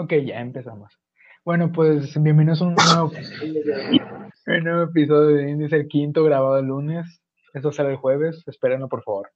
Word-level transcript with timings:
Ok, 0.00 0.12
ya 0.24 0.38
empezamos. 0.40 0.96
Bueno, 1.44 1.72
pues 1.72 2.20
bienvenidos 2.22 2.62
a 2.62 2.66
un 2.66 2.74
nuevo, 2.74 3.10
un 4.46 4.64
nuevo 4.64 4.82
episodio 4.84 5.36
de 5.36 5.50
Índice, 5.50 5.74
el 5.74 5.88
quinto 5.88 6.22
grabado 6.22 6.58
el 6.58 6.66
lunes. 6.66 7.20
Esto 7.52 7.72
sale 7.72 7.90
el 7.90 7.96
jueves, 7.96 8.44
espérenlo 8.46 8.88
por 8.88 9.02
favor. 9.02 9.30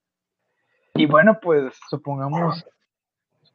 Y 0.94 1.06
bueno, 1.06 1.40
pues 1.42 1.74
supongamos, 1.90 2.64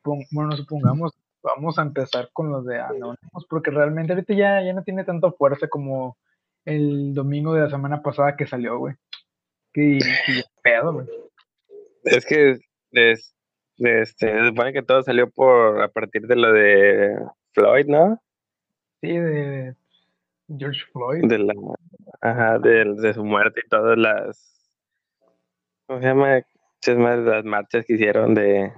supon- 0.03 0.27
bueno, 0.31 0.51
supongamos, 0.57 1.13
vamos 1.41 1.79
a 1.79 1.83
empezar 1.83 2.29
con 2.33 2.51
los 2.51 2.65
de 2.65 2.77
Anónimos, 2.81 3.45
porque 3.49 3.71
realmente 3.71 4.11
ahorita 4.11 4.33
ya, 4.33 4.61
ya 4.61 4.73
no 4.73 4.83
tiene 4.83 5.05
tanta 5.05 5.31
fuerza 5.31 5.69
como 5.69 6.17
el 6.65 7.13
domingo 7.13 7.53
de 7.53 7.61
la 7.61 7.69
semana 7.69 8.01
pasada 8.01 8.35
que 8.35 8.47
salió, 8.47 8.79
güey. 8.79 8.95
Que, 9.71 9.99
que 10.25 10.43
pedo, 10.61 10.91
güey. 10.91 11.07
Es 12.03 12.25
que 12.25 12.57
es- 12.91 13.33
este, 13.77 14.31
se 14.31 14.47
supone 14.47 14.73
que 14.73 14.83
todo 14.83 15.03
salió 15.03 15.29
por 15.29 15.81
a 15.81 15.87
partir 15.89 16.27
de 16.27 16.35
lo 16.35 16.51
de 16.51 17.17
Floyd, 17.53 17.85
¿no? 17.87 18.21
Sí, 19.01 19.17
de 19.17 19.75
George 20.57 20.81
Floyd. 20.91 21.27
De 21.27 21.39
la, 21.39 21.53
ajá, 22.21 22.59
de, 22.59 22.93
de 22.95 23.13
su 23.13 23.23
muerte 23.23 23.61
y 23.65 23.69
todas 23.69 23.97
las, 23.97 24.71
¿cómo 25.87 26.01
se 26.01 26.07
llama? 26.07 26.41
Las 26.85 27.43
marchas 27.43 27.85
que 27.85 27.93
hicieron 27.93 28.33
de 28.33 28.71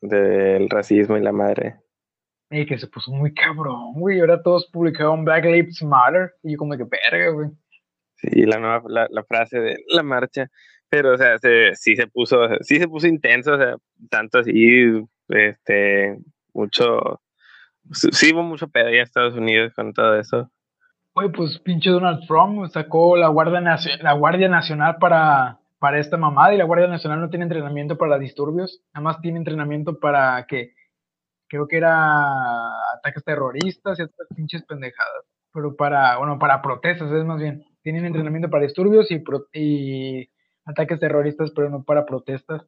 del 0.00 0.68
racismo 0.68 1.16
y 1.16 1.22
la 1.22 1.32
madre. 1.32 1.76
Y 2.50 2.66
que 2.66 2.78
se 2.78 2.86
puso 2.86 3.10
muy 3.10 3.34
cabrón, 3.34 3.94
güey. 3.94 4.20
Ahora 4.20 4.42
todos 4.42 4.68
publicaron 4.70 5.24
Black 5.24 5.44
Lives 5.44 5.82
Matter. 5.82 6.34
Y 6.42 6.52
yo 6.52 6.58
como 6.58 6.76
que 6.76 6.84
verga, 6.84 7.30
güey. 7.30 7.50
Sí, 8.14 8.46
la 8.46 8.58
nueva 8.58 8.82
la, 8.88 9.06
la 9.10 9.22
frase 9.24 9.60
de 9.60 9.76
la 9.88 10.02
marcha, 10.02 10.50
pero 10.88 11.14
o 11.14 11.16
sea, 11.16 11.38
se, 11.38 11.74
sí 11.74 11.96
se 11.96 12.06
puso, 12.06 12.48
sí 12.60 12.78
se 12.78 12.88
puso 12.88 13.06
intenso, 13.06 13.52
o 13.54 13.58
sea, 13.58 13.76
tanto 14.10 14.38
así, 14.38 14.86
este, 15.28 16.18
mucho, 16.54 17.20
sí 17.92 18.32
hubo 18.32 18.42
mucho 18.42 18.68
pedo 18.68 18.86
allá 18.88 18.96
en 18.96 19.02
Estados 19.02 19.34
Unidos 19.34 19.72
con 19.74 19.92
todo 19.92 20.18
eso. 20.18 20.50
Güey, 21.14 21.32
pues 21.32 21.58
pinche 21.58 21.90
Donald 21.90 22.26
Trump 22.28 22.68
sacó 22.70 23.16
la 23.16 23.28
Guardia, 23.28 23.60
la 24.00 24.12
Guardia 24.12 24.48
Nacional 24.48 24.98
para, 25.00 25.58
para 25.80 25.98
esta 25.98 26.16
mamada. 26.16 26.54
Y 26.54 26.58
la 26.58 26.64
Guardia 26.64 26.86
Nacional 26.86 27.20
no 27.20 27.28
tiene 27.28 27.42
entrenamiento 27.44 27.98
para 27.98 28.18
disturbios. 28.18 28.80
Nada 28.94 29.02
más 29.02 29.20
tiene 29.20 29.38
entrenamiento 29.38 29.98
para 29.98 30.46
que, 30.46 30.74
creo 31.48 31.66
que 31.66 31.78
era 31.78 32.68
ataques 32.94 33.24
terroristas 33.24 33.98
y 33.98 34.02
otras 34.02 34.28
pinches 34.36 34.62
pendejadas. 34.64 35.24
Pero 35.52 35.74
para, 35.74 36.18
bueno, 36.18 36.38
para 36.38 36.62
protestas 36.62 37.10
es 37.10 37.24
más 37.24 37.40
bien. 37.40 37.64
Tienen 37.82 38.04
entrenamiento 38.04 38.48
para 38.48 38.62
disturbios 38.64 39.10
y, 39.10 39.18
pro- 39.18 39.48
y 39.52 40.28
ataques 40.68 41.00
terroristas, 41.00 41.50
pero 41.54 41.68
no 41.70 41.82
para 41.82 42.04
protestas. 42.06 42.62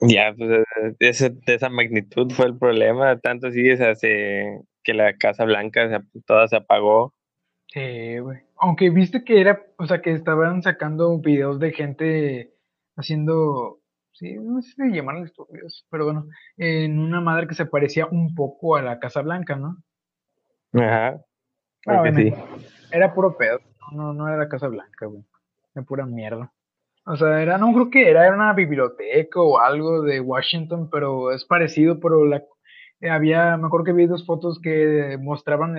Ya, 0.00 0.34
pues 0.36 0.50
eh, 0.50 0.64
de, 0.98 1.08
ese- 1.08 1.30
de 1.30 1.54
esa 1.54 1.70
magnitud 1.70 2.30
fue 2.32 2.46
el 2.46 2.58
problema, 2.58 3.18
tanto 3.18 3.46
así, 3.48 3.70
o 3.70 3.76
sea, 3.76 3.94
se- 3.94 4.60
que 4.82 4.92
la 4.94 5.14
Casa 5.16 5.44
Blanca 5.44 5.88
se- 5.88 6.20
toda 6.26 6.46
se 6.48 6.56
apagó. 6.56 7.14
Sí, 7.68 8.18
güey. 8.18 8.40
Aunque 8.58 8.90
viste 8.90 9.24
que 9.24 9.40
era, 9.40 9.62
o 9.78 9.86
sea, 9.86 10.02
que 10.02 10.12
estaban 10.12 10.62
sacando 10.62 11.18
videos 11.20 11.58
de 11.60 11.72
gente 11.72 12.52
haciendo, 12.96 13.80
sí, 14.12 14.34
no 14.34 14.60
sé 14.60 14.72
si 14.72 14.92
llaman 14.92 15.22
disturbios, 15.22 15.86
pero 15.90 16.04
bueno, 16.04 16.26
en 16.58 16.98
una 16.98 17.20
madre 17.20 17.46
que 17.46 17.54
se 17.54 17.64
parecía 17.66 18.06
un 18.06 18.34
poco 18.34 18.76
a 18.76 18.82
la 18.82 18.98
Casa 18.98 19.22
Blanca, 19.22 19.56
¿no? 19.56 19.76
Ajá. 20.74 21.20
Ah, 21.86 22.00
bueno. 22.00 22.18
sí. 22.18 22.32
Era 22.92 23.14
puro 23.14 23.36
pedo, 23.36 23.60
no, 23.92 24.12
no 24.12 24.28
era 24.28 24.36
la 24.36 24.48
Casa 24.48 24.68
Blanca, 24.68 25.06
güey. 25.06 25.22
Pura 25.82 26.06
mierda. 26.06 26.52
O 27.06 27.16
sea, 27.16 27.42
era, 27.42 27.58
no 27.58 27.72
creo 27.72 27.90
que 27.90 28.10
era, 28.10 28.26
era 28.26 28.34
una 28.34 28.52
biblioteca 28.52 29.40
o 29.40 29.58
algo 29.58 30.02
de 30.02 30.20
Washington, 30.20 30.88
pero 30.90 31.32
es 31.32 31.44
parecido, 31.44 31.98
pero 31.98 32.26
eh, 32.34 33.10
había, 33.10 33.56
me 33.56 33.66
acuerdo 33.66 33.86
que 33.86 33.92
vi 33.92 34.06
dos 34.06 34.26
fotos 34.26 34.60
que 34.62 35.18
mostraban 35.20 35.74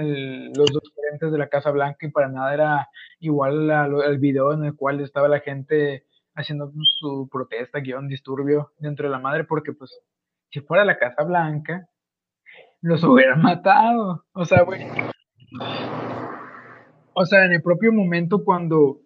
los 0.53 0.71
dos 0.71 0.93
frentes 0.95 1.31
de 1.31 1.37
la 1.37 1.47
Casa 1.47 1.71
Blanca 1.71 2.05
y 2.05 2.11
para 2.11 2.27
nada 2.27 2.53
era 2.53 2.89
igual 3.19 3.69
al 3.69 4.17
video 4.17 4.53
en 4.53 4.65
el 4.65 4.75
cual 4.75 4.99
estaba 4.99 5.27
la 5.27 5.39
gente 5.39 6.05
haciendo 6.35 6.71
su 6.99 7.29
protesta, 7.31 7.79
guion 7.79 8.07
disturbio 8.07 8.71
dentro 8.79 9.07
de 9.07 9.11
la 9.11 9.19
madre, 9.19 9.43
porque 9.43 9.73
pues 9.73 10.01
si 10.49 10.61
fuera 10.61 10.85
la 10.85 10.97
Casa 10.97 11.23
Blanca, 11.23 11.87
los 12.81 13.03
hubieran 13.03 13.41
matado. 13.41 14.25
O 14.33 14.45
sea, 14.45 14.63
güey. 14.63 14.85
O 17.13 17.25
sea, 17.25 17.45
en 17.45 17.53
el 17.53 17.61
propio 17.61 17.91
momento 17.91 18.43
cuando 18.43 19.01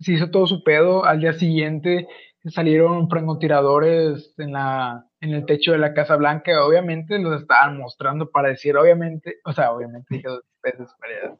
se 0.00 0.12
hizo 0.12 0.30
todo 0.30 0.46
su 0.46 0.62
pedo, 0.62 1.04
al 1.04 1.20
día 1.20 1.32
siguiente 1.32 2.06
salieron 2.44 3.08
francotiradores 3.08 4.34
en 4.38 4.52
la 4.52 5.04
en 5.20 5.32
el 5.32 5.44
techo 5.46 5.72
de 5.72 5.78
la 5.78 5.94
Casa 5.94 6.14
Blanca, 6.16 6.64
obviamente 6.64 7.18
los 7.18 7.40
estaban 7.42 7.76
mostrando 7.76 8.30
para 8.30 8.50
decir, 8.50 8.76
obviamente, 8.76 9.36
o 9.44 9.52
sea, 9.52 9.72
obviamente 9.72 10.06
dije 10.10 10.28
dos 10.28 10.44
veces 10.62 10.88
para- 11.00 11.36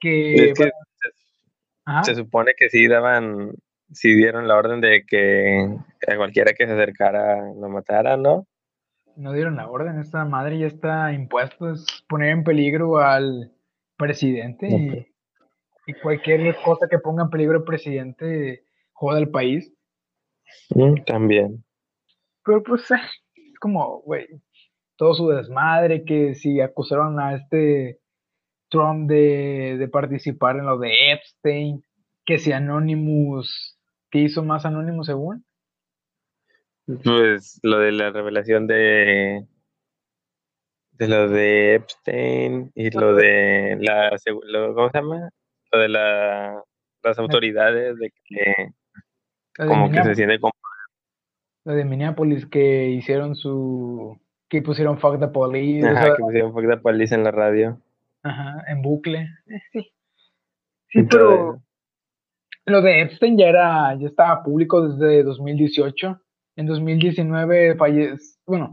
que 0.00 0.50
Es 0.50 0.58
que 0.58 0.70
Ajá, 1.84 2.04
se 2.04 2.14
supone 2.14 2.54
que 2.56 2.68
sí 2.68 2.88
daban, 2.88 3.52
sí 3.92 4.14
dieron 4.14 4.48
la 4.48 4.56
orden 4.56 4.80
de 4.80 5.04
que 5.06 5.68
a 6.08 6.16
cualquiera 6.16 6.52
que 6.52 6.66
se 6.66 6.72
acercara 6.72 7.52
lo 7.54 7.68
mataran, 7.68 8.22
¿no? 8.22 8.46
no 9.16 9.32
dieron 9.32 9.56
la 9.56 9.68
orden, 9.68 9.98
esta 9.98 10.24
madre 10.24 10.58
ya 10.58 10.66
está 10.66 11.12
impuesto, 11.12 11.70
es 11.70 11.84
poner 12.08 12.30
en 12.30 12.44
peligro 12.44 12.98
al 12.98 13.52
presidente 13.96 14.68
y, 14.68 15.06
y 15.90 15.94
cualquier 16.00 16.56
cosa 16.64 16.86
que 16.88 16.98
ponga 16.98 17.24
en 17.24 17.30
peligro 17.30 17.58
al 17.58 17.64
presidente 17.64 18.64
joda 18.92 19.18
al 19.18 19.30
país. 19.30 19.72
Mm, 20.70 21.04
También. 21.04 21.64
Pero 22.44 22.62
pues 22.62 22.90
eh, 22.90 22.96
es 23.34 23.58
como, 23.58 24.00
güey, 24.02 24.26
todo 24.96 25.14
su 25.14 25.28
desmadre, 25.28 26.04
que 26.04 26.34
si 26.34 26.60
acusaron 26.60 27.18
a 27.20 27.34
este 27.36 28.00
Trump 28.68 29.08
de, 29.08 29.76
de 29.78 29.88
participar 29.88 30.56
en 30.56 30.66
lo 30.66 30.78
de 30.78 31.12
Epstein, 31.12 31.82
que 32.24 32.38
si 32.38 32.52
Anonymous, 32.52 33.78
¿qué 34.10 34.20
hizo 34.20 34.42
más 34.44 34.64
Anonymous 34.64 35.06
según? 35.06 35.44
Pues 36.86 37.60
lo 37.62 37.78
de 37.78 37.92
la 37.92 38.10
revelación 38.10 38.66
de 38.66 39.46
de 40.92 41.08
lo 41.08 41.28
de 41.28 41.76
Epstein 41.76 42.72
y 42.74 42.90
lo 42.90 43.14
de 43.14 43.78
la 43.80 44.10
lo- 44.44 44.74
¿cómo 44.74 44.90
se 44.90 44.98
llama? 44.98 45.30
De 45.72 45.88
la 45.88 46.62
las 47.02 47.18
autoridades 47.18 47.96
de 47.98 48.12
que 48.24 48.72
de, 49.58 49.66
como 49.66 49.90
que 49.90 50.02
se 50.02 50.14
siente 50.14 50.38
como 50.40 50.52
lo 51.64 51.74
de 51.74 51.84
Minneapolis, 51.84 52.46
que 52.46 52.88
hicieron 52.88 53.34
su, 53.36 54.18
que 54.48 54.62
pusieron 54.62 54.98
fuck 54.98 55.20
the 55.20 55.28
police, 55.28 55.86
o 55.86 55.90
ajá, 55.90 56.02
sea, 56.02 56.16
que 56.16 56.22
pusieron 56.22 56.52
fuck 56.52 56.68
the 56.68 56.76
police 56.78 57.14
en 57.14 57.22
la 57.22 57.30
radio. 57.30 57.78
ajá, 58.22 58.64
en 58.68 58.82
bucle. 58.82 59.28
Eh, 59.46 59.60
sí. 59.72 59.92
Sí, 60.88 61.02
pero 61.04 61.60
lo 62.66 62.82
de 62.82 63.02
Epstein 63.02 63.38
ya 63.38 63.46
era, 63.46 63.94
ya 63.94 64.08
estaba 64.08 64.42
público 64.42 64.88
desde 64.88 65.22
2018. 65.22 66.20
En 66.56 66.66
2019 66.66 67.76
falleció, 67.76 68.16
bueno, 68.46 68.72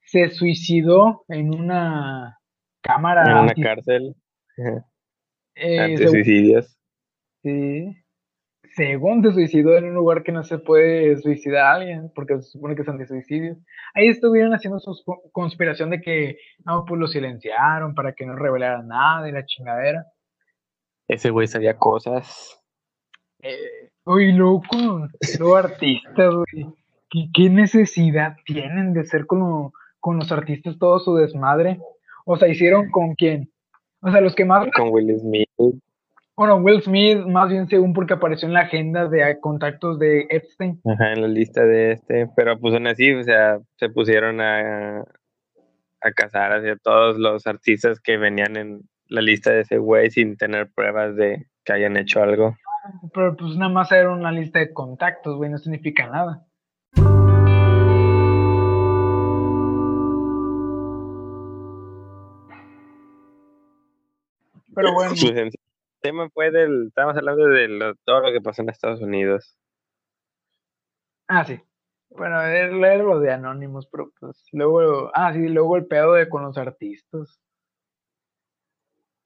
se 0.00 0.30
suicidó 0.30 1.24
en 1.28 1.54
una 1.54 2.38
cámara 2.80 3.30
en 3.30 3.36
una 3.36 3.54
cárcel 3.54 4.14
ajá, 4.56 4.86
eh, 5.56 5.96
suicidios. 6.08 6.78
sí, 7.42 7.96
según 8.74 9.22
se 9.22 9.32
suicidó 9.32 9.76
en 9.76 9.86
un 9.86 9.94
lugar 9.94 10.22
que 10.22 10.32
no 10.32 10.44
se 10.44 10.58
puede 10.58 11.16
suicidar 11.18 11.64
a 11.64 11.72
alguien, 11.74 12.12
porque 12.14 12.36
se 12.36 12.50
supone 12.50 12.76
que 12.76 12.82
es 12.82 12.88
antisuicidio. 12.88 13.56
Ahí 13.94 14.08
estuvieron 14.08 14.52
haciendo 14.52 14.78
su 14.80 14.92
co- 15.04 15.22
conspiración 15.32 15.90
de 15.90 16.00
que, 16.00 16.36
no, 16.64 16.84
pues 16.84 17.00
lo 17.00 17.06
silenciaron 17.06 17.94
para 17.94 18.12
que 18.14 18.26
no 18.26 18.36
revelaran 18.36 18.86
nada 18.88 19.28
y 19.28 19.32
la 19.32 19.46
chingadera. 19.46 20.04
Ese 21.08 21.30
güey 21.30 21.46
sabía 21.46 21.78
cosas. 21.78 22.60
Eh, 23.42 23.90
uy, 24.04 24.32
loco, 24.32 25.08
los 25.38 25.56
artistas, 25.56 26.34
güey. 26.34 26.66
¿Qué, 27.08 27.28
qué 27.32 27.48
necesidad 27.48 28.36
tienen 28.44 28.92
de 28.92 29.04
ser 29.04 29.26
como 29.26 29.72
con 30.00 30.18
los 30.18 30.32
artistas 30.32 30.76
todo 30.78 30.98
su 30.98 31.14
desmadre? 31.14 31.78
O 32.24 32.36
sea, 32.36 32.48
hicieron 32.48 32.90
con 32.90 33.14
quién? 33.14 33.50
O 34.00 34.10
sea, 34.10 34.20
los 34.20 34.34
que 34.34 34.44
más, 34.44 34.66
Con 34.76 34.90
Will 34.90 35.18
Smith. 35.18 35.45
Bueno, 36.36 36.56
Will 36.56 36.82
Smith, 36.82 37.18
más 37.26 37.48
bien 37.48 37.66
según 37.66 37.94
porque 37.94 38.12
apareció 38.12 38.46
en 38.46 38.54
la 38.54 38.60
agenda 38.60 39.08
de 39.08 39.40
contactos 39.40 39.98
de 39.98 40.26
Epstein. 40.28 40.80
Ajá, 40.84 41.12
en 41.12 41.22
la 41.22 41.28
lista 41.28 41.64
de 41.64 41.92
este, 41.92 42.28
pero 42.36 42.58
pues 42.60 42.74
aún 42.74 42.86
así, 42.86 43.10
o 43.12 43.22
sea, 43.22 43.58
se 43.76 43.88
pusieron 43.88 44.42
a, 44.42 45.00
a 45.00 46.12
cazar 46.14 46.52
hacia 46.52 46.76
todos 46.76 47.18
los 47.18 47.46
artistas 47.46 48.00
que 48.00 48.18
venían 48.18 48.56
en 48.56 48.82
la 49.08 49.22
lista 49.22 49.50
de 49.50 49.60
ese 49.60 49.78
güey 49.78 50.10
sin 50.10 50.36
tener 50.36 50.70
pruebas 50.74 51.16
de 51.16 51.46
que 51.64 51.72
hayan 51.72 51.96
hecho 51.96 52.22
algo. 52.22 52.54
Pero 53.14 53.34
pues 53.36 53.56
nada 53.56 53.72
más 53.72 53.90
era 53.90 54.12
una 54.12 54.30
lista 54.30 54.58
de 54.58 54.72
contactos, 54.72 55.36
güey, 55.36 55.50
no 55.50 55.58
significa 55.58 56.06
nada. 56.06 56.45
Pero 64.76 64.92
bueno, 64.92 65.14
Pues 65.20 65.36
el 65.36 65.50
tema 66.00 66.28
fue 66.30 66.50
del, 66.50 66.88
estábamos 66.88 67.16
hablando 67.16 67.46
de 67.46 67.66
lo- 67.66 67.94
todo 68.04 68.20
lo 68.20 68.32
que 68.32 68.40
pasó 68.42 68.62
en 68.62 68.68
Estados 68.68 69.00
Unidos. 69.00 69.58
ah, 71.28 71.44
sí. 71.44 71.60
Bueno, 72.10 72.40
leer 72.42 73.00
lo 73.00 73.18
de 73.18 73.32
Anónimos, 73.32 73.88
pero 73.90 74.12
pues 74.20 74.46
luego, 74.52 75.10
ah, 75.14 75.32
sí, 75.32 75.48
luego 75.48 75.76
el 75.76 75.86
pedo 75.86 76.12
de 76.12 76.28
con 76.28 76.42
los 76.42 76.56
artistas. 76.56 77.40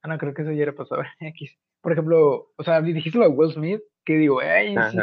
Ah, 0.02 0.08
no, 0.08 0.17
creo 0.17 0.32
que 0.32 0.43
eso 0.43 0.52
ya 0.52 0.62
era 0.62 0.75
pasado. 0.75 1.02
Por 1.82 1.93
ejemplo, 1.93 2.53
o 2.56 2.62
sea, 2.62 2.81
dijiste 2.81 3.19
lo 3.19 3.29
de 3.29 3.35
Will 3.35 3.53
Smith, 3.53 3.81
que 4.05 4.14
digo, 4.14 4.41
ay, 4.41 4.76
sí, 4.91 4.99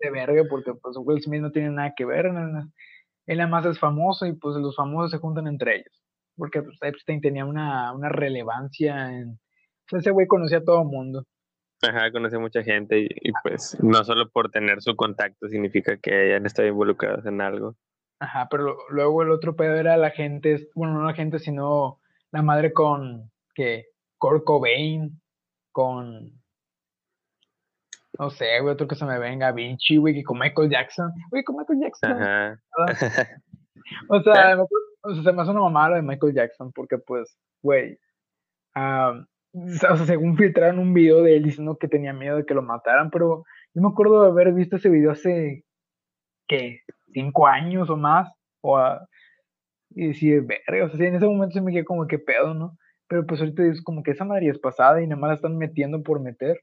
de 0.00 0.10
verga, 0.10 0.42
porque 0.48 0.74
pues 0.74 0.96
Will 0.98 1.22
Smith 1.22 1.40
no 1.42 1.52
tiene 1.52 1.70
nada 1.70 1.94
que 1.96 2.04
ver, 2.04 2.26
él 2.26 3.38
nada 3.38 3.48
más 3.50 3.66
es 3.66 3.78
famoso 3.78 4.26
y 4.26 4.32
pues 4.32 4.56
los 4.56 4.74
famosos 4.74 5.10
se 5.10 5.18
juntan 5.18 5.46
entre 5.46 5.76
ellos, 5.76 6.02
porque 6.36 6.62
pues, 6.62 6.76
Epstein 6.82 7.20
tenía 7.20 7.44
una, 7.44 7.92
una 7.92 8.08
relevancia 8.08 9.12
en... 9.12 9.38
ese 9.98 10.10
güey 10.10 10.26
conocía 10.26 10.58
a 10.58 10.64
todo 10.64 10.82
el 10.82 10.88
mundo. 10.88 11.24
Ajá, 11.82 12.12
conoce 12.12 12.36
a 12.36 12.40
mucha 12.40 12.62
gente 12.62 13.00
y, 13.00 13.32
pues 13.42 13.76
no 13.82 14.04
solo 14.04 14.30
por 14.30 14.50
tener 14.50 14.80
su 14.80 14.94
contacto 14.94 15.48
significa 15.48 15.96
que 15.96 16.14
hayan 16.14 16.46
estado 16.46 16.68
involucrados 16.68 17.26
en 17.26 17.40
algo. 17.40 17.74
Ajá, 18.20 18.46
pero 18.48 18.76
luego 18.90 19.22
el 19.22 19.32
otro 19.32 19.56
pedo 19.56 19.74
era 19.74 19.96
la 19.96 20.10
gente, 20.10 20.68
bueno, 20.76 20.94
no 20.94 21.04
la 21.04 21.14
gente, 21.14 21.40
sino 21.40 21.98
la 22.30 22.42
madre 22.42 22.72
con 22.72 23.32
que 23.54 23.86
Kurt 24.18 24.44
Cobain, 24.44 25.20
con 25.72 26.40
no 28.18 28.30
sé, 28.30 28.60
güey, 28.60 28.74
otro 28.74 28.86
que 28.86 28.94
se 28.94 29.04
me 29.04 29.18
venga, 29.18 29.52
Vinci, 29.52 29.96
güey, 29.96 30.22
con 30.22 30.38
Michael 30.38 30.70
Jackson, 30.70 31.10
güey, 31.30 31.42
con 31.42 31.56
Michael 31.56 31.80
Jackson. 31.80 32.12
Ajá. 32.12 32.62
o, 34.08 34.22
sea, 34.22 34.58
o 35.02 35.14
sea, 35.14 35.22
se 35.22 35.32
me 35.32 35.42
hace 35.42 35.50
una 35.50 35.60
mamada 35.60 35.96
de 35.96 36.02
Michael 36.02 36.34
Jackson, 36.34 36.72
porque 36.72 36.98
pues, 36.98 37.36
güey, 37.62 37.98
um, 38.76 39.26
o 39.90 39.96
sea, 39.96 39.96
según 40.06 40.36
filtraron 40.36 40.78
un 40.78 40.94
video 40.94 41.22
de 41.22 41.36
él 41.36 41.44
diciendo 41.44 41.76
que 41.78 41.88
tenía 41.88 42.12
miedo 42.12 42.36
de 42.36 42.46
que 42.46 42.54
lo 42.54 42.62
mataran, 42.62 43.10
pero 43.10 43.44
yo 43.74 43.82
me 43.82 43.88
acuerdo 43.88 44.22
de 44.22 44.28
haber 44.28 44.52
visto 44.52 44.76
ese 44.76 44.88
video 44.88 45.12
hace, 45.12 45.64
¿qué? 46.48 46.80
¿Cinco 47.12 47.46
años 47.46 47.90
o 47.90 47.96
más? 47.96 48.32
O 48.62 48.78
y 49.94 50.08
decir, 50.08 50.42
verga, 50.42 50.86
o 50.86 50.96
sea, 50.96 51.06
en 51.06 51.16
ese 51.16 51.26
momento 51.26 51.54
se 51.54 51.60
me 51.60 51.72
quedé 51.72 51.84
como 51.84 52.06
que 52.06 52.18
pedo, 52.18 52.54
¿no? 52.54 52.78
Pero 53.08 53.26
pues 53.26 53.40
ahorita 53.40 53.64
es 53.64 53.82
como 53.82 54.02
que 54.02 54.12
esa 54.12 54.24
madre 54.24 54.48
es 54.48 54.58
pasada 54.58 55.02
y 55.02 55.06
nada 55.06 55.20
más 55.20 55.28
la 55.28 55.34
están 55.34 55.58
metiendo 55.58 56.02
por 56.02 56.20
meter. 56.20 56.62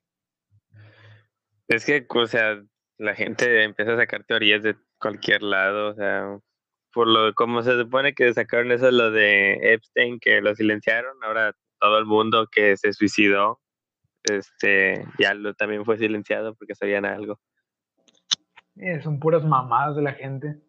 Es 1.67 1.85
que, 1.85 2.07
o 2.09 2.25
sea, 2.25 2.59
la 2.97 3.13
gente 3.13 3.63
empieza 3.63 3.93
a 3.93 3.97
sacar 3.97 4.23
teorías 4.23 4.63
de 4.63 4.75
cualquier 4.99 5.43
lado, 5.43 5.91
o 5.91 5.93
sea, 5.93 6.39
por 6.91 7.07
lo 7.07 7.33
como 7.35 7.61
se 7.61 7.77
supone 7.77 8.13
que 8.13 8.33
sacaron 8.33 8.71
eso 8.71 8.89
lo 8.89 9.11
de 9.11 9.73
Epstein, 9.73 10.19
que 10.19 10.41
lo 10.41 10.55
silenciaron, 10.55 11.15
ahora 11.23 11.53
todo 11.79 11.97
el 11.97 12.05
mundo 12.05 12.47
que 12.51 12.77
se 12.77 12.93
suicidó, 12.93 13.59
este, 14.23 15.05
ya 15.17 15.33
lo, 15.33 15.53
también 15.53 15.85
fue 15.85 15.97
silenciado 15.97 16.55
porque 16.55 16.75
sabían 16.75 17.05
algo. 17.05 17.39
Eh, 18.75 19.01
son 19.01 19.19
puras 19.19 19.43
mamadas 19.43 19.95
de 19.95 20.01
la 20.01 20.13
gente. 20.13 20.61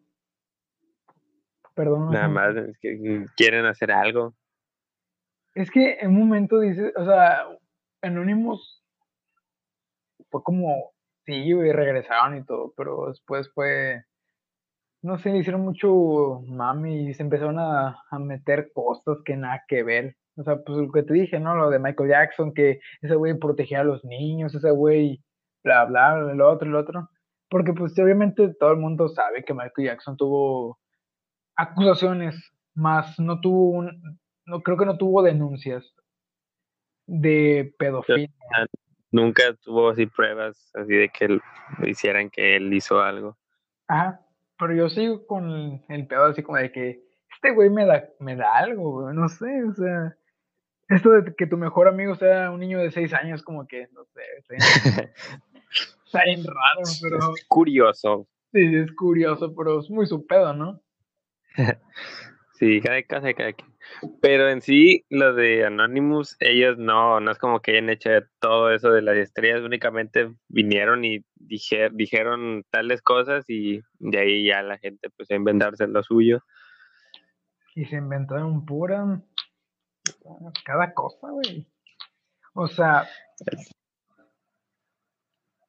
Perdón. 1.75 2.11
Nada 2.11 2.29
más, 2.29 2.57
es 2.57 2.79
que 2.81 3.25
quieren 3.37 3.67
hacer 3.67 3.93
algo. 3.93 4.35
Es 5.55 5.71
que 5.71 5.99
en 6.01 6.11
un 6.11 6.21
momento 6.21 6.61
dice, 6.61 6.93
o 6.97 7.05
sea, 7.05 7.47
Anonymous 8.03 8.85
fue 10.31 10.43
como, 10.43 10.93
sí, 11.25 11.35
y 11.35 11.73
regresaron 11.73 12.37
y 12.37 12.45
todo, 12.45 12.73
pero 12.77 13.09
después 13.09 13.51
fue, 13.53 14.05
no 15.03 15.19
sé, 15.19 15.37
hicieron 15.37 15.63
mucho 15.63 16.43
mami 16.47 17.09
y 17.09 17.15
se 17.15 17.23
empezaron 17.23 17.59
a, 17.59 18.03
a 18.11 18.19
meter 18.19 18.71
cosas 18.73 19.19
que 19.25 19.37
nada 19.37 19.65
que 19.67 19.83
ver. 19.83 20.17
O 20.41 20.45
sea, 20.45 20.57
pues 20.65 20.79
lo 20.79 20.91
que 20.91 21.03
te 21.03 21.13
dije, 21.13 21.39
¿no? 21.39 21.55
Lo 21.55 21.69
de 21.69 21.79
Michael 21.79 22.09
Jackson, 22.09 22.55
que 22.55 22.81
ese 23.03 23.15
güey 23.15 23.39
protegía 23.39 23.81
a 23.81 23.85
los 23.85 24.03
niños, 24.05 24.55
ese 24.55 24.71
güey, 24.71 25.23
bla, 25.63 25.85
bla, 25.85 26.31
el 26.33 26.41
otro, 26.41 26.67
el 26.67 26.75
otro. 26.75 27.11
Porque 27.51 27.75
pues 27.75 27.99
obviamente 27.99 28.55
todo 28.59 28.71
el 28.73 28.79
mundo 28.79 29.09
sabe 29.09 29.45
que 29.45 29.53
Michael 29.53 29.89
Jackson 29.89 30.17
tuvo 30.17 30.79
acusaciones, 31.57 32.53
más 32.75 33.19
no 33.19 33.41
tuvo 33.41 33.71
un, 33.71 34.19
no 34.47 34.63
creo 34.63 34.79
que 34.79 34.87
no 34.87 34.97
tuvo 34.97 35.23
denuncias 35.23 35.95
de 37.07 37.75
pedofilia. 37.79 38.31
Nunca 39.11 39.43
tuvo 39.63 39.91
así 39.91 40.07
pruebas 40.07 40.71
así 40.75 40.95
de 40.95 41.11
que 41.11 41.39
hicieran 41.87 42.31
que 42.31 42.57
él 42.57 42.73
hizo 42.73 43.03
algo. 43.03 43.37
Ajá, 43.89 44.21
pero 44.59 44.75
yo 44.75 44.89
sigo 44.89 45.27
con 45.27 45.83
el 45.89 46.07
pedo 46.07 46.27
así 46.27 46.43
como 46.43 46.57
de 46.57 46.73
que 46.73 47.03
este 47.35 47.53
güey 47.53 47.71
me 47.71 47.87
da, 47.87 48.09
me 48.21 48.37
da 48.37 48.59
algo, 48.59 49.13
no 49.13 49.29
sé, 49.29 49.65
o 49.65 49.75
sea, 49.75 50.17
esto 50.91 51.11
de 51.11 51.35
que 51.35 51.47
tu 51.47 51.57
mejor 51.57 51.89
amigo 51.89 52.15
sea 52.17 52.51
un 52.51 52.61
niño 52.61 52.79
de 52.79 52.91
seis 52.91 53.15
años, 53.15 53.43
como 53.43 53.67
que, 53.67 53.87
no 53.93 54.05
sé, 54.07 54.23
está 56.05 56.25
bien 56.25 56.45
raro, 56.45 56.83
pero... 57.03 57.19
Es 57.35 57.45
curioso. 57.47 58.29
Sí, 58.53 58.75
es 58.75 58.93
curioso, 58.93 59.55
pero 59.55 59.81
es 59.81 59.89
muy 59.89 60.07
su 60.07 60.27
pedo, 60.27 60.53
¿no? 60.53 60.83
sí, 62.55 62.81
cada 62.81 63.03
casa, 63.05 63.33
cada 63.35 63.53
quien. 63.53 63.71
Pero 64.21 64.49
en 64.49 64.61
sí, 64.61 65.05
lo 65.09 65.35
de 65.35 65.65
Anonymous, 65.65 66.37
ellos 66.41 66.77
no, 66.79 67.21
no 67.21 67.31
es 67.31 67.39
como 67.39 67.61
que 67.61 67.73
hayan 67.73 67.91
hecho 67.91 68.11
todo 68.41 68.73
eso 68.73 68.91
de 68.91 69.03
las 69.03 69.17
estrellas, 69.17 69.63
únicamente 69.63 70.33
vinieron 70.49 71.05
y 71.05 71.25
dijeron 71.37 72.65
tales 72.71 73.03
cosas 73.03 73.45
y 73.49 73.81
de 73.99 74.19
ahí 74.19 74.47
ya 74.47 74.63
la 74.63 74.79
gente 74.79 75.09
pues 75.17 75.31
a 75.31 75.35
inventarse 75.35 75.87
lo 75.87 76.03
suyo. 76.03 76.43
Y 77.75 77.85
se 77.87 77.97
inventaron 77.97 78.65
pura 78.65 79.23
cada 80.65 80.93
cosa, 80.95 81.31
güey. 81.31 81.67
O 82.55 82.67
sea, 82.69 83.09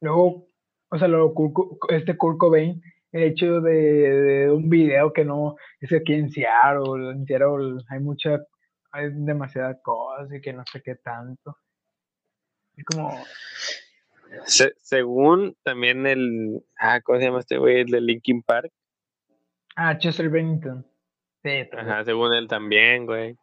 luego, 0.01 0.47
o 0.89 0.97
sea, 0.97 1.07
luego 1.07 1.33
este 1.89 2.17
Kurt 2.17 2.37
Cobain, 2.37 2.81
el 3.11 3.23
hecho 3.23 3.61
de, 3.61 4.49
un 4.51 4.69
video 4.69 5.13
que 5.13 5.25
no, 5.25 5.55
es 5.79 5.91
aquí 5.93 6.13
en 6.13 6.31
Seattle, 6.31 7.11
en 7.11 7.25
Seattle 7.25 7.83
hay 7.89 7.99
mucha, 7.99 8.39
hay 8.91 9.09
demasiadas 9.11 9.77
cosas 9.83 10.33
y 10.33 10.41
que 10.41 10.53
no 10.53 10.63
sé 10.71 10.81
qué 10.81 10.95
tanto. 10.95 11.57
Es 12.75 12.85
como... 12.85 13.11
según 14.77 15.55
también 15.63 16.07
el, 16.07 16.63
ah, 16.79 17.01
¿cómo 17.01 17.19
se 17.19 17.25
llama 17.25 17.39
este 17.39 17.57
güey? 17.57 17.81
El 17.81 17.87
de 17.87 18.01
Linkin 18.01 18.41
Park. 18.43 18.71
Ah, 19.75 19.97
Chester 19.97 20.29
Bennington. 20.29 20.85
Sí, 21.43 21.67
Ajá, 21.75 22.03
según 22.05 22.33
él 22.33 22.47
también, 22.47 23.05
güey. 23.05 23.35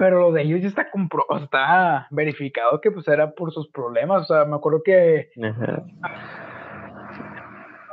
Pero 0.00 0.18
lo 0.18 0.32
de 0.32 0.40
ellos 0.40 0.62
ya 0.62 0.68
está 0.68 0.90
compro 0.90 1.26
está 1.42 2.08
verificado 2.10 2.80
que 2.80 2.90
pues 2.90 3.06
era 3.06 3.32
por 3.34 3.52
sus 3.52 3.68
problemas. 3.68 4.22
O 4.22 4.24
sea, 4.24 4.46
me 4.46 4.56
acuerdo 4.56 4.82
que 4.82 5.28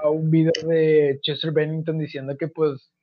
a 0.01 0.09
un 0.09 0.31
video 0.31 0.53
de 0.65 1.19
Chester 1.21 1.51
Bennington 1.51 1.99
diciendo 1.99 2.37
que 2.39 2.47
pues 2.47 2.93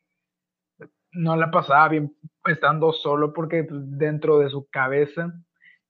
no 1.12 1.36
la 1.36 1.50
pasaba 1.50 1.90
bien 1.90 2.16
estando 2.46 2.94
solo 2.94 3.34
porque 3.34 3.64
pues, 3.64 3.82
dentro 3.98 4.38
de 4.38 4.48
su 4.48 4.70
cabeza 4.70 5.34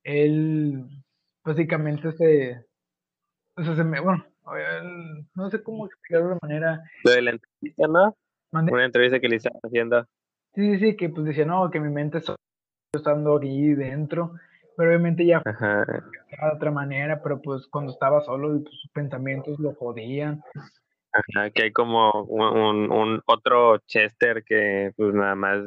él 0.03 0.85
básicamente 1.45 2.11
se, 2.15 2.67
o 3.57 3.63
sea, 3.63 3.77
se 3.77 3.85
me, 3.85 4.01
bueno, 4.01 4.27
no 5.37 5.51
sé 5.51 5.63
cómo 5.63 5.87
explicarlo 5.87 6.31
de 6.31 6.39
manera. 6.43 6.83
Lo 7.05 7.13
de 7.13 7.23
la 7.23 7.31
entrevista, 7.31 7.87
¿no? 7.87 8.17
Una 8.51 8.85
entrevista 8.85 9.21
que 9.21 9.29
le 9.29 9.37
estaban 9.37 9.61
haciendo. 9.63 10.05
Sí, 10.57 10.73
sí, 10.73 10.79
sí, 10.81 10.97
que 10.97 11.11
pues 11.11 11.27
decía, 11.27 11.45
no, 11.45 11.71
que 11.71 11.79
mi 11.79 11.91
mente 11.91 12.19
es 12.19 12.29
estando 12.97 13.37
aquí 13.37 13.75
dentro, 13.75 14.33
pero 14.77 14.91
obviamente 14.91 15.27
ya 15.27 15.43
de 15.45 16.55
otra 16.55 16.71
manera, 16.71 17.23
pero 17.23 17.41
pues 17.41 17.67
cuando 17.69 17.93
estaba 17.93 18.21
solo, 18.23 18.63
pues, 18.63 18.75
sus 18.81 18.91
pensamientos 18.93 19.59
lo 19.59 19.75
jodían. 19.75 20.43
Ajá, 21.13 21.51
que 21.51 21.65
hay 21.65 21.73
como 21.73 22.11
un, 22.25 22.91
un, 22.91 23.23
otro 23.27 23.79
Chester 23.87 24.43
que 24.45 24.93
pues 24.97 25.15
nada 25.15 25.37
más 25.37 25.63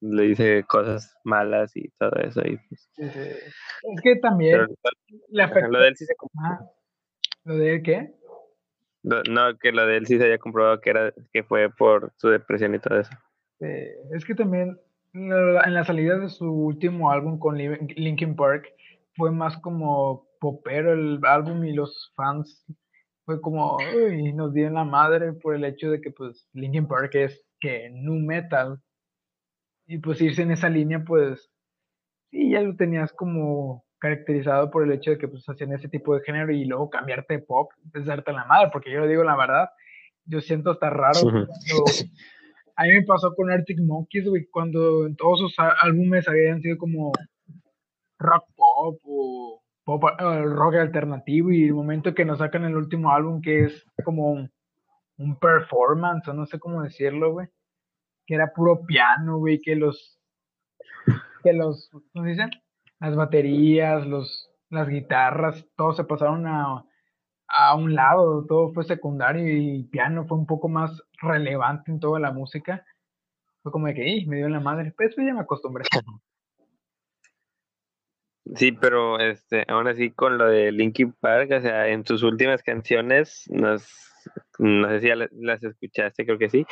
le 0.00 0.22
dice 0.22 0.64
cosas 0.68 1.16
malas 1.24 1.76
y 1.76 1.88
todo 1.98 2.12
eso. 2.20 2.42
Y, 2.44 2.58
pues, 2.68 2.88
Es 2.96 4.00
que 4.02 4.16
también 4.16 4.66
Lo 5.30 5.78
de 5.80 5.88
él 5.88 5.96
sí 5.96 6.04
se 6.04 6.14
¿Lo 7.44 7.56
de 7.56 7.74
él 7.74 7.82
qué? 7.82 8.14
No, 9.02 9.58
que 9.58 9.72
lo 9.72 9.86
de 9.86 9.98
él 9.98 10.06
sí 10.06 10.18
se 10.18 10.26
haya 10.26 10.38
comprobado 10.38 10.80
que 10.80 10.90
era 10.90 11.12
que 11.32 11.42
fue 11.42 11.70
por 11.70 12.12
su 12.16 12.28
depresión 12.28 12.74
y 12.74 12.78
todo 12.78 13.00
eso. 13.00 13.10
es 13.60 14.24
que 14.24 14.34
también 14.34 14.78
en 15.14 15.74
la 15.74 15.84
salida 15.84 16.18
de 16.18 16.28
su 16.28 16.50
último 16.50 17.10
álbum 17.10 17.38
con 17.38 17.56
Linkin 17.56 18.34
Park 18.34 18.66
fue 19.16 19.30
más 19.30 19.56
como 19.58 20.26
popero 20.40 20.92
el 20.92 21.20
álbum 21.22 21.64
y 21.64 21.72
los 21.72 22.12
fans 22.16 22.66
fue 23.24 23.40
como 23.40 23.76
uy, 23.76 24.32
nos 24.32 24.52
dieron 24.52 24.74
la 24.74 24.84
madre 24.84 25.32
por 25.32 25.54
el 25.54 25.64
hecho 25.64 25.90
de 25.90 26.00
que 26.00 26.10
pues 26.10 26.48
Linkin 26.52 26.88
Park 26.88 27.14
es 27.14 27.42
que 27.60 27.90
nu 27.90 28.18
metal 28.18 28.80
y 29.86 29.98
pues 29.98 30.20
irse 30.20 30.42
en 30.42 30.50
esa 30.50 30.68
línea 30.68 31.04
pues 31.06 31.48
sí 32.30 32.50
ya 32.50 32.60
lo 32.60 32.74
tenías 32.74 33.12
como 33.12 33.84
caracterizado 33.98 34.70
por 34.70 34.82
el 34.82 34.92
hecho 34.92 35.12
de 35.12 35.18
que 35.18 35.28
pues 35.28 35.48
hacían 35.48 35.72
ese 35.72 35.88
tipo 35.88 36.14
de 36.14 36.22
género 36.22 36.52
y 36.52 36.64
luego 36.64 36.90
cambiarte 36.90 37.34
de 37.34 37.40
pop 37.40 37.70
es 37.94 38.04
darte 38.04 38.32
la 38.32 38.44
madre 38.46 38.70
porque 38.72 38.90
yo 38.90 39.00
le 39.00 39.08
digo 39.08 39.22
la 39.22 39.36
verdad 39.36 39.68
yo 40.26 40.40
siento 40.40 40.72
hasta 40.72 40.90
raro 40.90 41.20
a 42.76 42.84
mí 42.84 42.92
me 42.94 43.02
pasó 43.02 43.34
con 43.34 43.50
Arctic 43.50 43.80
Monkeys, 43.80 44.28
güey, 44.28 44.46
cuando 44.46 45.08
todos 45.16 45.40
sus 45.40 45.56
álbumes 45.58 46.28
habían 46.28 46.60
sido 46.60 46.76
como 46.76 47.12
rock 48.18 48.44
pop 48.56 49.00
o 49.04 49.62
pop, 49.84 50.04
eh, 50.18 50.42
rock 50.44 50.76
alternativo 50.76 51.52
y 51.52 51.64
el 51.64 51.74
momento 51.74 52.14
que 52.14 52.24
nos 52.24 52.38
sacan 52.38 52.64
el 52.64 52.76
último 52.76 53.12
álbum 53.12 53.40
que 53.40 53.64
es 53.64 53.86
como 54.04 54.48
un 55.16 55.38
performance, 55.38 56.26
o 56.28 56.34
no 56.34 56.46
sé 56.46 56.58
cómo 56.58 56.82
decirlo, 56.82 57.32
güey. 57.32 57.48
Que 58.26 58.34
era 58.34 58.52
puro 58.52 58.84
piano, 58.86 59.38
güey, 59.38 59.60
que 59.60 59.76
los, 59.76 60.18
que 61.42 61.52
los, 61.52 61.90
¿cómo 62.12 62.24
dicen? 62.24 62.50
Las 62.98 63.14
baterías, 63.14 64.06
los, 64.06 64.50
las 64.70 64.88
guitarras, 64.88 65.66
todo 65.76 65.92
se 65.92 66.04
pasaron 66.04 66.46
a, 66.46 66.84
a 67.48 67.74
un 67.76 67.94
lado, 67.94 68.44
todo 68.46 68.72
fue 68.72 68.84
secundario 68.84 69.46
y 69.46 69.84
piano 69.84 70.26
fue 70.26 70.38
un 70.38 70.46
poco 70.46 70.68
más 70.68 71.02
relevante 71.24 71.90
en 71.90 72.00
toda 72.00 72.20
la 72.20 72.32
música. 72.32 72.84
Fue 73.62 73.72
como 73.72 73.86
de 73.86 73.94
que, 73.94 74.24
me 74.26 74.36
dio 74.36 74.46
en 74.46 74.52
la 74.52 74.60
madre, 74.60 74.92
pero 74.96 75.10
eso 75.10 75.22
ya 75.22 75.34
me 75.34 75.40
acostumbré. 75.40 75.84
Sí, 78.56 78.72
pero 78.72 79.18
este, 79.18 79.64
aún 79.68 79.88
así 79.88 80.10
con 80.10 80.36
lo 80.36 80.46
de 80.46 80.70
Linkin 80.70 81.14
Park, 81.18 81.50
o 81.50 81.60
sea, 81.62 81.88
en 81.88 82.04
sus 82.04 82.22
últimas 82.22 82.62
canciones, 82.62 83.44
nos, 83.48 83.88
no 84.58 84.88
sé 84.90 85.00
si 85.00 85.08
ya 85.08 85.16
las 85.32 85.64
escuchaste, 85.64 86.26
creo 86.26 86.36
que 86.36 86.50
sí, 86.50 86.66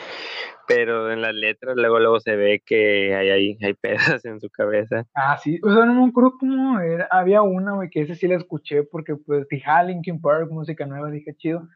pero 0.68 1.10
en 1.10 1.22
las 1.22 1.34
letras 1.34 1.74
luego 1.76 1.98
luego 1.98 2.20
se 2.20 2.36
ve 2.36 2.62
que 2.64 3.14
hay, 3.14 3.30
hay, 3.30 3.58
hay 3.62 3.72
pedazos 3.72 4.22
en 4.26 4.38
su 4.38 4.50
cabeza. 4.50 5.06
Ah, 5.14 5.38
sí, 5.38 5.58
o 5.62 5.72
sea, 5.72 5.86
no 5.86 5.94
me 5.94 6.10
acuerdo 6.10 6.36
cómo 6.38 6.78
era, 6.78 7.08
había 7.10 7.40
una, 7.40 7.72
güey, 7.72 7.88
que 7.88 8.02
ese 8.02 8.16
sí 8.16 8.28
la 8.28 8.36
escuché 8.36 8.82
porque 8.82 9.16
pues 9.16 9.48
dije, 9.48 9.64
ah, 9.66 9.82
Linkin 9.82 10.20
Park, 10.20 10.50
música 10.50 10.84
nueva, 10.84 11.10
dije, 11.10 11.34
chido, 11.36 11.66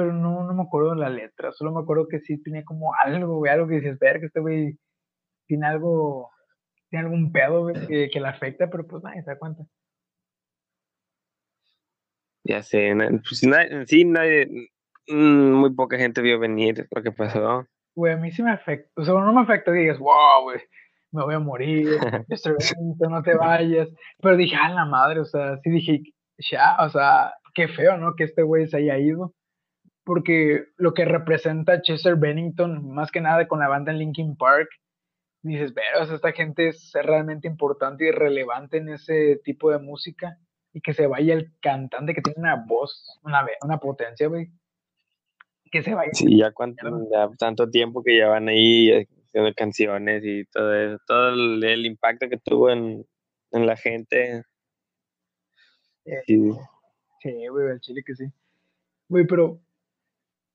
pero 0.00 0.14
no, 0.14 0.44
no 0.44 0.54
me 0.54 0.62
acuerdo 0.62 0.94
de 0.94 0.96
la 0.96 1.10
letra, 1.10 1.52
solo 1.52 1.72
me 1.72 1.80
acuerdo 1.80 2.08
que 2.08 2.20
sí 2.20 2.42
tenía 2.42 2.64
como 2.64 2.92
algo, 3.04 3.36
güey, 3.36 3.52
algo 3.52 3.68
que 3.68 3.74
dices, 3.74 3.98
ver 3.98 4.18
que 4.18 4.26
este 4.26 4.40
güey 4.40 4.78
tiene 5.46 5.66
algo 5.66 6.30
tiene 6.88 7.04
algún 7.04 7.30
pedo 7.30 7.66
que, 7.86 8.08
que 8.10 8.18
le 8.20 8.28
afecta, 8.28 8.70
pero 8.70 8.86
pues 8.86 9.02
nadie 9.04 9.22
se 9.22 9.30
da 9.30 9.38
cuenta. 9.38 9.62
Ya 12.44 12.62
sé, 12.62 12.94
pues 12.96 13.44
nadie, 13.44 13.86
sí, 13.86 14.06
nadie, 14.06 14.70
mm, 15.08 15.52
muy 15.52 15.74
poca 15.74 15.98
gente 15.98 16.22
vio 16.22 16.38
venir 16.38 16.88
lo 16.90 17.02
que 17.02 17.12
pasó. 17.12 17.66
Güey, 17.94 18.14
a 18.14 18.16
mí 18.16 18.32
sí 18.32 18.42
me 18.42 18.52
afecta, 18.52 18.90
o 18.96 19.04
sea, 19.04 19.12
no 19.12 19.34
me 19.34 19.42
afecta 19.42 19.70
que 19.70 19.80
digas, 19.80 19.98
wow, 19.98 20.44
güey, 20.44 20.60
me 21.12 21.24
voy 21.24 21.34
a 21.34 21.40
morir, 21.40 21.88
no 23.10 23.22
te 23.22 23.34
vayas, 23.34 23.90
pero 24.22 24.38
dije, 24.38 24.56
ah, 24.58 24.70
la 24.70 24.86
madre, 24.86 25.20
o 25.20 25.26
sea, 25.26 25.58
sí 25.58 25.68
dije, 25.68 26.00
ya, 26.50 26.78
o 26.80 26.88
sea, 26.88 27.34
qué 27.54 27.68
feo, 27.68 27.98
¿no? 27.98 28.14
Que 28.16 28.24
este 28.24 28.42
güey 28.42 28.66
se 28.66 28.78
haya 28.78 28.98
ido, 28.98 29.34
porque 30.10 30.64
lo 30.76 30.92
que 30.92 31.04
representa 31.04 31.82
Chester 31.82 32.16
Bennington, 32.16 32.92
más 32.92 33.12
que 33.12 33.20
nada 33.20 33.46
con 33.46 33.60
la 33.60 33.68
banda 33.68 33.92
Linkin 33.92 34.36
Park, 34.36 34.68
dices, 35.40 35.72
pero 35.72 36.12
esta 36.12 36.32
gente 36.32 36.66
es 36.66 36.90
realmente 36.94 37.46
importante 37.46 38.08
y 38.08 38.10
relevante 38.10 38.78
en 38.78 38.88
ese 38.88 39.40
tipo 39.44 39.70
de 39.70 39.78
música 39.78 40.36
y 40.72 40.80
que 40.80 40.94
se 40.94 41.06
vaya 41.06 41.34
el 41.34 41.52
cantante 41.60 42.12
que 42.12 42.22
tiene 42.22 42.40
una 42.40 42.56
voz, 42.56 43.20
una, 43.22 43.46
una 43.62 43.78
potencia, 43.78 44.26
güey. 44.26 44.50
Que 45.70 45.84
se 45.84 45.94
vaya. 45.94 46.10
Sí, 46.12 46.38
ya, 46.38 46.50
cuánto, 46.50 46.88
tanto 47.38 47.70
tiempo 47.70 48.02
que 48.02 48.14
llevan 48.14 48.48
ahí 48.48 49.06
haciendo 49.28 49.54
canciones 49.54 50.24
y 50.24 50.44
todo 50.46 50.74
eso, 50.74 50.98
todo 51.06 51.28
el, 51.28 51.86
impacto 51.86 52.28
que 52.28 52.36
tuvo 52.36 52.68
en, 52.70 53.06
la 53.52 53.76
gente. 53.76 54.42
sí. 56.26 56.50
Sí, 57.20 57.46
güey, 57.46 57.70
el 57.70 57.78
chile 57.78 58.02
que 58.04 58.16
sí. 58.16 58.24
Güey, 59.08 59.24
pero 59.28 59.60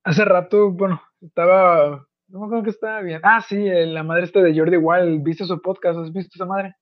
hace 0.06 0.24
rato, 0.24 0.72
bueno, 0.72 1.02
estaba 1.22 2.08
no 2.28 2.40
me 2.40 2.46
acuerdo 2.48 2.64
que 2.64 2.70
estaba 2.72 3.02
bien. 3.02 3.22
Ah, 3.24 3.42
sí, 3.42 3.66
la 3.68 4.04
madre 4.04 4.24
esta 4.24 4.42
de 4.42 4.58
Jordi 4.58 4.78
Wild. 4.78 5.24
¿Viste 5.24 5.46
su 5.46 5.62
podcast? 5.62 6.00
¿Has 6.00 6.12
visto 6.12 6.32
esa 6.36 6.46
madre? 6.46 6.76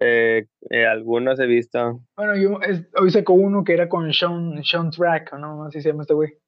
Eh, 0.00 0.46
eh, 0.70 0.86
algunos 0.86 1.38
he 1.38 1.46
visto. 1.46 2.00
Bueno, 2.16 2.34
yo 2.36 2.58
hoy 2.98 3.10
sacó 3.10 3.34
uno 3.34 3.62
que 3.62 3.74
era 3.74 3.88
con 3.88 4.12
Sean, 4.14 4.64
Sean 4.64 4.90
Track, 4.90 5.34
¿no? 5.34 5.64
Así 5.64 5.82
se 5.82 5.90
llama 5.90 6.02
este 6.02 6.14
güey. 6.14 6.38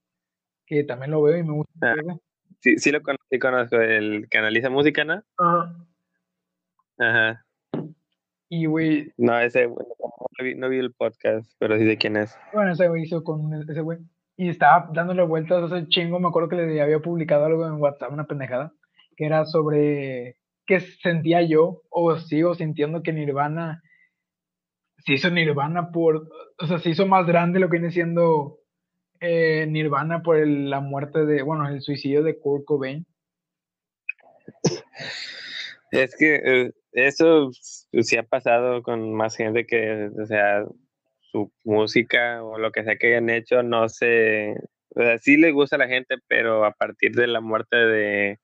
Que 0.67 0.85
también 0.85 1.11
lo 1.11 1.23
veo 1.23 1.37
y 1.37 1.43
me 1.43 1.53
gusta. 1.53 1.93
Ah, 1.93 2.17
sí, 2.61 2.79
sí 2.79 2.91
lo 2.91 3.03
conozco, 3.03 3.27
conozco, 3.39 3.77
el 3.77 4.29
que 4.31 4.39
analiza 4.39 4.71
música, 4.71 5.05
¿no? 5.05 5.23
Ajá. 5.37 5.77
Ajá. 6.99 7.47
Y 8.49 8.65
güey. 8.65 9.13
No, 9.19 9.39
ese, 9.39 9.69
no 9.69 10.43
vi, 10.43 10.55
no 10.55 10.71
vi 10.71 10.79
el 10.79 10.95
podcast, 10.95 11.53
pero 11.59 11.77
sí 11.77 11.85
sé 11.85 11.99
quién 11.99 12.17
es. 12.17 12.39
Bueno, 12.55 12.73
ese 12.73 12.89
güey 12.89 13.03
hizo 13.03 13.23
con 13.23 13.53
ese 13.53 13.83
güey 13.83 13.99
y 14.37 14.49
estaba 14.49 14.91
dándole 14.93 15.23
vueltas 15.23 15.71
hace 15.71 15.87
chingo, 15.89 16.19
me 16.19 16.29
acuerdo 16.29 16.49
que 16.49 16.57
le 16.57 16.81
había 16.81 17.01
publicado 17.01 17.45
algo 17.45 17.67
en 17.67 17.75
WhatsApp, 17.75 18.13
una 18.13 18.27
pendejada, 18.27 18.73
que 19.17 19.27
era 19.27 19.45
sobre 19.45 20.37
qué 20.67 20.81
sentía 20.81 21.43
yo 21.43 21.83
o 21.91 22.17
sigo 22.17 22.55
sintiendo 22.55 23.03
que 23.03 23.13
Nirvana 23.13 23.83
se 25.05 25.15
hizo 25.15 25.31
Nirvana 25.31 25.91
por, 25.91 26.29
o 26.59 26.67
sea, 26.67 26.79
se 26.79 26.91
hizo 26.91 27.07
más 27.07 27.27
grande 27.27 27.59
lo 27.59 27.69
que 27.69 27.79
viene 27.79 27.91
siendo 27.91 28.59
eh, 29.21 29.67
Nirvana 29.69 30.23
por 30.23 30.47
la 30.47 30.81
muerte 30.81 31.25
de, 31.27 31.43
bueno, 31.43 31.69
el 31.69 31.81
suicidio 31.81 32.23
de 32.23 32.39
Kurt 32.39 32.65
Cobain. 32.65 33.07
Es 35.91 36.17
que 36.17 36.37
eh, 36.37 36.73
eso 36.93 37.51
sí 37.53 38.17
ha 38.17 38.23
pasado 38.23 38.83
con 38.83 39.13
más 39.15 39.37
gente 39.37 39.67
que, 39.67 40.11
o 40.21 40.27
sea, 40.27 40.65
su 41.33 41.51
música 41.65 42.45
o 42.45 42.59
lo 42.59 42.71
que 42.71 42.85
sea 42.85 42.97
que 42.97 43.09
hayan 43.09 43.31
hecho 43.31 43.63
no 43.63 43.89
sé, 43.89 44.55
o 44.95 45.01
sea, 45.01 45.19
sí 45.19 45.37
le 45.37 45.51
gusta 45.51 45.77
a 45.77 45.79
la 45.81 45.89
gente, 45.89 46.17
pero 46.29 46.65
a 46.65 46.73
partir 46.73 47.13
de 47.13 47.27
la 47.27 47.41
muerte 47.41 47.77
de 47.77 48.39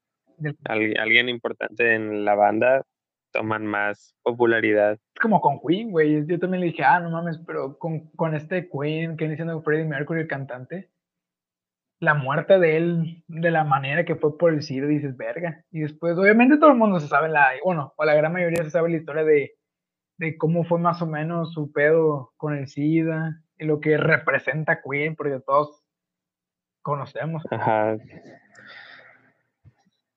alguien 0.65 1.29
importante 1.29 1.95
en 1.95 2.25
la 2.25 2.35
banda, 2.35 2.85
toman 3.33 3.67
más 3.67 4.15
popularidad. 4.23 4.99
Como 5.21 5.41
con 5.41 5.61
Queen, 5.61 5.91
güey. 5.91 6.27
Yo 6.27 6.39
también 6.39 6.61
le 6.61 6.69
dije, 6.69 6.85
ah, 6.85 7.01
no 7.01 7.11
mames, 7.11 7.39
pero 7.47 7.79
con, 7.79 8.09
con 8.11 8.35
este 8.35 8.69
Queen, 8.71 9.17
que 9.17 9.25
viene 9.25 9.37
siendo 9.37 9.61
Freddie 9.63 9.85
Mercury, 9.85 10.23
el 10.23 10.29
cantante, 10.29 10.91
la 12.01 12.15
muerte 12.15 12.59
de 12.59 12.77
él, 12.77 13.25
de 13.27 13.51
la 13.51 13.65
manera 13.65 14.05
que 14.05 14.15
fue 14.15 14.39
por 14.39 14.53
el 14.53 14.63
SIDA, 14.63 14.87
dices, 14.87 15.17
verga. 15.17 15.65
Y 15.71 15.81
después, 15.81 16.17
obviamente 16.17 16.57
todo 16.59 16.71
el 16.71 16.79
mundo 16.79 17.01
se 17.01 17.09
sabe 17.09 17.29
la, 17.29 17.51
bueno, 17.65 17.93
o 17.97 18.05
la 18.05 18.15
gran 18.15 18.33
mayoría 18.33 18.65
se 18.65 18.71
sabe 18.71 18.91
la 18.91 18.97
historia 18.97 19.25
de 19.25 19.58
de 20.19 20.37
cómo 20.37 20.65
fue 20.65 20.79
más 20.79 21.01
o 21.01 21.07
menos 21.07 21.53
su 21.53 21.73
pedo 21.73 22.33
con 22.37 22.57
el 22.57 22.67
SIDA 22.67 23.41
y 23.57 23.65
lo 23.65 23.81
que 23.81 23.97
representa 23.97 24.81
Queen, 24.83 25.17
porque 25.17 25.41
todos 25.41 25.83
conocemos. 26.83 27.43
Ajá. 27.51 27.97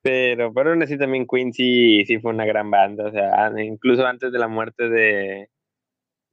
Pero, 0.02 0.52
pero 0.52 0.72
aún 0.72 0.82
así 0.82 0.98
también 0.98 1.28
Queen 1.28 1.54
sí, 1.54 2.04
sí 2.06 2.18
fue 2.18 2.34
una 2.34 2.46
gran 2.46 2.72
banda, 2.72 3.06
o 3.06 3.12
sea, 3.12 3.52
incluso 3.62 4.06
antes 4.06 4.32
de 4.32 4.40
la 4.40 4.48
muerte 4.48 4.90
de, 4.90 5.50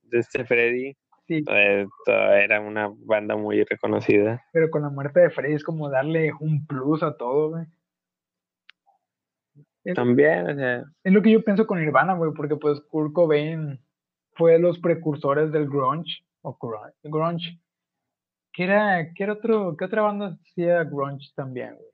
de 0.03 0.19
este 0.19 0.47
Freddy, 0.47 0.97
sí. 1.27 1.45
era 2.07 2.61
una 2.61 2.91
banda 3.05 3.37
muy 3.37 3.63
reconocida. 3.65 4.43
Pero 4.53 4.71
con 4.71 4.83
la 4.83 4.89
muerte 4.89 5.21
de 5.21 5.31
Freddy 5.31 5.55
es 5.55 5.65
como 5.65 5.91
darle 5.91 6.31
un 6.41 6.67
plus 6.67 7.03
a 7.03 7.19
todo, 7.19 7.51
güey. 7.51 7.67
También, 9.95 10.51
o 10.51 10.55
sea. 10.55 10.85
Es 11.05 11.13
lo 11.13 11.23
que 11.23 11.31
yo 11.31 11.43
pienso 11.43 11.67
con 11.67 11.81
Nirvana, 11.81 12.15
güey, 12.15 12.33
porque 12.35 12.57
pues 12.57 12.81
Kurt 12.89 13.13
Cobain 13.13 13.81
fue 14.33 14.59
los 14.59 14.79
precursores 14.79 15.53
del 15.53 15.69
grunge, 15.69 16.25
o 16.43 16.57
grunge. 17.05 17.61
¿Qué 18.53 18.65
era, 18.65 19.13
qué 19.15 19.25
era 19.25 19.35
otro, 19.35 19.77
qué 19.77 19.85
otra 19.85 20.03
banda 20.03 20.37
hacía 20.43 20.85
grunge 20.85 21.29
también, 21.35 21.75
güey? 21.75 21.89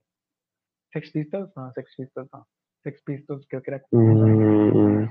¿Sex 0.92 1.10
Pistols? 1.10 1.50
No, 1.56 1.72
Sex 1.72 1.94
Pistols 1.96 2.28
no. 2.32 2.46
Sex 2.82 3.02
Pistols 3.02 3.46
creo 3.48 3.62
que 3.62 3.70
era... 3.70 3.82
Mm. 3.90 5.08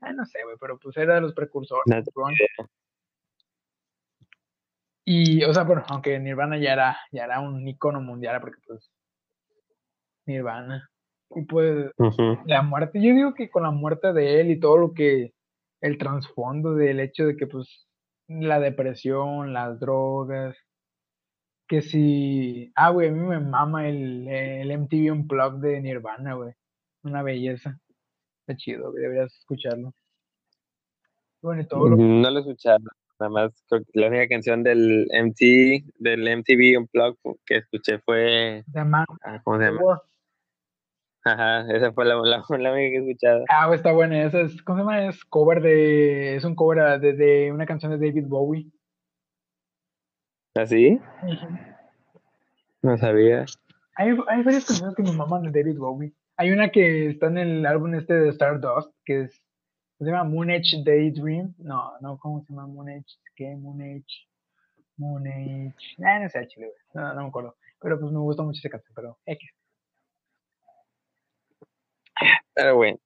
Ah, 0.00 0.12
no 0.12 0.24
sé, 0.26 0.42
güey, 0.44 0.56
pero 0.60 0.78
pues 0.78 0.96
era 0.96 1.16
de 1.16 1.20
los 1.20 1.34
precursores 1.34 1.84
del 1.86 2.04
grunge. 2.14 2.46
Y, 5.04 5.42
o 5.44 5.54
sea, 5.54 5.64
bueno, 5.64 5.84
aunque 5.88 6.18
Nirvana 6.18 6.58
ya 6.58 6.72
era, 6.72 6.98
ya 7.12 7.24
era 7.24 7.40
un 7.40 7.66
icono 7.66 8.00
mundial, 8.00 8.40
porque 8.40 8.60
pues 8.66 8.90
Nirvana. 10.26 10.90
Y 11.34 11.42
pues 11.42 11.90
la 12.46 12.62
muerte, 12.62 13.02
yo 13.02 13.14
digo 13.14 13.34
que 13.34 13.50
con 13.50 13.62
la 13.62 13.70
muerte 13.70 14.12
de 14.12 14.40
él 14.40 14.50
y 14.50 14.60
todo 14.60 14.78
lo 14.78 14.94
que, 14.94 15.34
el 15.80 15.98
trasfondo 15.98 16.74
del 16.74 17.00
hecho 17.00 17.26
de 17.26 17.36
que 17.36 17.46
pues 17.46 17.86
la 18.28 18.60
depresión, 18.60 19.52
las 19.52 19.78
drogas, 19.78 20.56
que 21.66 21.82
si, 21.82 22.72
ah, 22.74 22.90
güey, 22.90 23.08
a 23.08 23.12
mí 23.12 23.20
me 23.20 23.40
mama 23.40 23.88
el, 23.88 24.26
el 24.26 24.78
MTV 24.78 25.12
Unplugged 25.12 25.60
de 25.60 25.80
Nirvana, 25.80 26.34
güey, 26.34 26.54
una 27.02 27.22
belleza, 27.22 27.78
está 28.40 28.56
chido, 28.56 28.92
deberías 28.92 29.34
escucharlo. 29.34 29.92
Bueno, 31.42 31.66
todo 31.66 31.90
lo... 31.90 31.96
No 31.96 32.30
lo 32.30 32.38
he 32.38 32.40
escuchado, 32.40 32.84
nada 33.20 33.30
más 33.30 33.64
creo 33.68 33.82
que 33.82 34.00
la 34.00 34.08
única 34.08 34.28
canción 34.28 34.62
del 34.62 35.06
MTV, 35.12 35.92
del 35.98 36.38
MTV 36.38 36.78
Unplugged 36.78 37.36
que 37.44 37.56
escuché 37.58 37.98
fue... 37.98 38.64
Ah, 38.74 39.40
¿Cómo 39.44 39.58
se 39.58 39.64
llama? 39.64 40.02
Ajá, 41.28 41.66
esa 41.70 41.92
fue 41.92 42.06
la, 42.06 42.16
la, 42.16 42.42
la 42.58 42.74
que 42.74 42.96
he 42.96 42.96
escuchado. 42.96 43.44
Ah, 43.48 43.70
está 43.74 43.92
buena. 43.92 44.22
Esa 44.22 44.40
es, 44.40 44.62
¿cómo 44.62 44.78
se 44.78 44.82
llama? 44.82 45.08
Es 45.08 45.24
cover 45.26 45.60
de. 45.60 46.36
Es 46.36 46.44
un 46.44 46.54
cover 46.54 47.00
de, 47.00 47.12
de 47.12 47.52
una 47.52 47.66
canción 47.66 47.92
de 47.92 47.98
David 47.98 48.26
Bowie. 48.26 48.70
¿Así? 50.54 50.98
¿Ah, 51.22 51.78
no 52.82 52.96
sabía. 52.96 53.44
Hay, 53.96 54.10
hay 54.28 54.42
varias 54.42 54.64
canciones 54.64 54.96
que 54.96 55.02
me 55.02 55.12
maman 55.12 55.42
de 55.42 55.50
David 55.50 55.78
Bowie. 55.78 56.14
Hay 56.36 56.50
una 56.50 56.70
que 56.70 57.10
está 57.10 57.26
en 57.26 57.38
el 57.38 57.66
álbum 57.66 57.94
este 57.94 58.14
de 58.14 58.30
Stardust, 58.30 58.90
que 59.04 59.22
es. 59.22 59.42
Se 59.98 60.04
llama 60.04 60.24
Moon 60.24 60.50
Edge 60.50 60.82
Daydream. 60.84 61.54
No, 61.58 61.92
no, 62.00 62.16
¿cómo 62.18 62.40
se 62.42 62.52
llama 62.52 62.68
Moon 62.68 62.88
Edge? 62.88 63.18
¿Qué? 63.34 63.54
Moon 63.56 63.80
Edge. 63.82 64.28
Moon 64.96 65.26
Age. 65.26 65.74
Nah, 65.98 66.20
no 66.20 66.28
sé, 66.28 66.46
chile. 66.46 66.72
No, 66.94 67.12
no 67.14 67.22
me 67.22 67.28
acuerdo. 67.28 67.56
Pero 67.80 67.98
pues 67.98 68.12
me 68.12 68.18
gusta 68.20 68.42
mucho 68.44 68.58
ese 68.58 68.70
canción, 68.70 68.92
pero 68.94 69.18
X. 69.26 69.57
Pero 72.58 72.74
bueno. 72.74 72.98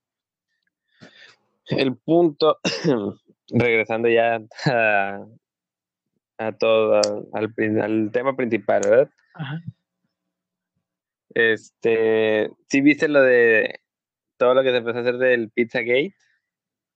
El 1.67 1.95
punto, 1.99 2.59
regresando 3.51 4.09
ya 4.09 4.41
a, 4.65 5.27
a 6.39 6.53
todo, 6.53 7.03
al, 7.35 7.55
al 7.83 8.11
tema 8.11 8.35
principal, 8.35 8.81
¿verdad? 8.83 9.11
Ajá. 9.35 9.61
Este, 11.35 12.51
¿sí 12.67 12.81
viste 12.81 13.09
lo 13.09 13.21
de 13.21 13.81
todo 14.39 14.55
lo 14.55 14.63
que 14.63 14.71
se 14.71 14.79
empezó 14.79 14.99
a 14.99 15.01
hacer 15.03 15.19
del 15.19 15.51
Pizzagate? 15.51 16.15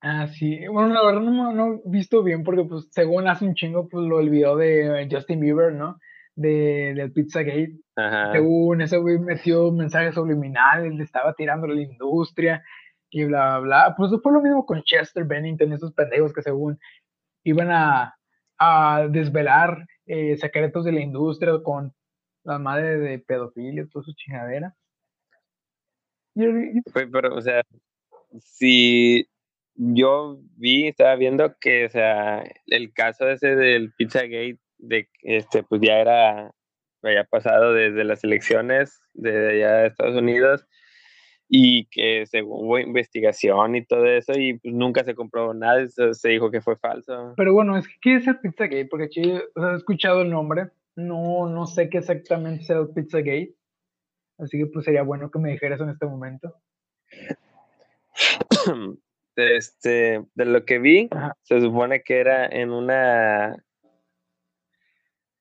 Ah, 0.01 0.27
sí. 0.27 0.67
Bueno, 0.67 0.95
la 0.95 1.05
verdad 1.05 1.21
no, 1.21 1.53
no 1.53 1.75
he 1.75 1.81
visto 1.85 2.23
bien 2.23 2.43
porque, 2.43 2.63
pues, 2.63 2.87
según 2.89 3.27
hace 3.27 3.45
un 3.45 3.53
chingo, 3.53 3.87
pues, 3.87 4.03
lo 4.03 4.19
el 4.19 4.31
video 4.31 4.55
de 4.55 5.07
Justin 5.11 5.41
Bieber, 5.41 5.73
¿no? 5.73 5.99
De, 6.35 6.93
del 6.95 7.11
Pizzagate. 7.11 7.77
Ajá. 7.97 8.31
Según 8.31 8.81
ese 8.81 8.97
güey 8.97 9.17
metió 9.17 9.71
mensajes 9.71 10.15
subliminales, 10.15 10.93
le 10.93 11.03
estaba 11.03 11.33
tirando 11.33 11.65
a 11.65 11.71
la 11.71 11.81
industria 11.81 12.63
y 13.09 13.25
bla, 13.25 13.57
bla, 13.57 13.59
bla. 13.59 13.95
Pues 13.97 14.11
fue 14.21 14.31
lo 14.31 14.41
mismo 14.41 14.65
con 14.65 14.83
Chester 14.83 15.25
Bennington, 15.25 15.73
esos 15.73 15.93
pendejos 15.93 16.31
que 16.31 16.43
según 16.43 16.79
iban 17.43 17.71
a, 17.71 18.15
a 18.59 19.07
desvelar 19.09 19.87
eh, 20.05 20.37
secretos 20.37 20.85
de 20.85 20.91
la 20.91 21.01
industria 21.01 21.53
con 21.63 21.93
la 22.43 22.59
madre 22.59 22.97
de 22.97 23.19
pedofilia, 23.19 23.87
toda 23.91 24.05
su 24.05 24.13
chingadera. 24.13 24.75
Fue, 26.93 27.07
pero, 27.07 27.35
o 27.35 27.41
sea, 27.41 27.61
si 28.39 29.27
yo 29.73 30.39
vi, 30.55 30.87
estaba 30.87 31.15
viendo 31.15 31.57
que, 31.59 31.85
o 31.85 31.89
sea, 31.89 32.43
el 32.67 32.93
caso 32.93 33.27
ese 33.27 33.55
del 33.55 33.91
Pizzagate, 33.93 34.59
de 34.77 35.09
este, 35.23 35.63
pues 35.63 35.81
ya 35.81 35.99
era, 35.99 36.51
había 37.07 37.23
pasado 37.23 37.73
desde 37.73 38.03
las 38.03 38.23
elecciones 38.23 39.01
de 39.13 39.51
allá 39.51 39.77
de 39.77 39.87
Estados 39.87 40.15
Unidos 40.15 40.67
y 41.49 41.85
que 41.87 42.25
según 42.25 42.65
hubo 42.65 42.79
investigación 42.79 43.75
y 43.75 43.85
todo 43.85 44.05
eso 44.05 44.33
y 44.37 44.59
pues 44.59 44.73
nunca 44.73 45.03
se 45.03 45.15
comprobó 45.15 45.53
nada, 45.53 45.81
eso 45.81 46.13
se 46.13 46.29
dijo 46.29 46.51
que 46.51 46.61
fue 46.61 46.75
falso. 46.77 47.33
Pero 47.37 47.53
bueno, 47.53 47.77
es 47.77 47.87
que 47.87 47.93
¿qué 48.01 48.15
es 48.15 48.27
el 48.27 48.39
Pizzagate? 48.39 48.85
Porque 48.85 49.07
sí, 49.09 49.21
o 49.55 49.61
sea, 49.61 49.71
he 49.73 49.75
escuchado 49.77 50.21
el 50.21 50.29
nombre, 50.29 50.69
no, 50.95 51.47
no 51.47 51.65
sé 51.65 51.89
qué 51.89 51.99
exactamente 51.99 52.63
es 52.63 52.69
el 52.69 52.89
Pizzagate. 52.93 53.55
Así 54.37 54.57
que 54.59 54.67
pues 54.67 54.85
sería 54.85 55.03
bueno 55.03 55.31
que 55.31 55.39
me 55.39 55.51
dijeras 55.51 55.81
en 55.81 55.89
este 55.89 56.05
momento. 56.05 56.53
Este, 59.39 60.25
de 60.33 60.45
lo 60.45 60.65
que 60.65 60.79
vi, 60.79 61.09
Ajá. 61.11 61.37
se 61.43 61.61
supone 61.61 62.01
que 62.01 62.19
era 62.19 62.47
en 62.47 62.71
una 62.71 63.63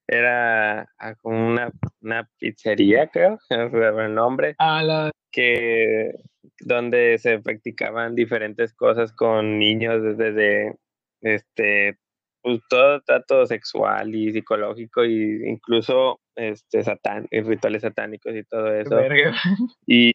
era 0.08 0.88
ah, 0.98 1.14
como 1.20 1.48
una, 1.48 1.72
una 2.00 2.28
pizzería, 2.38 3.08
creo, 3.08 3.38
el 3.50 4.14
nombre, 4.14 4.54
A 4.58 4.82
la, 4.82 5.10
que 5.32 6.12
donde 6.60 7.18
se 7.18 7.38
practicaban 7.40 8.14
diferentes 8.14 8.72
cosas 8.72 9.12
con 9.12 9.58
niños 9.58 10.02
desde 10.02 10.32
de, 10.32 10.76
este 11.20 11.98
pues 12.42 12.60
todo 12.68 13.00
trato 13.00 13.44
sexual 13.44 14.14
y 14.14 14.32
psicológico 14.32 15.04
y 15.04 15.42
incluso 15.48 16.20
este 16.36 16.84
satán, 16.84 17.26
rituales 17.30 17.82
satánicos 17.82 18.34
y 18.36 18.44
todo 18.44 18.72
eso. 18.72 18.96
Y 19.86 20.12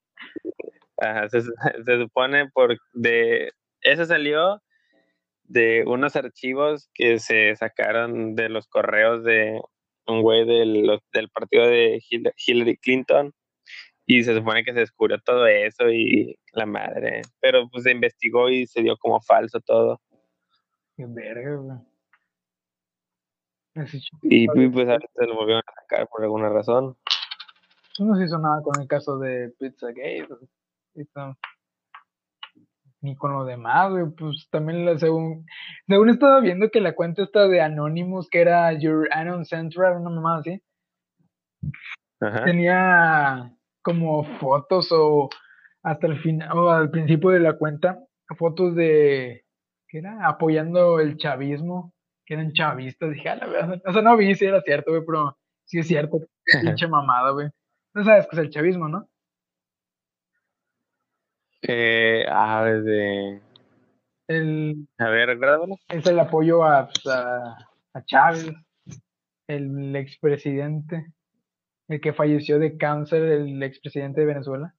ajá, 0.97 1.27
se, 1.27 1.41
se 1.85 1.97
supone 1.97 2.49
por 2.53 2.77
de 2.93 3.51
eso 3.81 4.05
salió 4.05 4.61
de 5.43 5.83
unos 5.85 6.15
archivos 6.15 6.89
que 6.93 7.19
se 7.19 7.55
sacaron 7.57 8.35
de 8.35 8.47
los 8.47 8.67
correos 8.67 9.23
de 9.25 9.59
un 10.07 10.21
güey 10.21 10.45
del, 10.45 10.99
del 11.13 11.29
partido 11.29 11.65
de 11.67 12.01
Hil- 12.09 12.33
Hillary 12.45 12.77
Clinton 12.77 13.33
y 14.05 14.23
se 14.23 14.35
supone 14.35 14.63
que 14.63 14.73
se 14.73 14.79
descubrió 14.79 15.19
todo 15.19 15.45
eso 15.47 15.89
y 15.89 16.37
la 16.53 16.65
madre, 16.65 17.21
pero 17.39 17.69
pues 17.69 17.83
se 17.83 17.91
investigó 17.91 18.49
y 18.49 18.65
se 18.67 18.81
dio 18.81 18.97
como 18.97 19.21
falso 19.21 19.59
todo 19.61 19.99
Qué 20.97 21.05
verga, 21.07 21.55
güey. 21.55 21.77
Y 24.23 24.47
pues 24.47 24.69
pues, 24.73 24.89
ahora 24.89 25.07
se 25.15 25.25
lo 25.25 25.35
volvieron 25.35 25.63
a 25.65 25.81
sacar 25.81 26.07
por 26.09 26.23
alguna 26.23 26.49
razón. 26.49 26.97
No 27.99 28.15
se 28.17 28.25
hizo 28.25 28.37
nada 28.37 28.61
con 28.61 28.81
el 28.81 28.87
caso 28.87 29.17
de 29.17 29.49
Pizzagate. 29.57 30.27
hizo- 30.95 31.37
Ni 33.01 33.15
con 33.15 33.33
lo 33.33 33.45
demás, 33.45 33.91
güey. 33.91 34.05
Pues 34.17 34.47
también 34.51 34.85
la, 34.85 34.97
según, 34.99 35.45
según 35.87 36.09
estaba 36.09 36.39
viendo 36.39 36.69
que 36.69 36.81
la 36.81 36.93
cuenta 36.93 37.23
esta 37.23 37.47
de 37.47 37.61
Anonymous, 37.61 38.29
que 38.29 38.41
era 38.41 38.71
Your 38.73 39.09
Anon 39.11 39.45
Central, 39.45 39.97
una 39.97 40.09
mamá 40.09 40.37
así, 40.37 40.61
Ajá. 42.19 42.45
tenía 42.45 43.51
como 43.81 44.23
fotos 44.39 44.91
o 44.91 45.29
hasta 45.83 46.07
el 46.07 46.19
final, 46.19 46.55
o 46.55 46.69
al 46.69 46.91
principio 46.91 47.31
de 47.31 47.39
la 47.39 47.57
cuenta, 47.57 47.99
fotos 48.37 48.75
de, 48.75 49.45
¿qué 49.87 49.97
era? 49.97 50.27
Apoyando 50.27 50.99
el 50.99 51.17
chavismo, 51.17 51.93
que 52.25 52.35
eran 52.35 52.53
chavistas. 52.53 53.11
Dije, 53.11 53.29
a 53.29 53.35
la 53.35 53.47
verdad, 53.47 53.81
o 53.85 53.93
sea, 53.93 54.01
no 54.01 54.15
vi 54.15 54.35
si 54.35 54.45
era 54.45 54.61
cierto, 54.61 54.91
güey, 54.91 55.03
pero 55.05 55.37
sí 55.65 55.79
es 55.79 55.87
cierto, 55.87 56.19
pinche 56.61 56.87
mamada, 56.87 57.31
güey. 57.31 57.49
No 57.93 58.03
sabes 58.03 58.27
qué 58.29 58.35
es 58.35 58.41
el 58.43 58.49
chavismo, 58.51 58.87
¿no? 58.87 59.09
Eh, 61.63 62.25
ah, 62.27 62.65
de, 62.65 63.41
El, 64.27 64.87
a 64.97 65.09
ver, 65.09 65.37
es 65.89 66.05
el 66.07 66.19
apoyo 66.19 66.63
a, 66.63 66.87
pues, 66.87 67.05
a, 67.07 67.55
a 67.93 68.05
Chávez, 68.05 68.51
el 69.47 69.95
expresidente, 69.95 71.13
el 71.87 72.01
que 72.01 72.13
falleció 72.13 72.57
de 72.57 72.77
cáncer, 72.77 73.23
el 73.23 73.61
expresidente 73.61 74.21
de 74.21 74.27
Venezuela. 74.27 74.73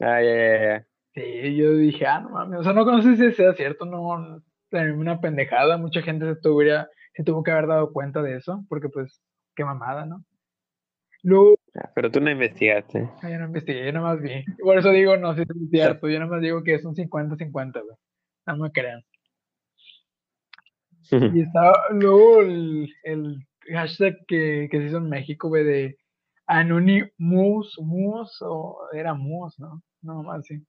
Ah, 0.00 0.22
ya, 0.22 0.34
ya, 0.34 0.62
ya. 0.62 0.86
Sí, 1.14 1.56
yo 1.56 1.74
dije, 1.74 2.06
ah, 2.06 2.20
no 2.20 2.30
mames, 2.30 2.60
o 2.60 2.62
sea, 2.62 2.72
no, 2.72 2.84
no 2.84 3.02
sé 3.02 3.16
si 3.16 3.32
sea 3.32 3.52
cierto, 3.54 3.84
no, 3.84 4.42
una 4.70 5.20
pendejada, 5.20 5.76
mucha 5.76 6.02
gente 6.02 6.26
se 6.26 6.40
tuviera, 6.40 6.88
se 7.14 7.24
tuvo 7.24 7.42
que 7.42 7.50
haber 7.50 7.66
dado 7.66 7.92
cuenta 7.92 8.22
de 8.22 8.36
eso, 8.36 8.64
porque 8.68 8.88
pues, 8.88 9.20
qué 9.56 9.64
mamada, 9.64 10.06
¿no? 10.06 10.24
Luego, 11.22 11.57
Pero 11.94 12.10
tú 12.10 12.20
no 12.20 12.30
investigaste. 12.30 13.08
ah, 13.22 13.30
yo 13.30 13.38
no 13.38 13.46
investigué, 13.46 13.86
yo 13.86 13.92
nada 13.92 14.14
más 14.14 14.20
vi, 14.20 14.44
por 14.62 14.78
eso 14.78 14.90
digo, 14.90 15.16
no 15.16 15.34
sé 15.34 15.44
si 15.44 15.64
es 15.64 15.70
cierto, 15.70 16.08
yo 16.08 16.18
nada 16.18 16.30
más 16.30 16.40
digo 16.40 16.62
que 16.62 16.74
es 16.74 16.84
un 16.84 16.94
50-50, 16.94 17.72
güey, 17.82 17.96
no 18.46 18.56
me 18.56 18.72
crean. 18.72 19.02
Y 21.34 21.40
estaba 21.40 21.72
luego 21.90 22.42
el, 22.42 22.92
el 23.04 23.46
hashtag 23.72 24.16
que, 24.26 24.68
que 24.70 24.78
se 24.78 24.86
hizo 24.86 24.98
en 24.98 25.08
México, 25.08 25.48
güey, 25.48 25.64
de 25.64 25.98
Anonymous, 26.46 27.78
Mus, 27.78 28.42
o 28.42 28.78
era 28.92 29.14
Mus, 29.14 29.58
¿no? 29.58 29.82
No, 30.02 30.22
más 30.22 30.46
sí. 30.46 30.62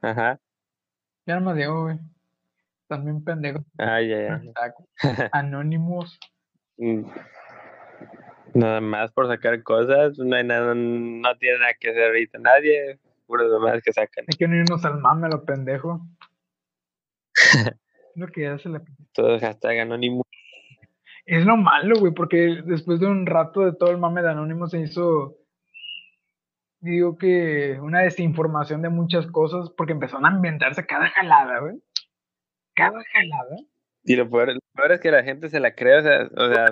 Ajá. 0.00 0.40
Ya 1.26 1.34
nada 1.34 1.40
más 1.40 1.56
digo, 1.56 1.82
güey. 1.82 1.98
También 2.88 3.24
pendejo. 3.24 3.64
Ah, 3.78 4.00
ya, 4.00 4.22
ya. 4.22 4.42
Anonymous. 5.32 6.18
Nada 8.54 8.80
más 8.80 9.12
por 9.12 9.28
sacar 9.28 9.62
cosas, 9.62 10.18
no 10.18 10.36
hay 10.36 10.44
nada, 10.44 10.74
no 10.74 11.36
tiene 11.38 11.58
nada 11.58 11.72
que 11.80 11.90
hacer 11.90 12.04
ahorita 12.04 12.38
nadie, 12.38 12.98
puros 13.26 13.50
demás 13.50 13.82
que 13.82 13.92
sacan. 13.92 14.26
Hay 14.30 14.36
que 14.36 14.44
unirnos 14.44 14.84
al 14.84 14.98
mame, 15.00 15.28
lo 15.28 15.44
pendejo. 15.44 16.00
lo 18.14 18.26
que 18.28 18.46
hace 18.48 18.68
la... 18.68 18.82
Todo 19.12 19.38
hashtag 19.38 19.80
anónimo. 19.80 20.26
Es 21.24 21.46
lo 21.46 21.56
malo, 21.56 21.98
güey, 21.98 22.12
porque 22.12 22.62
después 22.66 23.00
de 23.00 23.06
un 23.06 23.26
rato 23.26 23.60
de 23.60 23.72
todo 23.72 23.90
el 23.90 23.98
mame 23.98 24.22
de 24.22 24.30
Anonymous 24.30 24.72
se 24.72 24.80
hizo, 24.80 25.36
digo 26.80 27.16
que 27.16 27.78
una 27.80 28.00
desinformación 28.00 28.82
de 28.82 28.88
muchas 28.88 29.26
cosas, 29.28 29.70
porque 29.70 29.92
empezaron 29.92 30.26
a 30.26 30.34
inventarse 30.36 30.84
cada 30.84 31.08
jalada, 31.08 31.60
güey. 31.60 31.80
Cada 32.74 33.02
jalada. 33.12 33.56
Y 34.04 34.16
lo 34.16 34.28
peor, 34.28 34.54
lo 34.54 34.60
peor 34.74 34.92
es 34.92 35.00
que 35.00 35.10
la 35.12 35.22
gente 35.22 35.48
se 35.48 35.60
la 35.60 35.74
cree, 35.74 35.98
o 35.98 36.02
sea, 36.02 36.28
o 36.36 36.48
sea, 36.52 36.66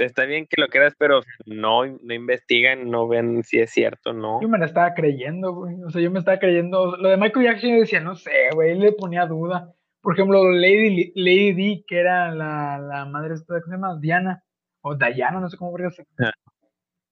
está 0.00 0.24
bien 0.24 0.46
que 0.48 0.60
lo 0.60 0.68
creas, 0.68 0.94
pero 0.98 1.20
no, 1.44 1.84
no 1.86 2.14
investigan, 2.14 2.90
no 2.90 3.06
ven 3.06 3.42
si 3.42 3.58
es 3.58 3.70
cierto 3.70 4.10
o 4.10 4.12
no. 4.14 4.40
Yo 4.40 4.48
me 4.48 4.58
la 4.58 4.64
estaba 4.66 4.94
creyendo, 4.94 5.52
güey. 5.54 5.76
O 5.84 5.90
sea, 5.90 6.00
yo 6.00 6.10
me 6.10 6.18
estaba 6.18 6.38
creyendo. 6.38 6.96
Lo 6.96 7.10
de 7.10 7.18
Michael 7.18 7.44
Jackson 7.44 7.70
yo 7.70 7.80
decía, 7.80 8.00
no 8.00 8.14
sé, 8.14 8.50
güey. 8.54 8.78
Le 8.78 8.92
ponía 8.92 9.26
duda. 9.26 9.70
Por 10.00 10.14
ejemplo, 10.14 10.50
Lady, 10.50 11.12
Lady 11.14 11.52
Di, 11.52 11.84
que 11.86 12.00
era 12.00 12.34
la, 12.34 12.78
la 12.78 13.04
madre 13.04 13.34
esta, 13.34 13.54
¿cómo 13.60 13.64
se 13.66 13.70
llama? 13.72 13.98
Diana. 14.00 14.42
O 14.80 14.96
Diana, 14.96 15.40
no 15.40 15.48
sé 15.48 15.56
cómo 15.58 15.76
se- 15.90 16.06
Ah. 16.18 16.32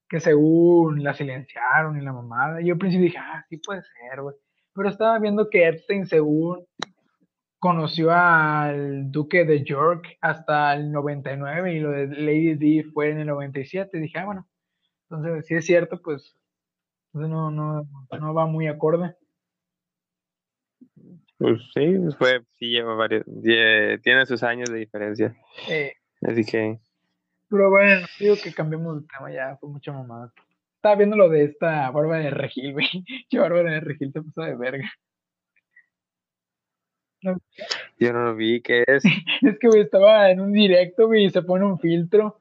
Que 0.08 0.18
según 0.20 1.02
la 1.04 1.12
silenciaron 1.14 2.00
y 2.00 2.04
la 2.04 2.12
mamada. 2.12 2.60
Y 2.60 2.66
yo 2.66 2.72
al 2.74 2.78
principio 2.78 3.04
dije, 3.04 3.18
ah, 3.18 3.44
sí 3.48 3.58
puede 3.58 3.82
ser, 3.82 4.22
güey. 4.22 4.34
Pero 4.74 4.88
estaba 4.88 5.18
viendo 5.18 5.48
que 5.50 5.68
Epstein, 5.68 6.06
según 6.06 6.64
conoció 7.60 8.10
al 8.10 9.12
duque 9.12 9.44
de 9.44 9.62
York 9.62 10.18
hasta 10.20 10.74
el 10.74 10.90
99 10.90 11.74
y 11.74 11.78
lo 11.78 11.90
de 11.90 12.08
Lady 12.08 12.54
Di 12.54 12.82
fue 12.82 13.10
en 13.10 13.20
el 13.20 13.28
97. 13.28 13.96
Y 13.96 14.00
dije, 14.00 14.18
ah, 14.18 14.24
bueno. 14.24 14.48
Entonces, 15.08 15.46
si 15.46 15.54
es 15.54 15.66
cierto, 15.66 16.00
pues 16.02 16.36
entonces 17.12 17.30
no, 17.30 17.50
no, 17.50 17.88
no 18.18 18.34
va 18.34 18.46
muy 18.46 18.68
acorde. 18.68 19.14
Pues 21.38 21.60
sí, 21.74 21.96
fue, 22.18 22.42
sí 22.58 22.66
lleva 22.70 22.94
varios, 22.94 23.24
tiene 24.02 24.26
sus 24.26 24.42
años 24.42 24.70
de 24.70 24.78
diferencia. 24.78 25.34
Así 26.22 26.44
que. 26.44 26.78
Pero 27.48 27.70
bueno, 27.70 28.06
digo 28.18 28.36
que 28.42 28.54
cambiemos 28.54 29.00
de 29.00 29.08
tema 29.08 29.32
ya, 29.32 29.56
fue 29.56 29.70
mucha 29.70 29.92
mamada. 29.92 30.32
Estaba 30.76 30.96
viendo 30.96 31.16
lo 31.16 31.28
de 31.28 31.44
esta 31.44 31.90
barba 31.90 32.18
de 32.18 32.30
Regil, 32.30 32.72
güey. 32.72 32.86
Qué 33.28 33.38
Bárbara 33.38 33.72
de 33.72 33.80
Regil 33.80 34.12
se 34.12 34.22
puso 34.22 34.42
de 34.42 34.54
verga. 34.54 34.90
Yo 37.22 38.12
no 38.12 38.24
lo 38.24 38.36
vi, 38.36 38.62
¿qué 38.62 38.84
es? 38.86 39.04
es 39.42 39.58
que, 39.58 39.68
güey, 39.68 39.82
estaba 39.82 40.30
en 40.30 40.40
un 40.40 40.52
directo, 40.52 41.06
güey, 41.06 41.24
y 41.24 41.30
se 41.30 41.42
pone 41.42 41.64
un 41.64 41.78
filtro. 41.78 42.38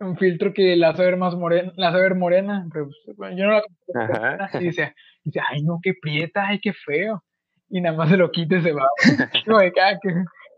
Un 0.00 0.16
filtro 0.16 0.54
que 0.54 0.76
la 0.76 0.90
hace 0.90 1.02
ver 1.02 1.16
más 1.16 1.34
morena, 1.34 1.72
la 1.76 1.88
hace 1.88 1.98
ver 1.98 2.14
morena. 2.14 2.68
Pero, 2.72 2.88
pues, 3.16 3.36
yo 3.36 3.46
no 3.46 3.52
la 3.52 3.62
Ajá. 3.94 4.58
Y 4.60 4.64
dice, 4.64 4.94
dice, 5.24 5.40
ay, 5.48 5.62
no, 5.62 5.80
qué 5.82 5.94
prieta, 6.00 6.46
ay, 6.46 6.60
qué 6.60 6.72
feo. 6.72 7.24
Y 7.68 7.80
nada 7.80 7.96
más 7.96 8.10
se 8.10 8.16
lo 8.16 8.30
quita 8.30 8.56
y 8.56 8.62
se 8.62 8.72
va. 8.72 8.88
como 9.46 9.58
de 9.58 9.72
ah, 9.80 9.98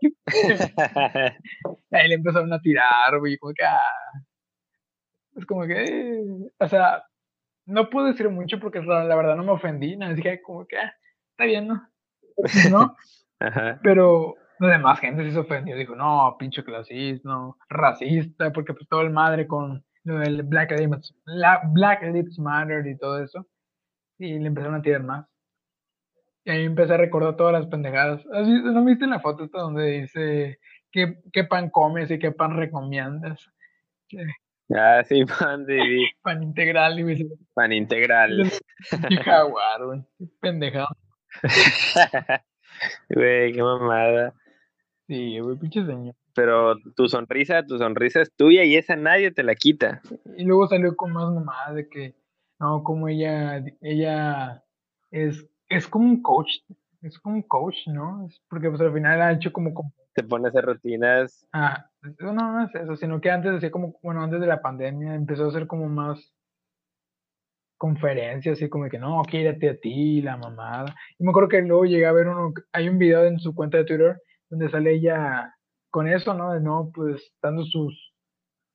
Ahí 1.91 2.07
le 2.07 2.15
empezaron 2.15 2.51
a 2.53 2.61
tirar, 2.61 3.19
güey, 3.19 3.37
como 3.37 3.53
que, 3.53 3.63
ah. 3.63 3.79
Es 5.35 5.45
como 5.45 5.65
que, 5.65 6.23
o 6.59 6.67
sea, 6.67 7.03
no 7.65 7.89
puedo 7.89 8.07
decir 8.07 8.29
mucho 8.29 8.59
porque 8.59 8.81
la, 8.81 9.15
verdad 9.15 9.35
no 9.35 9.43
me 9.43 9.51
ofendí, 9.51 9.95
nada, 9.95 10.13
dije 10.13 10.41
como 10.41 10.65
que, 10.67 10.77
ah, 10.77 10.93
está 11.31 11.45
bien, 11.45 11.67
¿no? 11.67 11.87
¿No? 12.69 12.95
Pero 13.83 14.35
la 14.59 14.73
demás 14.73 14.99
gente 14.99 15.29
se 15.31 15.39
ofendió, 15.39 15.75
dijo, 15.75 15.95
no, 15.95 16.35
pinche 16.37 16.63
clasismo, 16.63 17.57
racista, 17.69 18.51
porque 18.51 18.73
pues 18.73 18.87
todo 18.87 19.01
el 19.01 19.09
madre 19.09 19.47
con 19.47 19.83
lo 20.03 20.19
del 20.19 20.43
Black 20.43 20.71
Lives, 20.71 21.15
Black 21.73 22.03
Lives 22.03 22.39
Matter 22.39 22.85
y 22.87 22.97
todo 22.97 23.23
eso. 23.23 23.47
Y 24.19 24.37
le 24.37 24.47
empezaron 24.47 24.75
a 24.75 24.81
tirar 24.81 25.03
más. 25.03 25.25
Y 26.43 26.51
ahí 26.51 26.65
empecé 26.65 26.93
a 26.93 26.97
recordar 26.97 27.35
todas 27.35 27.53
las 27.53 27.67
pendejadas. 27.67 28.25
¿No 28.25 28.85
viste 28.85 29.07
la 29.07 29.19
foto 29.19 29.43
esta 29.45 29.59
donde 29.59 30.01
dice 30.01 30.59
qué, 30.91 31.21
qué 31.31 31.43
pan 31.43 31.69
comes 31.69 32.09
y 32.11 32.19
qué 32.19 32.31
pan 32.31 32.55
recomiendas? 32.55 33.49
Ah, 34.75 35.03
sí, 35.03 35.25
pan 35.39 35.65
de... 35.65 36.07
pan 36.21 36.43
integral, 36.43 37.01
güey. 37.01 37.27
Pan 37.53 37.71
integral. 37.73 38.51
Qué 39.09 39.17
jaguar, 39.17 39.85
güey. 39.85 40.03
Pendejado. 40.39 40.87
Güey, 43.09 43.53
qué 43.53 43.61
mamada. 43.61 44.33
Sí, 45.07 45.39
güey, 45.39 45.57
pinche 45.57 45.85
señor. 45.85 46.15
Pero 46.33 46.75
tu 46.95 47.07
sonrisa, 47.07 47.63
tu 47.65 47.77
sonrisa 47.77 48.21
es 48.21 48.31
tuya 48.35 48.63
y 48.63 48.75
esa 48.75 48.95
nadie 48.95 49.31
te 49.31 49.43
la 49.43 49.55
quita. 49.55 50.01
Y 50.37 50.45
luego 50.45 50.67
salió 50.67 50.95
con 50.95 51.11
más 51.11 51.31
mamadas 51.33 51.75
de 51.75 51.89
que, 51.89 52.15
no, 52.59 52.83
como 52.83 53.09
ella, 53.09 53.63
ella 53.81 54.63
es, 55.11 55.45
es 55.67 55.87
como 55.87 56.05
un 56.05 56.21
coach, 56.21 56.49
es 57.01 57.19
como 57.19 57.35
un 57.35 57.41
coach, 57.41 57.75
¿no? 57.87 58.25
Es 58.27 58.41
porque 58.49 58.69
pues 58.69 58.81
al 58.81 58.93
final 58.93 59.21
ha 59.21 59.33
hecho 59.33 59.51
como... 59.51 59.73
como... 59.73 59.93
Te 60.13 60.23
pone 60.23 60.47
a 60.47 60.49
hacer 60.49 60.65
rutinas. 60.65 61.47
Ah, 61.53 61.89
no, 62.19 62.33
no 62.33 62.65
es 62.65 62.75
eso, 62.75 62.95
sino 62.95 63.19
que 63.21 63.31
antes 63.31 63.53
hacía 63.53 63.71
como, 63.71 63.97
bueno, 64.01 64.21
antes 64.23 64.39
de 64.39 64.47
la 64.47 64.61
pandemia 64.61 65.15
empezó 65.15 65.45
a 65.45 65.49
hacer 65.49 65.67
como 65.67 65.87
más 65.87 66.33
conferencias, 67.81 68.59
así 68.59 68.69
como 68.69 68.87
que 68.89 68.99
no, 68.99 69.23
quédate 69.23 69.69
a 69.69 69.75
ti, 69.75 70.21
la 70.21 70.37
mamada. 70.37 70.95
Y 71.17 71.23
me 71.23 71.31
acuerdo 71.31 71.49
que 71.49 71.63
luego 71.63 71.85
llegué 71.85 72.05
a 72.05 72.11
ver 72.11 72.27
uno, 72.27 72.53
hay 72.73 72.87
un 72.87 72.99
video 72.99 73.25
en 73.25 73.39
su 73.39 73.55
cuenta 73.55 73.77
de 73.77 73.85
Twitter 73.85 74.21
donde 74.51 74.69
sale 74.69 74.93
ella 74.93 75.51
con 75.89 76.07
eso, 76.07 76.35
¿no? 76.35 76.53
De 76.53 76.59
no, 76.59 76.91
pues 76.93 77.33
dando 77.41 77.65
sus 77.65 78.13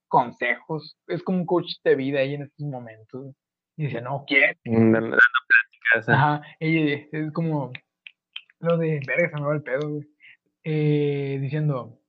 consejos. 0.09 0.99
Es 1.07 1.23
como 1.23 1.39
un 1.39 1.47
coach 1.47 1.71
de 1.85 1.95
vida 1.95 2.19
ahí 2.19 2.35
en 2.35 2.43
estos 2.43 2.67
momentos. 2.67 3.33
Y 3.77 3.85
dice, 3.85 4.01
no, 4.01 4.25
quiere. 4.27 4.59
Mm, 4.65 4.93
dando 4.95 5.17
pláticas. 5.17 6.09
Ajá, 6.09 6.43
y 6.59 6.95
es 7.13 7.33
como 7.33 7.71
lo 8.59 8.77
de, 8.77 9.01
verga, 9.07 9.31
se 9.31 9.37
me 9.37 9.47
va 9.47 9.55
el 9.55 9.63
pedo, 9.63 9.89
güey. 9.89 10.09
Eh, 10.65 11.39
diciendo, 11.41 12.01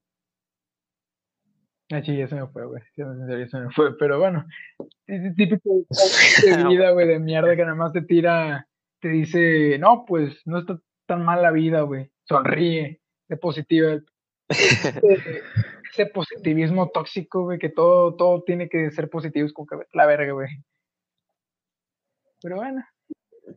Ah, 1.89 2.01
sí, 2.03 2.27
se 2.27 2.35
me 2.35 2.47
fue, 2.47 2.65
güey. 2.65 2.81
Se 2.95 3.05
me 3.05 3.71
fue. 3.71 3.97
Pero 3.97 4.19
bueno, 4.19 4.45
es 5.05 5.35
típico 5.35 5.69
de 6.45 6.67
vida, 6.67 6.91
güey, 6.91 7.07
de 7.07 7.19
mierda 7.19 7.55
que 7.55 7.63
nada 7.63 7.75
más 7.75 7.93
te 7.93 8.01
tira, 8.01 8.67
te 8.99 9.09
dice, 9.09 9.77
no, 9.79 10.03
pues 10.05 10.41
no 10.45 10.59
está 10.59 10.79
tan 11.05 11.23
mal 11.23 11.41
la 11.41 11.51
vida, 11.51 11.81
güey. 11.81 12.11
Sonríe, 12.25 13.01
de 13.29 13.37
positiva. 13.37 13.99
Ese, 14.49 16.05
positivismo 16.13 16.89
tóxico, 16.89 17.43
güey, 17.43 17.57
que 17.57 17.69
todo, 17.69 18.15
todo 18.15 18.43
tiene 18.43 18.69
que 18.69 18.91
ser 18.91 19.09
positivo, 19.09 19.47
es 19.47 19.53
como 19.53 19.67
que 19.67 19.77
la 19.93 20.05
verga, 20.05 20.33
güey. 20.33 20.49
Pero 22.41 22.57
bueno. 22.57 22.83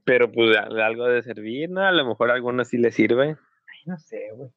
Pero 0.04 0.30
pues 0.30 0.56
algo 0.56 1.06
de 1.06 1.22
servir, 1.22 1.68
¿no? 1.68 1.82
A 1.82 1.92
lo 1.92 2.06
mejor 2.06 2.30
a 2.30 2.34
algunos 2.34 2.68
sí 2.68 2.78
le 2.78 2.92
sirve. 2.92 3.26
Ay, 3.26 3.80
no 3.86 3.98
sé, 3.98 4.30
güey. 4.34 4.50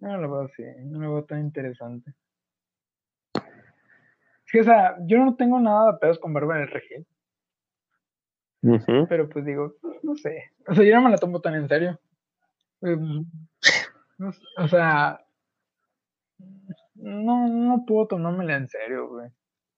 No 0.00 0.16
lo 0.16 0.30
veo 0.30 0.40
así, 0.42 0.64
no 0.84 1.00
lo 1.00 1.14
veo 1.14 1.24
tan 1.24 1.40
interesante. 1.40 2.12
Sí, 4.50 4.58
o 4.58 4.64
sea, 4.64 4.96
yo 5.06 5.18
no 5.18 5.36
tengo 5.36 5.60
nada 5.60 5.92
de 5.92 5.98
pedos 5.98 6.18
con 6.18 6.32
Bárbara 6.32 6.60
del 6.60 6.70
Regil. 6.70 7.06
Pero 9.08 9.28
pues 9.28 9.44
digo, 9.44 9.74
no 10.02 10.16
sé. 10.16 10.50
O 10.66 10.74
sea, 10.74 10.84
yo 10.84 10.94
no 10.96 11.02
me 11.02 11.10
la 11.10 11.18
tomo 11.18 11.40
tan 11.40 11.54
en 11.54 11.68
serio. 11.68 12.00
Em, 12.82 13.24
o 14.58 14.68
sea, 14.68 15.20
no, 16.94 17.48
no 17.48 17.84
puedo 17.86 18.08
tomármela 18.08 18.56
en 18.56 18.68
serio, 18.68 19.08
güey. 19.08 19.30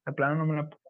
De 0.07 0.13
plano 0.13 0.37
no 0.37 0.47
me 0.47 0.57
la 0.57 0.69
puedo. 0.69 0.83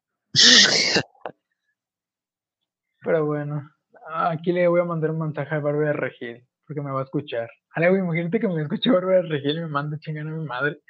Pero 3.04 3.26
bueno, 3.26 3.68
aquí 4.14 4.52
le 4.52 4.68
voy 4.68 4.80
a 4.80 4.84
mandar 4.84 5.10
un 5.10 5.18
mensaje 5.18 5.56
a 5.56 5.58
Bárbara 5.58 5.92
Regil, 5.92 6.46
porque 6.66 6.80
me 6.82 6.92
va 6.92 7.00
a 7.00 7.04
escuchar. 7.04 7.50
Ale, 7.74 7.88
güey, 7.88 8.00
imagínate 8.00 8.38
que 8.38 8.46
me 8.46 8.62
escuche 8.62 8.90
Bárbara 8.90 9.22
Regil 9.22 9.58
y 9.58 9.60
me 9.60 9.66
manda 9.66 9.98
chingar 9.98 10.26
a 10.26 10.30
mi 10.30 10.44
madre. 10.44 10.80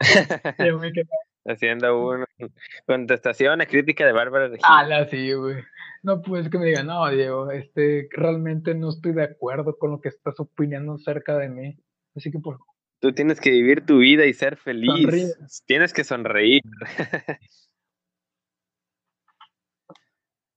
Haciendo 1.44 2.08
una 2.08 2.26
contestación 2.86 3.60
a 3.60 3.66
crítica 3.66 4.06
de 4.06 4.12
Bárbara 4.12 4.48
Regil. 4.48 4.64
Ah, 4.64 5.06
sí, 5.10 5.32
güey. 5.32 5.56
No, 6.02 6.22
pues 6.22 6.48
que 6.48 6.58
me 6.58 6.66
digan, 6.66 6.86
no, 6.86 7.08
Diego, 7.10 7.50
este, 7.50 8.08
realmente 8.10 8.74
no 8.74 8.90
estoy 8.90 9.12
de 9.12 9.24
acuerdo 9.24 9.76
con 9.78 9.90
lo 9.92 10.00
que 10.00 10.08
estás 10.08 10.38
opinando 10.38 10.94
acerca 10.94 11.38
de 11.38 11.48
mí. 11.48 11.76
Así 12.14 12.30
que 12.30 12.38
por 12.38 12.58
Tú 13.00 13.12
tienes 13.12 13.40
que 13.40 13.50
vivir 13.50 13.84
tu 13.84 13.98
vida 13.98 14.26
y 14.26 14.32
ser 14.32 14.56
feliz. 14.56 15.36
Tienes 15.66 15.92
que 15.92 16.04
sonreír. 16.04 16.62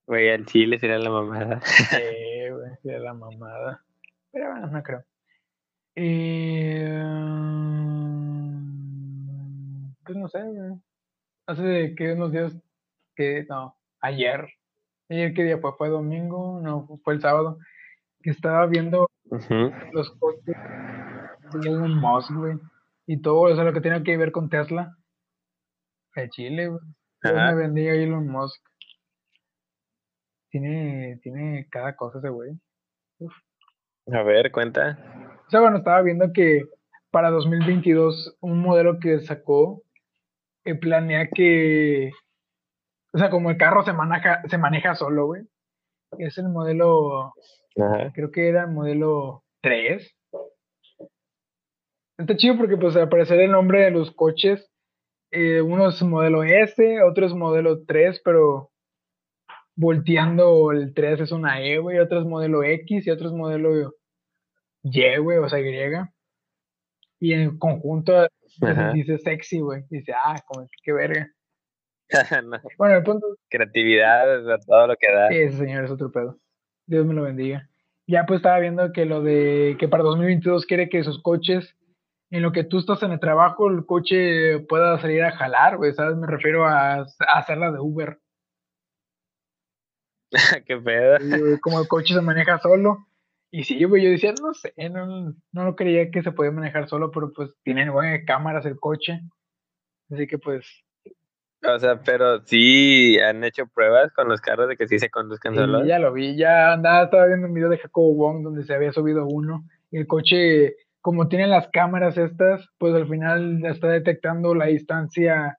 Güey, 0.06 0.30
al 0.30 0.46
chile 0.46 0.78
sería 0.78 0.98
la 0.98 1.10
mamada. 1.10 1.60
Sí, 1.64 2.48
güey, 2.50 2.70
sería 2.80 3.00
la 3.00 3.12
mamada. 3.12 3.84
Pero 4.30 4.52
bueno, 4.52 4.68
no 4.68 4.82
creo. 4.84 5.02
Eh 5.96 7.65
pues 10.06 10.16
no 10.16 10.28
sé, 10.28 10.40
Hace 11.46 11.94
que 11.96 12.12
unos 12.12 12.32
días, 12.32 12.56
que 13.14 13.44
no, 13.48 13.76
ayer, 14.00 14.48
ayer 15.08 15.34
qué 15.34 15.44
día 15.44 15.58
fue, 15.58 15.72
fue 15.76 15.88
domingo, 15.88 16.60
no, 16.60 16.88
fue 17.04 17.14
el 17.14 17.20
sábado, 17.20 17.58
que 18.22 18.30
estaba 18.30 18.66
viendo 18.66 19.08
los 19.92 20.10
coches 20.18 20.56
de 21.52 21.68
Elon 21.68 21.94
Musk, 21.94 22.32
güey, 22.32 22.58
y 23.06 23.20
todo, 23.20 23.48
eso 23.48 23.62
lo 23.62 23.72
que 23.72 23.80
tiene 23.80 24.02
que 24.02 24.16
ver 24.16 24.32
con 24.32 24.48
Tesla, 24.48 24.96
de 26.16 26.30
Chile, 26.30 26.68
güey. 26.68 26.80
me 27.22 27.54
vendía 27.54 27.94
Elon 27.94 28.26
Musk. 28.26 28.60
Tiene, 30.50 31.20
tiene 31.22 31.68
cada 31.70 31.94
cosa 31.94 32.18
ese 32.18 32.30
güey. 32.30 32.58
A 34.12 34.22
ver, 34.22 34.50
cuenta. 34.50 34.98
O 35.46 35.50
sea, 35.50 35.60
bueno, 35.60 35.78
estaba 35.78 36.00
viendo 36.02 36.32
que 36.32 36.64
para 37.10 37.30
2022 37.30 38.36
un 38.40 38.60
modelo 38.60 38.98
que 38.98 39.20
sacó 39.20 39.82
planea 40.74 41.28
que, 41.32 42.10
o 43.12 43.18
sea, 43.18 43.30
como 43.30 43.50
el 43.50 43.56
carro 43.56 43.84
se 43.84 43.92
maneja, 43.92 44.42
se 44.48 44.58
maneja 44.58 44.94
solo, 44.94 45.26
güey. 45.26 45.42
Es 46.18 46.38
el 46.38 46.48
modelo, 46.48 47.34
creo 48.14 48.30
que 48.30 48.48
era 48.48 48.62
el 48.62 48.70
modelo 48.70 49.44
3. 49.62 50.14
Está 52.18 52.36
chido 52.36 52.56
porque 52.56 52.76
pues 52.76 52.96
al 52.96 53.08
parecer 53.08 53.40
el 53.40 53.50
nombre 53.50 53.84
de 53.84 53.90
los 53.90 54.10
coches, 54.10 54.70
eh, 55.30 55.60
uno 55.60 55.88
es 55.88 56.02
modelo 56.02 56.44
S, 56.44 57.02
otro 57.02 57.26
es 57.26 57.34
modelo 57.34 57.84
3, 57.84 58.20
pero 58.24 58.70
volteando 59.76 60.72
el 60.72 60.94
3 60.94 61.20
es 61.20 61.32
una 61.32 61.62
E, 61.62 61.78
güey, 61.78 61.98
otro 61.98 62.20
es 62.20 62.26
modelo 62.26 62.62
X 62.64 63.06
y 63.06 63.10
otro 63.10 63.28
es 63.28 63.34
modelo 63.34 63.94
Y, 64.82 65.18
güey, 65.18 65.38
o 65.38 65.48
sea, 65.48 65.60
Y. 65.60 65.66
Y 67.20 67.32
en 67.32 67.58
conjunto 67.58 68.28
dice 68.94 69.18
sexy, 69.18 69.60
güey. 69.60 69.84
Dice, 69.90 70.12
ah, 70.12 70.36
como 70.46 70.66
qué 70.82 70.92
verga. 70.92 71.30
Bueno, 72.78 72.96
el 72.96 73.02
punto. 73.02 73.26
Creatividad, 73.50 74.24
todo 74.66 74.86
lo 74.86 74.96
que 74.96 75.12
da. 75.12 75.28
Ese 75.28 75.58
señor 75.58 75.84
es 75.84 75.90
otro 75.90 76.12
pedo. 76.12 76.38
Dios 76.86 77.04
me 77.04 77.14
lo 77.14 77.22
bendiga. 77.22 77.68
Ya 78.06 78.24
pues 78.26 78.38
estaba 78.38 78.60
viendo 78.60 78.92
que 78.92 79.04
lo 79.04 79.22
de 79.22 79.76
que 79.80 79.88
para 79.88 80.04
2022 80.04 80.66
quiere 80.66 80.88
que 80.88 81.02
sus 81.02 81.20
coches, 81.20 81.74
en 82.30 82.42
lo 82.42 82.52
que 82.52 82.62
tú 82.62 82.78
estás 82.78 83.02
en 83.02 83.10
el 83.10 83.18
trabajo, 83.18 83.68
el 83.68 83.84
coche 83.84 84.60
pueda 84.68 84.98
salir 85.00 85.24
a 85.24 85.32
jalar, 85.32 85.76
güey, 85.76 85.92
¿sabes? 85.92 86.16
Me 86.16 86.28
refiero 86.28 86.64
a, 86.64 87.00
a 87.00 87.04
hacerla 87.34 87.72
de 87.72 87.80
Uber. 87.80 88.20
qué 90.66 90.76
pedo. 90.76 91.18
como 91.60 91.80
el 91.80 91.88
coche 91.88 92.14
se 92.14 92.20
maneja 92.20 92.58
solo, 92.58 93.06
Y 93.50 93.64
sí, 93.64 93.82
güey, 93.84 94.04
yo 94.04 94.10
decía, 94.10 94.34
no 94.40 94.52
sé, 94.54 94.72
no, 94.90 95.34
no 95.52 95.64
lo 95.64 95.76
creía 95.76 96.10
que 96.10 96.22
se 96.22 96.32
podía 96.32 96.50
manejar 96.50 96.88
solo, 96.88 97.10
pero 97.10 97.32
pues 97.32 97.54
tiene 97.62 97.86
cámaras 98.26 98.66
el 98.66 98.76
coche. 98.78 99.20
Así 100.10 100.26
que 100.26 100.38
pues. 100.38 100.66
O 101.66 101.78
sea, 101.78 102.00
pero 102.02 102.44
sí 102.44 103.18
han 103.18 103.42
hecho 103.44 103.66
pruebas 103.66 104.12
con 104.12 104.28
los 104.28 104.40
carros 104.40 104.68
de 104.68 104.76
que 104.76 104.86
sí 104.86 104.98
se 104.98 105.10
conduzcan 105.10 105.54
sí, 105.54 105.58
solos. 105.58 105.86
Ya 105.86 105.98
lo 105.98 106.12
vi, 106.12 106.36
ya 106.36 106.72
andaba, 106.72 107.04
estaba 107.04 107.26
viendo 107.26 107.46
un 107.46 107.54
video 107.54 107.68
de 107.68 107.78
Jacobo 107.78 108.14
Wong 108.14 108.42
donde 108.42 108.64
se 108.64 108.74
había 108.74 108.92
subido 108.92 109.26
uno. 109.26 109.64
Y 109.90 109.98
el 109.98 110.06
coche, 110.06 110.74
como 111.00 111.28
tiene 111.28 111.46
las 111.46 111.68
cámaras 111.68 112.18
estas, 112.18 112.68
pues 112.78 112.94
al 112.94 113.08
final 113.08 113.64
está 113.64 113.88
detectando 113.88 114.54
la 114.54 114.66
distancia 114.66 115.56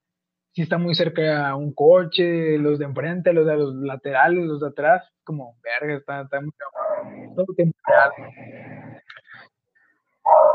si 0.58 0.64
está 0.64 0.80
muy 0.80 0.96
cerca 0.96 1.50
a 1.50 1.56
un 1.56 1.72
coche, 1.72 2.58
los 2.58 2.80
de 2.80 2.86
enfrente, 2.86 3.32
los 3.32 3.46
de 3.46 3.58
los 3.58 3.76
laterales, 3.76 4.44
los 4.44 4.60
de 4.60 4.70
atrás, 4.70 5.08
como 5.24 5.56
verga, 5.62 5.96
está, 5.96 6.22
está 6.22 6.42
muy 6.42 6.50
todo 7.38 7.54
temporal. 7.56 8.12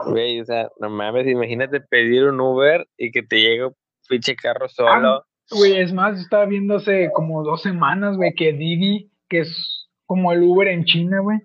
Güey, 0.07 0.41
o 0.41 0.45
sea, 0.45 0.69
no 0.81 0.91
mames, 0.91 1.27
imagínate 1.27 1.81
pedir 1.81 2.25
un 2.25 2.41
Uber 2.41 2.87
y 2.97 3.13
que 3.13 3.23
te 3.23 3.37
llegue 3.37 3.67
un 3.67 3.77
pinche 4.09 4.35
carro 4.35 4.69
solo. 4.69 4.91
Ah, 4.91 5.25
güey, 5.51 5.79
es 5.79 5.93
más, 5.93 6.21
estaba 6.21 6.45
viendo 6.45 6.77
hace 6.77 7.11
como 7.15 7.43
dos 7.45 7.63
semanas, 7.63 8.17
güey, 8.17 8.35
que 8.35 8.53
Didi, 8.53 9.11
que 9.29 9.41
es 9.41 9.89
como 10.05 10.33
el 10.33 10.43
Uber 10.43 10.69
en 10.69 10.85
China, 10.85 11.21
güey, 11.21 11.39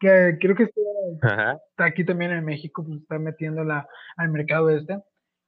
que 0.00 0.36
creo 0.40 0.56
que 0.56 0.64
está, 0.64 0.80
Ajá. 1.22 1.58
está 1.70 1.84
aquí 1.84 2.04
también 2.04 2.32
en 2.32 2.44
México, 2.44 2.84
pues 2.84 3.00
está 3.00 3.18
metiéndola 3.18 3.86
al 4.16 4.28
mercado 4.30 4.70
este, 4.70 4.98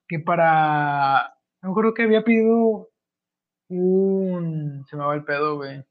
que 0.09 0.21
para 0.21 1.35
me 1.63 1.71
acuerdo 1.71 1.95
que 1.95 2.03
había 2.03 2.23
pedido 2.23 2.89
un. 3.69 4.85
Se 4.89 4.97
me 4.97 5.05
va 5.05 5.15
el 5.15 5.25
pedo, 5.25 5.57
güey. 5.57 5.83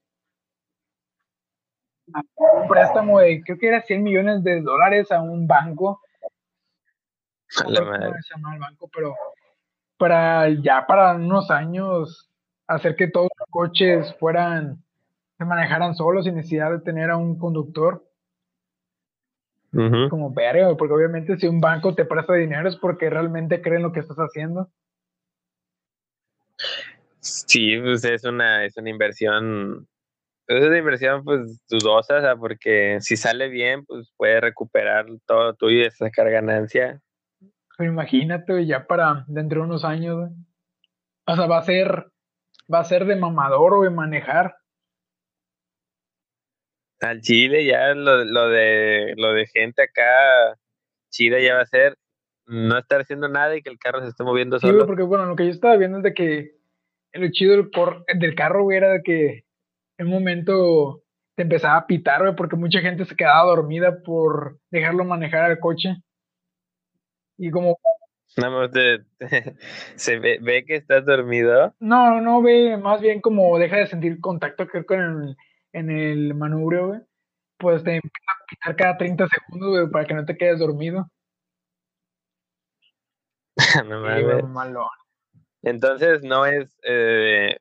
Un 2.38 2.68
préstamo 2.68 3.20
de, 3.20 3.42
creo 3.42 3.58
que 3.58 3.68
era 3.68 3.82
100 3.82 4.04
millones 4.04 4.44
de 4.44 4.62
dólares 4.62 5.12
a 5.12 5.22
un 5.22 5.48
banco. 5.48 6.02
A 7.58 7.64
No 7.64 7.70
se 7.70 8.36
llama 8.36 8.54
el 8.54 8.60
banco, 8.60 8.90
pero 8.94 9.16
para 9.98 10.50
ya 10.50 10.86
para 10.88 11.16
unos 11.16 11.52
años 11.52 12.30
hacer 12.68 12.96
que 12.96 13.08
todos 13.08 13.30
los 13.38 13.50
coches 13.50 14.16
fueran, 14.20 14.84
se 15.38 15.46
manejaran 15.46 15.96
solos 15.96 16.26
sin 16.26 16.36
necesidad 16.36 16.72
de 16.72 16.80
tener 16.80 17.10
a 17.10 17.18
un 17.18 17.38
conductor. 17.38 18.04
Como 20.10 20.34
verga, 20.34 20.76
porque 20.76 20.94
obviamente 20.94 21.38
si 21.38 21.48
un 21.48 21.62
banco 21.62 21.96
te 21.96 22.04
presta 22.04 22.34
dinero 22.34 22.68
es 22.68 22.76
porque 22.76 23.10
realmente 23.10 23.62
creen 23.62 23.84
lo 23.84 23.94
que 23.94 24.02
estás 24.02 24.18
haciendo. 24.18 24.70
Sí, 27.20 27.80
pues 27.80 28.04
es 28.04 28.26
una, 28.26 28.66
es 28.66 28.76
una 28.76 28.90
inversión, 28.90 29.88
es 30.48 30.66
una 30.66 30.78
inversión 30.78 31.24
pues 31.24 31.64
dudosa, 31.70 32.18
o 32.18 32.22
sea, 32.22 32.36
porque 32.36 32.98
si 33.00 33.16
sale 33.18 33.48
bien, 33.50 33.86
pues 33.86 34.12
puedes 34.18 34.42
recuperar 34.42 35.06
todo 35.26 35.54
tuyo 35.56 35.86
y 35.86 35.92
sacar 35.92 36.30
ganancia. 36.30 37.00
Imagínate, 37.80 38.66
ya 38.66 38.86
para 38.86 39.24
dentro 39.28 39.62
de 39.62 39.66
unos 39.68 39.84
años, 39.86 40.18
güey. 40.18 40.30
O 41.28 41.36
sea, 41.36 41.48
va 41.48 41.60
a 41.60 41.64
ser, 41.64 42.08
va 42.72 42.80
a 42.80 42.84
ser 42.84 43.06
de 43.06 43.16
mamador, 43.16 43.78
güey, 43.78 43.90
manejar. 43.92 44.56
Al 47.00 47.22
Chile 47.22 47.66
ya 47.66 47.94
lo, 47.96 48.24
lo 48.26 48.50
de 48.50 49.14
lo 49.18 49.34
de 49.34 49.48
gente 49.48 49.82
acá 49.82 50.56
chida 51.10 51.40
ya 51.40 51.56
va 51.56 51.62
a 51.62 51.66
ser 51.66 51.98
no 52.46 52.78
estar 52.78 53.02
haciendo 53.02 53.28
nada 53.28 53.56
y 53.56 53.62
que 53.64 53.70
el 53.72 53.80
carro 53.80 54.02
se 54.02 54.10
esté 54.10 54.24
moviendo 54.24 54.60
Sí, 54.60 54.68
solo. 54.68 54.86
porque 54.86 55.04
bueno, 55.04 55.26
lo 55.26 55.36
que 55.36 55.46
yo 55.46 55.52
estaba 55.52 55.78
viendo 55.78 55.98
es 55.98 56.04
de 56.04 56.14
que 56.14 56.52
lo 57.14 57.28
chido 57.32 57.54
del, 57.54 57.72
cor- 57.72 58.06
del 58.14 58.36
carro, 58.36 58.64
güey, 58.64 58.78
era 58.78 58.92
de 58.94 59.02
que 59.04 59.46
en 60.02 60.08
un 60.08 60.14
momento 60.14 61.04
te 61.36 61.44
empezaba 61.44 61.78
a 61.78 61.86
pitar, 61.86 62.22
güey, 62.22 62.36
porque 62.36 62.56
mucha 62.56 62.80
gente 62.82 63.06
se 63.06 63.16
quedaba 63.16 63.44
dormida 63.50 64.02
por 64.04 64.60
dejarlo 64.72 65.06
manejar 65.06 65.44
al 65.44 65.60
coche. 65.60 65.96
Y 67.38 67.52
como, 67.52 67.78
Nada 68.38 68.50
más 68.52 68.72
te- 68.72 69.04
se 69.96 70.18
ve, 70.20 70.40
ve 70.42 70.66
que 70.66 70.76
estás 70.76 71.06
dormido. 71.06 71.76
no, 71.80 72.20
no 72.20 72.42
ve, 72.42 72.78
más 72.78 73.00
bien 73.02 73.22
como 73.22 73.58
deja 73.60 73.78
de 73.78 73.88
sentir 73.88 74.20
contacto 74.20 74.68
creo, 74.68 74.86
con 74.86 75.00
el, 75.00 75.38
en 75.74 75.90
el 75.92 76.34
manubrio, 76.34 76.88
güey. 76.88 77.00
Pues 77.60 77.84
te 77.84 77.96
empieza 77.96 78.32
a 78.32 78.46
pitar 78.50 78.76
cada 78.76 78.98
30 78.98 79.28
segundos, 79.28 79.70
güey, 79.70 79.92
para 79.92 80.06
que 80.08 80.14
no 80.16 80.26
te 80.26 80.36
quedes 80.36 80.58
dormido. 80.60 81.08
No 83.88 84.02
mames. 84.02 84.78
Entonces 85.62 86.24
no 86.24 86.46
es 86.48 86.76
eh, 86.84 87.58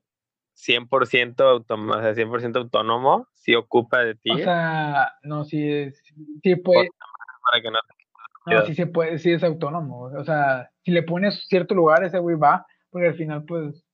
100% 0.67 1.41
autónomo, 1.41 1.93
o 1.95 2.01
sea, 2.01 2.15
100% 2.15 2.57
autónomo, 2.59 3.29
si 3.35 3.55
ocupa 3.55 4.01
de 4.01 4.15
ti 4.15 4.31
O 4.31 4.39
sea, 4.39 5.13
no, 5.23 5.45
sí, 5.45 5.63
es- 5.71 6.03
sí 6.43 6.57
puede, 6.57 6.89
para 7.51 7.63
que 7.63 7.71
no 7.71 7.79
no, 8.47 8.67
sí 8.67 8.75
se 8.75 8.87
puede, 8.87 9.19
sí 9.19 9.31
es 9.33 9.45
autónomo. 9.45 10.03
O 10.19 10.25
sea, 10.25 10.71
si 10.83 10.91
le 10.91 11.03
pones 11.03 11.47
cierto 11.47 11.75
lugar, 11.75 12.03
ese 12.05 12.19
güey 12.19 12.37
va, 12.37 12.67
porque 12.91 13.09
al 13.09 13.15
final, 13.15 13.45
pues, 13.45 13.85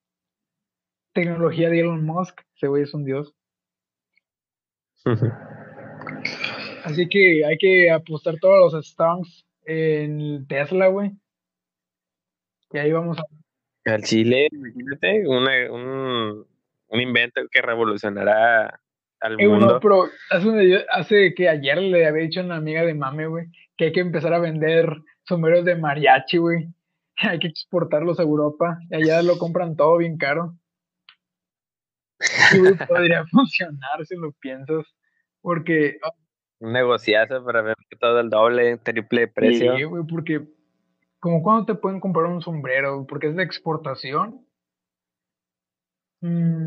tecnología 1.13 1.69
de 1.69 1.81
Elon 1.81 2.05
Musk, 2.05 2.41
ese 2.55 2.69
güey 2.69 2.85
es 2.85 2.95
un 2.95 3.05
dios. 3.05 3.35
Así 6.85 7.09
que 7.09 7.45
hay 7.45 7.59
que 7.59 7.91
apostar 7.91 8.37
todos 8.41 8.73
los 8.73 8.87
stonks 8.87 9.45
en 9.65 10.47
Tesla, 10.47 10.87
güey. 10.89 11.13
Y 12.73 12.79
ahí 12.79 12.93
vamos 12.93 13.19
a... 13.19 13.25
Al 13.93 14.03
Chile, 14.03 14.49
imagínate, 14.53 15.27
una- 15.29 15.73
un, 15.73 16.47
un 16.89 17.01
invento 17.01 17.41
que 17.51 17.63
revolucionará 17.63 18.81
al 19.21 19.33
Eh, 19.41 19.47
bueno, 19.47 19.67
mundo. 19.67 19.81
pero 19.81 20.05
hace, 20.93 21.35
que 21.35 21.49
ayer 21.49 21.79
le 21.79 22.07
había 22.07 22.23
dicho 22.25 22.41
a 22.41 22.45
una 22.45 22.57
amiga 22.57 22.83
de 22.83 22.95
mame, 22.95 23.27
güey, 23.27 23.47
que 23.77 23.87
hay 23.87 23.93
que 23.93 24.01
empezar 24.01 24.33
a 24.35 24.39
vender 24.39 24.89
sombreros 25.25 25.65
de 25.65 25.77
mariachi, 25.77 26.39
güey. 26.39 26.69
Hay 27.33 27.39
que 27.39 27.49
exportarlos 27.49 28.21
a 28.21 28.25
Europa. 28.25 28.79
Y 28.91 28.97
allá 28.97 29.23
lo 29.23 29.39
compran 29.39 29.75
todo 29.75 29.97
bien 29.97 30.19
caro. 30.19 30.55
Güey, 32.59 32.75
podría 32.87 33.25
funcionar 33.31 34.05
si 34.05 34.17
lo 34.17 34.33
piensas. 34.33 34.85
Porque, 35.41 35.99
Un 36.61 36.73
negociazo 36.73 37.45
para 37.45 37.63
ver 37.63 37.77
todo 38.01 38.21
el 38.21 38.29
doble, 38.31 38.79
triple 38.79 39.29
precio. 39.29 39.77
sí, 39.77 39.85
güey, 39.85 40.05
porque, 40.07 40.47
como 41.21 41.43
cuando 41.43 41.67
te 41.67 41.75
pueden 41.75 42.01
comprar 42.01 42.27
un 42.27 42.43
sombrero, 42.43 43.07
porque 43.09 43.29
es 43.29 43.37
de 43.37 43.43
exportación. 43.43 44.46
Mm, 46.27 46.67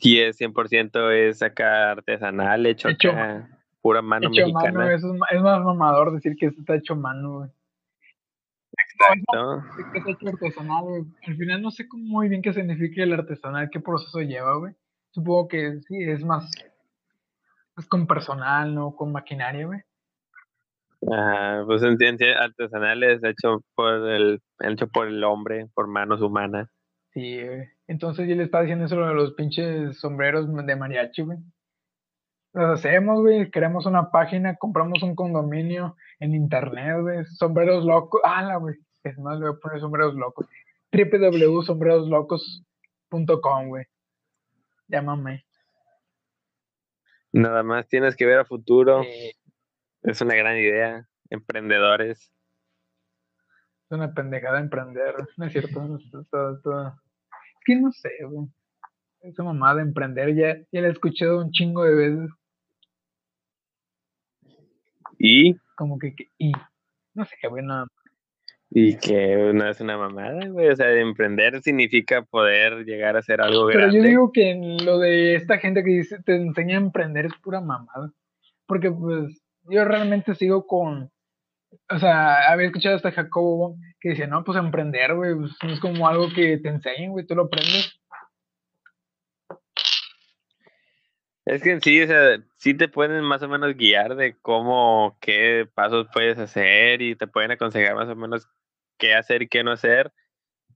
Y 0.00 0.20
es 0.20 0.36
100% 0.38 1.10
es 1.10 1.42
acá 1.42 1.90
artesanal, 1.92 2.66
hecho, 2.66 2.88
Hecho- 2.88 3.10
acá, 3.10 3.48
pura 3.80 4.02
mano 4.02 4.28
hecho 4.28 4.42
mexicana. 4.42 4.78
mano, 4.78 4.90
eso 4.90 5.14
es, 5.14 5.20
es 5.32 5.40
más 5.42 5.62
mamador 5.64 6.12
decir 6.12 6.36
que 6.36 6.46
eso 6.46 6.60
está 6.60 6.74
hecho 6.74 6.94
mano, 6.96 7.38
güey. 7.38 7.50
Exacto. 8.78 9.62
que 9.92 9.98
es 9.98 10.06
hecho 10.06 10.28
artesanal, 10.28 10.82
güey. 10.84 11.02
Al 11.26 11.36
final 11.36 11.62
no 11.62 11.70
sé 11.70 11.88
cómo 11.88 12.04
muy 12.04 12.28
bien 12.28 12.42
qué 12.42 12.52
significa 12.52 13.02
el 13.02 13.12
artesanal, 13.14 13.70
qué 13.70 13.80
proceso 13.80 14.20
lleva, 14.20 14.56
güey. 14.56 14.74
Supongo 15.12 15.48
que 15.48 15.80
sí, 15.88 15.96
es 16.02 16.24
más, 16.24 16.50
es 17.78 17.86
con 17.88 18.06
personal, 18.06 18.74
no 18.74 18.94
con 18.94 19.12
maquinaria, 19.12 19.66
güey. 19.66 19.80
Ajá, 21.10 21.62
pues 21.66 21.82
en 21.82 21.96
ciencia 21.98 22.38
artesanal 22.42 23.02
es 23.02 23.22
hecho 23.22 23.62
por 23.74 23.94
el, 24.08 24.42
hecho 24.60 24.88
por 24.88 25.06
el 25.08 25.22
hombre, 25.24 25.66
por 25.74 25.86
manos 25.86 26.20
humanas. 26.20 26.68
Sí, 27.12 27.42
güey. 27.42 27.68
Entonces 27.88 28.28
yo 28.28 28.34
le 28.34 28.42
estaba 28.44 28.62
diciendo 28.64 28.86
eso 28.86 28.96
de 28.96 29.14
los 29.14 29.34
pinches 29.34 29.98
sombreros 30.00 30.46
de 30.66 30.76
mariachi, 30.76 31.22
güey. 31.22 31.38
Los 32.52 32.78
hacemos, 32.80 33.20
güey, 33.20 33.50
creamos 33.50 33.86
una 33.86 34.10
página, 34.10 34.56
compramos 34.56 35.02
un 35.02 35.14
condominio 35.14 35.94
en 36.18 36.34
internet, 36.34 37.00
güey. 37.02 37.24
Sombreros 37.26 37.84
locos. 37.84 38.20
Ah, 38.24 38.42
la, 38.42 38.56
güey. 38.56 38.76
Es 39.04 39.16
más, 39.18 39.38
le 39.38 39.46
voy 39.48 39.56
a 39.56 39.60
poner 39.60 39.80
sombreros 39.80 40.14
locos. 40.14 40.46
www.sombreroslocos.com, 40.92 43.68
güey. 43.68 43.84
Llámame. 44.88 45.44
Nada 47.32 47.62
más 47.62 47.86
tienes 47.88 48.16
que 48.16 48.26
ver 48.26 48.38
a 48.38 48.44
futuro. 48.44 49.02
Eh, 49.02 49.32
Es 50.02 50.20
una 50.20 50.34
gran 50.34 50.56
idea. 50.56 51.06
Emprendedores. 51.30 52.32
Es 53.88 53.90
una 53.90 54.12
pendejada 54.14 54.60
emprender, 54.60 55.14
no 55.36 55.46
es 55.46 55.52
cierto. 55.52 55.96
Es, 55.96 56.10
todo- 56.30 56.60
todo- 56.60 57.00
que 57.66 57.76
no 57.76 57.90
sé, 57.92 58.10
güey. 58.30 58.46
Esa 59.22 59.42
mamada 59.42 59.76
de 59.76 59.82
emprender 59.82 60.34
ya, 60.36 60.56
ya 60.72 60.80
la 60.80 60.88
he 60.88 60.92
escuchado 60.92 61.40
un 61.44 61.50
chingo 61.50 61.82
de 61.84 61.94
veces. 61.94 62.30
Y, 65.18 65.54
Como 65.76 65.98
que, 65.98 66.14
que- 66.14 66.28
y 66.38 66.52
no 67.14 67.24
sé, 67.24 67.36
güey, 67.48 67.64
no. 67.64 67.86
y 68.70 68.96
que 68.98 69.52
no 69.54 69.68
es 69.68 69.80
una 69.80 69.96
mamada, 69.96 70.46
güey. 70.48 70.68
O 70.68 70.76
sea, 70.76 70.92
emprender 70.92 71.60
significa 71.62 72.22
poder 72.22 72.84
llegar 72.84 73.16
a 73.16 73.20
hacer 73.20 73.40
algo 73.40 73.66
Pero 73.68 73.78
grande. 73.80 73.98
yo 73.98 74.04
digo 74.04 74.32
que 74.32 74.50
en 74.50 74.84
lo 74.84 74.98
de 74.98 75.34
esta 75.34 75.58
gente 75.58 75.82
que 75.82 75.90
dice 75.90 76.22
te 76.24 76.36
enseña 76.36 76.76
a 76.76 76.80
emprender 76.82 77.26
es 77.26 77.34
pura 77.42 77.60
mamada. 77.60 78.12
Porque 78.66 78.90
pues 78.90 79.40
yo 79.70 79.84
realmente 79.84 80.34
sigo 80.34 80.66
con, 80.66 81.10
o 81.88 81.98
sea, 81.98 82.50
había 82.50 82.66
escuchado 82.66 82.96
hasta 82.96 83.12
Jacobo 83.12 83.76
que 84.00 84.10
decía, 84.10 84.26
no, 84.26 84.44
pues 84.44 84.58
emprender, 84.58 85.14
güey, 85.14 85.34
pues, 85.34 85.52
no 85.62 85.72
es 85.72 85.80
como 85.80 86.08
algo 86.08 86.28
que 86.34 86.58
te 86.58 86.68
enseñen, 86.68 87.10
güey, 87.10 87.26
tú 87.26 87.34
lo 87.34 87.44
aprendes. 87.44 88.00
Es 91.44 91.62
que 91.62 91.70
en 91.70 91.80
sí, 91.80 92.02
o 92.02 92.06
sea, 92.08 92.42
sí 92.56 92.74
te 92.74 92.88
pueden 92.88 93.22
más 93.22 93.40
o 93.42 93.48
menos 93.48 93.76
guiar 93.76 94.16
de 94.16 94.36
cómo, 94.40 95.16
qué 95.20 95.68
pasos 95.74 96.08
puedes 96.12 96.38
hacer 96.38 97.00
y 97.02 97.14
te 97.14 97.28
pueden 97.28 97.52
aconsejar 97.52 97.94
más 97.94 98.08
o 98.08 98.16
menos 98.16 98.48
qué 98.98 99.14
hacer 99.14 99.42
y 99.42 99.48
qué 99.48 99.62
no 99.62 99.70
hacer, 99.70 100.12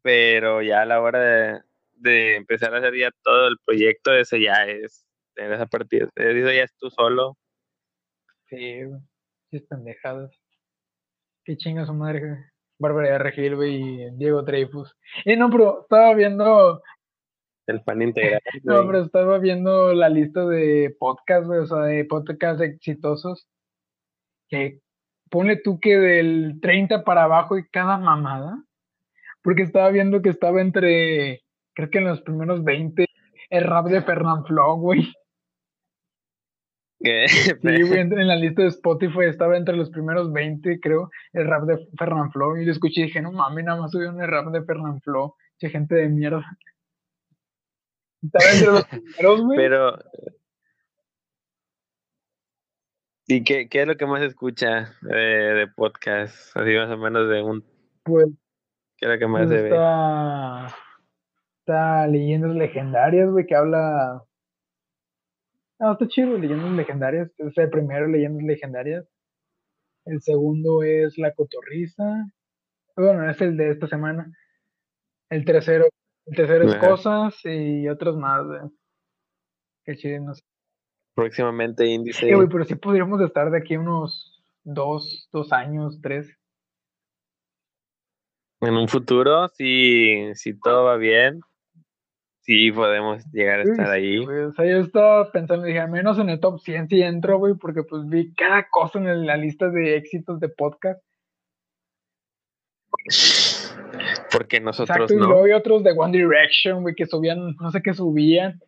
pero 0.03 0.63
ya 0.63 0.83
a 0.83 0.87
la 0.87 1.01
hora 1.01 1.19
de, 1.19 1.63
de 1.95 2.37
empezar 2.37 2.73
a 2.73 2.79
hacer 2.79 2.97
ya 2.97 3.11
todo 3.25 3.49
el 3.49 3.57
proyecto, 3.65 4.13
ese 4.13 4.41
ya 4.41 4.65
es, 4.67 5.05
en 5.35 5.53
esa 5.53 5.67
partida, 5.67 6.09
eso 6.15 6.53
ya 6.53 6.63
es 6.63 6.77
tú 6.77 6.89
solo. 6.91 7.37
Sí, 8.49 8.83
sí 9.51 9.57
es 9.57 9.63
pendejadas. 9.65 10.40
Qué 11.51 11.57
chinga 11.57 11.85
su 11.85 11.93
madre, 11.93 12.45
Bárbara 12.79 13.19
Regil, 13.19 13.57
güey, 13.57 13.83
y 13.83 14.11
Diego 14.13 14.43
Dreyfus. 14.43 14.97
Eh, 15.25 15.37
no, 15.37 15.51
pero 15.51 15.81
estaba 15.81 16.15
viendo 16.15 16.81
el 17.67 17.83
pan 17.83 18.03
integral. 18.03 18.41
no, 18.63 18.87
pero 18.87 19.03
estaba 19.03 19.37
viendo 19.39 19.93
la 19.93 20.09
lista 20.09 20.47
de 20.47 20.95
podcasts, 20.97 21.49
güey, 21.49 21.59
o 21.59 21.67
sea, 21.67 21.79
de 21.79 22.05
podcasts 22.05 22.63
exitosos. 22.63 23.49
Que 24.49 24.79
pone 25.29 25.57
tú 25.57 25.81
que 25.81 25.99
del 25.99 26.61
30 26.63 27.03
para 27.03 27.25
abajo 27.25 27.59
y 27.59 27.69
cada 27.69 27.99
mamada. 27.99 28.63
Porque 29.43 29.63
estaba 29.63 29.91
viendo 29.91 30.23
que 30.23 30.29
estaba 30.29 30.61
entre, 30.61 31.41
creo 31.75 31.91
que 31.91 31.99
en 31.99 32.05
los 32.05 32.21
primeros 32.21 32.63
20, 32.63 33.07
el 33.49 33.65
rap 33.65 33.87
de 33.87 34.03
Fernand 34.03 34.47
Flo, 34.47 34.77
güey. 34.77 35.13
Sí, 37.63 37.83
güey, 37.83 38.01
en 38.01 38.29
la 38.29 38.37
lista 38.37 38.63
de 38.63 38.69
Spotify 38.69 39.25
estaba 39.25 39.57
entre 39.57 39.77
los 39.77 39.91
primeros 39.91 40.33
20, 40.33 40.81
creo, 40.81 41.11
el 41.33 41.47
rap 41.47 41.65
de 41.65 41.79
Fernand 41.99 42.31
Flo. 42.31 42.57
Y 42.59 42.67
lo 42.67 42.73
escuché 42.73 43.01
y 43.01 43.05
dije, 43.05 43.23
no 43.23 43.33
mames, 43.33 43.65
nada 43.65 43.81
más 43.81 43.91
subieron 43.91 44.21
el 44.21 44.29
rap 44.29 44.49
de 44.49 44.63
Fernand 44.63 45.01
Flo. 45.03 45.37
Che, 45.59 45.71
gente 45.71 45.95
de 45.95 46.09
mierda. 46.09 46.45
Estaba 48.23 48.53
entre 48.53 48.67
los 48.67 48.85
primeros, 48.87 49.43
güey. 49.43 49.57
Pero. 49.57 49.99
¿Y 53.27 53.45
qué, 53.45 53.69
qué 53.69 53.83
es 53.83 53.87
lo 53.87 53.97
que 53.97 54.07
más 54.07 54.23
escucha 54.23 54.93
de 55.03 55.69
podcast? 55.75 56.57
Así 56.57 56.75
más 56.75 56.91
o 56.91 56.99
menos 56.99 57.29
de 57.29 57.43
un. 57.43 57.65
Pues. 58.03 58.29
¿Qué 58.99 59.07
es 59.07 59.13
lo 59.13 59.19
que 59.19 59.27
más 59.27 59.47
pues 59.47 59.59
se 59.59 59.63
ve? 59.63 59.71
está 61.61 62.07
leyendas 62.07 62.55
legendarias, 62.55 63.31
güey, 63.31 63.47
que 63.47 63.55
habla. 63.55 64.25
No, 65.81 65.93
está 65.93 66.07
chido, 66.09 66.37
leyendas 66.37 66.71
legendarias. 66.73 67.31
Es 67.39 67.57
el 67.57 67.71
primero, 67.71 68.07
leyendas 68.07 68.43
legendarias. 68.45 69.09
El 70.05 70.21
segundo 70.21 70.83
es 70.83 71.17
La 71.17 71.33
Cotorriza. 71.33 72.05
Bueno, 72.97 73.29
es 73.31 73.41
el 73.41 73.57
de 73.57 73.71
esta 73.71 73.87
semana. 73.87 74.31
El 75.31 75.47
tercero, 75.47 75.87
el 76.27 76.37
tercero 76.37 76.69
es 76.69 76.75
Ajá. 76.75 76.91
Cosas 76.91 77.35
y 77.45 77.89
otros 77.89 78.17
más, 78.19 78.45
güey. 78.45 78.61
Qué 79.85 79.97
chido, 79.97 80.23
no 80.23 80.35
sé. 80.35 80.43
Próximamente 81.15 81.87
índice. 81.87 82.29
Eh, 82.29 82.35
güey, 82.35 82.49
pero 82.49 82.65
sí 82.65 82.75
podríamos 82.75 83.19
estar 83.23 83.51
de 83.51 83.59
aquí 83.59 83.79
unos 83.79 84.45
dos, 84.65 85.31
dos 85.33 85.51
años, 85.51 85.99
tres. 86.03 86.37
En 88.61 88.75
un 88.75 88.89
futuro, 88.89 89.49
si, 89.49 90.35
si 90.35 90.59
todo 90.61 90.85
va 90.85 90.97
bien, 90.97 91.41
sí 92.51 92.73
podemos 92.73 93.25
llegar 93.33 93.61
a 93.61 93.63
estar 93.63 93.87
sí, 93.87 93.93
ahí. 93.93 94.25
güey, 94.25 94.39
O 94.41 94.53
sea, 94.53 94.67
yo 94.67 94.79
estaba 94.79 95.31
pensando, 95.31 95.65
dije, 95.67 95.79
al 95.79 95.91
menos 95.91 96.19
en 96.19 96.31
el 96.31 96.41
top 96.41 96.59
100 96.59 96.89
sí 96.89 97.01
entro, 97.01 97.39
güey, 97.39 97.55
porque 97.55 97.85
pues 97.85 98.09
vi 98.09 98.35
cada 98.35 98.67
cosa 98.69 98.99
en 98.99 99.25
la 99.25 99.37
lista 99.37 99.69
de 99.71 99.97
éxitos 99.97 100.41
de 100.41 100.49
podcast. 100.49 101.01
Porque 104.33 104.59
nosotros 104.59 104.97
Exacto, 104.97 105.15
y 105.15 105.17
no. 105.19 105.27
luego 105.29 105.45
vi 105.45 105.53
otros 105.53 105.85
de 105.85 105.93
One 105.93 106.19
Direction, 106.19 106.83
güey, 106.83 106.97
que 106.97 107.07
subían, 107.07 107.55
no 107.55 107.71
sé 107.71 107.83
qué 107.83 107.95
subían. 107.95 108.59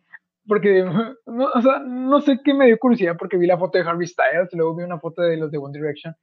Porque, 0.47 0.83
no, 1.25 1.49
o 1.53 1.61
sea, 1.61 1.79
no 1.79 2.21
sé 2.21 2.39
qué 2.41 2.53
me 2.53 2.67
dio 2.67 2.79
curiosidad 2.79 3.17
porque 3.19 3.35
vi 3.35 3.47
la 3.47 3.57
foto 3.57 3.77
de 3.77 3.83
Harry 3.83 4.07
Styles 4.07 4.53
y 4.53 4.55
luego 4.55 4.77
vi 4.77 4.85
una 4.85 4.99
foto 4.99 5.23
de 5.23 5.35
los 5.35 5.51
de 5.51 5.57
One 5.57 5.77
Direction. 5.77 6.15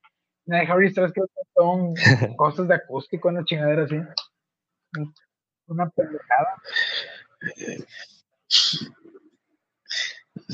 La 0.46 0.60
de 0.60 0.66
Harry 0.66 0.88
Styles 0.88 1.12
creo 1.12 1.26
que 1.26 1.42
son 1.54 1.92
cosas 2.38 2.68
de 2.68 2.74
acústico, 2.74 3.28
una 3.28 3.44
chingadera 3.44 3.84
así. 3.84 3.96
Una 5.66 5.90
pendejada. 5.90 6.56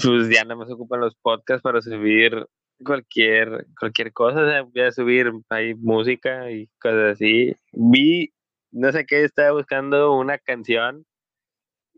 Pues 0.02 0.28
ya 0.28 0.44
nada 0.44 0.56
más 0.56 0.70
ocupan 0.70 1.00
los 1.00 1.14
podcasts 1.16 1.62
para 1.62 1.80
subir 1.80 2.46
cualquier, 2.84 3.66
cualquier 3.78 4.12
cosa. 4.12 4.42
O 4.42 4.48
sea, 4.48 4.62
voy 4.62 4.82
a 4.82 4.92
subir 4.92 5.32
ahí 5.48 5.74
música 5.74 6.50
y 6.50 6.68
cosas 6.80 7.12
así. 7.12 7.56
Vi, 7.72 8.32
no 8.72 8.92
sé 8.92 9.06
qué, 9.06 9.24
estaba 9.24 9.52
buscando 9.52 10.12
una 10.14 10.38
canción 10.38 11.04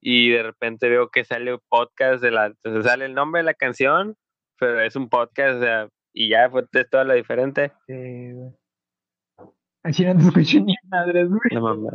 y 0.01 0.31
de 0.31 0.43
repente 0.43 0.89
veo 0.89 1.09
que 1.11 1.25
sale 1.25 1.59
podcast 1.69 2.23
de 2.23 2.31
la, 2.31 2.55
sale 2.83 3.07
el 3.07 3.15
nombre 3.15 3.41
de 3.41 3.47
la 3.47 3.55
canción, 3.55 4.17
pero 4.59 4.81
es 4.81 4.95
un 4.97 5.09
podcast, 5.09 5.91
y 6.13 6.31
ya 6.31 6.49
fue 6.51 6.65
es 6.73 6.91
todo 6.91 7.05
lo 7.05 7.15
diferente. 7.15 7.73
Sí. 7.87 8.33
Así 9.85 10.05
no 10.05 10.17
te 10.17 10.25
escuché 10.25 10.61
ni 10.61 10.75
madres, 10.89 11.29
güey. 11.29 11.41
No 11.53 11.61
mamá. 11.63 11.91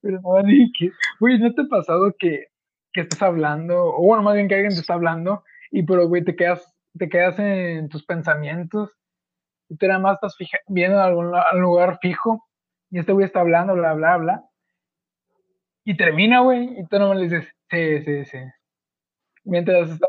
Pero 0.00 0.20
no, 0.20 0.34
que, 0.78 0.90
güey, 1.20 1.38
¿no 1.38 1.52
te 1.54 1.62
ha 1.62 1.66
pasado 1.66 2.14
que, 2.18 2.46
que 2.92 3.00
estás 3.02 3.22
hablando, 3.22 3.86
o 3.86 4.02
bueno, 4.02 4.22
más 4.22 4.34
bien 4.34 4.48
que 4.48 4.54
alguien 4.54 4.72
te 4.74 4.80
está 4.80 4.94
hablando, 4.94 5.44
y 5.70 5.84
pero, 5.84 6.06
güey, 6.08 6.24
te 6.24 6.36
quedas, 6.36 6.74
te 6.98 7.08
quedas 7.08 7.38
en 7.38 7.88
tus 7.88 8.04
pensamientos, 8.04 8.90
y 9.68 9.76
tú 9.76 9.86
nada 9.86 10.00
más 10.00 10.14
estás 10.14 10.36
fija, 10.36 10.58
viendo 10.68 11.00
algún 11.00 11.30
la- 11.30 11.42
algún 11.42 11.62
lugar 11.62 11.98
fijo, 12.02 12.44
y 12.90 12.98
este 12.98 13.12
güey 13.12 13.24
está 13.26 13.40
hablando, 13.40 13.74
bla, 13.74 13.94
bla, 13.94 14.16
bla, 14.18 14.44
y 15.84 15.96
termina, 15.96 16.40
güey, 16.40 16.78
y 16.80 16.86
tú 16.86 16.98
nomás 16.98 17.18
le 17.18 17.24
dices, 17.24 17.48
sí, 17.70 18.02
sí, 18.04 18.24
sí. 18.24 18.38
Mientras 19.44 19.90
está, 19.90 20.06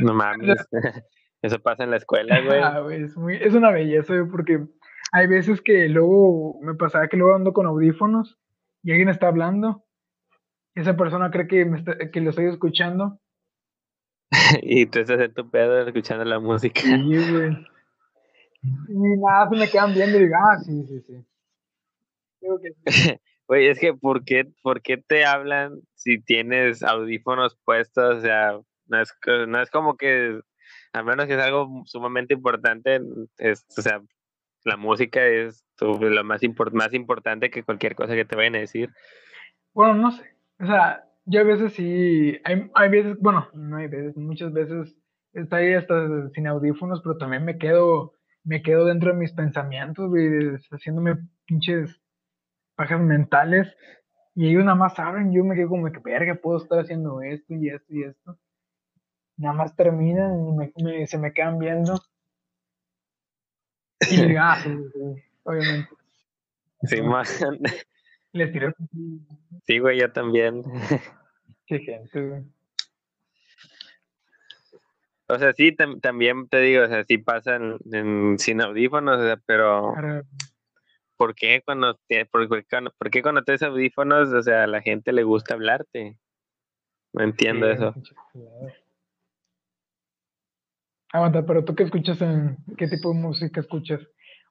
No 0.00 0.14
mames. 0.14 0.56
Eso 1.42 1.58
pasa 1.58 1.82
en 1.82 1.90
la 1.90 1.96
escuela, 1.96 2.40
güey. 2.40 2.60
Ah, 2.62 2.78
güey, 2.80 3.02
es, 3.02 3.16
muy, 3.16 3.34
es 3.36 3.52
una 3.54 3.72
belleza, 3.72 4.14
güey, 4.14 4.30
porque 4.30 4.64
hay 5.12 5.26
veces 5.26 5.60
que 5.60 5.88
luego 5.88 6.58
me 6.62 6.74
pasaba 6.74 7.06
que 7.08 7.16
luego 7.16 7.36
ando 7.36 7.52
con 7.52 7.66
audífonos 7.66 8.38
y 8.82 8.90
alguien 8.90 9.10
está 9.10 9.28
hablando 9.28 9.84
y 10.74 10.80
esa 10.80 10.96
persona 10.96 11.30
cree 11.30 11.46
que, 11.46 11.64
me 11.66 11.78
está- 11.78 12.10
que 12.10 12.20
lo 12.20 12.30
estoy 12.30 12.46
escuchando. 12.46 13.20
y 14.62 14.86
tú 14.86 15.00
estás 15.00 15.20
en 15.20 15.34
tu 15.34 15.50
pedo 15.50 15.86
escuchando 15.86 16.24
la 16.24 16.40
música. 16.40 16.80
Sí, 16.80 16.90
güey. 16.90 17.66
Y 18.88 18.94
nada, 19.20 19.50
se 19.50 19.56
me 19.56 19.68
quedan 19.68 19.92
viendo 19.92 20.18
y 20.18 20.22
digo, 20.22 20.34
ah, 20.36 20.58
sí, 20.58 20.84
sí, 20.86 21.00
sí. 21.06 21.26
Digo 22.40 22.58
que. 22.60 22.72
Güey, 23.48 23.66
es 23.66 23.78
que 23.78 23.92
¿por 23.92 24.24
qué, 24.24 24.50
¿por 24.62 24.80
qué 24.80 24.96
te 24.96 25.26
hablan 25.26 25.80
si 25.94 26.18
tienes 26.22 26.82
audífonos 26.82 27.58
puestos? 27.64 28.18
O 28.18 28.20
sea, 28.20 28.58
no 28.86 29.00
es, 29.00 29.12
no 29.48 29.60
es 29.60 29.68
como 29.68 29.96
que, 29.98 30.40
a 30.94 31.02
menos 31.02 31.26
que 31.26 31.34
es 31.34 31.40
algo 31.40 31.82
sumamente 31.84 32.32
importante, 32.32 33.00
es, 33.38 33.66
o 33.76 33.82
sea, 33.82 34.00
la 34.64 34.76
música 34.76 35.26
es 35.26 35.64
lo 35.80 36.24
más, 36.24 36.42
impor- 36.42 36.72
más 36.72 36.94
importante 36.94 37.50
que 37.50 37.64
cualquier 37.64 37.94
cosa 37.94 38.14
que 38.14 38.24
te 38.24 38.36
vayan 38.36 38.56
a 38.56 38.60
decir. 38.60 38.90
Bueno, 39.74 39.94
no 39.94 40.12
sé. 40.12 40.24
O 40.60 40.66
sea, 40.66 41.04
yo 41.24 41.40
a 41.40 41.44
veces 41.44 41.72
sí, 41.74 42.38
hay, 42.44 42.70
hay 42.74 42.88
veces, 42.90 43.18
bueno, 43.20 43.48
no 43.54 43.76
hay 43.76 43.88
veces, 43.88 44.16
muchas 44.16 44.52
veces 44.52 44.96
estoy 45.32 45.74
hasta 45.74 46.28
sin 46.30 46.46
audífonos, 46.46 47.00
pero 47.02 47.16
también 47.16 47.44
me 47.44 47.58
quedo, 47.58 48.14
me 48.44 48.62
quedo 48.62 48.84
dentro 48.86 49.12
de 49.12 49.18
mis 49.18 49.32
pensamientos, 49.32 50.08
güey, 50.08 50.56
haciéndome 50.70 51.16
pinches 51.46 52.00
pajas 52.76 53.00
mentales. 53.00 53.74
Y 54.34 54.48
ellos 54.50 54.64
nada 54.64 54.76
más 54.76 54.94
saben, 54.94 55.32
yo 55.32 55.44
me 55.44 55.54
quedo 55.56 55.68
como 55.68 55.90
que, 55.92 55.98
verga, 55.98 56.34
puedo 56.36 56.58
estar 56.58 56.80
haciendo 56.80 57.20
esto 57.22 57.54
y 57.54 57.68
esto 57.68 57.86
y 57.94 58.04
esto. 58.04 58.38
Nada 59.36 59.54
más 59.54 59.76
terminan 59.76 60.46
y 60.46 60.82
me- 60.82 61.06
se 61.06 61.18
me 61.18 61.32
quedan 61.32 61.58
viendo. 61.58 62.00
Y 64.10 64.36
ah, 64.36 64.56
sí, 64.62 64.70
sí, 64.92 65.22
obviamente. 65.44 65.88
Sí, 66.84 67.00
man. 67.02 67.24
Les 68.32 68.50
tiré 68.52 68.72
sí, 69.66 69.78
güey, 69.78 70.00
yo 70.00 70.10
también. 70.12 70.62
qué 71.66 71.78
gente, 71.80 72.26
güey. 72.26 72.42
O 75.28 75.38
sea, 75.38 75.52
sí, 75.52 75.72
tam- 75.72 76.00
también 76.00 76.48
te 76.48 76.58
digo, 76.60 76.84
o 76.84 76.88
sea, 76.88 77.04
sí 77.04 77.18
pasan 77.18 77.78
en- 77.92 78.38
sin 78.38 78.60
audífonos, 78.60 79.18
o 79.18 79.22
sea, 79.24 79.36
pero 79.46 79.94
¿por 81.16 81.34
qué 81.34 81.62
cuando 81.64 81.94
te, 82.08 82.26
por, 82.26 82.48
por- 82.48 82.64
por 82.98 83.10
qué 83.10 83.22
cuando 83.22 83.42
tienes 83.42 83.62
audífonos, 83.62 84.32
o 84.32 84.42
sea, 84.42 84.64
a 84.64 84.66
la 84.66 84.82
gente 84.82 85.12
le 85.12 85.22
gusta 85.22 85.54
hablarte? 85.54 86.18
No 87.14 87.22
entiendo 87.24 87.66
Sí, 87.66 87.72
eso. 87.74 87.94
Aguanta, 91.12 91.44
pero 91.44 91.64
tú 91.64 91.74
qué 91.74 91.82
escuchas 91.82 92.20
en 92.22 92.56
qué 92.78 92.88
tipo 92.88 93.12
de 93.12 93.20
música 93.20 93.60
escuchas? 93.60 94.00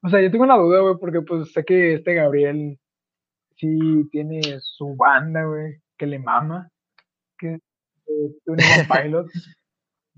O 0.03 0.09
sea, 0.09 0.21
yo 0.21 0.29
tengo 0.29 0.43
una 0.43 0.57
duda, 0.57 0.81
güey, 0.81 0.95
porque 0.99 1.21
pues 1.21 1.51
sé 1.53 1.63
que 1.63 1.95
este 1.95 2.13
Gabriel 2.13 2.79
sí 3.55 4.07
tiene 4.11 4.41
su 4.59 4.95
banda, 4.95 5.43
güey, 5.43 5.81
que 5.97 6.05
le 6.05 6.19
mama, 6.19 6.69
que 7.37 7.55
eh, 7.55 8.31
Pilots. 9.03 9.31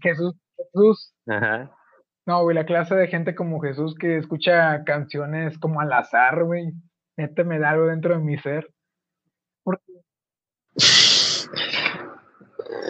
Jesús, 0.01 0.35
Jesús, 0.57 1.13
Ajá. 1.27 1.71
no, 2.25 2.43
güey, 2.43 2.55
la 2.55 2.65
clase 2.65 2.93
de 2.95 3.07
gente 3.07 3.35
como 3.35 3.61
Jesús 3.61 3.95
que 3.95 4.17
escucha 4.17 4.83
canciones 4.83 5.57
como 5.59 5.79
al 5.79 5.93
azar, 5.93 6.43
güey. 6.43 6.73
Neta 7.15 7.43
me 7.45 7.59
da 7.59 7.69
algo 7.69 7.85
dentro 7.85 8.15
de 8.15 8.23
mi 8.23 8.37
ser. 8.37 8.67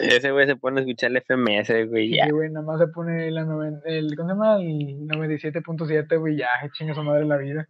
Ese 0.01 0.31
güey 0.31 0.45
se 0.45 0.55
pone 0.55 0.79
a 0.79 0.83
escuchar 0.83 1.11
el 1.11 1.17
FMS, 1.17 1.89
güey, 1.89 2.15
ya. 2.15 2.25
Sí, 2.25 2.31
güey, 2.31 2.49
nada 2.49 2.65
más 2.65 2.79
se 2.79 2.87
pone 2.87 3.31
la 3.31 3.41
el, 3.85 4.15
¿cómo 4.15 4.29
se 4.29 4.33
llama? 4.33 4.55
El 4.61 5.07
97.7, 5.07 6.19
güey, 6.19 6.37
ya, 6.37 6.47
chinga 6.73 6.93
su 6.93 7.03
madre 7.03 7.25
la 7.25 7.37
vida. 7.37 7.67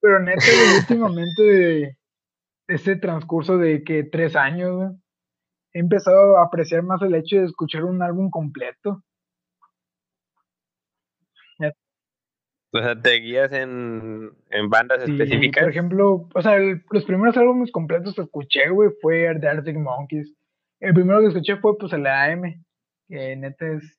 Pero 0.00 0.20
neta, 0.20 0.40
güey, 0.40 0.78
últimamente 0.80 1.42
de 1.42 1.98
ese 2.68 2.96
transcurso 2.96 3.58
de 3.58 3.82
que 3.84 4.04
tres 4.04 4.36
años, 4.36 4.76
güey, 4.76 4.90
he 5.72 5.80
empezado 5.80 6.36
a 6.38 6.44
apreciar 6.44 6.82
más 6.82 7.00
el 7.02 7.14
hecho 7.14 7.36
de 7.36 7.44
escuchar 7.44 7.84
un 7.84 8.02
álbum 8.02 8.30
completo. 8.30 9.02
O 12.70 12.82
sea, 12.82 13.00
¿te 13.00 13.14
guías 13.14 13.50
en, 13.52 14.30
en 14.50 14.68
bandas 14.68 15.02
sí, 15.04 15.12
específicas? 15.12 15.62
Por 15.62 15.70
ejemplo, 15.70 16.28
o 16.34 16.42
sea, 16.42 16.58
los 16.58 17.04
primeros 17.06 17.36
álbumes 17.36 17.72
completos 17.72 18.14
que 18.14 18.22
escuché, 18.22 18.68
güey, 18.68 18.90
fue 19.00 19.34
The 19.40 19.48
Arctic 19.48 19.78
Monkeys. 19.78 20.34
El 20.80 20.94
primero 20.94 21.20
que 21.20 21.28
escuché 21.28 21.56
fue, 21.56 21.76
pues, 21.76 21.92
el 21.92 22.06
AM, 22.06 22.64
que 23.08 23.36
neta 23.36 23.66
es... 23.66 23.98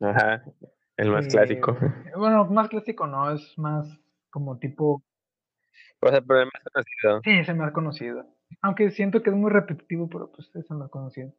Ajá, 0.00 0.42
el 0.96 1.10
más 1.10 1.26
clásico. 1.28 1.76
Bueno, 2.16 2.46
más 2.46 2.68
clásico 2.68 3.06
no, 3.06 3.32
es 3.32 3.58
más 3.58 3.86
como 4.30 4.58
tipo... 4.58 5.02
O 6.02 6.08
sea, 6.08 6.22
pero 6.22 6.40
el 6.40 6.46
más 6.46 6.62
conocido. 6.72 7.20
Sí, 7.22 7.30
es 7.30 7.48
el 7.48 7.56
más 7.56 7.72
conocido. 7.72 8.24
Aunque 8.62 8.90
siento 8.90 9.22
que 9.22 9.30
es 9.30 9.36
muy 9.36 9.50
repetitivo, 9.50 10.08
pero 10.08 10.32
pues 10.32 10.50
es 10.54 10.70
el 10.70 10.78
más 10.78 10.90
conocido. 10.90 11.32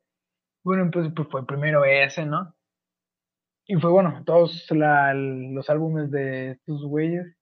Bueno, 0.63 0.89
pues, 0.91 1.11
pues 1.15 1.27
fue 1.29 1.45
primero 1.45 1.83
ese, 1.83 2.25
¿no? 2.25 2.53
Y 3.65 3.75
fue 3.75 3.89
bueno, 3.89 4.23
todos 4.25 4.67
los 4.71 5.69
álbumes 5.69 6.11
de 6.11 6.51
estos 6.51 6.83
güeyes. 6.85 7.35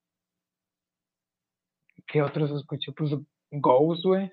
¿Qué 2.06 2.22
otros 2.22 2.50
escuché? 2.52 2.92
Pues 2.92 3.12
Ghost, 3.50 4.04
güey. 4.04 4.32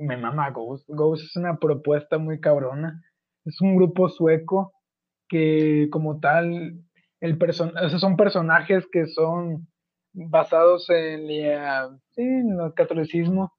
Me 0.00 0.16
mama 0.16 0.50
Ghost. 0.50 0.88
Ghost 0.88 1.24
es 1.24 1.36
una 1.36 1.56
propuesta 1.58 2.18
muy 2.18 2.40
cabrona. 2.40 3.02
Es 3.44 3.60
un 3.60 3.76
grupo 3.76 4.08
sueco 4.08 4.72
que 5.28 5.88
como 5.90 6.20
tal, 6.20 6.80
el 7.20 7.38
person 7.38 7.72
son 7.98 8.16
personajes 8.16 8.86
que 8.90 9.06
son 9.06 9.68
basados 10.12 10.88
en, 10.90 11.30
el 12.16 12.74
catolicismo. 12.74 13.52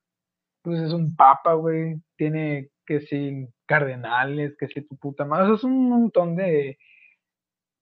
Pues 0.61 0.81
es 0.81 0.93
un 0.93 1.15
papa, 1.15 1.53
güey. 1.53 1.95
Tiene 2.15 2.69
que 2.85 3.01
sí, 3.01 3.47
cardenales, 3.65 4.55
que 4.57 4.67
sí, 4.67 4.81
tu 4.81 4.97
puta 4.97 5.25
madre. 5.25 5.55
es 5.55 5.63
un 5.63 5.89
montón 5.89 6.35
de 6.35 6.77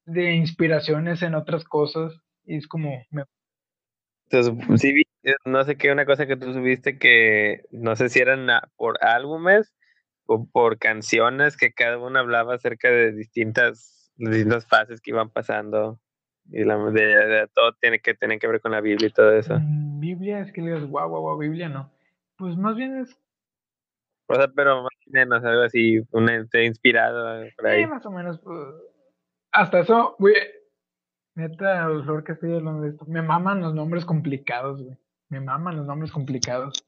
de 0.06 0.36
inspiraciones 0.36 1.22
en 1.22 1.36
otras 1.36 1.64
cosas 1.64 2.14
y 2.46 2.58
es 2.58 2.68
como... 2.68 3.04
Entonces, 4.30 4.82
sí, 4.82 5.04
no 5.46 5.64
sé 5.64 5.78
qué, 5.78 5.92
una 5.92 6.06
cosa 6.06 6.26
que 6.26 6.38
tú 6.38 6.54
subiste 6.54 6.98
que 6.98 7.64
no 7.72 7.96
sé 7.96 8.10
si 8.10 8.20
eran 8.20 8.48
por 8.76 9.04
álbumes 9.04 9.74
o 10.26 10.48
por 10.52 10.78
canciones 10.78 11.58
que 11.58 11.74
cada 11.74 11.98
uno 11.98 12.20
hablaba 12.20 12.56
acerca 12.56 12.90
de 12.90 13.12
distintas, 13.12 14.12
distintas 14.16 14.66
fases 14.66 15.02
que 15.02 15.12
iban 15.12 15.30
pasando 15.30 16.00
y 16.50 16.64
la 16.64 16.78
de, 16.78 17.48
todo 17.54 17.74
tiene 17.80 18.00
que 18.00 18.14
tener 18.14 18.40
que 18.40 18.48
ver 18.48 18.62
con 18.62 18.72
la 18.72 18.82
Biblia 18.82 19.08
y 19.08 19.14
todo 19.14 19.32
eso. 19.34 19.60
Mm, 19.60 20.00
Biblia 20.00 20.40
es 20.40 20.52
que 20.52 20.62
le 20.62 20.68
digas 20.68 20.86
guau, 20.86 21.10
guau, 21.10 21.22
guau, 21.22 21.38
Biblia 21.38 21.70
no. 21.70 21.92
Pues 22.38 22.58
más 22.58 22.76
bien 22.76 22.98
es. 22.98 23.18
O 24.28 24.36
sea, 24.36 24.48
pero 24.48 24.84
más 24.84 24.94
o 25.08 25.12
menos 25.12 25.44
algo 25.44 25.62
así, 25.64 26.00
un 26.12 26.30
inspirado 26.54 27.46
por 27.56 27.68
ahí. 27.68 27.84
Sí, 27.84 27.90
más 27.90 28.06
o 28.06 28.12
menos. 28.12 28.40
Pues, 28.40 28.58
hasta 29.52 29.80
eso, 29.80 30.16
güey. 30.20 30.34
Neta, 31.36 31.88
lo 31.88 32.24
que 32.24 32.34
estoy 32.34 32.54
hablando 32.54 32.82
de 32.82 32.90
esto. 32.90 33.06
Me 33.06 33.22
maman 33.22 33.62
los 33.62 33.74
nombres 33.74 34.06
complicados, 34.06 34.84
güey. 34.84 34.98
Me 35.32 35.40
maman 35.40 35.78
los 35.78 35.88
nombres 35.88 36.12
complicados. 36.12 36.84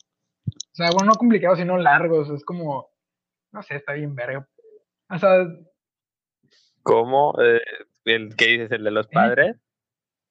O 0.46 0.76
sea, 0.76 0.90
bueno, 0.92 1.12
no 1.12 1.18
complicados, 1.18 1.60
sino 1.60 1.78
largos. 1.78 2.30
Es 2.30 2.44
como. 2.44 2.90
No 3.54 3.64
sé, 3.64 3.78
está 3.78 3.94
bien 3.94 4.16
verga. 4.16 4.46
O 5.10 5.18
sea. 5.18 5.48
¿Cómo? 6.84 7.34
Eh, 7.42 7.62
¿El 8.04 8.36
qué 8.36 8.48
dices? 8.48 8.72
¿El 8.74 8.84
de 8.84 8.92
los 8.92 9.06
¿Eh? 9.06 9.10
padres? 9.14 9.56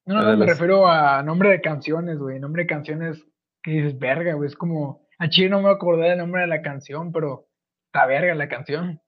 No, 0.05 0.21
no, 0.21 0.37
me 0.37 0.45
refiero 0.45 0.87
a 0.87 1.23
nombre 1.23 1.49
de 1.49 1.61
canciones, 1.61 2.19
güey. 2.19 2.39
Nombre 2.39 2.63
de 2.63 2.67
canciones 2.67 3.25
que 3.63 3.71
dices 3.71 3.97
verga, 3.97 4.35
güey. 4.35 4.47
Es 4.47 4.55
como. 4.55 5.07
A 5.17 5.29
Chile 5.29 5.49
no 5.49 5.61
me 5.61 5.71
acordé 5.71 6.09
del 6.09 6.19
nombre 6.19 6.41
de 6.41 6.47
la 6.47 6.61
canción, 6.61 7.11
pero 7.11 7.47
está 7.87 8.05
verga 8.05 8.35
la 8.35 8.47
canción. 8.47 9.01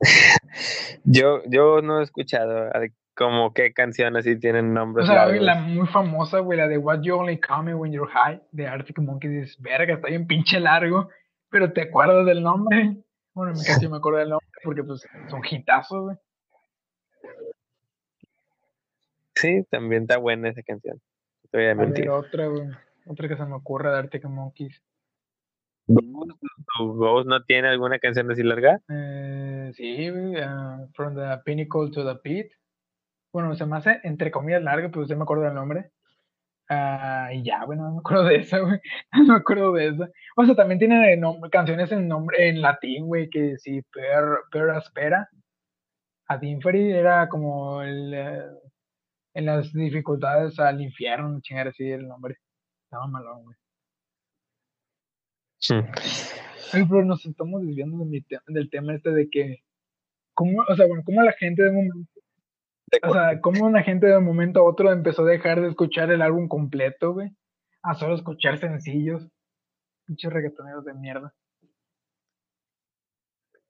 yo, 1.04 1.42
yo 1.48 1.82
no 1.82 2.00
he 2.00 2.02
escuchado 2.02 2.70
como 3.14 3.52
qué 3.52 3.72
canciones 3.72 4.24
sí 4.24 4.38
tienen 4.38 4.72
nombres. 4.72 5.08
O 5.08 5.12
sea, 5.12 5.26
la 5.26 5.54
muy 5.56 5.86
famosa, 5.86 6.40
güey, 6.40 6.58
la 6.58 6.68
de 6.68 6.78
What 6.78 7.00
You 7.02 7.16
Only 7.16 7.38
Call 7.38 7.64
Me 7.64 7.74
When 7.74 7.92
You're 7.92 8.10
High, 8.10 8.40
de 8.52 8.66
Arctic 8.66 8.98
Monkeys, 8.98 9.50
es 9.50 9.60
verga, 9.60 9.94
está 9.94 10.08
bien 10.08 10.26
pinche 10.26 10.60
largo, 10.60 11.08
pero 11.50 11.72
te 11.72 11.82
acuerdas 11.82 12.26
del 12.26 12.42
nombre. 12.42 12.96
Bueno, 13.34 13.52
casi 13.66 13.88
me 13.88 13.96
acuerdo 13.96 14.18
del 14.18 14.30
nombre 14.30 14.46
porque 14.62 14.84
pues 14.84 15.06
son 15.28 15.40
hitazos, 15.48 16.02
güey. 16.02 16.16
Sí, 19.34 19.64
también 19.70 20.02
está 20.02 20.18
buena 20.18 20.50
esa 20.50 20.62
canción. 20.62 21.00
Te 21.50 21.58
voy 21.58 21.66
a 21.66 21.74
mentir. 21.74 22.08
otra, 22.08 22.46
güey. 22.46 22.68
Otra 23.06 23.28
que 23.28 23.36
se 23.36 23.44
me 23.44 23.54
ocurre 23.54 23.90
de 23.90 23.98
Arctic 23.98 24.24
Monkeys. 24.24 24.80
¿Tu 25.86 26.94
Ghost 26.94 27.26
no 27.26 27.42
tiene 27.44 27.68
alguna 27.68 27.98
canción 27.98 28.30
así 28.30 28.42
larga? 28.42 28.80
Eh, 28.88 29.72
sí, 29.74 30.10
uh, 30.10 30.86
From 30.94 31.14
the 31.16 31.38
Pinnacle 31.44 31.90
to 31.90 32.04
the 32.06 32.18
Pit. 32.20 32.52
Bueno, 33.32 33.54
se 33.54 33.66
me 33.66 33.76
hace 33.76 34.00
entre 34.04 34.30
comillas 34.30 34.62
larga, 34.62 34.88
pero 34.88 35.02
usted 35.02 35.16
me 35.16 35.22
acuerdo 35.22 35.44
del 35.44 35.54
nombre. 35.54 35.90
Uh, 36.70 37.32
y 37.32 37.42
ya, 37.44 37.64
bueno, 37.66 37.84
no 37.84 37.92
me 37.94 37.98
acuerdo 37.98 38.24
de 38.24 38.36
esa, 38.36 38.58
güey. 38.60 38.80
No 39.12 39.24
me 39.24 39.34
acuerdo 39.36 39.72
de 39.72 39.88
esa. 39.88 40.08
O 40.36 40.44
sea, 40.44 40.54
también 40.54 40.78
tiene 40.78 41.20
canciones 41.50 41.92
en 41.92 42.08
nombre 42.08 42.48
en 42.48 42.60
latín, 42.62 43.06
güey, 43.06 43.28
que 43.30 43.58
sí, 43.58 43.82
Per, 43.92 44.24
per 44.50 44.70
Aspera. 44.70 45.28
Ad 46.28 46.42
Inferi 46.42 46.92
era 46.92 47.28
como 47.28 47.82
el, 47.82 48.14
eh, 48.14 48.42
en 49.34 49.46
las 49.46 49.72
dificultades 49.72 50.58
al 50.58 50.80
infierno, 50.80 51.40
chingar 51.40 51.68
así 51.68 51.90
el 51.90 52.06
nombre. 52.08 52.36
Estaba 52.84 53.06
malón, 53.06 53.44
güey. 53.44 53.56
Sí. 55.58 55.74
Ay, 56.72 56.84
pero 56.88 57.04
nos 57.04 57.24
estamos 57.26 57.62
desviando 57.62 58.04
del 58.48 58.70
tema 58.70 58.94
este 58.94 59.10
de 59.10 59.28
que, 59.30 59.62
¿cómo, 60.34 60.62
o 60.68 60.74
sea, 60.74 60.86
bueno, 60.86 61.02
cómo 61.04 61.22
la 61.22 61.32
gente 61.32 61.62
de 61.62 61.70
momento, 61.70 62.11
o 63.02 63.12
sea, 63.12 63.40
cómo 63.40 63.64
una 63.64 63.82
gente 63.82 64.06
de 64.06 64.16
un 64.16 64.24
momento 64.24 64.60
a 64.60 64.64
otro 64.64 64.92
empezó 64.92 65.22
a 65.22 65.30
dejar 65.30 65.60
de 65.60 65.68
escuchar 65.68 66.10
el 66.10 66.22
álbum 66.22 66.48
completo, 66.48 67.14
güey, 67.14 67.30
a 67.82 67.94
solo 67.94 68.14
escuchar 68.14 68.58
sencillos, 68.58 69.28
pinches 70.06 70.32
reggaetoneros 70.32 70.84
de 70.84 70.94
mierda. 70.94 71.34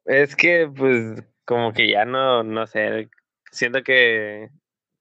Es 0.05 0.35
que, 0.35 0.69
pues, 0.75 1.25
como 1.45 1.73
que 1.73 1.91
ya 1.91 2.05
no, 2.05 2.43
no 2.43 2.67
sé, 2.67 3.09
siento 3.51 3.83
que 3.83 4.51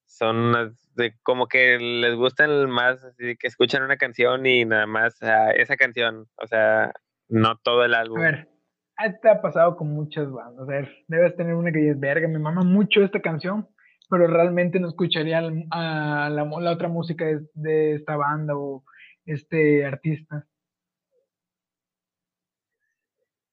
son 0.06 0.76
de, 0.96 1.16
como 1.24 1.48
que 1.48 1.80
les 1.80 2.16
gustan 2.16 2.70
más, 2.70 3.04
así 3.04 3.36
que 3.38 3.48
escuchan 3.48 3.84
una 3.84 3.98
canción 3.98 4.46
y 4.46 4.66
nada 4.66 4.86
más 4.86 5.18
esa 5.56 5.78
canción, 5.78 6.28
o 6.36 6.48
sea, 6.48 6.94
no 7.30 7.58
todo 7.58 7.84
el 7.86 7.96
álbum. 7.96 8.20
A 8.20 8.22
ver, 8.22 8.48
te 9.22 9.30
ha 9.30 9.42
pasado 9.42 9.78
con 9.78 9.88
muchas 9.88 10.32
bandas, 10.32 10.68
a 10.68 10.72
ver, 10.72 10.92
debes 11.08 11.36
tener 11.36 11.56
una 11.56 11.72
que 11.72 11.80
dices, 11.80 12.00
verga, 12.00 12.28
me 12.28 12.40
mama 12.40 12.62
mucho 12.62 13.02
esta 13.02 13.22
canción, 13.22 13.68
pero 14.12 14.28
realmente 14.28 14.78
no 14.82 14.90
escucharía 14.90 15.38
a 15.38 16.30
la, 16.30 16.44
la 16.44 16.72
otra 16.72 16.90
música 16.90 17.24
de, 17.24 17.40
de 17.54 17.96
esta 17.96 18.18
banda 18.18 18.58
o 18.58 18.84
este 19.26 19.86
artista. 19.86 20.46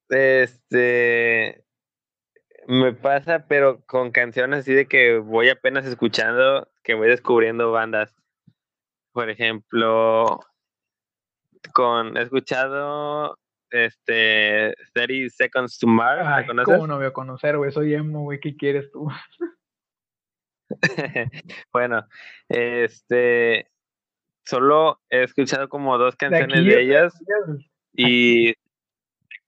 Este, 0.09 1.64
me 2.66 2.92
pasa, 2.92 3.46
pero 3.46 3.84
con 3.86 4.11
canciones 4.11 4.61
así 4.61 4.74
de 4.74 4.88
que 4.88 5.18
voy 5.18 5.48
apenas 5.48 5.86
escuchando, 5.86 6.68
que 6.82 6.94
voy 6.94 7.06
descubriendo 7.06 7.70
bandas. 7.70 8.12
Por 9.12 9.30
ejemplo, 9.30 10.40
con 11.72 12.16
he 12.16 12.22
escuchado 12.22 13.38
este 13.70 14.74
30 14.92 15.30
Seconds 15.30 15.78
to 15.78 15.86
Mars. 15.86 16.22
Ay, 16.24 16.46
¿Cómo 16.64 16.88
no 16.88 16.96
voy 16.96 17.06
a 17.06 17.12
conocer, 17.12 17.56
güey? 17.59 17.70
Soy 17.70 17.94
emo, 17.94 18.22
güey. 18.22 18.40
¿Qué 18.40 18.56
quieres 18.56 18.90
tú? 18.90 19.09
bueno, 21.73 22.07
este 22.49 23.69
solo 24.45 25.01
he 25.11 25.25
escuchado 25.25 25.69
como 25.69 25.99
dos 25.99 26.16
canciones 26.16 26.64
de, 26.64 26.81
ellas 26.81 27.14
y 27.93 28.55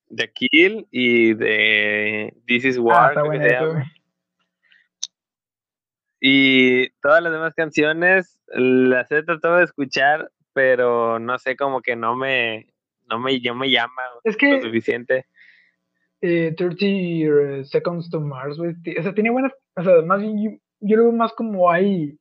de 0.09 0.33
Kill 0.33 0.87
y 0.91 1.35
de 1.35 2.35
This 2.47 2.65
is 2.65 2.79
ah, 2.79 2.81
War. 2.83 3.15
y 6.21 6.91
todas 7.01 7.23
las 7.23 7.33
demás 7.33 7.55
canciones 7.55 8.39
las 8.49 9.11
he 9.11 9.23
tratado 9.23 9.57
de 9.57 9.65
escuchar, 9.65 10.31
pero 10.53 11.19
no 11.19 11.39
sé, 11.39 11.57
como 11.57 11.81
que 11.81 11.97
no 11.97 12.17
me, 12.17 12.67
no 13.09 13.19
me, 13.19 13.41
yo 13.41 13.55
me 13.55 13.71
llama 13.71 14.03
es 14.25 14.37
que, 14.37 14.57
lo 14.57 14.63
suficiente. 14.63 15.27
Eh, 16.21 16.55
30 16.57 16.85
eh, 16.85 17.65
Seconds 17.65 18.11
to 18.11 18.21
Mars, 18.21 18.59
güey. 18.59 18.75
O 18.99 19.03
sea, 19.03 19.15
tiene 19.15 19.31
buenas, 19.31 19.53
o 19.77 19.83
sea, 19.83 20.03
más 20.03 20.21
bien 20.21 20.61
yo, 20.81 20.97
lo 20.97 21.05
veo 21.05 21.13
más 21.13 21.33
como 21.33 21.71
hay 21.71 22.19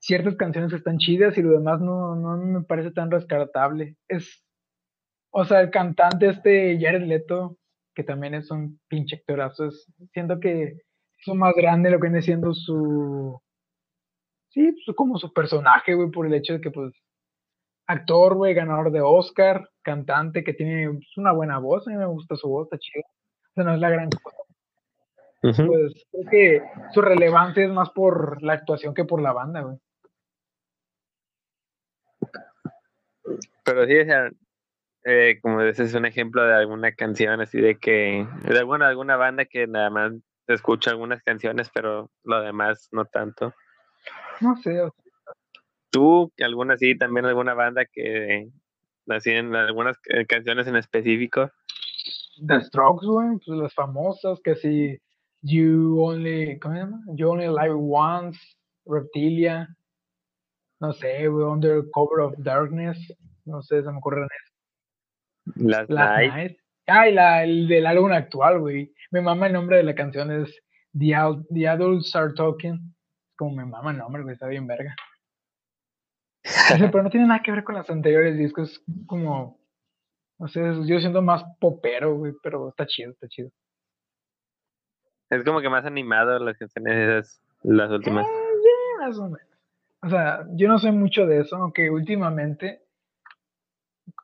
ciertas 0.00 0.36
canciones 0.36 0.70
que 0.70 0.78
están 0.78 0.98
chidas 0.98 1.36
y 1.38 1.42
lo 1.42 1.52
demás 1.52 1.80
no, 1.80 2.16
no 2.16 2.36
me 2.36 2.62
parece 2.64 2.90
tan 2.90 3.10
rescatable. 3.10 3.96
Es 4.08 4.44
o 5.34 5.44
sea, 5.44 5.60
el 5.60 5.70
cantante 5.70 6.28
este 6.28 6.78
Jared 6.80 7.04
Leto 7.06 7.56
que 7.94 8.04
también 8.04 8.34
es 8.34 8.50
un 8.50 8.80
pinche 8.88 9.16
actorazo. 9.16 9.70
siento 10.12 10.40
que 10.40 10.78
es 11.18 11.34
más 11.34 11.54
grande 11.54 11.90
lo 11.90 11.98
que 11.98 12.08
viene 12.08 12.22
siendo 12.22 12.54
su. 12.54 13.40
Sí, 14.50 14.72
pues, 14.72 14.96
como 14.96 15.18
su 15.18 15.32
personaje, 15.32 15.94
güey, 15.94 16.10
por 16.10 16.26
el 16.26 16.34
hecho 16.34 16.54
de 16.54 16.60
que, 16.60 16.70
pues, 16.70 16.92
actor, 17.86 18.36
güey, 18.36 18.54
ganador 18.54 18.92
de 18.92 19.00
Oscar, 19.00 19.68
cantante 19.82 20.44
que 20.44 20.54
tiene 20.54 20.88
pues, 20.90 21.16
una 21.16 21.32
buena 21.32 21.58
voz, 21.58 21.86
a 21.88 21.90
mí 21.90 21.96
me 21.96 22.06
gusta 22.06 22.36
su 22.36 22.48
voz, 22.48 22.66
está 22.66 22.78
chido. 22.78 23.04
O 23.52 23.54
sea, 23.54 23.64
no 23.64 23.74
es 23.74 23.80
la 23.80 23.90
gran 23.90 24.10
cosa. 24.10 24.41
Pues 25.42 25.56
creo 25.56 26.30
que 26.30 26.62
su 26.92 27.02
relevancia 27.02 27.64
es 27.64 27.70
más 27.70 27.90
por 27.90 28.40
la 28.42 28.52
actuación 28.52 28.94
que 28.94 29.04
por 29.04 29.20
la 29.20 29.32
banda, 29.32 29.62
güey. 29.62 29.76
Pero 33.64 33.86
sí, 33.86 33.98
o 33.98 34.04
sea, 34.04 34.30
eh, 35.04 35.40
como 35.42 35.60
ese 35.62 35.82
es 35.82 35.94
un 35.94 36.06
ejemplo 36.06 36.44
de 36.44 36.54
alguna 36.54 36.92
canción 36.92 37.40
así 37.40 37.60
de 37.60 37.76
que, 37.76 38.26
de 38.44 38.58
alguna, 38.58 38.86
alguna 38.86 39.16
banda 39.16 39.44
que 39.44 39.66
nada 39.66 39.90
más 39.90 40.12
escucha 40.46 40.90
algunas 40.90 41.22
canciones, 41.24 41.70
pero 41.74 42.08
lo 42.22 42.40
demás 42.40 42.88
no 42.92 43.04
tanto. 43.04 43.52
No 44.40 44.56
sé. 44.56 44.80
¿Tú, 45.90 46.32
alguna 46.40 46.76
sí, 46.76 46.96
también 46.96 47.26
alguna 47.26 47.54
banda 47.54 47.84
que 47.84 48.48
hacían 49.08 49.56
algunas 49.56 49.98
canciones 50.28 50.68
en 50.68 50.76
específico? 50.76 51.50
The 52.46 52.60
Strokes, 52.60 53.06
güey, 53.06 53.38
pues 53.44 53.58
las 53.58 53.74
famosas, 53.74 54.40
que 54.42 54.54
si 54.54 54.98
You 55.42 56.00
Only, 56.00 56.58
¿cómo 56.60 56.74
se 56.74 56.80
llama? 56.80 57.02
You 57.14 57.30
Only 57.30 57.48
Live 57.48 57.74
Once, 57.76 58.38
Reptilia, 58.86 59.68
no 60.80 60.92
sé, 60.92 61.28
Under 61.28 61.82
Cover 61.92 62.20
of 62.20 62.34
Darkness, 62.38 62.98
no 63.44 63.62
sé, 63.62 63.82
se 63.82 63.90
me 63.90 63.98
ocurren 63.98 64.24
eso. 64.24 64.52
Last, 65.56 65.90
Night. 65.90 66.56
Ah, 66.86 67.06
la, 67.06 67.44
el 67.44 67.68
del 67.68 67.86
álbum 67.86 68.12
actual, 68.12 68.60
güey. 68.60 68.92
Me 69.10 69.20
mama 69.20 69.46
el 69.46 69.52
nombre 69.52 69.76
de 69.76 69.82
la 69.84 69.94
canción, 69.94 70.30
es 70.30 70.54
The, 70.92 71.14
The 71.50 71.68
Adults 71.68 72.14
Are 72.14 72.34
Talking. 72.34 72.94
Como 73.36 73.56
me 73.56 73.64
mama 73.64 73.92
el 73.92 73.98
nombre, 73.98 74.22
güey, 74.22 74.34
está 74.34 74.46
bien 74.46 74.66
verga. 74.66 74.94
pero 76.78 77.02
no 77.02 77.10
tiene 77.10 77.26
nada 77.26 77.42
que 77.42 77.52
ver 77.52 77.64
con 77.64 77.76
los 77.76 77.88
anteriores 77.88 78.36
discos, 78.36 78.82
como, 79.06 79.60
no 80.38 80.48
sé, 80.48 80.60
yo 80.86 80.98
siento 81.00 81.22
más 81.22 81.44
popero, 81.60 82.16
güey, 82.16 82.32
pero 82.42 82.68
está 82.68 82.86
chido, 82.86 83.12
está 83.12 83.28
chido. 83.28 83.50
Es 85.32 85.44
como 85.44 85.62
que 85.62 85.70
más 85.70 85.86
animado 85.86 86.38
las 86.40 86.58
canciones 86.58 86.94
esas, 86.94 87.40
las 87.62 87.90
últimas. 87.90 88.26
Eh, 88.26 88.98
más 89.00 89.18
o 89.18 89.30
menos. 89.30 89.48
O 90.02 90.10
sea, 90.10 90.46
yo 90.50 90.68
no 90.68 90.78
sé 90.78 90.92
mucho 90.92 91.24
de 91.24 91.40
eso, 91.40 91.56
aunque 91.56 91.90
últimamente, 91.90 92.82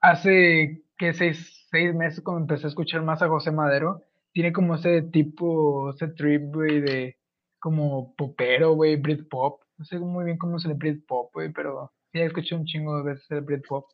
hace 0.02 0.82
que 0.98 1.14
seis, 1.14 1.66
seis 1.70 1.94
meses 1.94 2.22
cuando 2.22 2.42
empecé 2.42 2.66
a 2.66 2.68
escuchar 2.68 3.02
más 3.02 3.22
a 3.22 3.28
José 3.28 3.50
Madero, 3.52 4.02
tiene 4.32 4.52
como 4.52 4.74
ese 4.74 5.00
tipo, 5.00 5.94
ese 5.94 6.08
trip, 6.08 6.54
güey, 6.54 6.82
de 6.82 7.16
como 7.58 8.14
popero, 8.14 8.74
güey, 8.74 8.96
Britpop. 8.96 9.62
No 9.78 9.86
sé 9.86 9.98
muy 9.98 10.26
bien 10.26 10.36
cómo 10.36 10.58
es 10.58 10.66
el 10.66 10.74
Britpop, 10.74 11.32
güey, 11.32 11.50
pero 11.50 11.90
ya 12.12 12.24
escuché 12.24 12.54
un 12.54 12.66
chingo 12.66 12.98
de 12.98 13.14
veces 13.14 13.30
el 13.30 13.40
Britpop. 13.40 13.86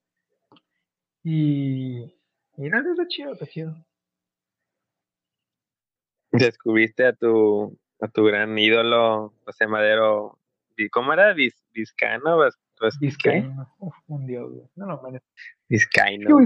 Y, 1.22 2.00
y 2.56 2.68
no, 2.68 2.78
está 2.78 3.06
chido, 3.06 3.34
está 3.34 3.46
chido. 3.46 3.76
Descubriste 6.34 7.06
a 7.06 7.12
tu, 7.12 7.78
a 8.00 8.08
tu 8.08 8.24
gran 8.24 8.58
ídolo, 8.58 9.32
José 9.44 9.68
Madero, 9.68 10.40
¿cómo 10.90 11.12
era? 11.12 11.32
Viz, 11.32 11.64
¿Vizcano? 11.72 12.40
Vizcaíno. 13.00 13.72
Uf, 13.78 13.94
un 14.08 14.26
dios, 14.26 14.50
güey. 14.50 14.66
No, 14.74 14.86
no, 14.86 15.00
vale. 15.00 15.22
Vizcaíno. 15.68 16.38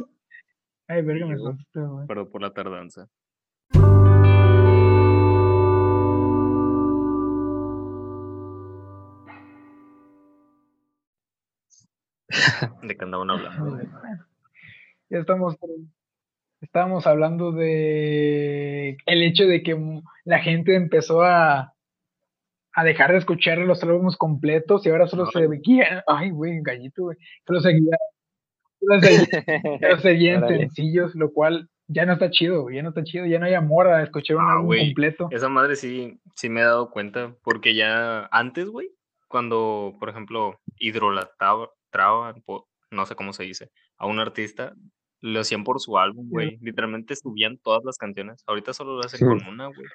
Ay, 0.88 1.00
verga, 1.00 1.24
me 1.24 1.38
contaste, 1.38 1.80
güey. 1.80 2.06
Pero 2.06 2.30
por 2.30 2.42
la 2.42 2.52
tardanza. 2.52 3.08
¿De 12.82 12.94
qué 12.94 13.04
andaban 13.04 13.30
hablando? 13.30 13.80
Ya 15.08 15.20
estamos 15.20 15.56
estábamos 16.60 17.06
hablando 17.06 17.52
de 17.52 18.96
el 19.06 19.22
hecho 19.22 19.44
de 19.46 19.62
que 19.62 19.76
la 20.24 20.40
gente 20.40 20.74
empezó 20.74 21.22
a, 21.22 21.74
a 22.72 22.84
dejar 22.84 23.12
de 23.12 23.18
escuchar 23.18 23.58
los 23.58 23.82
álbumes 23.82 24.16
completos 24.16 24.84
y 24.84 24.90
ahora 24.90 25.06
solo 25.06 25.26
se 25.26 25.46
veía, 25.46 26.04
ay, 26.06 26.30
güey, 26.30 26.60
gallito, 26.62 27.04
güey, 27.04 27.18
solo 27.46 27.60
seguía, 27.60 27.96
solo 28.78 29.00
seguía, 30.00 30.34
en 30.36 30.48
sencillos, 30.48 31.14
lo 31.14 31.32
cual 31.32 31.68
ya 31.86 32.04
no 32.04 32.14
está 32.14 32.30
chido, 32.30 32.62
güey, 32.62 32.76
ya 32.76 32.82
no 32.82 32.90
está 32.90 33.02
chido, 33.02 33.26
ya 33.26 33.38
no 33.38 33.46
hay 33.46 33.54
amor 33.54 33.88
a 33.88 34.02
escuchar 34.02 34.36
un 34.36 34.44
ah, 34.44 34.52
álbum 34.52 34.76
completo. 34.78 35.28
Esa 35.30 35.48
madre 35.48 35.76
sí, 35.76 36.20
sí 36.34 36.48
me 36.48 36.60
he 36.60 36.64
dado 36.64 36.90
cuenta, 36.90 37.34
porque 37.42 37.74
ya 37.74 38.28
antes, 38.30 38.68
güey, 38.68 38.90
cuando, 39.28 39.96
por 39.98 40.08
ejemplo, 40.08 40.60
hidrolataban, 40.76 41.68
no 42.90 43.06
sé 43.06 43.14
cómo 43.14 43.32
se 43.32 43.44
dice, 43.44 43.70
a 43.96 44.06
un 44.06 44.20
artista, 44.20 44.74
lo 45.20 45.40
hacían 45.40 45.64
por 45.64 45.80
su 45.80 45.98
álbum, 45.98 46.28
güey. 46.28 46.58
Literalmente 46.60 47.16
subían 47.16 47.58
todas 47.58 47.84
las 47.84 47.98
canciones. 47.98 48.42
Ahorita 48.46 48.72
solo 48.72 48.94
lo 48.94 49.00
hacen 49.00 49.26
con 49.26 49.46
una, 49.46 49.66
güey. 49.66 49.86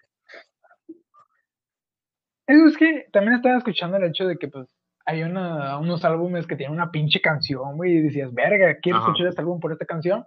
Eso 2.47 2.67
es 2.67 2.77
que 2.77 3.07
también 3.11 3.35
estaba 3.35 3.57
escuchando 3.57 3.97
el 3.97 4.03
hecho 4.03 4.27
de 4.27 4.37
que, 4.37 4.49
pues, 4.49 4.67
hay 5.05 5.23
una, 5.23 5.77
unos 5.79 6.03
álbumes 6.05 6.45
que 6.45 6.55
tienen 6.55 6.75
una 6.75 6.91
pinche 6.91 7.21
canción, 7.21 7.75
güey, 7.77 7.97
y 7.97 8.01
decías, 8.01 8.33
verga, 8.33 8.77
quiero 8.81 8.99
escuchar 8.99 9.27
este 9.27 9.41
álbum 9.41 9.59
por 9.59 9.71
esta 9.71 9.85
canción. 9.85 10.25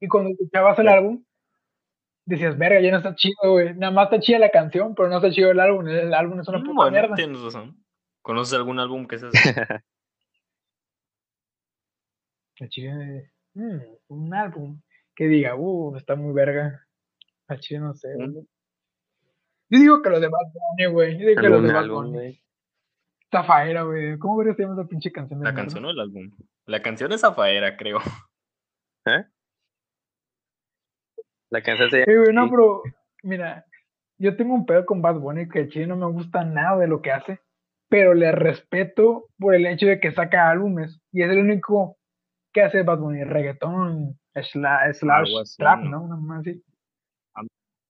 Y 0.00 0.08
cuando 0.08 0.30
escuchabas 0.30 0.78
el 0.78 0.88
álbum, 0.88 1.24
decías, 2.24 2.56
verga, 2.56 2.80
ya 2.80 2.90
no 2.90 2.98
está 2.98 3.14
chido, 3.14 3.36
güey. 3.42 3.74
Nada 3.74 3.92
más 3.92 4.06
está 4.06 4.20
chida 4.20 4.38
la 4.38 4.50
canción, 4.50 4.94
pero 4.94 5.08
no 5.08 5.16
está 5.16 5.30
chido 5.30 5.50
el 5.50 5.60
álbum. 5.60 5.86
El 5.88 6.14
álbum 6.14 6.40
es 6.40 6.48
una 6.48 6.60
puta 6.60 6.72
bueno, 6.74 6.90
mierda. 6.90 7.14
Tienes 7.14 7.40
razón. 7.40 7.82
¿Conoces 8.22 8.54
algún 8.54 8.80
álbum 8.80 9.06
que 9.06 9.16
es 9.16 9.22
así? 9.22 9.38
la 12.58 12.68
chica 12.68 12.94
de 12.96 13.30
Mm, 13.56 13.80
un 14.08 14.34
álbum 14.34 14.82
que 15.14 15.26
diga, 15.28 15.56
uh, 15.56 15.96
está 15.96 16.14
muy 16.14 16.34
verga. 16.34 16.86
Al 17.48 17.58
chile 17.58 17.80
no 17.80 17.94
sé, 17.94 18.08
Yo 18.18 19.78
digo 19.78 20.02
que 20.02 20.10
lo 20.10 20.20
de 20.20 20.28
Bad 20.28 20.52
Bunny, 20.52 20.92
güey. 20.92 21.18
Yo 21.18 21.28
digo 21.28 21.40
que 21.40 21.48
lo 21.48 21.62
de 21.62 21.72
Bad 21.72 21.88
Bunny. 21.88 22.42
Zafaera, 23.30 23.82
güey. 23.82 24.18
¿Cómo 24.18 24.36
verías 24.36 24.58
esa 24.58 24.86
pinche 24.86 25.10
canción? 25.10 25.42
¿La 25.42 25.54
canción 25.54 25.84
o 25.86 25.90
el 25.90 25.98
álbum? 25.98 26.30
La 26.66 26.82
canción 26.82 27.12
es 27.12 27.22
Zafaera, 27.22 27.76
creo. 27.78 27.98
¿Eh? 29.06 29.24
La 31.50 31.62
canción 31.62 31.90
se 31.90 32.04
llama. 32.04 32.32
no, 32.32 32.50
pero, 32.50 32.82
mira, 33.22 33.64
yo 34.18 34.36
tengo 34.36 34.54
un 34.54 34.66
pedo 34.66 34.84
con 34.84 35.00
Bad 35.00 35.18
Bunny 35.20 35.48
que 35.48 35.60
al 35.60 35.68
chile 35.68 35.86
no 35.86 35.96
me 35.96 36.12
gusta 36.12 36.44
nada 36.44 36.76
de 36.78 36.88
lo 36.88 37.00
que 37.00 37.12
hace, 37.12 37.40
pero 37.88 38.12
le 38.12 38.32
respeto 38.32 39.30
por 39.38 39.54
el 39.54 39.64
hecho 39.66 39.86
de 39.86 39.98
que 39.98 40.12
saca 40.12 40.50
álbumes 40.50 41.00
y 41.10 41.22
es 41.22 41.30
el 41.30 41.38
único 41.38 41.96
¿Qué 42.56 42.62
hace 42.62 42.82
Bad 42.84 43.00
Bunny? 43.00 43.22
Reggaetón, 43.22 44.18
slash, 44.34 45.56
trap, 45.58 45.80
¿no? 45.80 46.04
Una 46.04 46.16
más 46.16 46.40
así. 46.40 46.64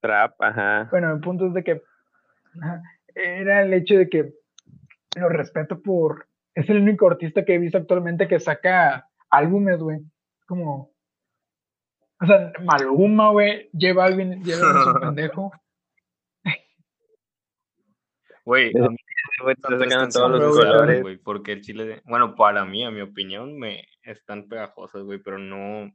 Trap, 0.01 0.43
ajá. 0.43 0.89
Bueno, 0.91 1.15
el 1.15 1.21
punto 1.21 1.47
es 1.47 1.55
de 1.55 1.63
que 1.63 1.83
era 3.15 3.63
el 3.63 3.73
hecho 3.73 3.95
de 3.95 4.09
que 4.09 4.35
lo 5.15 5.29
respeto 5.29 5.81
por. 5.81 6.27
Es 6.53 6.69
el 6.69 6.83
único 6.83 7.09
artista 7.09 7.45
que 7.45 7.55
he 7.55 7.59
visto 7.59 7.79
actualmente 7.79 8.27
que 8.27 8.41
saca 8.41 9.09
álbumes, 9.31 9.79
güey. 9.79 10.01
Como. 10.49 10.91
O 12.21 12.27
sea, 12.27 12.51
Maluma, 12.65 13.31
güey. 13.31 13.71
Lleva 13.71 14.07
alguien, 14.07 14.43
lleva 14.43 14.69
a 14.69 14.83
su 14.83 14.95
pendejo. 15.01 15.53
Güey, 18.45 18.73
a 18.77 18.89
mí 18.89 18.97
todos 20.13 20.31
los 20.31 20.57
colores, 20.57 21.03
güey, 21.03 21.19
porque 21.19 21.53
el 21.53 21.61
chile, 21.61 21.85
de... 21.85 22.03
bueno, 22.05 22.35
para 22.35 22.65
mí, 22.65 22.85
a 22.85 22.91
mi 22.91 23.01
opinión, 23.01 23.57
me 23.59 23.85
están 24.07 24.49
pegajosas, 24.49 25.03
güey, 25.03 25.19
pero 25.19 25.39
no, 25.39 25.93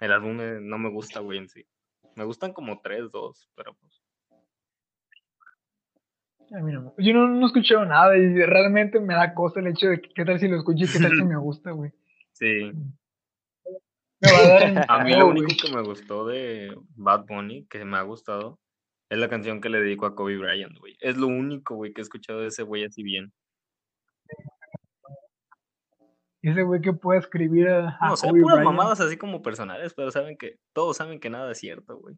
el 0.00 0.12
álbum 0.12 0.38
no 0.62 0.78
me 0.78 0.90
gusta, 0.90 1.20
güey, 1.20 1.38
en 1.38 1.48
sí. 1.48 1.66
Me 2.14 2.24
gustan 2.24 2.52
como 2.52 2.80
tres, 2.80 3.10
dos, 3.10 3.50
pero 3.54 3.74
pues. 3.74 4.02
A 6.50 6.60
mí 6.60 6.72
no, 6.72 6.94
yo 6.96 7.12
no, 7.12 7.28
no 7.28 7.42
he 7.42 7.46
escuchado 7.46 7.84
nada 7.84 8.16
y 8.16 8.42
realmente 8.42 9.00
me 9.00 9.14
da 9.14 9.34
cosa 9.34 9.60
el 9.60 9.66
hecho 9.66 9.88
de 9.88 10.00
que 10.00 10.08
qué 10.14 10.24
tal 10.24 10.40
si 10.40 10.48
lo 10.48 10.56
escucho 10.56 10.84
y 10.84 10.88
qué 10.88 10.98
tal 10.98 11.14
si 11.14 11.24
me 11.24 11.36
gusta, 11.36 11.72
güey. 11.72 11.92
Sí. 12.32 12.72
Me 14.20 14.32
va 14.32 14.38
a, 14.38 14.48
dar 14.48 14.86
a 14.88 15.04
mí 15.04 15.14
lo 15.14 15.28
único 15.28 15.48
que 15.62 15.72
me 15.72 15.82
gustó 15.82 16.26
de 16.26 16.74
Bad 16.96 17.26
Bunny, 17.26 17.66
que 17.66 17.84
me 17.84 17.98
ha 17.98 18.02
gustado, 18.02 18.58
es 19.10 19.18
la 19.18 19.28
canción 19.28 19.60
que 19.60 19.68
le 19.68 19.80
dedico 19.80 20.06
a 20.06 20.14
Kobe 20.14 20.38
Bryant, 20.38 20.76
güey. 20.78 20.96
Es 21.00 21.16
lo 21.16 21.26
único, 21.26 21.76
güey, 21.76 21.92
que 21.92 22.00
he 22.00 22.02
escuchado 22.02 22.40
de 22.40 22.48
ese 22.48 22.62
güey 22.62 22.84
así 22.84 23.02
bien. 23.02 23.32
Ese 26.48 26.62
güey 26.62 26.80
que 26.80 26.94
puede 26.94 27.18
escribir 27.18 27.68
a, 27.68 27.98
No, 28.00 28.16
sé, 28.16 28.28
puras 28.28 28.64
mamadas 28.64 29.00
así 29.00 29.18
como 29.18 29.42
personales, 29.42 29.92
pero 29.92 30.10
saben 30.10 30.38
que, 30.38 30.58
todos 30.72 30.96
saben 30.96 31.20
que 31.20 31.28
nada 31.28 31.52
es 31.52 31.58
cierto, 31.58 31.98
güey. 31.98 32.16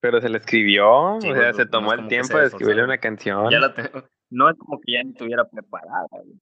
Pero 0.00 0.20
se 0.20 0.28
le 0.28 0.36
escribió, 0.36 1.14
o 1.16 1.20
sea, 1.20 1.54
se 1.54 1.64
tomó 1.64 1.94
el 1.94 2.08
tiempo 2.08 2.36
de 2.36 2.46
escribirle 2.46 2.84
una 2.84 2.98
canción. 2.98 3.50
Ya 3.50 3.60
la 3.60 3.74
tengo. 3.74 4.04
No 4.30 4.50
es 4.50 4.56
como 4.58 4.80
que 4.80 4.94
ya 4.94 5.00
estuviera 5.00 5.48
preparada, 5.48 6.06
güey. 6.10 6.40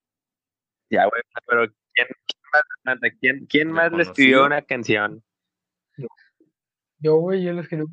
Ya, 0.89 1.05
güey, 1.05 1.21
pero 1.47 1.67
¿quién, 1.93 2.07
quién 2.27 2.43
más, 2.85 2.99
quién, 3.21 3.47
quién 3.47 3.73
más 3.73 3.93
le 3.93 4.05
escribió 4.05 4.47
una 4.47 4.63
canción? 4.63 5.23
Yo, 7.01 7.17
güey, 7.17 7.43
yo 7.45 7.53
le 7.53 7.61
escribí. 7.61 7.85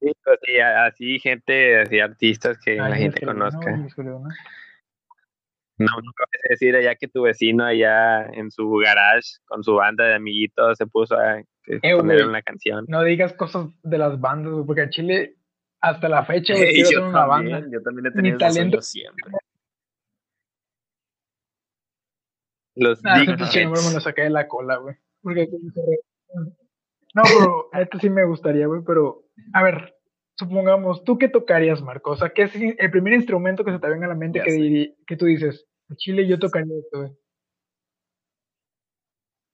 Sí, 0.00 0.12
pues, 0.24 0.38
así 0.76 1.18
gente, 1.18 1.80
así 1.80 2.00
artistas 2.00 2.58
que 2.64 2.76
la 2.76 2.96
gente 2.96 3.24
conozca. 3.24 3.76
No, 5.80 5.86
nunca 6.02 6.24
vas 6.30 6.44
a 6.44 6.48
decir 6.50 6.76
allá 6.76 6.94
que 6.94 7.08
tu 7.08 7.22
vecino 7.22 7.64
allá 7.64 8.26
en 8.26 8.50
su 8.50 8.70
garage 8.84 9.38
con 9.46 9.64
su 9.64 9.74
banda 9.76 10.04
de 10.04 10.14
amiguitos 10.14 10.76
se 10.76 10.86
puso 10.86 11.16
a 11.16 11.38
eh, 11.38 11.46
poner 11.96 12.26
una 12.26 12.42
canción. 12.42 12.84
No 12.86 13.02
digas 13.02 13.32
cosas 13.32 13.68
de 13.82 13.96
las 13.96 14.20
bandas, 14.20 14.52
porque 14.66 14.82
a 14.82 14.90
Chile, 14.90 15.36
hasta 15.80 16.08
la 16.10 16.26
fecha, 16.26 16.54
güey, 16.54 16.84
yo 16.92 17.08
una 17.08 17.24
banda. 17.24 17.60
yo 17.72 17.80
también 17.82 18.06
he 18.06 18.10
tenido 18.10 18.38
talento- 18.38 18.82
siempre. 18.82 19.32
Los 22.76 23.02
Nah, 23.02 23.24
nombre 23.24 23.36
me 23.62 23.94
lo 23.94 24.00
saqué 24.00 24.22
de 24.22 24.30
la 24.30 24.48
cola, 24.48 24.76
güey. 24.76 24.96
Porque 25.22 25.48
No, 27.14 27.22
pero 27.24 27.68
esto 27.72 27.98
sí 27.98 28.08
me 28.10 28.24
gustaría, 28.24 28.66
güey, 28.66 28.82
pero 28.86 29.24
a 29.52 29.62
ver, 29.62 29.94
supongamos, 30.36 31.04
¿tú 31.04 31.18
qué 31.18 31.28
tocarías, 31.28 31.82
Marco? 31.82 32.10
O 32.12 32.16
sea, 32.16 32.30
¿qué 32.30 32.42
es 32.42 32.52
el 32.54 32.90
primer 32.90 33.12
instrumento 33.14 33.64
que 33.64 33.72
se 33.72 33.78
te 33.78 33.88
venga 33.88 34.06
a 34.06 34.10
la 34.10 34.14
mente 34.14 34.40
que, 34.42 34.50
diri- 34.52 34.96
que 35.06 35.16
tú 35.16 35.26
dices, 35.26 35.66
en 35.88 35.96
Chile 35.96 36.26
yo 36.26 36.38
tocaría 36.38 36.74
esto, 36.78 36.98
güey? 37.00 37.12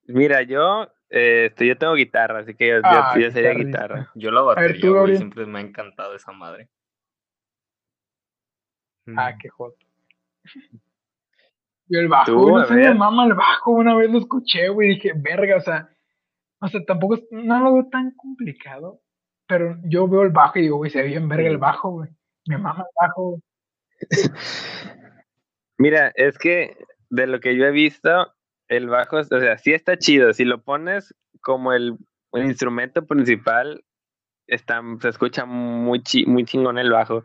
Mira, 0.09 0.43
yo, 0.43 0.85
eh, 1.11 1.47
este, 1.47 1.67
yo 1.67 1.77
tengo 1.77 1.95
guitarra, 1.95 2.41
así 2.41 2.55
que 2.55 2.69
yo, 2.69 2.75
yo- 2.77 2.83
Ah, 2.85 3.19
yo 3.19 3.31
sería 3.31 3.53
guitarra. 3.55 4.11
Yo 4.15 4.31
la 4.31 4.41
ver, 4.43 4.47
batería, 4.57 4.81
tú, 4.81 4.87
güey, 4.89 4.95
Gabriel. 4.99 5.17
siempre 5.19 5.47
me 5.47 5.59
ha 5.59 5.63
encantado 5.63 6.15
esa 6.15 6.33
madre. 6.33 6.69
Ah, 9.17 9.33
Mm. 9.33 9.39
qué 9.41 9.49
joto. 9.49 9.87
Yo 11.89 12.01
el 12.01 12.09
bajo, 12.09 12.27
Tú, 12.33 12.39
güey, 12.43 12.55
no 12.55 12.61
a 12.61 12.67
sé, 12.67 12.75
me 12.75 12.81
ver. 12.83 12.95
mama 12.97 13.27
el 13.27 13.35
bajo, 13.35 13.71
una 13.73 13.95
vez 13.97 14.11
lo 14.11 14.19
escuché, 14.19 14.69
güey, 14.69 14.91
y 14.91 14.95
dije, 14.95 15.13
verga, 15.17 15.57
o 15.57 15.61
sea, 15.61 15.89
o 16.61 16.69
sea, 16.69 16.85
tampoco, 16.85 17.15
es- 17.15 17.27
no 17.31 17.61
lo 17.61 17.75
veo 17.75 17.89
tan 17.91 18.13
complicado, 18.17 19.01
pero 19.47 19.77
yo 19.85 20.09
veo 20.09 20.23
el 20.23 20.31
bajo 20.31 20.59
y 20.59 20.63
digo, 20.63 20.77
güey, 20.77 20.91
se 20.91 21.03
ve 21.03 21.09
bien 21.09 21.29
verga 21.29 21.49
el 21.49 21.59
bajo, 21.59 21.91
güey, 21.91 22.11
me 22.49 22.59
mama 22.59 22.81
el 22.85 23.07
bajo. 23.09 23.41
Mira, 25.79 26.13
es 26.15 26.39
que 26.39 26.77
de 27.11 27.27
lo 27.27 27.41
que 27.41 27.57
yo 27.57 27.65
he 27.67 27.71
visto, 27.71 28.35
el 28.69 28.89
bajo, 28.89 29.19
o 29.19 29.25
sea, 29.25 29.59
sí 29.59 29.73
está 29.73 29.97
chido. 29.99 30.33
Si 30.33 30.45
lo 30.45 30.63
pones 30.63 31.15
como 31.41 31.73
el, 31.73 31.97
el 32.33 32.45
instrumento 32.47 33.07
principal, 33.07 33.85
está, 34.47 34.81
se 35.01 35.09
escucha 35.09 35.45
muy, 35.45 36.03
chi- 36.03 36.27
muy 36.27 36.45
chingón 36.45 36.79
el 36.79 36.91
bajo. 36.91 37.23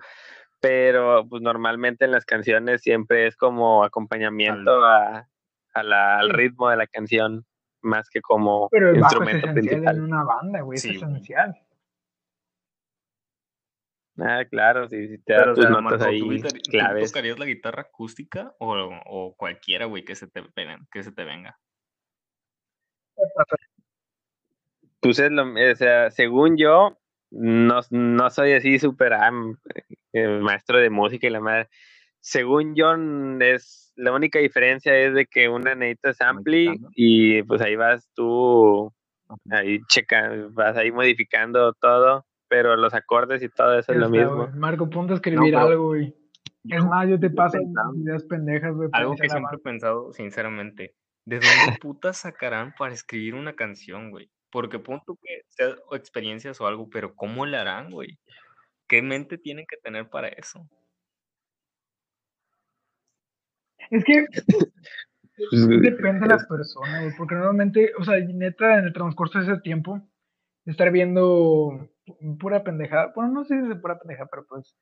Pero 0.60 1.26
pues 1.28 1.42
normalmente 1.42 2.06
en 2.06 2.12
las 2.12 2.26
canciones 2.26 2.82
siempre 2.82 3.26
es 3.26 3.36
como 3.36 3.84
acompañamiento 3.84 4.84
a, 4.86 5.28
a 5.74 5.84
la- 5.84 6.20
al 6.20 6.30
ritmo 6.30 6.70
de 6.70 6.78
la 6.78 6.86
canción, 6.88 7.46
más 7.82 8.10
que 8.10 8.22
como 8.22 8.70
pero 8.70 8.92
el 8.92 9.00
bajo 9.02 9.24
es 9.24 9.34
instrumento 9.34 9.48
esencial 9.48 9.82
principal. 9.82 9.96
en 9.96 10.04
una 10.04 10.24
banda, 10.24 10.62
güey, 10.62 10.76
es 10.76 10.84
Sí, 10.84 10.96
esencial. 10.98 11.56
Ah, 14.24 14.46
claro, 14.50 14.88
sí, 14.88 15.08
sí 15.08 15.18
te 15.24 15.34
da 15.34 15.54
tus 15.54 15.64
sea, 15.64 15.70
notas 15.70 15.84
Marco, 15.84 15.98
¿tú, 15.98 16.32
ahí 16.32 16.42
tú 16.42 16.50
claves. 16.70 17.12
tocarías 17.12 17.40
la 17.40 17.46
guitarra 17.46 17.82
acústica 17.84 18.54
o, 18.60 18.76
o 19.06 19.36
cualquiera, 19.36 19.86
güey, 19.86 20.04
que 20.04 20.16
se 20.16 20.28
te 20.28 20.44
venga, 20.56 20.80
que 20.92 21.04
se 21.04 21.12
te 21.12 21.24
venga? 21.24 21.58
Pues 25.00 25.18
es 25.20 25.32
lo, 25.32 25.54
o 25.54 25.76
sea, 25.76 26.12
según 26.12 26.58
yo, 26.58 26.98
no, 27.32 27.80
no 27.90 28.30
soy 28.30 28.54
así 28.54 28.78
súper 28.78 29.14
eh, 30.14 30.28
maestro 30.28 30.78
de 30.78 30.90
música 30.90 31.28
y 31.28 31.32
la 31.32 31.40
madre. 31.40 31.70
Según 32.20 32.76
yo, 32.76 32.94
es 33.40 33.92
la 33.96 34.14
única 34.14 34.38
diferencia 34.38 34.96
es 34.96 35.16
de 35.16 35.26
que 35.26 35.50
una 35.50 35.74
necesitas 35.74 36.22
ampli 36.22 36.80
y 36.96 37.42
pues 37.44 37.62
ahí 37.62 37.76
vas 37.76 38.08
tú, 38.14 38.94
ahí 39.50 39.80
checa, 39.88 40.32
vas 40.52 40.78
ahí 40.78 40.92
modificando 40.92 41.74
todo, 41.74 42.26
pero 42.52 42.76
los 42.76 42.94
acordes 42.94 43.42
y 43.42 43.48
todo 43.48 43.80
eso 43.80 43.94
es 43.94 43.98
lo 43.98 44.10
mismo. 44.10 44.50
Marco, 44.56 44.90
ponte 44.90 45.14
a 45.14 45.16
escribir 45.16 45.56
algo, 45.56 45.86
güey. 45.86 46.14
Es 46.66 46.84
más, 46.84 47.08
yo 47.08 47.18
te 47.18 47.30
paso 47.30 47.58
ideas 47.96 48.26
pendejas, 48.26 48.76
güey. 48.76 48.90
Algo 48.92 49.16
que 49.16 49.30
siempre 49.30 49.56
he 49.56 49.60
pensado, 49.60 50.12
sinceramente, 50.12 50.94
¿de 51.24 51.40
dónde 51.40 51.40
putas 51.82 52.18
sacarán 52.18 52.74
para 52.78 52.94
escribir 52.94 53.36
una 53.36 53.56
canción, 53.56 54.12
güey? 54.12 54.30
Porque 54.52 54.80
punto 54.80 55.18
que 55.24 55.44
sea 55.48 55.76
o 55.88 55.96
experiencias 55.96 56.60
o 56.60 56.68
algo, 56.68 56.90
pero 56.90 57.16
¿cómo 57.16 57.46
la 57.46 57.62
harán, 57.62 57.90
güey? 57.90 58.20
¿Qué 58.86 59.02
mente 59.02 59.38
tienen 59.38 59.66
que 59.66 59.78
tener 59.78 60.10
para 60.10 60.28
eso? 60.28 60.68
Es 63.90 64.04
que 64.04 64.26
depende 65.82 66.20
de 66.20 66.28
la 66.28 66.46
persona, 66.50 67.04
güey, 67.04 67.16
porque 67.18 67.36
normalmente, 67.36 67.94
o 67.98 68.04
sea, 68.04 68.20
neta, 68.20 68.78
en 68.78 68.88
el 68.88 68.94
transcurso 68.94 69.40
de 69.40 69.46
ese 69.46 69.62
tiempo, 69.62 70.02
estar 70.66 70.92
viendo 70.92 71.90
pura 72.40 72.64
pendejada, 72.64 73.12
bueno, 73.16 73.32
no 73.32 73.44
sé 73.44 73.60
si 73.60 73.72
es 73.72 73.80
pura 73.80 74.00
pendejada, 74.00 74.28
pero 74.32 74.46
pues, 74.48 74.76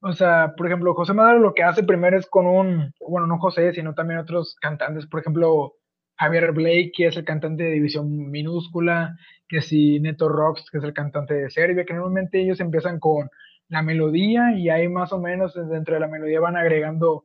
o 0.00 0.12
sea, 0.12 0.54
por 0.56 0.66
ejemplo, 0.66 0.94
José 0.94 1.14
Madero 1.14 1.38
lo 1.38 1.54
que 1.54 1.62
hace 1.62 1.82
primero 1.82 2.18
es 2.18 2.26
con 2.26 2.46
un, 2.46 2.92
bueno, 3.00 3.26
no 3.26 3.38
José, 3.38 3.72
sino 3.72 3.94
también 3.94 4.20
otros 4.20 4.56
cantantes, 4.60 5.06
por 5.06 5.20
ejemplo, 5.20 5.74
Javier 6.16 6.52
Blake, 6.52 6.92
que 6.94 7.06
es 7.06 7.16
el 7.16 7.24
cantante 7.24 7.64
de 7.64 7.70
División 7.70 8.30
Minúscula, 8.30 9.16
que 9.48 9.60
si 9.60 10.00
Neto 10.00 10.28
Rocks, 10.28 10.70
que 10.70 10.78
es 10.78 10.84
el 10.84 10.92
cantante 10.92 11.34
de 11.34 11.50
Serbia, 11.50 11.84
que 11.84 11.94
normalmente 11.94 12.40
ellos 12.40 12.60
empiezan 12.60 12.98
con 13.00 13.28
la 13.68 13.82
melodía 13.82 14.56
y 14.56 14.68
ahí 14.68 14.88
más 14.88 15.12
o 15.12 15.20
menos 15.20 15.54
dentro 15.54 15.94
de 15.94 16.00
la 16.00 16.08
melodía 16.08 16.40
van 16.40 16.56
agregando 16.56 17.24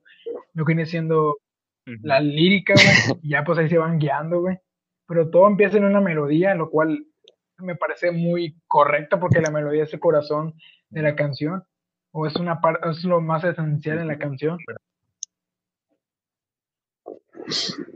lo 0.54 0.66
que 0.66 0.74
viene 0.74 0.86
siendo 0.86 1.38
la 2.02 2.20
lírica, 2.20 2.74
güey, 2.74 3.20
y 3.24 3.30
ya 3.32 3.44
pues 3.44 3.58
ahí 3.58 3.70
se 3.70 3.78
van 3.78 4.00
guiando, 4.00 4.42
güey. 4.42 4.58
Pero 5.08 5.30
todo 5.30 5.48
empieza 5.48 5.78
en 5.78 5.86
una 5.86 6.02
melodía, 6.02 6.54
lo 6.56 6.70
cual 6.70 7.06
me 7.60 7.76
parece 7.76 8.12
muy 8.12 8.56
correcto 8.68 9.20
porque 9.20 9.42
la 9.42 9.52
melodía 9.52 9.84
es 9.84 9.94
el 9.94 10.00
corazón 10.00 10.54
de 10.90 11.02
la 11.02 11.16
canción, 11.16 11.64
o 12.12 12.26
es 12.26 12.36
una 12.36 12.62
parte, 12.62 12.90
es 12.90 13.04
lo 13.04 13.22
más 13.22 13.44
esencial 13.44 14.00
en 14.00 14.08
la 14.08 14.18
canción. 14.18 14.58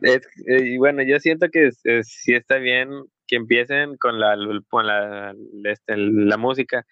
Es- 0.01 0.27
eh, 0.47 0.61
y 0.65 0.77
bueno, 0.77 1.03
yo 1.03 1.19
siento 1.19 1.49
que 1.49 1.67
es- 1.67 1.81
es- 1.85 2.07
sí 2.07 2.33
está 2.33 2.57
bien 2.57 2.89
que 3.27 3.35
empiecen 3.35 3.97
con 3.97 4.19
la, 4.19 4.35
con 4.69 4.87
la, 4.87 5.33
este, 5.65 5.95
la 5.97 6.37
música, 6.37 6.85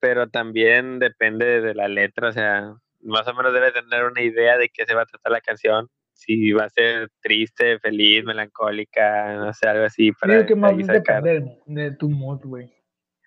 pero 0.00 0.28
también 0.28 0.98
depende 0.98 1.60
de 1.60 1.74
la 1.74 1.88
letra, 1.88 2.28
o 2.28 2.32
sea, 2.32 2.74
más 3.02 3.26
o 3.28 3.34
menos 3.34 3.52
debes 3.52 3.72
tener 3.72 4.04
una 4.04 4.22
idea 4.22 4.58
de 4.58 4.68
qué 4.68 4.84
se 4.86 4.94
va 4.94 5.02
a 5.02 5.06
tratar 5.06 5.32
la 5.32 5.40
canción, 5.40 5.88
si 6.20 6.52
va 6.52 6.64
a 6.64 6.68
ser 6.68 7.08
triste, 7.22 7.78
feliz, 7.78 8.24
melancólica, 8.24 9.34
no 9.36 9.52
sé, 9.52 9.68
algo 9.68 9.84
así, 9.84 10.12
para 10.12 10.34
Creo 10.34 10.46
que 10.46 10.54
más 10.54 10.86
sacar. 10.86 11.22
depende 11.22 11.90
de, 11.90 11.96
tu 11.96 12.10
mood, 12.10 12.40
güey. 12.44 12.70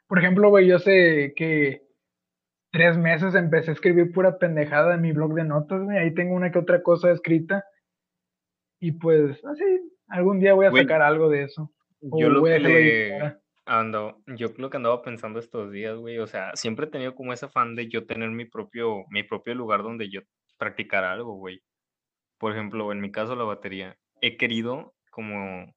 Por 0.08 0.20
ejemplo, 0.20 0.50
güey, 0.50 0.68
yo 0.68 0.78
sé 0.80 1.34
que 1.36 1.88
tres 2.72 2.98
meses 2.98 3.34
empecé 3.36 3.72
a 3.72 3.74
escribir 3.74 4.12
pura 4.12 4.38
pendejada 4.38 4.96
en 4.96 5.02
mi 5.02 5.12
blog 5.12 5.34
de 5.34 5.44
notas, 5.44 5.82
güey. 5.82 5.98
Ahí 5.98 6.14
tengo 6.14 6.36
una 6.36 6.52
que 6.52 6.60
otra 6.60 6.84
cosa 6.84 7.12
escrita. 7.12 7.66
Y 8.80 8.91
pues, 8.94 9.44
así, 9.46 9.64
algún 10.08 10.39
día 10.39 10.54
voy 10.54 10.68
a 10.68 10.72
sacar 10.72 11.02
algo 11.02 11.30
de 11.30 11.44
eso. 11.44 11.72
O 12.02 12.20
Yo 12.20 12.30
lo 12.30 12.44
que 12.44 12.60
le 12.60 13.38
ando, 13.66 14.22
yo 14.28 14.50
lo 14.58 14.70
que 14.70 14.78
andaba 14.78 15.02
pensando 15.02 15.39
estos 15.39 15.72
días, 15.72 15.96
güey, 15.98 16.20
o 16.20 16.28
sea, 16.28 16.52
siempre 16.56 16.86
he 16.86 16.89
tenido 16.89 17.16
como 17.16 17.34
ese 17.34 17.46
afán 17.46 17.76
de 17.76 17.88
yo 17.88 18.06
tener 18.06 18.30
mi 18.30 18.46
propio, 18.46 19.06
mi 19.10 19.24
propio 19.24 19.56
lugar 19.56 19.84
donde 19.84 20.10
yo 20.10 20.22
practicar 20.58 21.04
algo, 21.04 21.36
güey. 21.36 21.62
Por 22.44 22.52
ejemplo, 22.52 22.91
en 22.91 23.00
mi 23.00 23.10
caso 23.10 23.38
la 23.38 23.46
batería. 23.46 23.96
He 24.20 24.36
querido 24.36 24.94
como, 25.12 25.74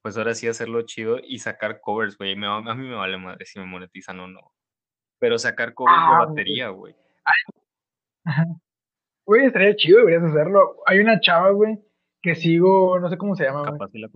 pues 0.00 0.16
ahora 0.16 0.36
sí 0.36 0.46
hacerlo 0.46 0.82
chido 0.82 1.18
y 1.20 1.40
sacar 1.40 1.80
covers, 1.80 2.16
güey. 2.16 2.34
A 2.34 2.36
mí 2.76 2.86
me 2.86 2.94
vale 2.94 3.18
madre 3.18 3.44
si 3.44 3.58
me 3.58 3.66
monetizan 3.66 4.20
o 4.20 4.28
no. 4.28 4.52
Pero 5.18 5.40
sacar 5.40 5.74
covers 5.74 5.96
Ah, 5.98 6.10
de 6.10 6.14
güey. 6.16 6.28
batería, 6.28 6.68
güey. 6.68 6.94
Ajá. 8.24 8.44
Güey, 9.26 9.46
estaría 9.46 9.74
chido, 9.74 9.98
deberías 9.98 10.22
hacerlo. 10.22 10.76
Hay 10.86 11.00
una 11.00 11.18
chava, 11.18 11.50
güey, 11.50 11.76
que 12.22 12.36
sigo, 12.36 13.00
no 13.00 13.10
sé 13.10 13.18
cómo 13.18 13.34
se 13.34 13.42
llama, 13.42 13.62
güey. 13.62 13.72
Capaz 13.72 13.90
la 13.94 14.08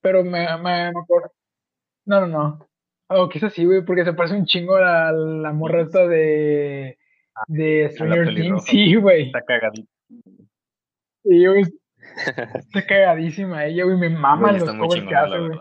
Pero 0.00 0.24
me, 0.24 0.44
me, 0.58 0.90
me 0.92 1.00
acuerdo. 1.00 1.32
No, 2.04 2.20
no, 2.22 2.26
no. 2.26 2.68
O 3.10 3.28
quizás 3.28 3.52
sí, 3.52 3.64
güey, 3.64 3.84
porque 3.84 4.04
se 4.04 4.12
parece 4.12 4.34
un 4.34 4.46
chingo 4.46 4.74
a 4.74 4.80
la, 4.80 5.12
la 5.12 5.52
morra 5.52 5.82
esta 5.82 6.04
de, 6.08 6.98
de 7.46 7.90
Stranger 7.92 8.34
Things. 8.34 8.64
Sí, 8.64 8.96
güey. 8.96 9.26
Está 9.26 9.44
cagadito. 9.44 9.88
Sí, 11.24 11.46
güey. 11.46 11.62
Está 12.16 12.86
cagadísima 12.86 13.64
ella, 13.66 13.84
güey. 13.84 13.96
Me 13.96 14.10
maman 14.10 14.58
los 14.58 14.64
covers 14.70 15.06
que 15.08 15.14
hace, 15.14 15.38
güey. 15.38 15.60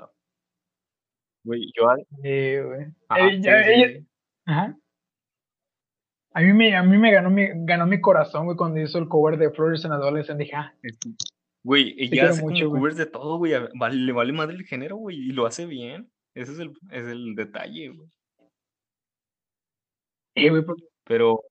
Güey, 1.43 1.71
yo 1.75 1.89
al- 1.89 2.05
Sí, 2.21 2.57
güey. 2.59 2.85
Ajá, 3.09 3.27
Ella- 3.27 3.63
sí, 3.63 3.69
ella- 3.71 3.87
sí. 3.99 4.07
Ajá. 4.45 4.77
A 6.33 6.41
mí 6.41 6.53
me, 6.53 6.75
a 6.75 6.83
mí 6.83 6.97
me 6.97 7.11
ganó 7.11 7.29
mi, 7.29 7.47
ganó 7.65 7.85
mi 7.85 7.99
corazón, 7.99 8.45
güey, 8.45 8.55
cuando 8.57 8.79
hizo 8.79 8.97
el 8.99 9.07
cover 9.09 9.37
de 9.37 9.51
Flores 9.51 9.83
en 9.85 9.91
Adolescent. 9.91 10.39
Dije, 10.39 10.55
ah, 10.55 10.73
Güey, 11.63 11.93
ella 11.97 12.29
hace 12.29 12.41
mucho, 12.41 12.65
como 12.67 12.77
covers 12.79 12.97
de 12.97 13.05
todo, 13.05 13.37
güey. 13.37 13.53
vale- 13.77 13.95
le 13.95 14.11
vale 14.13 14.31
madre 14.33 14.55
el 14.55 14.65
género, 14.65 14.95
güey, 14.95 15.17
y 15.17 15.31
lo 15.31 15.45
hace 15.45 15.65
bien. 15.65 16.09
Ese 16.35 16.53
es 16.53 16.59
el, 16.59 16.71
es 16.91 17.05
el 17.05 17.35
detalle, 17.35 17.89
güey. 17.89 18.07
eh, 20.35 20.49
güey, 20.49 20.63
Pero 21.05 21.41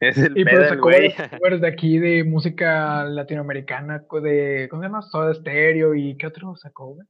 Es 0.00 0.16
el 0.18 0.38
Y 0.38 0.44
del 0.44 0.68
sacó 0.68 0.82
güey. 0.82 1.12
covers 1.40 1.60
de 1.60 1.68
aquí 1.68 1.98
de 1.98 2.24
música 2.24 3.04
latinoamericana, 3.04 4.04
de, 4.22 4.68
¿cómo 4.70 4.82
se 4.82 4.88
llama? 4.88 5.02
Soda 5.02 5.34
Stereo 5.34 5.94
y 5.94 6.16
¿qué 6.16 6.26
otro 6.26 6.54
sacó, 6.56 6.94
güey? 6.94 7.06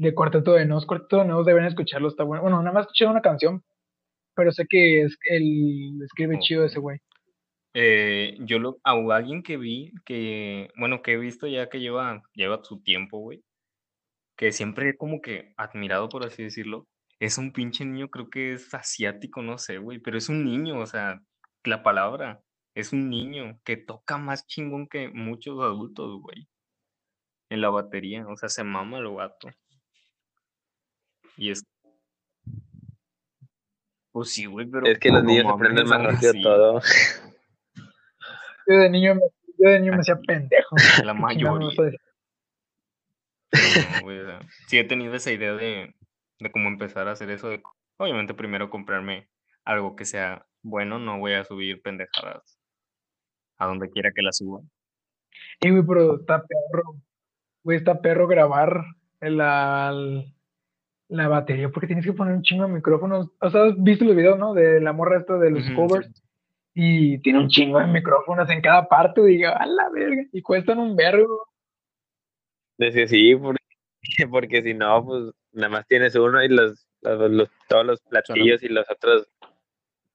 de 0.00 0.14
Cuarteto 0.14 0.54
de 0.54 0.64
Nos. 0.64 0.86
Cuarteto 0.86 1.18
de 1.18 1.26
Nos 1.26 1.44
deben 1.44 1.66
escucharlo, 1.66 2.08
está 2.08 2.24
bueno. 2.24 2.42
Bueno, 2.42 2.58
nada 2.62 2.72
más 2.72 2.86
escuché 2.86 3.06
una 3.06 3.20
canción, 3.20 3.62
pero 4.34 4.50
sé 4.50 4.64
que 4.68 5.02
es 5.02 5.18
el 5.24 6.00
escribe 6.02 6.38
chido 6.38 6.64
ese 6.64 6.80
güey. 6.80 6.98
Eh, 7.74 8.36
yo 8.40 8.58
lo, 8.58 8.78
a 8.82 8.92
alguien 8.92 9.42
que 9.42 9.58
vi, 9.58 9.92
que, 10.06 10.70
bueno, 10.76 11.02
que 11.02 11.12
he 11.12 11.16
visto 11.18 11.46
ya 11.46 11.68
que 11.68 11.80
lleva, 11.80 12.22
lleva 12.34 12.64
su 12.64 12.82
tiempo, 12.82 13.18
güey, 13.18 13.44
que 14.36 14.52
siempre 14.52 14.96
como 14.96 15.20
que 15.20 15.52
admirado, 15.56 16.08
por 16.08 16.24
así 16.24 16.42
decirlo, 16.42 16.88
es 17.20 17.38
un 17.38 17.52
pinche 17.52 17.84
niño, 17.84 18.08
creo 18.08 18.30
que 18.30 18.54
es 18.54 18.72
asiático, 18.74 19.42
no 19.42 19.58
sé, 19.58 19.78
güey, 19.78 19.98
pero 19.98 20.18
es 20.18 20.28
un 20.28 20.44
niño, 20.44 20.80
o 20.80 20.86
sea, 20.86 21.20
la 21.64 21.82
palabra, 21.82 22.42
es 22.74 22.92
un 22.92 23.10
niño 23.10 23.60
que 23.64 23.76
toca 23.76 24.18
más 24.18 24.46
chingón 24.46 24.86
que 24.88 25.08
muchos 25.08 25.60
adultos, 25.60 26.20
güey, 26.20 26.48
en 27.50 27.60
la 27.60 27.70
batería, 27.70 28.26
o 28.26 28.36
sea, 28.36 28.48
se 28.48 28.64
mama 28.64 29.00
lo 29.00 29.16
gato. 29.16 29.48
Y 31.36 31.50
es... 31.50 31.64
Pues 34.12 34.32
sí, 34.32 34.46
güey, 34.46 34.66
pero... 34.66 34.86
Es 34.86 34.98
que 34.98 35.10
los 35.10 35.24
niños 35.24 35.44
mames, 35.44 35.56
aprenden 35.56 35.88
más 35.88 36.02
rápido 36.02 36.30
así, 36.30 36.42
todo. 36.42 36.80
Yo 38.66 38.76
de 38.76 38.90
niño 38.90 39.14
me, 39.14 39.22
yo 39.58 39.70
de 39.70 39.80
niño 39.80 39.92
me 39.92 39.98
hacía 39.98 40.16
pendejo. 40.16 40.76
La 41.04 41.14
¿Qué 41.14 41.34
chingados 41.34 41.58
me 41.58 41.66
mayoría. 41.66 42.00
No, 43.52 44.02
güey, 44.02 44.18
o 44.20 44.26
sea, 44.26 44.40
sí 44.68 44.78
he 44.78 44.84
tenido 44.84 45.14
esa 45.14 45.32
idea 45.32 45.54
de, 45.54 45.94
de 46.38 46.52
cómo 46.52 46.68
empezar 46.68 47.08
a 47.08 47.12
hacer 47.12 47.30
eso. 47.30 47.48
De, 47.48 47.62
obviamente, 47.96 48.34
primero 48.34 48.70
comprarme 48.70 49.28
algo 49.64 49.96
que 49.96 50.04
sea 50.04 50.46
bueno. 50.62 50.98
No 50.98 51.18
voy 51.18 51.32
a 51.34 51.44
subir 51.44 51.80
pendejadas 51.82 52.58
a 53.58 53.66
donde 53.66 53.90
quiera 53.90 54.10
que 54.14 54.22
la 54.22 54.32
suba. 54.32 54.60
Y 55.60 55.70
güey, 55.70 55.82
pero 55.86 56.16
está 56.20 56.42
perro. 56.46 56.82
Güey, 57.62 57.78
está 57.78 58.00
perro 58.00 58.26
grabar 58.26 58.82
la, 59.20 59.92
la 61.08 61.28
batería 61.28 61.68
porque 61.68 61.86
tienes 61.86 62.04
que 62.06 62.12
poner 62.14 62.34
un 62.34 62.42
chingo 62.42 62.66
de 62.66 62.72
micrófonos. 62.72 63.30
O 63.40 63.50
sea, 63.50 63.64
has 63.64 63.82
visto 63.82 64.04
los 64.04 64.16
videos, 64.16 64.38
¿no? 64.38 64.54
De 64.54 64.80
la 64.80 64.92
morra 64.92 65.18
esta 65.18 65.36
de 65.38 65.50
los 65.50 65.68
covers. 65.76 66.06
sí. 66.06 66.22
Y 66.72 67.18
tiene 67.18 67.40
un 67.40 67.48
chingo 67.48 67.80
de 67.80 67.86
micrófonos 67.88 68.48
en 68.48 68.60
cada 68.62 68.88
parte. 68.88 69.20
Y 69.22 69.36
digo, 69.36 69.50
a 69.50 69.66
la 69.66 69.90
verga. 69.90 70.22
Y 70.32 70.40
cuestan 70.40 70.78
un 70.78 70.94
vergo. 70.96 71.48
Decía 72.78 73.06
sí, 73.08 73.34
porque, 73.36 73.58
porque 74.30 74.62
si 74.62 74.72
no, 74.74 75.04
pues 75.04 75.32
nada 75.52 75.68
más 75.68 75.86
tienes 75.86 76.14
uno 76.14 76.42
y 76.42 76.48
los, 76.48 76.86
los, 77.02 77.30
los- 77.30 77.50
todos 77.68 77.84
los 77.84 78.00
platillos 78.02 78.62
y 78.62 78.68
los 78.68 78.88
otros 78.90 79.28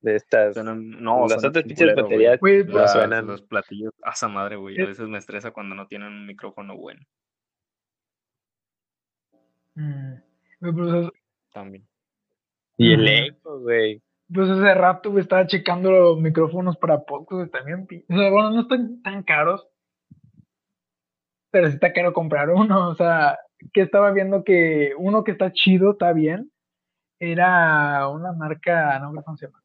de 0.05 0.15
estas. 0.15 0.53
Suenan- 0.55 1.01
no, 1.01 1.21
las 1.21 1.33
suenan 1.33 1.49
otras 1.49 1.65
pinches 1.65 1.95
baterías 1.95 2.33
no 2.35 2.39
pues, 2.39 2.67
Las- 2.67 2.93
suenan. 2.93 3.27
los 3.27 3.41
platillos, 3.41 3.93
a 4.03 4.11
esa 4.11 4.27
madre, 4.29 4.55
güey. 4.55 4.77
A 4.79 4.83
Es- 4.83 4.87
veces 4.89 5.07
me 5.09 5.17
estresa 5.17 5.51
cuando 5.51 5.75
no 5.75 5.87
tienen 5.87 6.07
un 6.07 6.25
micrófono 6.25 6.77
bueno. 6.77 7.01
Mm. 9.75 10.13
Pues, 10.61 11.11
También. 11.51 11.85
Y 12.77 12.93
el 12.93 13.07
eco, 13.07 13.59
güey. 13.59 14.01
Pues 14.33 14.49
hace 14.49 14.73
rato 14.73 15.11
güey, 15.11 15.21
estaba 15.21 15.45
checando 15.45 15.91
los 15.91 16.19
micrófonos 16.19 16.77
para 16.77 17.03
podcast 17.03 17.31
güey, 17.31 17.49
también. 17.49 17.87
O 18.09 18.17
sea, 18.17 18.29
bueno, 18.31 18.51
no 18.51 18.61
están 18.61 19.01
tan 19.01 19.23
caros. 19.23 19.67
Pero 21.51 21.67
sí 21.67 21.73
está 21.75 21.93
caro 21.93 22.13
comprar 22.13 22.49
uno. 22.49 22.89
O 22.89 22.95
sea, 22.95 23.37
que 23.73 23.81
estaba 23.81 24.11
viendo 24.11 24.43
que 24.43 24.93
uno 24.97 25.23
que 25.23 25.31
está 25.31 25.51
chido, 25.51 25.91
está 25.91 26.11
bien. 26.13 26.51
Era 27.19 28.09
una 28.09 28.33
marca, 28.33 28.99
no 28.99 29.11
me 29.13 29.23
cómo 29.23 29.37
se 29.37 29.45
llama. 29.47 29.61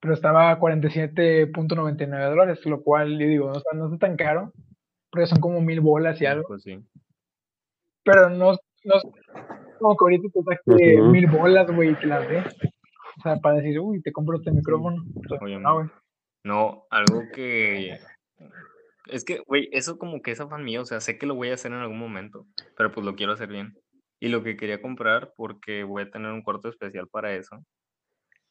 Pero 0.00 0.14
estaba 0.14 0.50
a 0.50 0.58
47.99 0.58 2.30
dólares, 2.30 2.64
lo 2.64 2.82
cual 2.82 3.18
yo 3.18 3.26
digo, 3.26 3.46
o 3.50 3.60
sea, 3.60 3.72
no 3.74 3.86
está 3.86 4.06
tan 4.06 4.16
caro. 4.16 4.52
Porque 5.10 5.26
son 5.26 5.40
como 5.40 5.60
mil 5.60 5.80
bolas 5.80 6.20
y 6.20 6.26
algo. 6.26 6.48
Pues 6.48 6.62
sí. 6.62 6.78
Pero 8.04 8.30
no, 8.30 8.52
no 8.84 8.94
es 8.96 9.02
como 9.78 9.96
que 9.96 10.04
ahorita 10.04 10.28
te 10.32 10.42
saque 10.42 11.00
Ujú. 11.00 11.10
mil 11.10 11.26
bolas, 11.26 11.70
güey, 11.70 11.90
y 11.90 11.94
te 11.96 12.06
las 12.06 12.28
dé. 12.28 12.38
O 12.38 13.22
sea, 13.22 13.36
para 13.36 13.56
decir, 13.56 13.78
uy, 13.80 14.00
te 14.02 14.12
compro 14.12 14.36
este 14.36 14.52
micrófono. 14.52 15.02
Obviamente. 15.40 15.68
no, 15.68 15.74
güey. 15.74 15.88
No, 16.44 16.86
algo 16.90 17.22
que. 17.34 17.98
Es 19.06 19.24
que, 19.24 19.40
güey, 19.46 19.68
eso 19.72 19.98
como 19.98 20.22
que 20.22 20.30
es 20.30 20.40
afán 20.40 20.64
mío, 20.64 20.82
o 20.82 20.84
sea, 20.84 21.00
sé 21.00 21.18
que 21.18 21.26
lo 21.26 21.34
voy 21.34 21.50
a 21.50 21.54
hacer 21.54 21.72
en 21.72 21.78
algún 21.78 21.98
momento, 21.98 22.46
pero 22.76 22.92
pues 22.92 23.04
lo 23.04 23.16
quiero 23.16 23.32
hacer 23.32 23.48
bien. 23.48 23.76
Y 24.20 24.28
lo 24.28 24.42
que 24.42 24.56
quería 24.56 24.80
comprar, 24.80 25.32
porque 25.36 25.82
voy 25.82 26.02
a 26.02 26.10
tener 26.10 26.30
un 26.30 26.42
cuarto 26.42 26.68
especial 26.68 27.08
para 27.08 27.34
eso, 27.34 27.58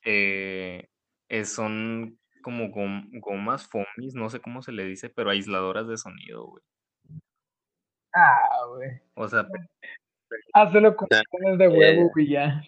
eh, 0.04 0.88
es- 1.30 1.54
son 1.54 2.20
como 2.42 2.66
gom- 2.66 3.10
gomas 3.20 3.68
foamies, 3.68 4.16
no 4.16 4.30
sé 4.30 4.40
cómo 4.42 4.62
se 4.62 4.72
le 4.72 4.86
dice, 4.86 5.10
pero 5.10 5.30
aisladores 5.30 5.88
de 5.88 5.98
sonido, 5.98 6.46
güey. 6.46 6.64
Ah, 8.16 8.66
güey. 8.76 8.90
O 9.16 9.28
sea, 9.28 9.46
Hazlo 10.54 10.96
con 10.96 11.08
Ah, 11.12 11.22
cartones 11.32 11.58
de 11.60 11.68
huevo, 11.68 12.02
eh. 12.08 12.10
güey, 12.14 12.28
ya. 12.30 12.62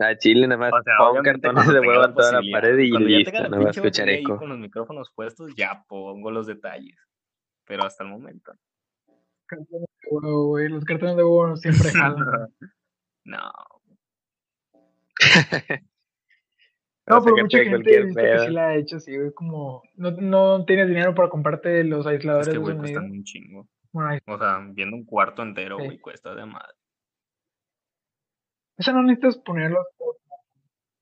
A 0.00 0.16
Chile 0.16 0.46
nada 0.46 0.58
más 0.60 0.72
O 0.72 0.82
sea, 0.82 0.94
pon 0.98 1.22
cartones 1.24 1.66
de 1.72 1.80
huevo 1.80 2.04
en 2.04 2.14
toda 2.14 2.32
la 2.40 2.40
pared 2.52 2.78
y 2.78 2.90
cuando 2.90 3.08
ya 3.08 3.16
listo, 3.18 3.32
tenga 3.32 3.42
la 3.44 3.48
no 3.48 3.56
va 3.56 3.62
a 3.62 3.72
pinche 3.72 3.80
escuchar 3.80 4.08
eco. 4.10 4.36
con 4.38 4.48
los 4.48 4.58
micrófonos 4.58 5.10
puestos, 5.12 5.52
ya 5.56 5.84
pongo 5.88 6.30
los 6.30 6.46
detalles. 6.46 6.96
Pero 7.66 7.84
hasta 7.84 8.04
el 8.04 8.10
momento. 8.10 8.52
Cartones 9.46 9.88
de 10.02 10.08
huevo, 10.10 10.46
güey. 10.48 10.68
Los 10.68 10.84
cartones 10.84 11.16
de 11.16 11.24
huevo 11.24 11.56
siempre 11.56 11.90
jalan. 11.90 12.16
No, 13.24 13.52
No, 17.06 17.24
pero 17.24 17.36
mucha 17.38 17.58
gente 17.64 17.90
que 17.90 18.38
sí 18.40 18.50
la 18.50 18.66
ha 18.68 18.74
hecho 18.76 18.96
así, 18.96 19.16
güey. 19.16 19.32
Como, 19.32 19.82
no, 19.96 20.10
no 20.10 20.64
tienes 20.66 20.88
dinero 20.88 21.14
para 21.14 21.30
comprarte 21.30 21.82
los 21.84 22.00
es 22.00 22.06
aisladores 22.12 22.48
que, 22.48 22.52
de 22.52 22.58
güey, 22.58 22.76
cuestan 22.76 23.10
un 23.10 23.24
chingo. 23.24 23.66
Bueno, 23.92 24.18
O 24.26 24.36
sea, 24.38 24.58
viendo 24.72 24.94
un 24.94 25.06
cuarto 25.06 25.42
entero, 25.42 25.78
Sí. 25.78 25.84
güey, 25.86 25.98
cuesta 26.00 26.34
de 26.34 26.44
madre. 26.44 26.74
eso 28.76 28.92
no 28.92 29.02
necesitas 29.02 29.38
ponerlos. 29.38 29.86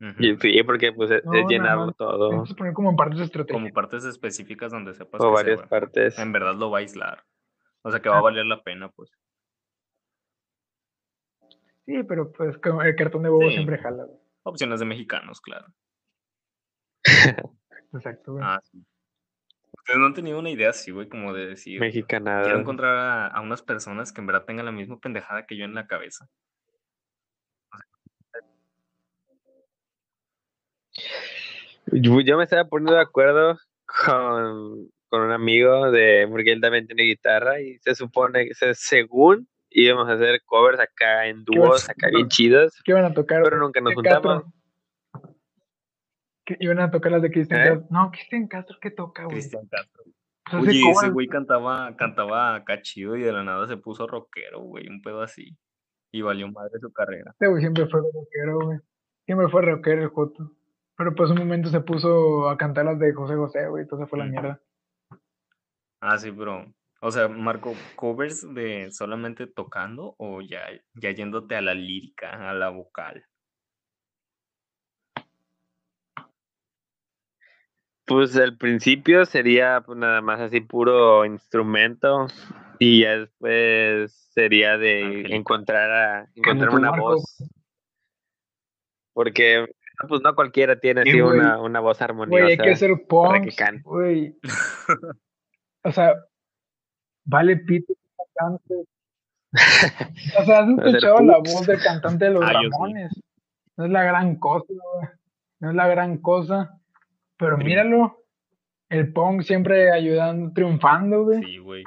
Ujú. 0.01 0.15
Y 0.21 0.37
Sí, 0.41 0.63
porque 0.63 0.93
pues 0.93 1.11
es, 1.11 1.25
No, 1.25 1.35
es 1.35 1.45
llenarlo 1.49 1.91
todo. 1.93 2.31
Necesitas 2.33 2.57
poner 2.57 2.73
como 2.73 2.91
en 2.91 2.97
partes 2.97 3.21
estratégicas. 3.23 3.61
Como 3.61 3.75
partes 3.75 4.05
específicas 4.05 4.71
donde 4.71 4.95
sepas 4.95 5.21
O 5.21 5.25
que 5.31 5.35
varias 5.35 5.61
va- 5.63 5.67
partes. 5.67 6.17
en 6.21 6.31
verdad 6.31 6.55
lo 6.55 6.71
va 6.71 6.79
a 6.79 6.81
aislar. 6.83 7.25
O 7.83 7.91
sea, 7.91 8.01
que 8.01 8.09
va 8.09 8.17
a 8.17 8.19
Ah. 8.19 8.23
valer 8.23 8.47
la 8.47 8.63
pena, 8.63 8.91
pues. 8.91 9.11
Sí, 11.87 12.03
pero 12.03 12.33
pues 12.33 12.59
como 12.59 12.83
el 12.83 12.97
cartón 12.97 13.23
de 13.23 13.31
huevo 13.31 13.49
Sí. 13.49 13.55
siempre 13.55 13.79
jala, 13.79 14.05
güey. 14.05 14.19
Opciones 14.43 14.81
de 14.81 14.87
mexicanos, 14.87 15.41
claro. 15.41 15.67
Exacto, 17.95 18.33
güey. 18.33 18.45
Ah, 18.47 18.61
sí. 18.65 18.85
Ustedes 19.79 19.99
no 20.01 20.07
han 20.07 20.15
tenido 20.15 20.39
una 20.41 20.51
idea 20.51 20.71
así, 20.71 20.91
güey, 20.91 21.09
como 21.09 21.33
de 21.33 21.47
decir, 21.47 21.79
Mexicanada. 21.81 22.43
quiero 22.43 22.59
encontrar 22.59 22.97
a, 22.97 23.27
a 23.29 23.41
unas 23.41 23.63
personas 23.63 24.13
que 24.13 24.21
en 24.21 24.27
verdad 24.27 24.45
tengan 24.45 24.67
la 24.67 24.73
misma 24.73 24.99
pendejada 24.99 25.47
que 25.47 25.57
yo 25.57 25.65
en 25.65 25.75
la 25.75 25.87
cabeza. 25.87 26.29
Yo, 31.93 32.21
yo 32.21 32.37
me 32.37 32.45
estaba 32.45 32.65
poniendo 32.69 32.95
de 32.95 33.01
acuerdo 33.01 33.59
con, 34.05 34.91
con 35.09 35.21
un 35.23 35.33
amigo 35.33 35.91
de 35.91 36.27
porque 36.31 36.53
él 36.53 36.61
también 36.61 36.87
tiene 36.87 37.05
guitarra 37.05 37.61
y 37.61 37.79
se 37.79 37.95
supone 37.95 38.47
que 38.49 38.55
se- 38.55 38.75
según 38.75 39.49
íbamos 39.77 40.09
a 40.09 40.15
hacer 40.15 40.43
covers 40.45 40.81
acá 40.81 41.27
en 41.27 41.45
¿Qué 41.45 41.59
vas 41.59 41.67
a 41.67 41.71
dúos 41.71 41.91
acá 41.91 42.09
bien 42.09 42.29
chidos, 42.29 42.81
¿Qué 42.85 42.93
iban 42.93 43.05
a 43.05 43.13
tocar? 43.13 43.43
pero 43.43 43.59
nunca 43.59 43.81
nos 43.81 43.91
¿Qué 43.91 43.95
juntamos. 43.95 44.45
¿Qué 46.45 46.57
iban 46.61 46.81
a 46.81 46.91
tocar 46.91 47.13
las 47.13 47.23
de 47.23 47.31
Cristian 47.31 47.61
¿Eh? 47.61 47.65
Castro? 47.65 47.87
No, 47.91 48.11
Cristian 48.11 48.49
Castro, 48.49 48.79
¿qué 48.81 48.91
toca, 48.91 49.25
güey? 49.25 49.37
Cristian 49.37 49.67
Castro. 49.69 50.05
Pues 50.51 50.63
Oye, 50.63 50.91
ese 50.91 51.11
güey 51.11 51.27
cantaba, 51.27 51.95
cantaba 51.97 52.55
acá 52.55 52.81
chido 52.81 53.17
y 53.17 53.23
de 53.23 53.33
la 53.33 53.43
nada 53.43 53.67
se 53.67 53.77
puso 53.77 54.07
rockero, 54.07 54.61
güey, 54.61 54.89
un 54.89 55.03
pedo 55.03 55.21
así. 55.23 55.57
Y 56.13 56.23
valió 56.23 56.49
madre 56.51 56.79
su 56.81 56.93
carrera. 56.93 57.33
Este 57.33 57.49
güey 57.49 57.61
siempre 57.61 57.87
fue 57.87 58.01
rockero, 58.01 58.61
güey. 58.61 58.79
Siempre 59.27 59.49
fue 59.49 59.63
rockero 59.63 60.03
el 60.03 60.09
Joto. 60.09 60.53
Pero 60.97 61.15
pues 61.15 61.31
un 61.31 61.39
momento 61.39 61.69
se 61.69 61.81
puso 61.81 62.49
a 62.49 62.57
cantar 62.57 62.85
las 62.87 62.99
de 62.99 63.13
José 63.13 63.35
José, 63.35 63.67
güey. 63.67 63.83
Entonces 63.83 64.09
fue 64.09 64.21
la 64.21 64.25
mierda. 64.25 64.61
Ah, 66.01 66.17
sí, 66.17 66.31
pero, 66.31 66.73
o 67.01 67.11
sea, 67.11 67.29
Marco, 67.29 67.75
¿covers 67.95 68.47
de 68.55 68.91
solamente 68.91 69.47
tocando 69.47 70.15
o 70.19 70.41
ya, 70.41 70.67
ya 70.95 71.11
yéndote 71.11 71.57
a 71.57 71.63
la 71.63 71.75
lírica, 71.75 72.51
a 72.51 72.55
la 72.55 72.71
vocal? 72.71 73.25
Pues 78.05 78.37
al 78.37 78.57
principio 78.57 79.25
sería 79.27 79.83
pues, 79.85 79.99
nada 79.99 80.21
más 80.21 80.41
así 80.41 80.61
puro 80.61 81.25
instrumento 81.25 82.29
y 82.79 83.03
ya 83.03 83.19
después 83.19 84.13
sería 84.33 84.79
de 84.79 85.35
encontrar 85.35 85.91
a 85.91 86.27
Como 86.27 86.37
encontrar 86.37 86.71
tú, 86.71 86.77
una 86.77 86.91
Marco. 86.91 87.05
voz 87.05 87.37
porque 89.17 89.67
pues 90.09 90.21
no 90.23 90.35
cualquiera 90.35 90.79
tiene 90.79 91.03
Sí, 91.05 91.09
así 91.09 91.21
una, 91.23 91.59
una 91.59 91.81
voz 91.81 91.97
Güey, 91.97 92.05
hay 92.05 92.11
armoniosa. 92.11 92.63
que 92.63 92.71
güey. 93.83 94.37
O 95.83 95.93
sea, 95.93 96.15
vale 97.27 97.57
pito 97.59 97.95
que 97.95 98.23
cante. 98.35 98.75
O 100.39 100.45
sea, 100.45 100.61
has 100.61 100.69
escuchado 100.69 101.21
la 101.21 101.39
voz 101.39 101.67
del 101.67 101.83
cantante 101.83 102.27
de 102.27 102.31
los 102.33 102.45
sí. 102.45 102.53
Ramones. 102.53 103.13
No 103.77 103.85
es 103.85 103.91
la 103.91 104.03
gran 104.03 104.37
cosa, 104.37 104.67
güey. 104.69 105.09
No 105.61 105.71
es 105.71 105.77
la 105.77 105.87
gran 105.89 106.19
cosa. 106.19 106.81
Pero 107.37 107.57
míralo. 107.59 108.23
El 108.89 109.13
punk 109.13 109.43
siempre 109.43 109.93
ayudando, 109.93 110.53
triunfando, 110.53 111.25
güey. 111.25 111.43
Sí, 111.43 111.59
güey. 111.59 111.85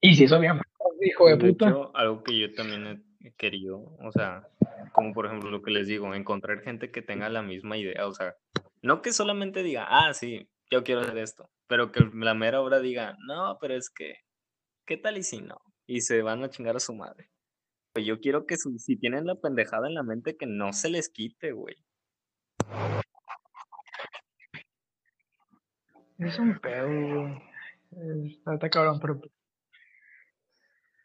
Y 0.00 0.14
se 0.14 0.24
hizo 0.24 0.38
bien, 0.38 0.60
hijo 1.00 1.26
de 1.26 1.36
De 1.36 1.48
puta. 1.48 1.68
hecho, 1.68 1.96
algo 1.96 2.22
que 2.22 2.38
yo 2.38 2.54
también 2.54 3.04
he 3.20 3.32
querido, 3.32 3.96
o 3.98 4.12
sea, 4.12 4.48
como 4.92 5.12
por 5.12 5.26
ejemplo 5.26 5.50
lo 5.50 5.62
que 5.62 5.72
les 5.72 5.88
digo, 5.88 6.14
encontrar 6.14 6.60
gente 6.60 6.90
que 6.90 7.02
tenga 7.02 7.28
la 7.28 7.42
misma 7.42 7.76
idea, 7.76 8.06
o 8.06 8.12
sea, 8.12 8.34
no 8.82 9.02
que 9.02 9.12
solamente 9.12 9.62
diga, 9.62 9.86
ah, 9.88 10.14
sí, 10.14 10.48
yo 10.70 10.84
quiero 10.84 11.00
hacer 11.00 11.18
esto, 11.18 11.50
pero 11.66 11.92
que 11.92 12.00
la 12.12 12.34
mera 12.34 12.60
hora 12.60 12.80
diga, 12.80 13.16
no, 13.26 13.58
pero 13.60 13.74
es 13.74 13.90
que, 13.90 14.14
¿qué 14.86 14.96
tal 14.96 15.16
y 15.18 15.22
si 15.22 15.40
no? 15.40 15.58
Y 15.86 16.02
se 16.02 16.22
van 16.22 16.42
a 16.44 16.50
chingar 16.50 16.76
a 16.76 16.80
su 16.80 16.94
madre. 16.94 17.30
Pues 17.94 18.04
yo 18.06 18.20
quiero 18.20 18.46
que 18.46 18.56
su- 18.56 18.78
si 18.78 18.96
tienen 18.96 19.26
la 19.26 19.34
pendejada 19.36 19.88
en 19.88 19.94
la 19.94 20.02
mente, 20.02 20.36
que 20.36 20.46
no 20.46 20.72
se 20.72 20.90
les 20.90 21.08
quite, 21.08 21.52
güey. 21.52 21.76
Es 26.18 26.38
un 26.38 26.58
pedo, 26.58 26.88
güey. 26.88 28.28
Está, 28.28 28.54
está 28.54 28.68
cabrón, 28.70 28.98
pero 29.00 29.20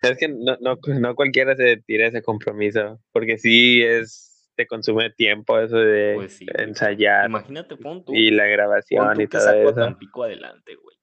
Es 0.02 0.18
que 0.18 0.28
no, 0.28 0.58
no, 0.60 0.78
no 1.00 1.16
cualquiera 1.16 1.56
se 1.56 1.78
tira 1.78 2.08
ese 2.08 2.22
compromiso, 2.22 3.00
porque 3.14 3.38
sí 3.38 3.82
es, 3.82 4.33
te 4.56 4.68
consume 4.68 5.10
tiempo 5.12 5.60
eso 5.60 5.78
de 5.78 6.14
Pues 6.16 6.38
sí, 6.38 6.46
güey. 6.46 6.68
ensayar 6.68 7.30
Imagínate, 7.30 7.76
pon 7.78 8.06
tú, 8.06 8.14
y 8.14 8.32
la 8.32 8.44
pon 8.44 8.52
grabación 8.52 9.14
tú 9.16 9.22
y 9.22 9.28
que 9.28 9.38
todo 9.38 9.50
a 9.50 9.58
eso. 9.58 9.74
Tampico 9.74 10.24
adelante, 10.24 10.76
güey. 10.76 10.98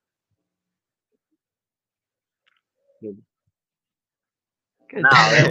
qué 4.88 5.01
No, 5.01 5.09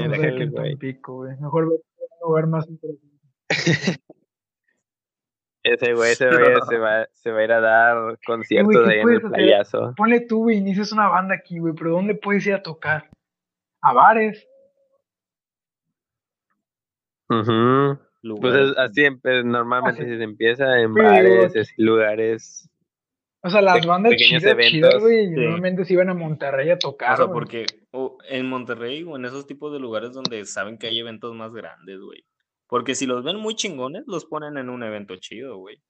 güey, 0.08 0.22
que 0.22 0.46
güey. 0.46 0.72
Tampico, 0.72 1.16
güey. 1.16 1.38
Mejor 1.38 1.70
ve 1.70 1.76
a 1.76 2.26
un 2.26 2.30
lugar 2.30 2.48
más 2.48 2.68
interesante. 2.68 3.20
Ese 5.62 5.94
güey 5.94 6.16
se 6.16 6.26
va, 6.26 6.66
se 6.66 6.78
va, 6.78 7.08
se 7.12 7.32
va 7.32 7.40
a 7.40 7.44
ir 7.44 7.52
a 7.52 7.60
dar 7.60 8.18
conciertos 8.26 8.74
¿qué 8.86 8.92
ahí 8.92 9.00
en 9.00 9.10
el 9.10 9.18
hacer? 9.18 9.30
playazo. 9.30 9.94
Ponle 9.98 10.22
tú, 10.22 10.44
güey, 10.44 10.58
inicias 10.58 10.94
una 10.94 11.10
banda 11.10 11.36
aquí, 11.36 11.60
güey, 11.60 11.74
pero 11.74 11.92
¿dónde 11.92 12.16
puedes 12.16 12.46
ir 12.48 12.54
a 12.54 12.64
tocar? 12.64 13.10
A 13.82 13.94
bares. 13.94 14.49
Ujú. 17.30 17.98
Pues 17.98 18.04
Lugares 18.22 18.72
es- 18.72 18.78
así 18.78 19.04
normalmente 19.46 20.02
Así. 20.04 20.18
se 20.18 20.24
empieza 20.24 20.80
en 20.82 20.94
Sí, 20.94 21.00
bares, 21.02 21.56
así, 21.56 21.74
lugares. 21.82 22.70
O 23.42 23.50
sea, 23.50 23.62
las 23.62 23.86
bandas 23.86 24.12
pequeños 24.12 24.44
chidas, 24.44 25.00
güey, 25.00 25.28
sí. 25.28 25.34
normalmente 25.36 25.86
se 25.86 25.94
iban 25.94 26.10
a 26.10 26.14
Monterrey 26.14 26.70
a 26.72 26.78
tocar, 26.78 27.14
O 27.14 27.16
sea, 27.18 27.26
güey. 27.28 27.34
porque 27.34 27.66
o 27.92 28.18
en 28.28 28.50
Monterrey 28.50 29.04
o 29.04 29.16
en 29.16 29.24
esos 29.24 29.48
tipos 29.48 29.72
de 29.72 29.80
lugares 29.80 30.12
donde 30.12 30.44
saben 30.46 30.78
que 30.78 30.88
hay 30.88 31.00
eventos 31.00 31.34
más 31.34 31.54
grandes, 31.54 32.02
güey. 32.02 32.26
Porque 32.68 32.94
si 32.96 33.06
los 33.06 33.24
ven 33.24 33.38
muy 33.38 33.56
chingones, 33.56 34.04
los 34.08 34.26
ponen 34.26 34.58
en 34.58 34.70
un 34.70 34.84
evento 34.84 35.16
chido, 35.16 35.58
güey. 35.58 35.82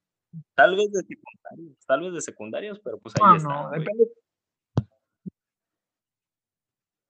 Tal 0.55 0.75
vez 0.75 0.91
de 0.91 1.01
secundarios, 1.01 1.85
tal 1.87 2.01
vez 2.01 2.13
de 2.13 2.21
secundarios, 2.21 2.79
pero 2.81 2.99
pues 2.99 3.15
ahí 3.15 3.21
Ah, 3.25 3.37
están, 3.37 3.51
no, 3.51 3.69
depende. 3.71 4.03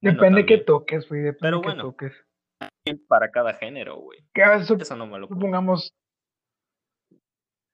Bueno, 0.01 0.17
Depende 0.17 0.45
que 0.45 0.57
toques, 0.59 1.09
güey, 1.09 1.21
depende 1.21 1.39
Pero 1.41 1.61
que 1.61 1.67
bueno. 1.67 1.83
toques. 1.83 2.13
Para 3.07 3.29
cada 3.29 3.53
género, 3.53 3.97
güey. 3.97 4.19
Que 4.33 4.43
a 4.43 4.51
veces 4.57 4.69
Eso 4.79 4.95
no 4.95 5.05
me 5.05 5.19
lo 5.19 5.27
puedo, 5.27 5.39
supongamos. 5.39 5.93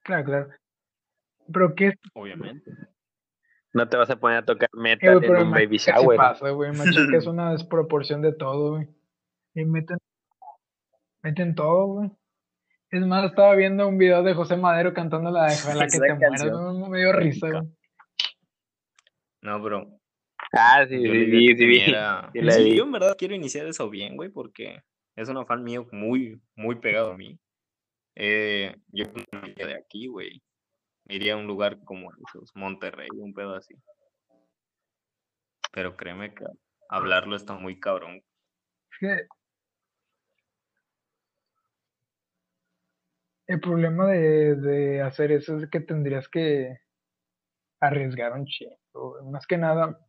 Claro, 0.03 0.23
claro. 0.25 0.47
Pero 1.51 1.75
qué 1.75 1.93
obviamente. 2.13 2.71
No 3.73 3.87
te 3.89 3.97
vas 3.97 4.09
a 4.09 4.15
poner 4.19 4.37
a 4.39 4.45
tocar 4.45 4.69
Eh, 4.73 4.77
metal 4.77 5.19
pero 5.19 5.39
en 5.39 5.47
un 5.47 5.51
baby 5.51 5.77
shower. 5.77 6.17
pasa, 6.17 6.49
güey. 6.49 6.71
Machica 6.71 7.17
es 7.17 7.27
una 7.27 7.51
desproporción 7.51 8.21
de 8.21 8.33
todo, 8.33 8.71
güey. 8.75 8.87
Y 9.53 9.65
meten, 9.65 9.97
meten 11.21 11.55
todo, 11.55 11.85
güey. 11.87 12.11
Es 12.91 13.05
más, 13.05 13.25
estaba 13.25 13.55
viendo 13.55 13.87
un 13.87 13.97
video 13.97 14.23
de 14.23 14.33
José 14.33 14.57
Madero 14.57 14.93
cantando 14.93 15.29
la 15.31 15.45
de 15.47 15.53
Ojalá 15.53 15.87
que 15.91 15.99
te 15.99 16.13
mueras. 16.13 16.89
Me 16.89 16.99
dio 16.99 17.13
risa, 17.13 17.49
güey. 17.49 17.63
No, 19.41 19.61
bro. 19.61 19.87
Ah, 20.53 20.85
sí, 20.87 20.95
Yo 21.03 21.11
sí, 21.11 21.25
sí, 21.25 21.47
que 21.47 21.57
sí, 21.57 21.85
sí 21.85 21.91
la 21.91 22.29
Sí, 22.53 22.63
vi. 22.63 22.75
yo 22.77 22.83
en 22.83 22.91
verdad 22.91 23.15
quiero 23.17 23.35
iniciar 23.35 23.65
eso 23.67 23.89
bien, 23.89 24.15
güey, 24.15 24.29
porque 24.29 24.81
es 25.15 25.29
un 25.29 25.45
fan 25.45 25.63
mío 25.63 25.87
muy, 25.91 26.41
muy 26.55 26.75
pegado 26.75 27.11
a 27.11 27.17
mí. 27.17 27.39
Eh, 28.15 28.75
yo 28.87 29.05
no 29.31 29.47
iría 29.47 29.67
de 29.67 29.75
aquí, 29.75 30.07
güey. 30.07 30.41
Iría 31.07 31.33
a 31.33 31.37
un 31.37 31.47
lugar 31.47 31.83
como 31.83 32.11
Monterrey, 32.53 33.09
un 33.13 33.33
pedo 33.33 33.55
así. 33.55 33.75
Pero 35.71 35.95
créeme 35.95 36.33
que 36.33 36.45
hablarlo 36.89 37.35
está 37.35 37.53
muy 37.53 37.79
cabrón. 37.79 38.23
El 43.47 43.59
problema 43.59 44.07
de, 44.07 44.55
de 44.55 45.01
hacer 45.01 45.31
eso 45.31 45.57
es 45.57 45.69
que 45.69 45.79
tendrías 45.79 46.27
que 46.27 46.79
arriesgar 47.79 48.33
un 48.33 48.45
chingo. 48.45 48.75
Más 49.31 49.45
que 49.45 49.57
nada. 49.57 49.99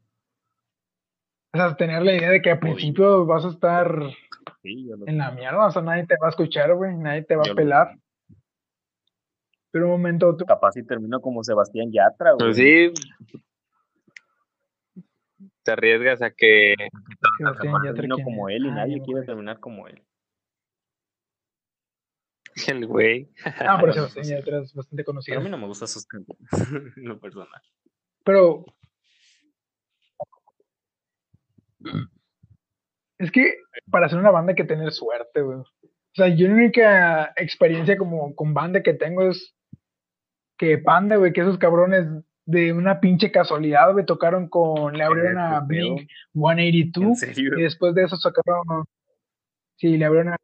O 1.57 1.69
sea, 1.69 1.77
tener 1.77 2.03
la 2.03 2.15
idea 2.15 2.31
de 2.31 2.43
que 2.43 2.51
al 2.51 2.59
principio 2.59 3.25
vas 3.25 3.45
a 3.45 3.49
estar 3.49 3.89
Sí, 4.63 4.87
yo 4.89 4.97
lo- 4.97 5.07
en 5.09 5.19
la 5.19 5.31
mierda, 5.31 5.67
o 5.67 5.71
sea, 5.71 5.81
nadie 5.83 6.07
te 6.07 6.17
va 6.21 6.27
a 6.29 6.31
escuchar, 6.31 6.75
güey, 6.75 6.95
nadie 6.97 7.23
te 7.23 7.35
va 7.37 7.45
yo 7.45 7.53
a 7.53 7.55
lo- 7.55 7.57
pelar. 7.57 7.97
Pero 9.71 9.87
un 9.87 9.93
momento 9.93 10.37
tú, 10.37 10.45
Capaz 10.45 10.73
si 10.73 10.85
termino 10.85 11.21
como 11.21 11.43
Sebastián 11.45 11.91
Yatra, 11.93 12.33
güey. 12.33 12.47
Pues 12.47 12.57
sí. 12.57 12.93
Te 15.63 15.73
arriesgas 15.73 16.23
a 16.23 16.31
que 16.31 16.75
Sebastián 17.39 17.73
Capaz 17.73 17.85
Yatra, 17.85 17.95
termino 17.95 18.15
¿quién 18.17 18.25
como 18.25 18.49
él 18.49 18.67
y 18.67 18.71
nadie 18.71 19.03
quiere 19.03 19.23
terminar 19.25 19.59
como 19.61 19.87
él. 19.89 20.03
el 22.69 22.87
güey. 22.87 23.29
Ah, 23.45 23.77
pero 23.81 23.93
Sebastián. 24.15 24.27
Yatra 24.27 24.61
es 24.61 24.73
bastante 24.75 25.03
Pero 25.03 25.07
conocido. 25.07 25.39
a 25.39 25.43
mí 25.43 25.51
no 25.51 25.59
me 25.59 25.67
gustan 25.67 25.89
sus 25.89 26.07
canciones, 26.07 26.41
lo 26.97 27.19
personal. 27.21 27.61
Pero 28.25 28.65
es 33.18 33.30
que 33.30 33.55
para 33.91 34.07
hacer 34.07 34.18
una 34.18 34.30
banda 34.30 34.53
hay 34.53 34.57
que 34.57 34.64
tener 34.64 34.93
suerte, 34.93 35.43
güey. 35.43 35.59
O 35.59 35.64
sea, 36.14 36.28
yo 36.28 36.49
la 36.49 36.55
única 36.55 37.32
experiencia 37.37 37.97
como 37.99 38.34
con 38.34 38.55
banda 38.55 38.82
que 38.82 38.95
tengo 38.95 39.28
es 39.28 39.55
que 40.59 40.78
Panda, 40.78 41.16
güey, 41.16 41.32
que 41.32 41.43
esos 41.43 41.59
cabrones 41.59 42.07
de 42.47 42.72
una 42.72 43.01
pinche 43.01 43.30
casualidad, 43.30 43.93
güey, 43.93 44.07
tocaron 44.07 44.49
con, 44.49 44.97
le 44.97 45.05
abrieron 45.05 45.39
a. 45.39 45.61
Blink 45.61 46.01
¿En 46.01 46.09
182 46.32 47.18
serio? 47.18 47.59
y 47.59 47.62
después 47.62 47.95
de 47.95 48.05
eso 48.05 48.16
sacaron, 48.16 48.84
sí, 49.76 49.97
le 49.99 50.05
abrieron 50.05 50.32
a, 50.32 50.37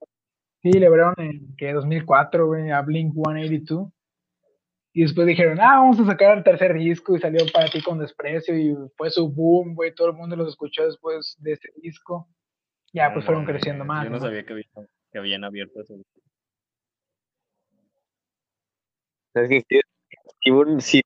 sí, 0.62 0.72
le 0.72 0.86
abrieron 0.86 1.14
en, 1.18 1.56
que 1.56 1.72
2004, 1.72 2.46
güey, 2.46 2.70
a 2.70 2.82
Blink 2.82 3.14
182 3.14 3.90
y 4.94 5.02
después 5.02 5.26
dijeron, 5.26 5.58
ah, 5.60 5.78
vamos 5.78 5.98
a 6.00 6.04
sacar 6.04 6.36
el 6.36 6.44
tercer 6.44 6.74
disco 6.74 7.16
y 7.16 7.20
salió 7.20 7.44
para 7.52 7.68
ti 7.68 7.80
con 7.80 7.98
desprecio 7.98 8.56
y 8.58 8.76
fue 8.96 9.10
su 9.10 9.28
boom, 9.32 9.74
güey, 9.74 9.94
todo 9.94 10.08
el 10.08 10.14
mundo 10.14 10.36
los 10.36 10.48
escuchó 10.50 10.84
después 10.84 11.36
de 11.40 11.52
ese 11.52 11.68
disco. 11.76 12.28
Ya, 12.92 13.08
No 13.08 13.14
pues 13.14 13.24
fueron 13.24 13.46
creciendo 13.46 13.84
más. 13.86 14.04
Yo 14.04 14.10
no 14.10 14.18
¿no? 14.18 14.22
sabía 14.24 14.44
que, 14.44 14.52
habían, 14.52 14.88
que 15.10 15.18
habían 15.18 15.44
abierto 15.44 15.80
eso. 15.80 15.94
Es 19.34 19.48
que 19.48 19.62
sí, 19.66 19.80
si 20.40 20.80
si- 20.80 21.02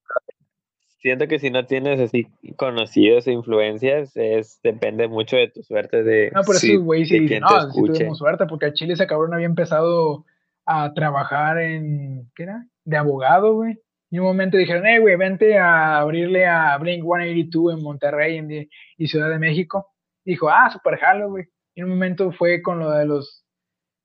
siento 0.99 1.29
que 1.29 1.39
si 1.39 1.51
no 1.51 1.65
tienes 1.67 2.01
así 2.01 2.27
conocidos 2.57 3.29
e 3.29 3.33
influencias, 3.33 4.17
es, 4.17 4.61
depende 4.65 5.07
mucho 5.07 5.37
de 5.37 5.49
tu 5.49 5.63
suerte 5.63 6.03
de, 6.03 6.33
No, 6.35 6.41
pero 6.45 6.59
si- 6.59 6.71
sí 6.71 6.77
de 6.77 6.99
dicen, 6.99 7.27
quién 7.29 7.45
te 7.45 7.55
no, 7.55 7.61
sí 7.61 7.69
escuche. 7.69 7.93
tuvimos 7.93 8.19
suerte, 8.19 8.47
porque 8.47 8.67
a 8.67 8.73
Chile 8.73 8.95
ese 8.95 9.07
cabrón 9.07 9.33
había 9.33 9.47
empezado 9.47 10.25
a 10.67 10.93
trabajar 10.93 11.59
en, 11.59 12.31
¿qué 12.35 12.43
era? 12.45 12.67
De 12.85 12.97
abogado, 12.97 13.55
güey. 13.55 13.79
Y 14.11 14.19
un 14.19 14.27
momento 14.27 14.57
dijeron, 14.57 14.85
hey, 14.87 14.99
güey, 14.99 15.17
vente 15.17 15.59
a 15.59 15.99
abrirle 15.99 16.47
a 16.47 16.77
Blink 16.79 17.03
182 17.03 17.75
en 17.75 17.83
Monterrey 17.83 18.37
en 18.37 18.69
y 18.97 19.09
Ciudad 19.09 19.31
de 19.31 19.39
México. 19.39 19.87
dijo, 20.25 20.49
ah, 20.49 20.71
super 20.71 20.99
jalo, 20.99 21.31
güey. 21.31 21.45
Y 21.75 21.81
en 21.81 21.87
un 21.87 21.93
momento 21.93 22.33
fue 22.33 22.63
con 22.63 22.79
lo 22.79 22.91
de 22.91 23.05
los, 23.05 23.45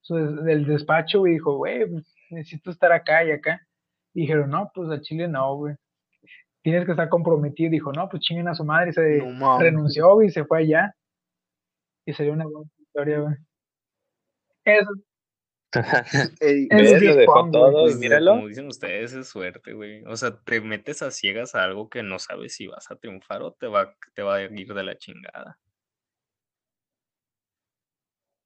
del 0.09 0.65
despacho, 0.65 1.19
güey, 1.19 1.33
dijo, 1.33 1.57
güey, 1.57 1.89
pues, 1.89 2.13
necesito 2.29 2.71
estar 2.71 2.91
acá 2.91 3.23
y 3.23 3.31
acá. 3.31 3.61
Y 4.13 4.21
dijeron, 4.21 4.49
no, 4.49 4.71
pues 4.73 4.89
a 4.89 5.01
Chile 5.01 5.27
no, 5.27 5.55
güey. 5.55 5.75
Tienes 6.63 6.85
que 6.85 6.91
estar 6.91 7.09
comprometido. 7.09 7.71
Dijo, 7.71 7.91
no, 7.91 8.09
pues 8.09 8.21
chinguen 8.23 8.47
a 8.47 8.55
su 8.55 8.65
madre. 8.65 8.89
Y 8.89 8.93
se 8.93 9.17
No 9.25 9.59
renunció, 9.59 10.13
güey, 10.13 10.27
y 10.27 10.31
se 10.31 10.45
fue 10.45 10.59
allá. 10.59 10.93
Y 12.05 12.13
sería 12.13 12.33
una 12.33 12.45
buena 12.45 12.69
historia, 12.79 13.19
güey. 13.19 13.35
Eso, 14.65 14.89
Ey, 16.41 16.63
sí 16.63 16.67
Lo 16.69 17.11
es 17.11 17.15
dejó 17.15 17.49
todo 17.51 17.81
y 17.81 17.91
pues, 17.91 17.99
míralo. 17.99 18.31
como 18.31 18.47
dicen 18.47 18.67
ustedes, 18.67 19.13
es 19.13 19.29
suerte, 19.29 19.73
güey. 19.73 20.03
O 20.05 20.15
sea, 20.17 20.37
te 20.43 20.59
metes 20.59 21.01
a 21.01 21.11
ciegas 21.11 21.55
a 21.55 21.63
algo 21.63 21.89
que 21.89 22.03
no 22.03 22.19
sabes 22.19 22.55
si 22.55 22.67
vas 22.67 22.91
a 22.91 22.95
triunfar 22.97 23.41
o 23.41 23.53
te 23.53 23.67
va, 23.67 23.95
te 24.13 24.21
va 24.21 24.35
a 24.35 24.41
ir 24.43 24.73
de 24.73 24.83
la 24.83 24.97
chingada. 24.97 25.59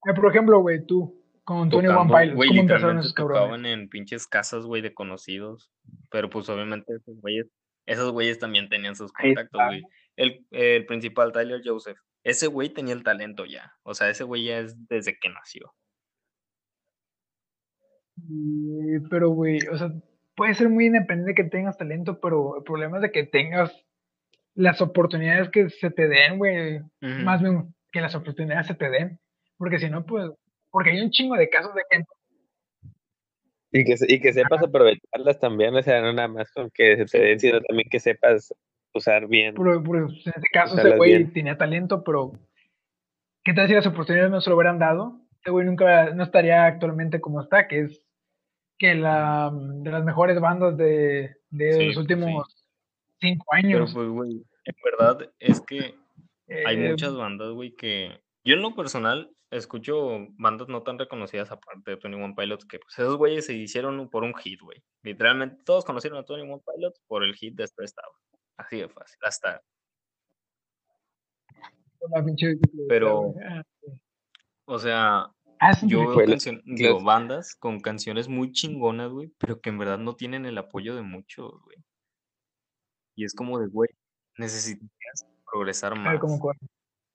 Eh, 0.07 0.13
por 0.13 0.29
ejemplo, 0.29 0.59
güey, 0.59 0.85
tú, 0.85 1.19
con 1.43 1.69
Tony 1.69 1.87
One 1.87 2.11
Pilots, 2.11 2.35
güey, 2.35 2.49
¿cómo 2.49 2.61
empezaron 2.61 2.97
literalmente 2.97 3.01
esos 3.01 3.13
cabrones? 3.13 3.73
en 3.73 3.89
pinches 3.89 4.27
casas, 4.27 4.65
güey, 4.65 4.83
de 4.83 4.93
conocidos. 4.93 5.71
Pero 6.11 6.29
pues 6.29 6.47
obviamente 6.49 6.95
esos 6.95 7.19
güeyes, 7.21 7.47
esos 7.87 8.11
güeyes 8.11 8.37
también 8.37 8.69
tenían 8.69 8.95
sus 8.95 9.11
contactos, 9.11 9.61
güey. 9.65 9.83
El, 10.15 10.45
el 10.51 10.85
principal, 10.85 11.31
Tyler 11.31 11.61
Joseph, 11.65 11.97
ese 12.23 12.47
güey 12.47 12.69
tenía 12.69 12.93
el 12.93 13.03
talento 13.03 13.45
ya. 13.45 13.73
O 13.83 13.95
sea, 13.95 14.09
ese 14.09 14.23
güey 14.23 14.45
ya 14.45 14.59
es 14.59 14.87
desde 14.87 15.17
que 15.17 15.29
nació. 15.29 15.73
Y- 18.17 18.99
pero, 19.09 19.29
güey, 19.29 19.59
o 19.71 19.77
sea, 19.77 19.91
puede 20.35 20.53
ser 20.53 20.69
muy 20.69 20.87
independiente 20.87 21.35
que 21.35 21.49
tengas 21.49 21.77
talento, 21.77 22.19
pero 22.19 22.57
el 22.57 22.63
problema 22.63 22.97
es 22.97 23.03
de 23.03 23.11
que 23.11 23.25
tengas 23.25 23.85
las 24.53 24.81
oportunidades 24.81 25.49
que 25.49 25.69
se 25.69 25.91
te 25.91 26.07
den, 26.07 26.37
güey. 26.37 26.79
Más 27.01 27.41
bien, 27.41 27.73
que 27.91 28.01
las 28.01 28.15
oportunidades 28.15 28.67
se 28.67 28.75
te 28.75 28.89
den. 28.89 29.19
Porque 29.57 29.79
si 29.79 29.89
no, 29.89 30.05
pues, 30.05 30.29
porque 30.71 30.91
hay 30.91 31.01
un 31.01 31.11
chingo 31.11 31.35
de 31.35 31.49
casos 31.49 31.73
de 31.75 31.81
gente. 31.89 32.09
Y 33.71 33.83
que, 33.83 33.95
y 34.07 34.21
que 34.21 34.31
sepas 34.31 34.63
aprovecharlas 34.63 35.39
también, 35.39 35.75
o 35.75 35.81
sea, 35.81 36.01
no 36.01 36.13
nada 36.13 36.29
más 36.29 36.49
con 36.51 36.69
que 36.73 36.95
se 36.95 37.05
te 37.05 37.25
den, 37.25 37.39
sino 37.39 37.61
también 37.61 37.89
que 37.89 37.99
sepas 37.99 38.53
usar 38.93 39.27
bien. 39.27 39.55
Pero, 39.55 39.75
en 39.75 40.07
este 40.07 40.49
caso, 40.53 40.77
ese 40.77 40.95
güey 40.95 41.25
tenía 41.33 41.57
talento, 41.57 42.01
pero 42.03 42.31
¿qué 43.43 43.53
tal 43.53 43.67
si 43.67 43.73
las 43.73 43.87
oportunidades 43.87 44.31
no 44.31 44.39
se 44.39 44.49
lo 44.49 44.55
hubieran 44.55 44.79
dado? 44.79 45.19
Ese 45.41 45.51
güey 45.51 45.65
nunca, 45.65 46.13
no 46.13 46.23
estaría 46.23 46.65
actualmente 46.65 47.19
como 47.19 47.41
está, 47.41 47.67
que 47.67 47.81
es 47.81 48.04
que 48.77 48.95
la 48.95 49.51
de 49.53 49.91
las 49.91 50.03
mejores 50.03 50.39
bandas 50.39 50.77
de, 50.77 51.35
de 51.49 51.87
los 51.87 51.97
últimos 51.97 52.67
cinco 53.19 53.45
años. 53.53 53.91
Pero 53.93 53.93
pues, 53.93 54.09
güey, 54.09 54.45
en 54.65 54.75
verdad 54.83 55.31
es 55.39 55.61
que 55.61 55.95
hay 56.65 56.75
eh, 56.77 56.89
muchas 56.89 57.15
bandas, 57.15 57.51
güey, 57.51 57.75
que 57.75 58.21
yo 58.43 58.55
en 58.55 58.61
lo 58.61 58.75
personal 58.75 59.31
escucho 59.51 60.27
bandas 60.37 60.67
no 60.67 60.83
tan 60.83 60.99
reconocidas 60.99 61.51
aparte 61.51 61.91
de 61.91 61.97
Tony 61.97 62.15
One 62.15 62.35
Pilots, 62.35 62.65
que 62.65 62.79
pues 62.79 62.97
esos 62.99 63.17
güeyes 63.17 63.45
se 63.45 63.53
hicieron 63.53 64.09
por 64.09 64.23
un 64.23 64.35
hit, 64.35 64.59
güey. 64.61 64.83
Literalmente 65.03 65.63
todos 65.63 65.85
conocieron 65.85 66.19
a 66.19 66.25
Tony 66.25 66.41
One 66.41 66.61
Pilots 66.65 67.01
por 67.07 67.23
el 67.23 67.35
hit 67.35 67.55
de 67.55 67.67
Stressed 67.67 67.97
Out. 68.03 68.39
Así 68.57 68.77
de 68.77 68.89
fácil, 68.89 69.17
hasta. 69.21 69.61
Pero, 72.87 73.33
ah, 73.49 73.63
o 74.65 74.77
sea, 74.77 75.27
ah, 75.59 75.71
yo 75.83 76.15
veo 76.65 77.03
bandas 77.03 77.55
con 77.55 77.79
canciones 77.79 78.27
muy 78.27 78.51
chingonas, 78.51 79.11
güey, 79.11 79.33
pero 79.37 79.59
que 79.61 79.69
en 79.69 79.77
verdad 79.77 79.97
no 79.97 80.15
tienen 80.15 80.45
el 80.45 80.57
apoyo 80.57 80.95
de 80.95 81.01
muchos, 81.01 81.51
güey. 81.63 81.77
Y 83.15 83.25
es 83.25 83.33
como 83.33 83.59
de, 83.59 83.67
güey, 83.67 83.89
necesitas 84.37 85.25
progresar 85.49 85.97
más. 85.97 86.19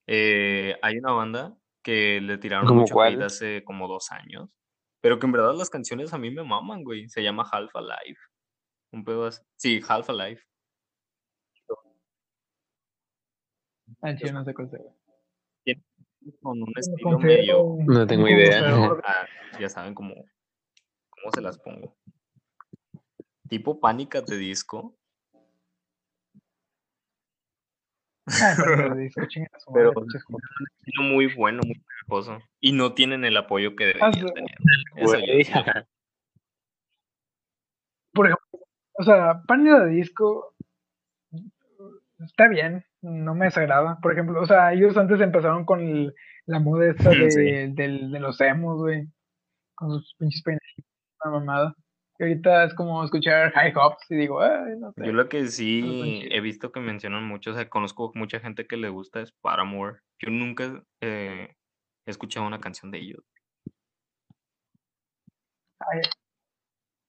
Eh, 0.07 0.76
hay 0.82 0.99
una 0.99 1.12
banda 1.12 1.57
que 1.82 2.20
le 2.20 2.38
tiraron 2.38 2.74
mucho 2.76 3.01
hate 3.01 3.22
hace 3.22 3.64
como 3.64 3.88
dos 3.88 4.11
años, 4.12 4.57
pero 5.01 5.18
que 5.18 5.26
en 5.26 5.32
verdad 5.32 5.55
las 5.55 5.70
canciones 5.70 6.12
a 6.12 6.18
mí 6.18 6.30
me 6.30 6.43
maman, 6.43 6.84
güey. 6.84 7.09
Se 7.09 7.22
llama 7.22 7.49
Half 7.51 7.74
Alive. 7.76 8.18
Un 8.93 9.05
pedo 9.05 9.26
así. 9.26 9.41
Sí, 9.57 9.80
Half 9.86 10.11
Alive. 10.11 10.41
Ah, 14.03 14.12
no 14.32 14.45
sé 14.45 14.55
Con 16.42 16.62
un 16.62 16.72
estilo 16.76 17.18
medio. 17.18 17.76
No 17.86 18.06
tengo 18.06 18.28
idea. 18.28 18.60
Ah, 19.04 19.26
ya 19.58 19.68
saben 19.68 19.94
cómo, 19.94 20.14
cómo 20.14 21.32
se 21.32 21.40
las 21.40 21.58
pongo. 21.58 21.96
Tipo 23.48 23.80
pánicas 23.80 24.26
de 24.26 24.36
disco, 24.36 24.96
Ah, 28.26 28.54
pero 29.72 29.94
es 30.14 30.94
muy 31.00 31.34
bueno, 31.34 31.62
muy 31.64 31.82
hermoso. 32.02 32.38
Y 32.60 32.72
no 32.72 32.94
tienen 32.94 33.24
el 33.24 33.36
apoyo 33.36 33.74
que 33.74 33.86
deberían 33.86 34.12
tener. 34.12 35.86
Por 38.12 38.26
ejemplo, 38.26 38.60
o 38.92 39.02
sea, 39.02 39.42
pánico 39.46 39.80
de 39.80 39.90
disco 39.90 40.54
está 42.20 42.48
bien, 42.48 42.84
no 43.03 43.34
me 43.34 43.46
desagrada. 43.46 43.98
Por 44.03 44.12
ejemplo, 44.12 44.40
o 44.40 44.46
sea, 44.46 44.72
ellos 44.72 44.96
antes 44.96 45.20
empezaron 45.20 45.64
con 45.64 46.12
la 46.46 46.59
moda 46.59 46.90
esta 46.90 47.11
de, 47.11 47.72
de 47.74 48.20
los 48.20 48.40
emos, 48.40 48.78
güey. 48.78 49.07
Con 49.74 49.90
sus 49.90 50.14
pinches 50.18 50.42
peines, 50.42 50.61
una 51.24 51.38
mamada 51.38 51.76
ahorita 52.20 52.64
es 52.64 52.74
como 52.74 53.03
escuchar 53.05 53.53
high 53.53 53.72
hops 53.74 54.11
y 54.11 54.16
digo, 54.16 54.40
Ay, 54.40 54.78
no 54.78 54.92
sé. 54.92 55.07
Yo 55.07 55.12
lo 55.12 55.28
que 55.28 55.46
sí 55.46 56.28
he 56.30 56.40
visto 56.40 56.72
que 56.72 56.80
mencionan 56.80 57.24
mucho, 57.26 57.51
o 57.51 57.55
sea, 57.55 57.68
conozco 57.68 58.12
mucha 58.14 58.40
gente 58.40 58.66
que 58.66 58.76
le 58.76 58.88
gusta 58.88 59.20
es 59.20 59.32
Paramore. 59.32 60.01
Yo 60.18 60.30
nunca 60.30 60.82
eh, 61.01 61.55
he 62.07 62.11
escuchado 62.11 62.46
una 62.46 62.61
canción 62.61 62.90
de 62.90 62.98
ellos. 62.98 63.24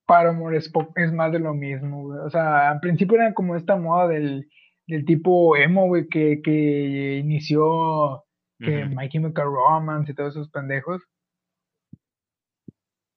Paramore 0.06 0.58
es, 0.58 0.72
es, 0.96 1.12
más 1.12 1.32
de 1.32 1.40
lo 1.40 1.54
mismo, 1.54 2.04
güey. 2.04 2.20
O 2.20 2.30
sea, 2.30 2.72
al 2.72 2.80
principio 2.80 3.18
era 3.18 3.34
como 3.34 3.56
esta 3.56 3.76
moda 3.76 4.08
del, 4.08 4.50
del 4.92 5.06
tipo 5.06 5.56
emo, 5.56 5.88
güey, 5.88 6.10
que, 6.10 6.42
que 6.44 7.20
inició 7.24 8.26
que 8.60 8.86
My 8.86 9.08
Chemical 9.08 9.46
Romance 9.46 10.12
y 10.12 10.16
todos 10.16 10.36
esos 10.36 10.50
pendejos. 10.50 11.02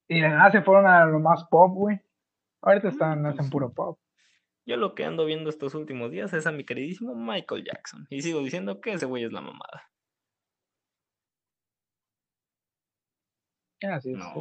Y 0.09 0.21
de 0.21 0.29
nada 0.29 0.53
se 0.53 0.63
fueron 0.63 0.87
a 0.87 1.05
lo 1.07 1.19
más 1.19 1.45
pop, 1.51 1.73
güey. 1.75 2.01
Ahorita 2.63 2.89
están, 2.89 3.23
mm, 3.23 3.27
hacen 3.27 3.39
pues 3.39 3.51
puro 3.51 3.73
pop. 3.73 3.99
Yo 4.65 4.77
lo 4.77 4.95
que 4.95 5.05
ando 5.05 5.25
viendo 5.25 5.51
estos 5.51 5.75
últimos 5.75 6.13
días 6.13 6.33
es 6.33 6.47
a 6.47 6.53
mi 6.53 6.65
queridísimo 6.65 7.17
Michael 7.17 7.65
Jackson. 7.65 8.07
Y 8.09 8.23
sigo 8.23 8.41
diciendo 8.41 8.81
que 8.81 8.93
ese 8.93 9.07
güey 9.07 9.25
es 9.25 9.33
la 9.33 9.41
mamada. 9.41 9.91
Ah, 13.83 14.01
sí, 14.01 14.13
no, 14.13 14.33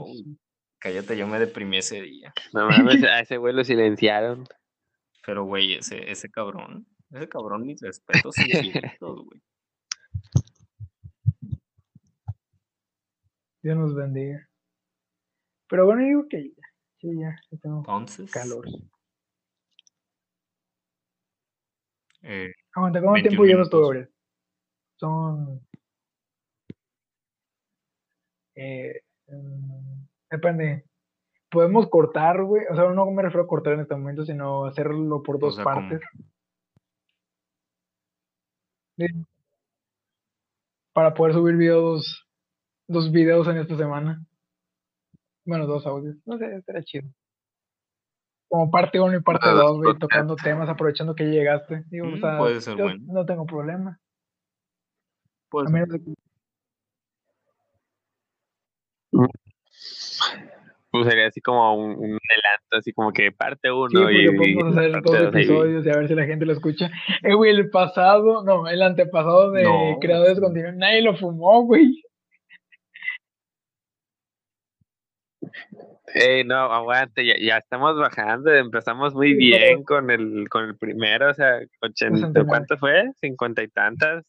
cállate, 0.79 1.17
yo 1.17 1.27
me 1.27 1.39
deprimí 1.39 1.77
ese 1.77 1.99
día. 1.99 2.31
No 2.53 2.67
mames, 2.67 3.03
a 3.03 3.21
ese 3.21 3.37
güey 3.37 3.55
lo 3.55 3.63
silenciaron. 3.63 4.45
Pero, 5.25 5.45
güey, 5.45 5.73
ese, 5.73 6.11
ese 6.11 6.29
cabrón, 6.29 6.85
ese 7.17 7.29
cabrón, 7.29 7.65
mis 7.65 7.81
respetos 7.81 8.35
güey. 8.99 9.41
Dios 13.61 13.77
nos 13.77 13.95
bendiga. 13.95 14.49
Pero 15.69 15.85
bueno, 15.85 16.03
digo 16.03 16.27
que 16.29 16.49
ya. 16.49 16.63
Sí, 16.99 17.19
ya, 17.19 17.35
tengo 17.61 17.79
Entonces, 17.79 18.31
calor. 18.31 18.65
Eh, 22.21 22.53
Aguanta, 22.73 23.01
¿cuánto 23.01 23.27
tiempo 23.27 23.45
llevas 23.45 23.69
tú, 23.69 23.81
Gabriel? 23.81 24.09
Son. 24.97 25.65
Eh, 28.55 29.01
mm, 29.27 30.05
depende. 30.29 30.85
Podemos 31.49 31.89
cortar, 31.89 32.43
güey. 32.43 32.65
O 32.69 32.75
sea, 32.75 32.89
no 32.89 33.11
me 33.11 33.21
refiero 33.21 33.43
a 33.43 33.47
cortar 33.47 33.73
en 33.73 33.81
este 33.81 33.95
momento, 33.95 34.25
sino 34.25 34.65
hacerlo 34.65 35.21
por 35.21 35.39
dos 35.39 35.59
partes. 35.59 36.01
Para 40.93 41.13
poder 41.13 41.33
subir 41.33 41.55
videos, 41.55 42.27
dos 42.87 43.11
videos 43.11 43.47
en 43.47 43.57
esta 43.57 43.75
semana. 43.75 44.23
Bueno, 45.45 45.65
dos 45.65 45.85
audios. 45.85 46.15
No 46.25 46.37
sé, 46.37 46.55
estaría 46.55 46.83
chido. 46.83 47.09
Como 48.47 48.69
parte 48.69 48.99
uno 48.99 49.17
y 49.17 49.21
parte 49.21 49.49
dos, 49.49 49.77
güey, 49.77 49.97
tocando 49.97 50.35
temas, 50.35 50.69
aprovechando 50.69 51.15
que 51.15 51.25
llegaste. 51.25 51.83
Digo, 51.87 52.07
o 52.07 52.11
mm, 52.11 52.19
sea, 52.19 52.37
puede 52.37 52.61
ser 52.61 52.77
yo 52.77 52.83
bueno. 52.83 53.03
no 53.07 53.25
tengo 53.25 53.45
problema. 53.45 53.99
Pues, 55.49 55.69
pues 60.93 61.07
sería 61.07 61.25
así 61.25 61.41
como 61.41 61.73
un, 61.75 61.89
un, 61.93 62.19
adelanto, 62.29 62.77
así 62.77 62.93
como 62.93 63.11
que 63.11 63.31
parte 63.31 63.71
uno 63.71 64.07
sí, 64.09 64.15
y, 64.15 64.27
podemos 64.27 64.77
hacer 64.77 65.01
dos 65.01 65.21
episodios 65.21 65.83
y 65.83 65.89
a 65.89 65.97
ver 65.97 66.07
si 66.07 66.13
la 66.13 66.25
gente 66.25 66.45
lo 66.45 66.53
escucha. 66.53 66.91
Eh, 67.23 67.33
güey, 67.33 67.49
el 67.49 67.71
pasado, 67.71 68.43
no, 68.43 68.67
el 68.67 68.79
antepasado 68.79 69.49
de 69.49 69.65
Creadores 69.99 70.39
Continuos, 70.39 70.75
nadie 70.75 71.01
lo 71.01 71.17
fumó, 71.17 71.63
güey. 71.63 71.99
Hey, 76.13 76.43
no, 76.45 76.57
aguante, 76.71 77.25
ya, 77.25 77.33
ya, 77.41 77.57
estamos 77.57 77.97
bajando, 77.97 78.53
empezamos 78.53 79.15
muy 79.15 79.33
bien 79.33 79.83
con 79.83 80.11
el, 80.11 80.47
con 80.47 80.65
el 80.65 80.77
primero, 80.77 81.31
o 81.31 81.33
sea, 81.33 81.59
ochenta, 81.81 82.45
¿cuánto 82.45 82.77
fue? 82.77 83.05
¿Cincuenta 83.19 83.63
y 83.63 83.67
tantas? 83.67 84.23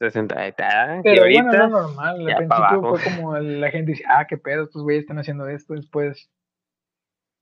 ¿Sesenta 0.00 0.48
y 0.48 0.52
tantas? 0.52 1.02
Pero 1.04 1.30
y 1.30 1.36
ahorita, 1.36 1.42
bueno, 1.42 1.68
no 1.68 1.82
normal, 1.82 2.28
al 2.28 2.36
principio 2.48 2.96
fue 2.96 3.04
como 3.04 3.38
la 3.38 3.70
gente 3.70 3.92
dice, 3.92 4.04
ah, 4.08 4.26
qué 4.26 4.38
pedo, 4.38 4.64
estos 4.64 4.82
güeyes 4.82 5.02
están 5.02 5.18
haciendo 5.18 5.46
esto, 5.46 5.74
después, 5.74 6.30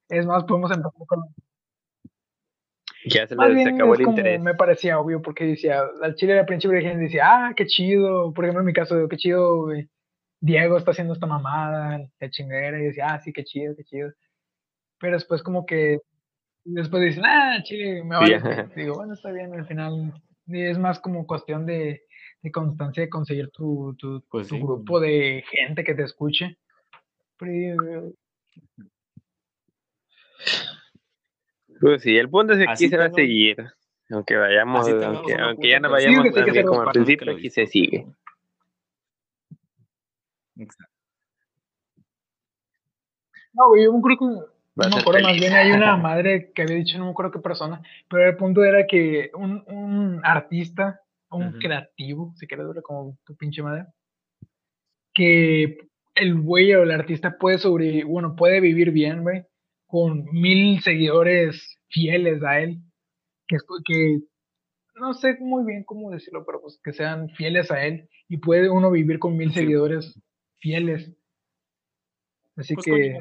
es 0.09 0.27
más, 0.27 0.45
podemos 0.45 0.71
empezar 0.71 0.93
con... 1.07 1.21
Ya 3.05 3.27
se 3.27 3.37
les 3.37 3.67
acabó 3.69 3.95
el 3.95 4.03
interés. 4.03 4.41
Me 4.41 4.55
parecía 4.55 4.99
obvio, 4.99 5.23
porque 5.23 5.45
decía, 5.47 5.83
al 6.03 6.17
chile 6.17 6.39
al 6.39 6.47
principio 6.47 6.77
la 6.77 6.83
gente 6.83 7.05
decía, 7.05 7.23
ah, 7.27 7.53
qué 7.57 7.65
chido, 7.65 8.35
por 8.35 8.45
ejemplo 8.45 8.61
en 8.61 8.67
mi 8.67 8.73
caso, 8.73 9.09
qué 9.09 9.17
chido, 9.17 9.63
güey 9.63 9.89
Diego 10.41 10.77
está 10.79 10.93
haciendo 10.93 11.15
esta 11.15 11.27
mamada, 11.27 11.99
la 12.21 12.31
chingadera, 12.31 12.79
y 12.79 12.85
decía, 12.85 13.07
ah, 13.09 13.21
sí, 13.21 13.33
qué 13.33 13.45
chido, 13.45 13.75
qué 13.77 13.85
chido. 13.85 14.13
Pero 15.01 15.15
después 15.15 15.43
como 15.43 15.67
que, 15.67 16.01
después 16.65 17.03
dicen, 17.03 17.25
ah, 17.27 17.59
chile, 17.63 18.05
me 18.05 18.17
vale. 18.17 18.69
Digo, 18.77 18.95
bueno, 18.95 19.15
está 19.15 19.33
bien, 19.33 19.53
al 19.53 19.67
final 19.67 20.13
es 20.49 20.79
más 20.79 21.01
como 21.01 21.27
cuestión 21.27 21.67
de, 21.67 22.03
de 22.43 22.53
constancia 22.53 23.03
de 23.03 23.09
conseguir 23.09 23.51
tu, 23.51 23.95
tu, 23.99 24.23
pues 24.31 24.49
tu 24.49 24.59
grupo 24.59 25.01
de 25.01 25.45
gente 25.51 25.85
que 25.85 25.95
te 25.95 26.05
escuche. 26.05 26.59
Pues 31.81 32.03
sí, 32.03 32.17
el 32.17 32.29
punto 32.29 32.53
es 32.55 32.59
que 32.59 32.71
aquí 32.71 32.89
se 32.89 32.97
va 32.97 33.07
a 33.07 33.13
seguir. 33.13 33.57
Aunque 34.11 34.37
vayamos, 34.37 34.89
aunque, 34.89 35.35
aunque 35.35 35.69
ya 35.69 35.81
no 35.81 35.91
vayamos 35.91 36.25
bien 36.33 36.67
como 36.67 36.83
al 36.83 36.93
principio, 36.93 37.33
aquí 37.33 37.51
se 37.51 37.67
sigue. 37.67 38.07
Exacto. 40.57 40.93
No, 43.53 43.69
güey, 43.69 43.85
yo 43.85 43.93
me 43.93 43.99
acuerdo 43.99 44.19
que, 44.19 44.25
no 44.25 44.97
me 44.97 45.01
acuerdo, 45.01 45.23
más 45.23 45.39
bien 45.39 45.53
hay 45.53 45.73
una 45.73 45.97
madre 45.97 46.53
que 46.55 46.63
había 46.63 46.77
dicho, 46.77 46.99
no 46.99 47.07
me 47.07 47.11
acuerdo 47.11 47.33
qué 47.33 47.41
persona, 47.41 47.83
pero 48.09 48.29
el 48.29 48.37
punto 48.37 48.65
era 48.65 48.87
que 48.87 49.31
un, 49.35 49.65
un 49.67 50.21
artista 50.25 51.03
un 51.31 51.53
creativo, 51.59 52.33
si 52.37 52.47
quieres 52.47 52.67
verlo 52.67 52.83
como 52.83 53.19
tu 53.25 53.37
pinche 53.37 53.63
madre, 53.63 53.87
que 55.15 55.79
el 56.15 56.41
güey 56.41 56.75
o 56.75 56.83
el 56.83 56.91
artista 56.91 57.37
puede 57.39 57.59
sobrevivir, 57.59 58.07
bueno, 58.07 58.35
puede 58.37 58.61
vivir 58.61 58.91
bien, 58.91 59.23
güey, 59.23 59.45
con 59.87 60.25
mil 60.33 60.81
seguidores 60.81 61.79
fieles 61.89 62.43
a 62.43 62.61
él, 62.61 62.79
que, 63.47 63.57
que 63.87 64.19
no 64.97 65.15
sé 65.15 65.37
muy 65.41 65.65
bien 65.65 65.85
cómo 65.85 66.11
decirlo, 66.11 66.45
pero 66.45 66.61
pues 66.61 66.81
que 66.83 66.93
sean 66.93 67.29
fieles 67.31 67.71
a 67.71 67.85
él 67.85 68.09
y 68.29 68.39
puede 68.39 68.69
uno 68.69 68.91
vivir 68.91 69.19
con 69.19 69.37
mil 69.37 69.51
Sí. 69.53 69.61
seguidores 69.61 70.21
fieles. 70.61 71.15
Así 72.57 72.75
Pues 72.75 72.87
que, 72.87 73.19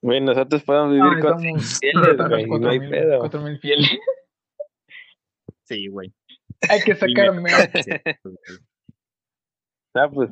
Güey, 0.00 0.20
nosotros 0.20 0.62
podemos 0.62 0.94
no, 0.96 1.08
vivir 1.10 1.22
con 1.24 1.36
necesitamos 1.42 1.78
fieles, 1.80 2.16
güey, 2.28 2.46
los 2.46 2.60
no 2.60 2.68
hay 2.70 2.78
4,000 2.78 2.90
pedo. 2.90 3.18
4,000 3.20 3.58
fieles. 3.60 3.88
Sí, 5.64 5.86
güey. 5.88 6.12
Hay 6.68 6.80
que 6.80 6.94
sacar 6.94 7.30
Dime. 7.32 7.42
mer- 7.42 7.70
Sí, 7.84 7.90
güey. 8.24 8.36
Ah, 9.94 10.08
pues, 10.12 10.30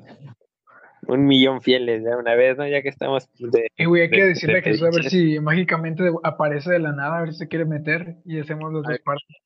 un 1.08 1.26
millón 1.26 1.60
fieles 1.62 2.04
de 2.04 2.14
una 2.16 2.34
vez, 2.34 2.56
¿no? 2.56 2.66
Ya 2.68 2.82
que 2.82 2.88
estamos 2.88 3.28
de... 3.38 3.68
Y 3.76 3.84
güey, 3.86 4.02
hay 4.02 4.10
que 4.10 4.22
de- 4.22 4.28
decirle 4.28 4.54
de 4.54 4.60
a 4.60 4.62
Jesús 4.62 4.82
a 4.84 4.90
ver 4.90 5.04
si 5.10 5.38
mágicamente 5.40 6.04
aparece 6.22 6.70
de 6.72 6.78
la 6.78 6.92
nada, 6.92 7.18
a 7.18 7.20
ver 7.22 7.32
si 7.32 7.38
se 7.40 7.48
quiere 7.48 7.64
meter 7.64 8.16
y 8.24 8.38
hacemos 8.40 8.72
las 8.72 8.86
A 8.86 8.90
dos 8.92 9.00
partes. 9.00 9.36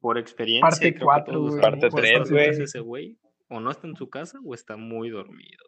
Por 0.00 0.18
experiencia, 0.18 0.68
Parte 0.68 0.88
creo 0.90 0.98
que 0.98 1.04
cuatro, 1.04 1.34
todos 1.34 1.50
güey. 1.52 1.62
sabemos 1.62 1.82
Parte 1.82 1.96
que 1.96 2.00
tres, 2.02 2.20
esta 2.22 2.34
güey. 2.34 2.46
vez 2.48 2.58
ese 2.58 2.80
güey 2.80 3.18
o 3.48 3.60
no 3.60 3.70
está 3.70 3.86
en 3.86 3.96
su 3.96 4.08
casa 4.10 4.38
o 4.44 4.54
está 4.54 4.76
muy 4.76 5.08
dormido, 5.10 5.64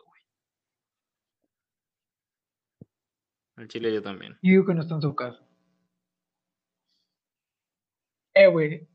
Al 3.59 3.67
chile 3.67 3.93
yo 3.93 4.01
también. 4.01 4.39
Y 4.41 4.51
digo 4.51 4.65
que 4.65 4.75
no 4.75 4.83
está 4.83 4.95
en 4.95 5.03
su 5.03 5.17
casa. 5.17 5.41
Eh, 8.35 8.47
güey. 8.47 8.87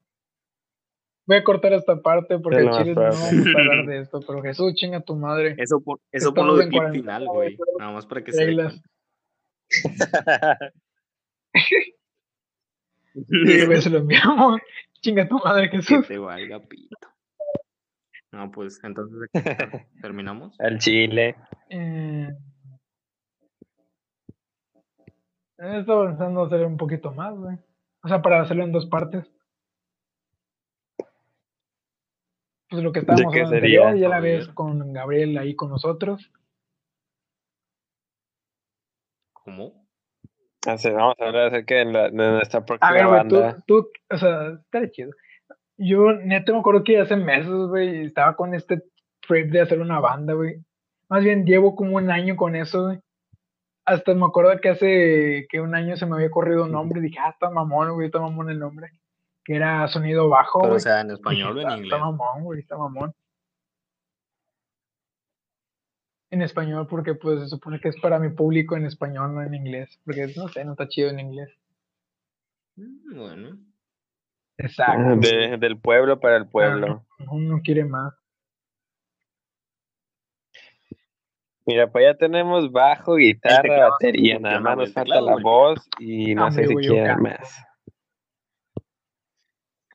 Voy 1.26 1.38
a 1.38 1.44
cortar 1.44 1.74
esta 1.74 2.02
parte 2.02 2.40
porque 2.40 2.62
lo 2.62 2.72
más 2.72 2.78
chile 2.78 2.96
no 2.96 3.02
vamos 3.02 3.22
a 3.22 3.60
hablar 3.60 3.86
de 3.86 4.00
esto, 4.00 4.22
pero 4.26 4.42
Jesús, 4.42 4.74
chinga 4.76 5.02
tu 5.02 5.18
madre. 5.18 5.56
Eso, 5.58 5.82
por, 5.82 6.00
eso 6.12 6.30
Estamos 6.30 6.34
ponlo 6.34 6.56
de 6.56 6.64
en 6.64 6.70
clip 6.70 6.92
final, 6.92 7.28
güey, 7.28 7.58
Nada 7.78 7.92
más 7.92 8.06
para 8.06 8.24
que 8.24 8.32
se 8.32 8.46
Reglas. 8.46 8.82
Y 13.16 13.66
güey, 13.66 13.80
se 13.80 13.92
lo 13.92 14.00
enviamos. 14.00 14.60
Chinga 15.02 15.28
tu 15.28 15.38
madre, 15.38 15.70
que 15.70 15.78
Jesús. 15.78 16.08
te 16.08 16.18
valga 16.18 16.60
pito. 16.62 17.08
No, 18.32 18.50
pues 18.50 18.84
entonces 18.84 19.30
terminamos. 20.02 20.60
Al 20.60 20.80
chile. 20.80 21.36
Eh, 21.70 22.30
he 25.66 25.80
estado 25.80 26.06
pensando 26.06 26.44
hacer 26.44 26.66
un 26.66 26.78
poquito 26.78 27.12
más, 27.14 27.36
güey. 27.36 27.58
O 28.04 28.08
sea, 28.08 28.22
para 28.22 28.42
hacerlo 28.42 28.64
en 28.64 28.72
dos 28.72 28.86
partes. 28.88 29.26
Pues 32.70 32.84
lo 32.84 32.92
que 32.92 33.00
estábamos 33.00 33.28
hablando 33.34 33.50
sería? 33.52 33.80
anterior, 33.88 34.02
ya 34.02 34.10
la 34.10 34.20
ver. 34.20 34.54
con 34.54 34.94
Gabriel 34.94 35.38
ahí 35.38 35.56
con 35.56 35.70
nosotros. 35.70 36.32
¿Cómo? 39.34 39.86
Hace- 40.66 40.92
Vamos 40.92 41.16
a 41.20 41.26
hablar 41.26 41.48
acerca 41.48 41.76
de, 41.76 41.86
la- 41.86 42.10
de 42.10 42.32
nuestra 42.32 42.66
próxima 42.66 42.90
A 42.90 42.94
ver, 42.94 43.08
güey, 43.08 43.28
tú, 43.28 43.36
banda. 43.40 43.64
tú, 43.68 43.90
o 44.10 44.18
sea, 44.18 44.48
está 44.54 44.90
chido. 44.90 45.12
Yo 45.78 46.14
neto 46.14 46.54
me 46.54 46.60
acuerdo 46.60 46.84
que 46.84 47.00
hace 47.00 47.16
meses, 47.16 47.52
güey, 47.52 48.06
estaba 48.06 48.36
con 48.36 48.54
este 48.54 48.82
trip 49.28 49.52
de 49.52 49.62
hacer 49.62 49.80
una 49.82 50.00
banda, 50.00 50.34
güey. 50.34 50.64
Más 51.10 51.24
bien 51.24 51.46
llevo 51.46 51.76
como 51.76 51.98
un 51.98 52.10
año 52.10 52.36
con 52.36 52.56
eso, 52.56 52.86
güey. 52.86 53.00
Hasta 53.86 54.14
me 54.14 54.26
acuerdo 54.26 54.60
que 54.62 54.70
hace 54.70 55.46
que 55.50 55.60
un 55.60 55.76
año 55.76 55.98
se 55.98 56.06
me 56.06 56.16
había 56.16 56.32
corrido 56.32 56.64
un 56.64 56.72
nombre 56.72 57.00
y 57.00 57.04
dije, 57.04 57.20
ah, 57.20 57.30
está 57.32 57.50
mamón, 57.50 57.92
güey, 57.94 58.08
está 58.08 58.20
mamón 58.20 58.50
el 58.50 58.60
nombre. 58.60 58.92
Que 59.44 59.56
era 59.56 59.86
sonido 59.90 60.30
bajo, 60.30 60.62
Pero, 60.62 60.76
o 60.76 60.80
sea, 60.80 61.02
en 61.02 61.08
Dije, 61.10 61.16
español 61.16 61.58
o 61.58 61.62
en 61.62 61.68
"Está- 61.68 61.78
inglés. 61.78 61.94
Está 61.94 62.06
mamón, 62.06 62.44
güey, 62.44 62.60
está 62.62 62.78
mamón. 62.78 63.14
En 66.32 66.42
español, 66.42 66.88
porque 66.90 67.14
pues 67.14 67.42
se 67.42 67.48
supone 67.48 67.80
que 67.80 67.90
es 67.90 68.00
para 68.02 68.18
mi 68.20 68.30
público 68.30 68.76
en 68.76 68.86
español, 68.86 69.36
no 69.36 69.44
en 69.44 69.54
inglés. 69.54 70.00
Porque 70.04 70.34
no 70.36 70.48
sé, 70.48 70.66
no 70.66 70.72
está 70.72 70.88
chido 70.88 71.10
en 71.10 71.20
inglés. 71.20 71.50
Mm, 72.76 73.16
Bueno. 73.18 73.58
Exacto. 74.58 75.16
De- 75.18 75.58
del 75.58 75.80
pueblo 75.80 76.20
para 76.20 76.38
el 76.38 76.48
pueblo. 76.48 77.06
Uno 77.30 77.60
quiere 77.64 77.86
más. 77.86 78.14
Mira, 81.66 81.90
pues 81.92 82.06
ya 82.06 82.18
tenemos 82.18 82.72
bajo, 82.72 83.16
guitarra, 83.16 83.62
teclado 83.62 83.92
batería. 83.92 84.40
Nada 84.40 84.60
más 84.60 84.78
nos 84.78 84.94
falta 84.94 85.22
la 85.22 85.34
güey. 85.34 85.44
voz 85.44 85.88
y 86.00 86.36
no 86.36 86.46
Ah, 86.46 86.52
sé 86.52 86.68
si 86.68 86.76
quieren 86.76 87.22
más. 87.22 87.66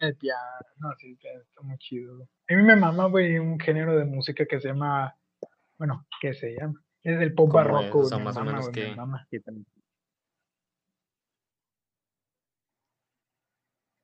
El 0.00 0.16
piano, 0.16 0.40
no, 0.78 0.92
sí, 0.96 1.18
está, 1.20 1.60
muy 1.62 1.76
chido. 1.78 2.22
A 2.48 2.54
mí 2.54 2.62
me 2.62 2.76
mama, 2.76 3.06
güey, 3.06 3.38
un 3.38 3.58
género 3.58 3.96
de 3.98 4.04
música 4.04 4.46
que 4.46 4.60
se 4.60 4.68
llama, 4.68 5.14
bueno, 5.76 6.06
¿qué 6.20 6.32
se 6.34 6.54
llama? 6.54 6.80
Es 7.02 7.20
el 7.20 7.34
pop 7.34 7.52
barroco, 7.52 8.02
güey, 8.08 8.22
más 8.22 8.36
o 8.36 8.44
menos 8.44 8.68
que-. 8.70 8.94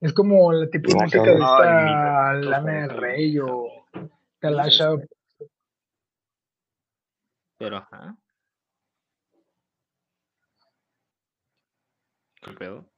Es 0.00 0.12
como 0.12 0.52
la 0.52 0.68
tipo 0.68 0.88
de 0.90 0.94
música 0.96 1.22
de 1.22 1.32
esta 1.34 2.32
Lana 2.34 2.72
del 2.88 2.90
Rey 3.00 3.38
o 3.38 3.68
Talasha. 4.40 4.90
Pero, 7.58 7.78
ajá. 7.78 8.16
¿Qué 12.42 12.52
pedo? 12.52 12.90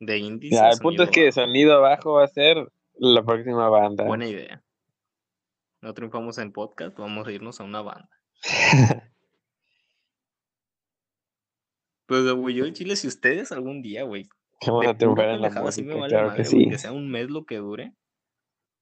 De 0.00 0.18
índice. 0.18 0.56
Ya, 0.56 0.70
el 0.70 0.78
punto 0.80 1.04
es 1.04 1.10
que 1.10 1.30
sonido 1.30 1.74
abajo 1.74 2.14
va 2.14 2.24
a 2.24 2.28
ser 2.28 2.56
la 2.94 3.22
próxima 3.22 3.68
banda. 3.68 4.04
Buena 4.04 4.26
idea. 4.26 4.62
No 5.80 5.94
triunfamos 5.94 6.38
en 6.38 6.52
podcast, 6.52 6.96
vamos 6.98 7.26
a 7.26 7.32
irnos 7.32 7.60
a 7.60 7.64
una 7.64 7.82
banda. 7.82 8.10
Pues, 12.06 12.30
güey, 12.30 12.54
yo 12.54 12.66
en 12.66 12.74
Chile, 12.74 12.94
si 12.96 13.08
ustedes 13.08 13.52
algún 13.52 13.80
día, 13.80 14.02
güey, 14.02 14.28
Vamos 14.66 14.86
a 14.86 14.96
triunfar 14.96 15.30
en 15.30 15.40
la 15.40 15.48
pendejada, 15.48 15.72
sí 15.72 15.82
me 15.82 15.94
música, 15.94 16.00
vale 16.00 16.10
claro 16.10 16.28
madre, 16.28 16.42
que 16.42 16.44
sí. 16.48 16.68
que 16.68 16.78
sea 16.78 16.92
un 16.92 17.10
mes 17.10 17.30
lo 17.30 17.44
que 17.44 17.56
dure. 17.56 17.94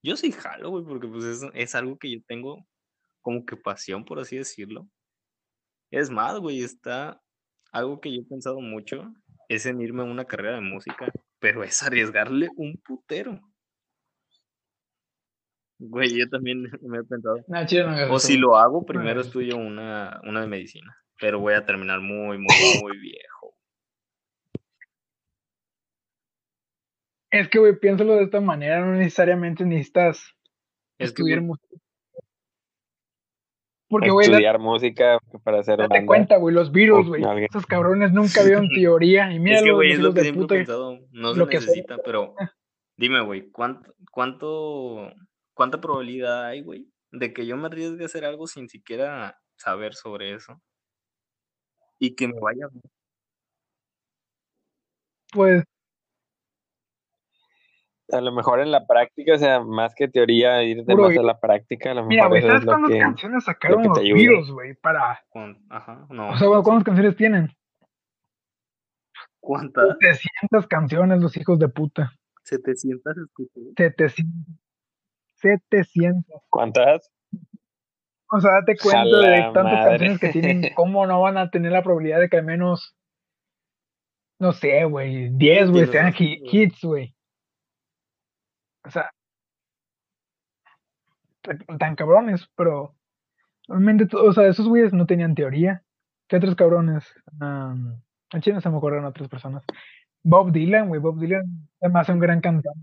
Yo 0.03 0.17
sí 0.17 0.33
jalo, 0.33 0.71
güey, 0.71 0.85
porque 0.85 1.09
pues 1.09 1.25
es, 1.25 1.43
es 1.55 1.75
algo 1.75 1.99
que 1.99 2.11
yo 2.11 2.19
tengo 2.27 2.67
como 3.21 3.45
que 3.45 3.57
pasión, 3.57 4.05
por 4.05 4.19
así 4.19 4.37
decirlo. 4.37 4.89
Es 5.91 6.11
más, 6.11 6.39
güey, 6.39 6.63
está 6.63 7.21
algo 7.73 8.01
que 8.01 8.15
yo 8.15 8.23
he 8.23 8.25
pensado 8.25 8.61
mucho, 8.61 9.13
es 9.49 9.67
en 9.67 9.81
irme 9.81 10.03
a 10.03 10.07
una 10.07 10.25
carrera 10.25 10.57
de 10.57 10.63
música, 10.63 11.13
pero 11.39 11.65
es 11.65 11.83
arriesgarle 11.83 12.49
un 12.57 12.81
putero. 12.85 13.41
Güey, 15.79 16.19
yo 16.19 16.29
también 16.29 16.63
me 16.83 16.99
he 16.99 17.05
pensado. 17.05 17.37
Chido, 17.67 17.91
no 17.91 18.15
O 18.15 18.19
si 18.19 18.37
lo 18.37 18.57
hago, 18.57 18.85
primero 18.85 19.21
estudio 19.21 19.57
una, 19.57 20.21
una 20.25 20.43
de 20.43 20.47
medicina, 20.47 20.97
pero 21.19 21.41
voy 21.41 21.55
a 21.55 21.65
terminar 21.65 22.01
muy, 22.01 22.39
muy, 22.39 22.81
muy 22.83 22.99
viejo. 22.99 23.40
Es 27.31 27.49
que, 27.49 27.59
güey, 27.59 27.79
piénsalo 27.79 28.15
de 28.15 28.25
esta 28.25 28.41
manera, 28.41 28.81
no 28.81 28.95
necesariamente 28.95 29.65
necesitas 29.65 30.35
Es 30.99 31.13
que, 31.13 31.23
estudiar 31.23 31.39
güey, 31.41 31.49
música. 31.49 31.77
Porque, 33.89 34.11
güey, 34.11 34.27
Estudiar 34.27 34.59
música 34.61 35.19
para 35.43 35.61
hacer 35.61 35.79
date 35.79 35.95
banda. 35.95 36.07
cuenta, 36.07 36.37
güey, 36.37 36.55
los 36.55 36.69
Uf, 36.69 37.09
güey. 37.09 37.25
Esos 37.45 37.67
cabrones 37.67 38.13
nunca 38.13 38.45
vieron 38.45 38.69
teoría. 38.69 39.33
Y 39.33 39.41
mira 39.41 39.57
Es 39.57 39.63
que, 39.63 39.69
los, 39.69 39.77
güey, 39.77 39.93
es 39.93 39.99
lo 39.99 40.15
que 40.15 40.21
siempre 40.23 40.45
he 40.45 40.49
pensado. 40.49 40.99
No 41.11 41.35
se 41.35 41.47
que 41.49 41.57
necesita, 41.57 41.99
pero 42.05 42.35
dime, 42.97 43.21
güey, 43.25 43.51
¿cuánto, 43.51 43.93
cuánto, 44.13 45.13
¿cuánta 45.55 45.81
probabilidad 45.81 46.47
hay, 46.47 46.63
güey, 46.63 46.89
de 47.11 47.33
que 47.33 47.47
yo 47.47 47.57
me 47.57 47.67
arriesgue 47.67 48.03
a 48.05 48.07
hacer 48.07 48.25
algo 48.25 48.47
sin 48.47 48.69
siquiera 48.69 49.41
saber 49.57 49.95
sobre 49.95 50.35
eso? 50.35 50.61
Y 51.99 52.15
que 52.15 52.29
me 52.29 52.41
vaya. 52.41 52.69
Pues, 55.33 55.65
A 58.13 58.21
lo 58.21 58.33
mejor 58.33 58.61
en 58.61 58.71
la 58.71 58.87
práctica, 58.87 59.35
o 59.35 59.39
sea, 59.39 59.61
más 59.61 59.95
que 59.95 60.09
teoría, 60.09 60.63
irte 60.63 60.85
Puro 60.85 61.09
más 61.09 61.19
a 61.19 61.23
la 61.23 61.39
práctica, 61.39 61.93
a 61.93 61.95
lo 61.95 62.05
mira, 62.07 62.25
mejor 62.29 62.39
eso 62.39 62.47
¿sabes 62.49 62.61
es 62.61 62.67
lo 62.67 62.73
cuántas 62.73 62.91
que... 62.91 62.99
canciones 62.99 63.45
sacaron 63.45 63.83
que 63.83 63.89
los. 63.89 63.99
Beatles, 63.99 64.51
güey? 64.51 64.75
Para. 64.75 65.23
Con- 65.31 65.59
ajá, 65.69 66.07
no. 66.11 66.31
O 66.31 66.37
sea, 66.37 66.49
güey, 66.49 66.63
¿cuántas 66.63 66.85
canciones 66.85 67.17
tienen? 67.17 67.57
¿Cuántas? 69.41 69.97
700 70.01 70.67
canciones, 70.67 71.21
los 71.21 71.37
hijos 71.37 71.59
de 71.59 71.69
puta. 71.69 72.13
700 72.45 73.17
escuché. 73.17 73.61
700. 73.77 74.57
700. 75.37 76.43
¿Cuántas? 76.51 77.11
O 78.33 78.41
sea, 78.41 78.53
date 78.61 78.77
cuenta 78.81 79.19
de 79.19 79.41
tantas 79.43 79.65
madre. 79.65 79.89
canciones 79.91 80.19
que 80.21 80.29
tienen, 80.29 80.63
¿cómo 80.75 81.07
no 81.07 81.21
van 81.21 81.37
a 81.39 81.51
tener 81.51 81.73
la 81.73 81.83
probabilidad 81.83 82.21
de 82.21 82.29
que 82.29 82.37
al 82.37 82.45
menos, 82.45 82.95
no 84.39 84.53
sé, 84.53 84.85
güey, 84.85 85.31
10, 85.31 85.71
güey, 85.71 85.87
sean 85.87 86.13
hits, 86.17 86.83
güey? 86.83 87.15
O 88.85 88.91
sea, 88.91 89.11
tan- 91.43 91.79
tan 91.79 91.97
cabrones, 91.97 92.49
pero 92.57 92.95
realmente, 93.69 94.07
to- 94.07 94.23
o 94.25 94.33
sea, 94.33 94.47
esos 94.49 94.69
güeyes 94.69 94.93
no 94.93 95.07
tenían 95.07 95.35
teoría. 95.35 95.83
¿Qué 96.29 96.37
otros 96.37 96.55
cabrones? 96.55 97.05
Um, 97.41 98.01
en 98.33 98.41
China 98.41 98.61
se 98.61 98.71
me 98.71 98.77
ocurren 98.77 99.05
otras 99.05 99.29
personas. 99.29 99.65
Bob 100.23 100.53
Dylan, 100.53 100.89
güey. 100.89 101.01
Bob 101.01 101.19
Dylan 101.19 101.45
además 101.81 102.09
es 102.09 102.15
un 102.15 102.21
gran 102.21 102.41
cantante. 102.41 102.81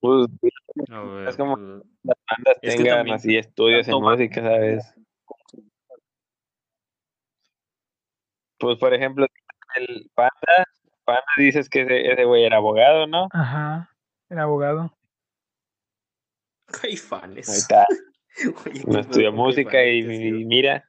Pues, 0.00 0.26
ver, 0.42 0.52
Es 1.28 1.36
como- 1.36 1.56
pues, 1.56 1.82
las 2.02 2.16
bandas 2.28 2.58
Es 2.60 2.76
que 2.76 2.82
tengan 2.82 2.98
también 2.98 3.16
así 3.16 3.36
estudios 3.36 3.88
en 3.88 3.94
música, 3.94 4.42
¿sabes? 4.42 4.94
Pues, 8.58 8.78
por 8.78 8.94
ejemplo, 8.94 9.26
el 9.76 10.10
Panda, 10.14 10.30
Panda 11.04 11.22
dices 11.38 11.68
que 11.68 11.82
ese, 11.82 12.12
ese 12.12 12.24
güey 12.24 12.44
era 12.44 12.58
abogado, 12.58 13.06
¿no? 13.06 13.28
Ajá. 13.32 13.90
El 14.30 14.38
abogado. 14.38 14.96
Caifanes. 16.66 17.48
Ahí 17.48 17.56
está, 17.56 17.86
Oye, 18.66 18.82
no 18.86 19.02
con 19.30 19.36
música 19.36 19.84
y, 19.84 20.02
Caifanes, 20.02 20.46
mira, 20.46 20.84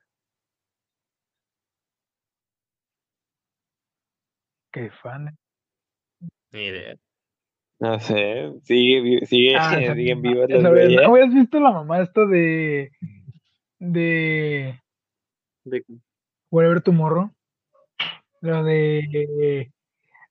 Qué 4.71 4.89
fan. 4.89 5.37
Ni 6.51 6.65
idea. 6.65 6.95
no 7.79 7.97
sé, 7.99 8.51
sigue, 8.63 9.25
sigue, 9.25 9.55
Ah, 9.55 9.71
las 10.63 10.73
vez, 10.73 10.87
bellas. 10.89 11.03
¿No 11.07 11.13
habías 11.15 11.33
visto 11.33 11.59
la 11.59 11.71
mamá 11.71 12.01
esto 12.01 12.27
de. 12.27 12.91
de. 13.79 14.81
De- 15.63 15.83
Whatever 16.51 16.81
Tomorrow? 16.81 17.31
Lo 18.41 18.63
de. 18.63 19.71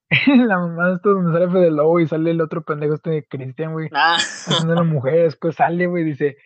la 0.47 0.59
mamá 0.59 0.89
de 0.89 0.95
esto 0.95 1.13
donde 1.13 1.33
sale 1.33 1.51
Fede 1.51 1.71
Lobo 1.71 1.99
y 1.99 2.07
sale 2.07 2.31
el 2.31 2.41
otro 2.41 2.63
pendejo 2.63 2.93
este 2.95 3.09
de 3.09 3.25
Cristian, 3.25 3.73
güey. 3.73 3.89
Ah, 3.91 4.17
Haciendo 4.17 4.75
la 4.75 4.83
mujer, 4.83 5.23
después 5.23 5.55
sale, 5.55 5.87
güey, 5.87 6.03
dice. 6.03 6.37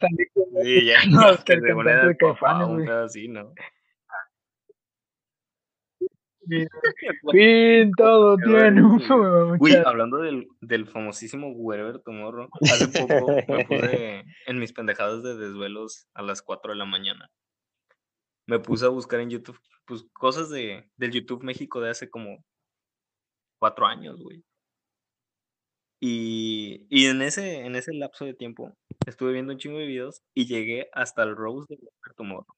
Sale 0.00 0.30
con 0.32 0.44
sí, 0.62 0.84
ya. 0.86 0.98
No, 1.10 1.30
es 1.30 1.44
que 1.44 1.54
el 1.54 1.60
de 1.60 1.70
el 1.70 1.76
papá, 1.76 2.16
Caifanes, 2.18 2.68
güey. 2.68 2.88
así, 2.88 3.28
¿no? 3.28 3.52
Fin, 7.32 7.92
todo 7.94 8.36
tiene 8.38 8.82
un 8.82 9.58
Güey, 9.58 9.76
hablando 9.84 10.16
del, 10.16 10.48
del 10.62 10.86
famosísimo 10.86 11.50
Wherever 11.50 11.98
Tomorrow, 11.98 12.48
hace 12.62 12.88
poco 12.88 13.36
me 13.46 13.64
puse 13.66 14.24
en 14.46 14.58
mis 14.58 14.72
pendejadas 14.72 15.22
de 15.22 15.36
desvelos 15.36 16.08
a 16.14 16.22
las 16.22 16.40
4 16.40 16.72
de 16.72 16.78
la 16.78 16.86
mañana. 16.86 17.30
Me 18.46 18.58
puse 18.60 18.86
a 18.86 18.88
buscar 18.88 19.20
en 19.20 19.28
YouTube, 19.28 19.60
pues, 19.84 20.06
cosas 20.14 20.48
de, 20.48 20.90
del 20.96 21.10
YouTube 21.10 21.44
México 21.44 21.82
de 21.82 21.90
hace 21.90 22.08
como 22.08 22.42
4 23.58 23.86
años, 23.86 24.20
güey. 24.22 24.42
Y, 26.00 26.86
y 26.90 27.06
en 27.06 27.22
ese, 27.22 27.66
en 27.66 27.74
ese 27.74 27.92
lapso 27.92 28.24
de 28.24 28.34
tiempo 28.34 28.72
estuve 29.06 29.32
viendo 29.32 29.52
un 29.52 29.58
chingo 29.58 29.78
de 29.78 29.86
videos 29.86 30.22
y 30.32 30.46
llegué 30.46 30.88
hasta 30.92 31.24
el 31.24 31.34
Rose 31.34 31.66
de 31.68 31.76
Wherever 31.76 32.14
Tomorrow. 32.16 32.54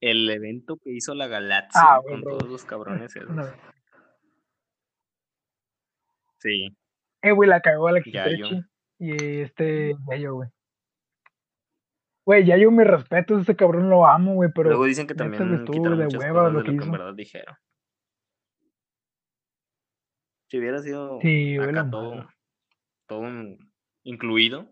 El 0.00 0.30
evento 0.30 0.78
que 0.82 0.92
hizo 0.92 1.14
la 1.14 1.26
Galaxia 1.26 1.82
Ah, 1.84 2.00
con 2.02 2.22
todos 2.22 2.48
los 2.48 2.64
cabrones 2.64 3.14
esos. 3.14 3.28
No. 3.28 3.42
Sí. 6.38 6.68
Eh, 7.22 7.32
güey, 7.32 7.50
la 7.50 7.60
cagó 7.60 7.88
Alexis 7.88 8.14
Yayo. 8.14 8.48
Trechi 8.48 8.64
y 8.98 9.40
este 9.40 9.94
Yayo, 10.08 10.34
güey. 10.34 10.48
Güey, 12.24 12.46
Yayo, 12.46 12.70
mi 12.70 12.84
respeto, 12.84 13.38
ese 13.38 13.56
cabrón 13.56 13.90
lo 13.90 14.06
amo, 14.06 14.34
güey, 14.34 14.50
pero 14.54 14.70
Luego 14.70 14.84
dicen 14.84 15.06
que 15.06 15.14
también 15.14 15.54
estuvo 15.54 15.90
de 15.96 16.06
hueva 16.06 16.48
lo 16.48 16.62
que 16.62 16.70
lo 16.70 16.78
que 16.78 16.84
en 16.84 16.92
verdad 16.92 17.14
dijeron. 17.14 17.56
Si 20.50 20.58
hubiera 20.58 20.80
sido 20.80 21.20
Sí, 21.20 21.56
acá 21.58 21.88
todo, 21.88 22.28
todo 23.06 23.20
un- 23.20 23.72
incluido, 24.02 24.68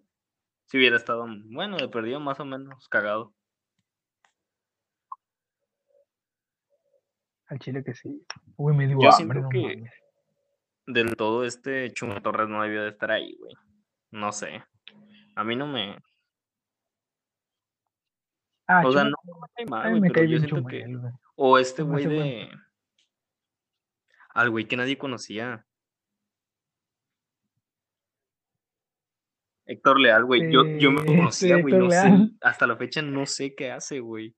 si 0.67 0.77
hubiera 0.79 0.97
estado, 0.97 1.25
bueno, 1.47 1.77
de 1.77 1.89
perdido 1.89 2.19
más 2.19 2.41
o 2.41 2.45
menos 2.45 2.89
cagado. 2.89 3.33
Al 7.47 7.59
chile 7.61 7.83
que 7.85 7.95
sí. 7.95 8.23
Uy, 8.57 8.75
me 8.77 8.87
dio 8.87 8.99
Yo 9.01 9.09
hambre, 9.11 9.17
siento 9.17 9.41
no 9.43 9.49
que 9.49 9.77
mames. 9.77 9.93
del 10.87 11.17
todo 11.17 11.45
este 11.45 11.91
Chumel 11.93 12.21
Torres 12.23 12.49
no 12.49 12.63
debió 12.63 12.83
de 12.83 12.91
estar 12.91 13.11
ahí, 13.11 13.37
güey. 13.39 13.55
No 14.11 14.33
sé. 14.33 14.65
A 15.37 15.45
mí 15.45 15.57
no 15.57 15.67
me... 15.67 15.97
Ah, 18.67 18.83
o 18.85 18.93
sea, 18.93 19.05
no 19.05 19.11
me 19.25 19.49
cae 19.57 19.67
mal, 19.67 19.99
güey, 19.99 20.11
pero 20.13 20.27
yo 20.27 20.39
siento 20.39 20.67
que... 20.67 20.85
Güey. 20.87 21.13
O 21.37 21.59
este 21.59 21.83
güey 21.83 22.07
de... 22.07 22.51
Al 24.35 24.51
güey 24.51 24.67
que 24.67 24.77
nadie 24.77 24.99
conocía. 24.99 25.65
Héctor 29.69 30.01
Leal, 30.01 30.25
güey. 30.25 30.51
Yo, 30.51 30.65
yo 30.79 30.91
me 30.91 31.05
conocía, 31.05 31.61
güey. 31.61 31.75
No 31.75 31.91
sé. 31.91 32.31
Hasta 32.41 32.67
la 32.67 32.77
fecha 32.77 33.03
no 33.03 33.27
sé 33.27 33.55
qué 33.55 33.71
hace, 33.71 34.01
güey. 34.01 34.35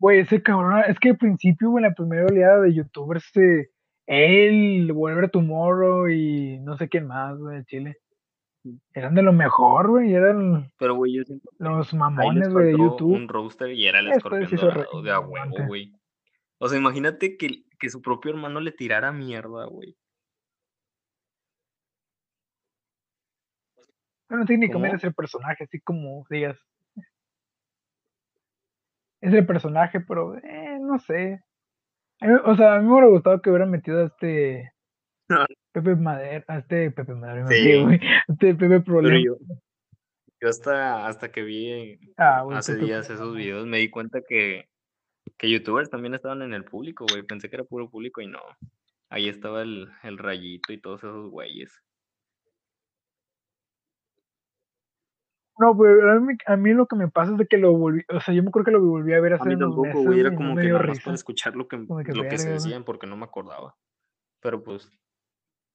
Güey, 0.00 0.20
ese 0.20 0.42
cabrón, 0.42 0.82
es 0.88 0.98
que 0.98 1.10
al 1.10 1.18
principio, 1.18 1.70
güey, 1.70 1.84
la 1.84 1.94
primera 1.94 2.26
oleada 2.26 2.60
de 2.62 2.74
youtubers, 2.74 3.24
este, 3.24 3.70
él, 4.06 4.90
Whatever 4.92 5.30
Tomorrow 5.30 6.08
y 6.08 6.58
no 6.60 6.76
sé 6.76 6.88
quién 6.88 7.06
más, 7.06 7.38
güey, 7.38 7.58
de 7.58 7.64
Chile. 7.64 7.96
Eran 8.94 9.14
de 9.14 9.22
lo 9.22 9.32
mejor, 9.32 9.88
güey, 9.88 10.12
eran 10.12 10.70
Pero, 10.78 10.94
güey, 10.94 11.14
yo 11.14 11.22
siento 11.24 11.48
que 11.50 11.64
los 11.64 11.94
mamones, 11.94 12.48
güey, 12.48 12.66
de 12.66 12.72
YouTube. 12.72 13.14
un 13.14 13.28
roaster 13.28 13.70
y 13.70 13.86
era 13.86 14.00
el 14.00 14.08
escorpión 14.08 14.50
dorado 14.56 15.02
de 15.02 15.10
a 15.10 15.20
huevo, 15.20 15.56
güey. 15.66 15.92
O 16.58 16.68
sea, 16.68 16.78
imagínate 16.78 17.36
que, 17.36 17.64
que 17.78 17.90
su 17.90 18.02
propio 18.02 18.32
hermano 18.32 18.60
le 18.60 18.72
tirara 18.72 19.12
mierda, 19.12 19.66
güey. 19.66 19.96
Bueno, 24.34 24.46
técnicamente 24.46 24.96
es 24.96 25.04
el 25.04 25.14
personaje, 25.14 25.62
así 25.62 25.78
como 25.78 26.26
digas. 26.28 26.58
Es 29.20 29.32
el 29.32 29.46
personaje, 29.46 30.00
pero 30.00 30.36
eh, 30.38 30.76
no 30.80 30.98
sé. 30.98 31.40
O 32.44 32.56
sea, 32.56 32.74
a 32.74 32.78
mí 32.80 32.86
me 32.86 32.94
hubiera 32.94 33.06
gustado 33.06 33.40
que 33.40 33.50
hubieran 33.50 33.70
metido 33.70 34.00
a 34.00 34.06
este 34.06 34.72
Pepe 35.70 35.94
Madera, 35.94 36.44
a 36.48 36.58
este 36.58 36.90
Pepe 36.90 37.14
Madera, 37.14 37.46
Sí. 37.46 37.74
a 37.74 38.32
este 38.32 38.56
Pepe 38.56 38.80
Problema. 38.80 39.20
yo, 39.24 39.36
yo 40.40 40.48
hasta, 40.48 41.06
hasta 41.06 41.30
que 41.30 41.42
vi 41.42 42.00
Ah, 42.16 42.44
hace 42.54 42.72
Pepe 42.74 42.86
días 42.86 43.08
esos 43.08 43.36
videos 43.36 43.68
me 43.68 43.78
di 43.78 43.88
cuenta 43.88 44.20
que, 44.28 44.68
que 45.38 45.48
youtubers 45.48 45.90
también 45.90 46.14
estaban 46.14 46.42
en 46.42 46.54
el 46.54 46.64
público, 46.64 47.06
güey. 47.08 47.22
Pensé 47.22 47.48
que 47.48 47.54
era 47.54 47.64
puro 47.64 47.88
público 47.88 48.20
y 48.20 48.26
no. 48.26 48.40
Ahí 49.10 49.28
estaba 49.28 49.62
el, 49.62 49.88
el 50.02 50.18
rayito 50.18 50.72
y 50.72 50.80
todos 50.80 51.04
esos 51.04 51.30
güeyes. 51.30 51.83
No, 55.58 55.76
pero 55.78 56.10
a 56.12 56.20
mí, 56.20 56.34
a 56.46 56.56
mí 56.56 56.72
lo 56.72 56.86
que 56.86 56.96
me 56.96 57.08
pasa 57.08 57.32
es 57.32 57.38
de 57.38 57.46
que 57.46 57.58
lo 57.58 57.72
volví, 57.72 58.02
o 58.08 58.20
sea, 58.20 58.34
yo 58.34 58.42
me 58.42 58.48
acuerdo 58.48 58.66
que 58.66 58.70
lo 58.72 58.80
volví 58.84 59.12
a 59.12 59.20
ver 59.20 59.34
A 59.34 59.36
hace 59.36 59.48
mí 59.48 59.54
unos 59.54 59.70
tampoco, 59.74 60.02
güey, 60.02 60.20
era 60.20 60.34
como 60.34 60.56
que 60.56 60.64
nada 60.68 60.82
más 60.82 61.00
para 61.00 61.14
escuchar 61.14 61.54
lo 61.54 61.68
que, 61.68 61.76
lo 61.76 61.96
que 62.28 62.38
se 62.38 62.44
güey. 62.48 62.54
decían 62.54 62.84
porque 62.84 63.06
no 63.06 63.16
me 63.16 63.24
acordaba. 63.24 63.76
Pero 64.40 64.62
pues, 64.64 64.90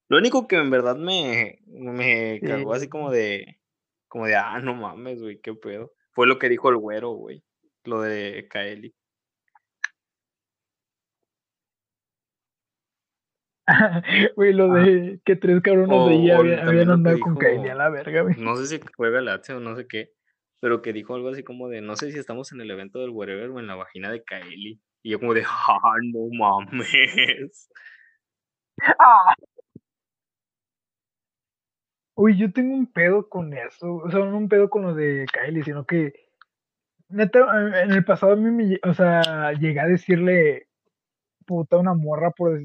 lo 0.10 0.18
único 0.18 0.47
que 0.47 0.57
en 0.57 0.69
verdad 0.69 0.97
me, 0.97 1.60
me 1.68 2.41
cagó 2.43 2.73
así 2.73 2.85
Sí. 2.85 2.89
como 2.89 3.10
de, 3.11 3.60
como 4.07 4.26
de, 4.26 4.35
ah, 4.35 4.60
no 4.60 4.76
mames, 4.76 5.22
güey, 5.22 5.39
qué 5.41 5.53
pedo. 5.53 5.93
Fue 6.11 6.27
lo 6.27 6.39
que 6.39 6.49
dijo 6.49 6.69
el 6.69 6.77
güero, 6.77 7.11
güey. 7.11 7.43
Lo 7.85 8.01
de 8.01 8.47
Kaeli. 8.49 8.93
Güey, 14.35 14.53
lo 14.53 14.73
de 14.73 15.19
que 15.25 15.35
tres 15.35 15.61
cabrones 15.61 15.89
de 15.89 16.33
o 16.33 16.39
habían, 16.39 16.89
andado 16.89 17.19
con 17.19 17.37
Kylie 17.37 17.71
a 17.71 17.75
la 17.75 17.89
verga, 17.89 18.21
güey. 18.21 18.35
No 18.37 18.55
sé 18.55 18.65
si 18.67 18.83
juega 18.95 19.21
Lazio 19.21 19.57
o 19.57 19.59
no 19.59 19.75
sé 19.75 19.87
qué, 19.87 20.11
pero 20.59 20.81
que 20.81 20.93
dijo 20.93 21.15
algo 21.15 21.29
así 21.29 21.43
como 21.43 21.69
de, 21.69 21.81
no 21.81 21.95
sé 21.95 22.11
si 22.11 22.19
estamos 22.19 22.51
en 22.51 22.61
el 22.61 22.71
evento 22.71 22.99
del 22.99 23.11
wherever 23.11 23.49
o 23.49 23.59
en 23.59 23.67
la 23.67 23.75
vagina 23.75 24.11
de 24.11 24.23
Kaeli. 24.23 24.81
Y 25.03 25.11
yo 25.11 25.19
como 25.19 25.33
de, 25.33 25.43
ah, 25.47 25.95
no 26.13 26.27
mames. 26.31 27.69
Ah. 28.99 29.35
Uy, 32.15 32.37
yo 32.37 32.51
tengo 32.51 32.75
un 32.75 32.91
pedo 32.91 33.29
con 33.29 33.53
eso. 33.53 33.95
O 33.95 34.09
sea, 34.09 34.19
no 34.19 34.37
un 34.37 34.49
pedo 34.49 34.69
con 34.69 34.81
lo 34.83 34.93
de 34.93 35.25
Kylie, 35.31 35.63
sino 35.63 35.85
que. 35.85 36.13
Neta, 37.07 37.39
en 37.83 37.91
el 37.91 38.03
pasado 38.05 38.33
a 38.33 38.35
mí 38.35 38.51
me. 38.51 38.79
O 38.83 38.93
sea, 38.93 39.53
llegué 39.53 39.79
a 39.79 39.87
decirle 39.87 40.67
puta 41.49 41.77
una 41.77 41.95
morra 41.95 42.29
por, 42.31 42.59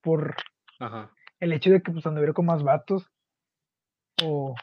por 0.00 0.34
Ajá. 0.78 1.12
el 1.40 1.52
hecho 1.52 1.70
de 1.70 1.82
que 1.82 1.92
pues 1.92 2.06
anduviera 2.06 2.32
con 2.32 2.46
más 2.46 2.62
vatos. 2.62 3.10
O. 4.22 4.54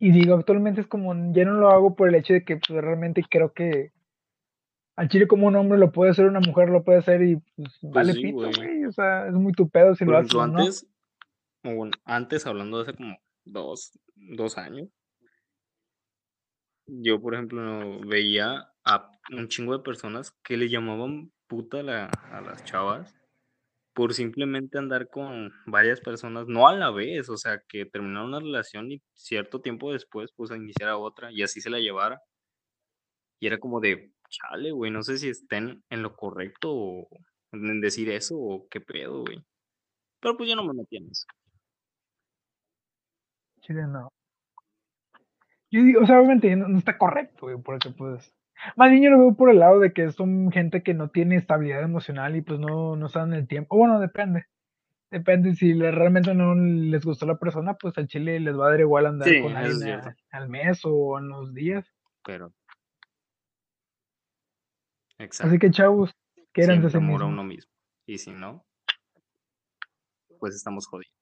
Y 0.00 0.12
digo, 0.12 0.34
actualmente 0.34 0.80
es 0.80 0.86
como. 0.86 1.14
Ya 1.32 1.44
no 1.44 1.52
lo 1.54 1.70
hago 1.70 1.96
por 1.96 2.08
el 2.08 2.14
hecho 2.14 2.32
de 2.32 2.44
que 2.44 2.56
pues, 2.56 2.82
realmente 2.82 3.22
creo 3.28 3.52
que. 3.52 3.92
Al 4.96 5.08
chile 5.08 5.28
como 5.28 5.46
un 5.46 5.54
hombre 5.54 5.78
lo 5.78 5.92
puede 5.92 6.10
hacer, 6.10 6.26
una 6.26 6.40
mujer 6.40 6.70
lo 6.70 6.82
puede 6.82 6.98
hacer 6.98 7.22
y 7.22 7.36
pues 7.54 7.78
vale 7.82 8.14
sí, 8.14 8.22
pito, 8.22 8.50
güey. 8.56 8.84
O 8.84 8.90
sea, 8.90 9.28
es 9.28 9.32
muy 9.34 9.52
tu 9.52 9.68
pedo 9.68 9.94
si 9.94 10.04
Por 10.04 10.14
lo 10.14 10.18
haces 10.18 10.34
no. 10.34 10.42
antes, 10.42 10.86
o 11.62 11.72
bueno, 11.72 11.92
antes 12.04 12.46
hablando 12.48 12.78
de 12.78 12.82
hace 12.82 12.94
como 12.96 13.16
dos, 13.44 13.96
dos 14.16 14.58
años, 14.58 14.88
yo 16.86 17.20
por 17.20 17.34
ejemplo 17.34 18.00
veía 18.08 18.72
a 18.84 19.10
un 19.30 19.46
chingo 19.46 19.76
de 19.76 19.84
personas 19.84 20.32
que 20.42 20.56
le 20.56 20.68
llamaban 20.68 21.30
puta 21.46 21.82
la- 21.84 22.06
a 22.32 22.40
las 22.40 22.64
chavas 22.64 23.14
por 23.98 24.14
simplemente 24.14 24.78
andar 24.78 25.08
con 25.08 25.52
varias 25.66 26.00
personas, 26.00 26.46
no 26.46 26.68
a 26.68 26.72
la 26.72 26.92
vez, 26.92 27.28
o 27.30 27.36
sea, 27.36 27.60
que 27.68 27.84
terminar 27.84 28.24
una 28.26 28.38
relación 28.38 28.92
y 28.92 29.02
cierto 29.12 29.60
tiempo 29.60 29.92
después, 29.92 30.30
pues, 30.36 30.52
a 30.52 30.56
iniciar 30.56 30.90
otra 30.90 31.32
y 31.32 31.42
así 31.42 31.60
se 31.60 31.68
la 31.68 31.80
llevara. 31.80 32.20
Y 33.40 33.48
era 33.48 33.58
como 33.58 33.80
de, 33.80 34.12
chale, 34.28 34.70
güey, 34.70 34.92
no 34.92 35.02
sé 35.02 35.18
si 35.18 35.28
estén 35.28 35.82
en 35.90 36.02
lo 36.04 36.14
correcto 36.14 36.72
o 36.72 37.08
en 37.50 37.80
decir 37.80 38.08
eso 38.10 38.36
o 38.38 38.68
qué 38.70 38.80
pedo, 38.80 39.24
güey. 39.24 39.44
Pero 40.20 40.36
pues 40.36 40.48
yo 40.48 40.54
no 40.54 40.64
me 40.64 40.74
metí 40.74 40.98
en 40.98 41.10
eso. 41.10 41.26
Chile 43.62 43.82
no. 43.88 44.12
Yo 45.72 45.82
digo, 45.82 46.02
o 46.02 46.06
sea, 46.06 46.20
obviamente 46.20 46.54
no, 46.54 46.78
está 46.78 46.96
correcto, 46.96 47.46
güey, 47.46 47.60
porque 47.60 47.90
pues. 47.90 48.32
Más 48.76 48.90
bien 48.90 49.02
yo 49.02 49.10
lo 49.10 49.18
veo 49.18 49.34
por 49.34 49.50
el 49.50 49.58
lado 49.60 49.78
de 49.78 49.92
que 49.92 50.10
son 50.12 50.50
gente 50.50 50.82
que 50.82 50.94
no 50.94 51.10
tiene 51.10 51.36
estabilidad 51.36 51.82
emocional 51.82 52.36
y 52.36 52.42
pues 52.42 52.58
no, 52.58 52.96
no 52.96 53.08
saben 53.08 53.32
el 53.34 53.46
tiempo. 53.46 53.76
Bueno, 53.76 54.00
depende. 54.00 54.46
Depende, 55.10 55.54
si 55.54 55.72
realmente 55.72 56.34
no 56.34 56.54
les 56.54 57.04
gustó 57.04 57.24
la 57.24 57.38
persona, 57.38 57.74
pues 57.74 57.96
al 57.96 58.08
chile 58.08 58.38
les 58.40 58.58
va 58.58 58.66
a 58.66 58.70
dar 58.70 58.80
igual 58.80 59.06
andar 59.06 59.28
con 59.40 59.56
alguien 59.56 60.00
al 60.30 60.48
mes 60.50 60.80
o 60.84 61.18
en 61.18 61.28
los 61.28 61.54
días. 61.54 61.86
Pero. 62.24 62.52
Exacto. 65.18 65.48
Así 65.48 65.58
que 65.58 65.70
chavos, 65.70 66.14
que 66.52 66.62
eran 66.62 66.86
de 66.86 66.98
uno 66.98 67.42
mismo. 67.42 67.72
Y 68.06 68.18
si 68.18 68.32
no, 68.32 68.66
pues 70.38 70.54
estamos 70.54 70.86
jodidos. 70.86 71.17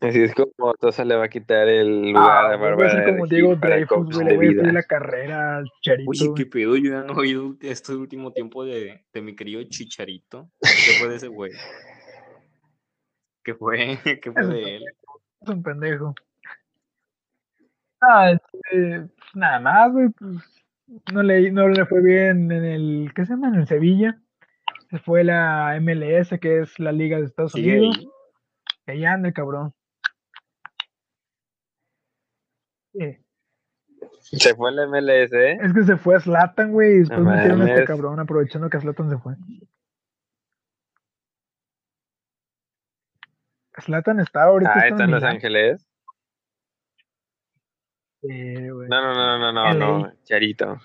Así 0.00 0.22
es 0.22 0.34
como 0.34 0.74
Tosa 0.74 1.04
le 1.04 1.16
va 1.16 1.24
a 1.24 1.28
quitar 1.28 1.68
el 1.68 2.12
lugar 2.12 2.46
ah, 2.46 2.52
a 2.52 2.56
Bárbara. 2.56 3.04
como 3.06 3.26
Diego 3.26 3.56
Dreyfus, 3.56 4.14
güey, 4.14 4.26
le 4.26 4.36
voy 4.36 4.68
a 4.68 4.72
la 4.72 4.82
carrera 4.82 5.56
al 5.58 5.70
Chicharito. 5.80 6.10
Oye, 6.10 6.32
qué 6.36 6.46
pedo, 6.46 6.76
yo 6.76 6.90
ya 6.90 7.02
no 7.02 7.14
he 7.14 7.16
oído 7.16 7.56
este 7.62 7.94
último 7.94 8.30
tiempo 8.32 8.64
de, 8.64 9.04
de 9.12 9.22
mi 9.22 9.34
querido 9.34 9.62
Chicharito. 9.64 10.50
¿Qué 10.60 10.98
fue 10.98 11.08
de 11.08 11.16
ese 11.16 11.28
güey? 11.28 11.52
¿Qué 13.42 13.54
fue? 13.54 13.76
¿Qué 14.22 14.32
fue 14.32 14.46
de 14.46 14.76
él? 14.76 14.84
Es 15.40 15.48
un 15.48 15.62
pendejo. 15.62 16.14
Ah, 18.02 18.32
este, 18.32 19.08
nada 19.34 19.60
más, 19.60 19.92
güey, 19.92 20.08
pues 20.10 20.56
no 21.12 21.22
le, 21.22 21.50
no 21.50 21.68
le 21.68 21.86
fue 21.86 22.02
bien 22.02 22.52
en 22.52 22.64
el, 22.64 23.12
¿qué 23.14 23.24
se 23.24 23.32
llama? 23.32 23.48
En 23.48 23.54
el 23.54 23.66
Sevilla. 23.66 24.20
Se 24.90 24.98
fue 24.98 25.24
la 25.24 25.78
MLS, 25.80 26.38
que 26.38 26.60
es 26.60 26.78
la 26.78 26.92
Liga 26.92 27.18
de 27.18 27.24
Estados 27.24 27.54
Unidos. 27.54 27.96
Ahí. 27.98 28.08
ahí 28.86 29.04
anda 29.04 29.28
el 29.28 29.34
cabrón. 29.34 29.72
Se 34.20 34.54
fue 34.54 34.70
el 34.70 34.88
MLS, 34.88 35.32
¿eh? 35.32 35.58
Es 35.62 35.72
que 35.72 35.82
se 35.84 35.96
fue 35.96 36.16
a 36.16 36.20
Slatan, 36.20 36.72
güey, 36.72 36.96
y 36.96 36.98
después 37.00 37.20
metieron 37.20 37.62
a 37.62 37.68
este 37.72 37.84
cabrón 37.84 38.18
aprovechando 38.18 38.68
que 38.68 38.80
Slatan 38.80 39.10
se 39.10 39.18
fue. 39.18 39.34
Slatan 43.78 44.20
está 44.20 44.44
ahorita. 44.44 44.72
Ah, 44.74 44.88
está 44.88 45.04
en 45.04 45.10
Los 45.10 45.22
Ángeles. 45.22 45.86
No, 48.22 48.86
no, 48.88 49.14
no, 49.14 49.38
no, 49.38 49.52
no, 49.52 49.74
no, 49.74 50.12
Charito. 50.24 50.78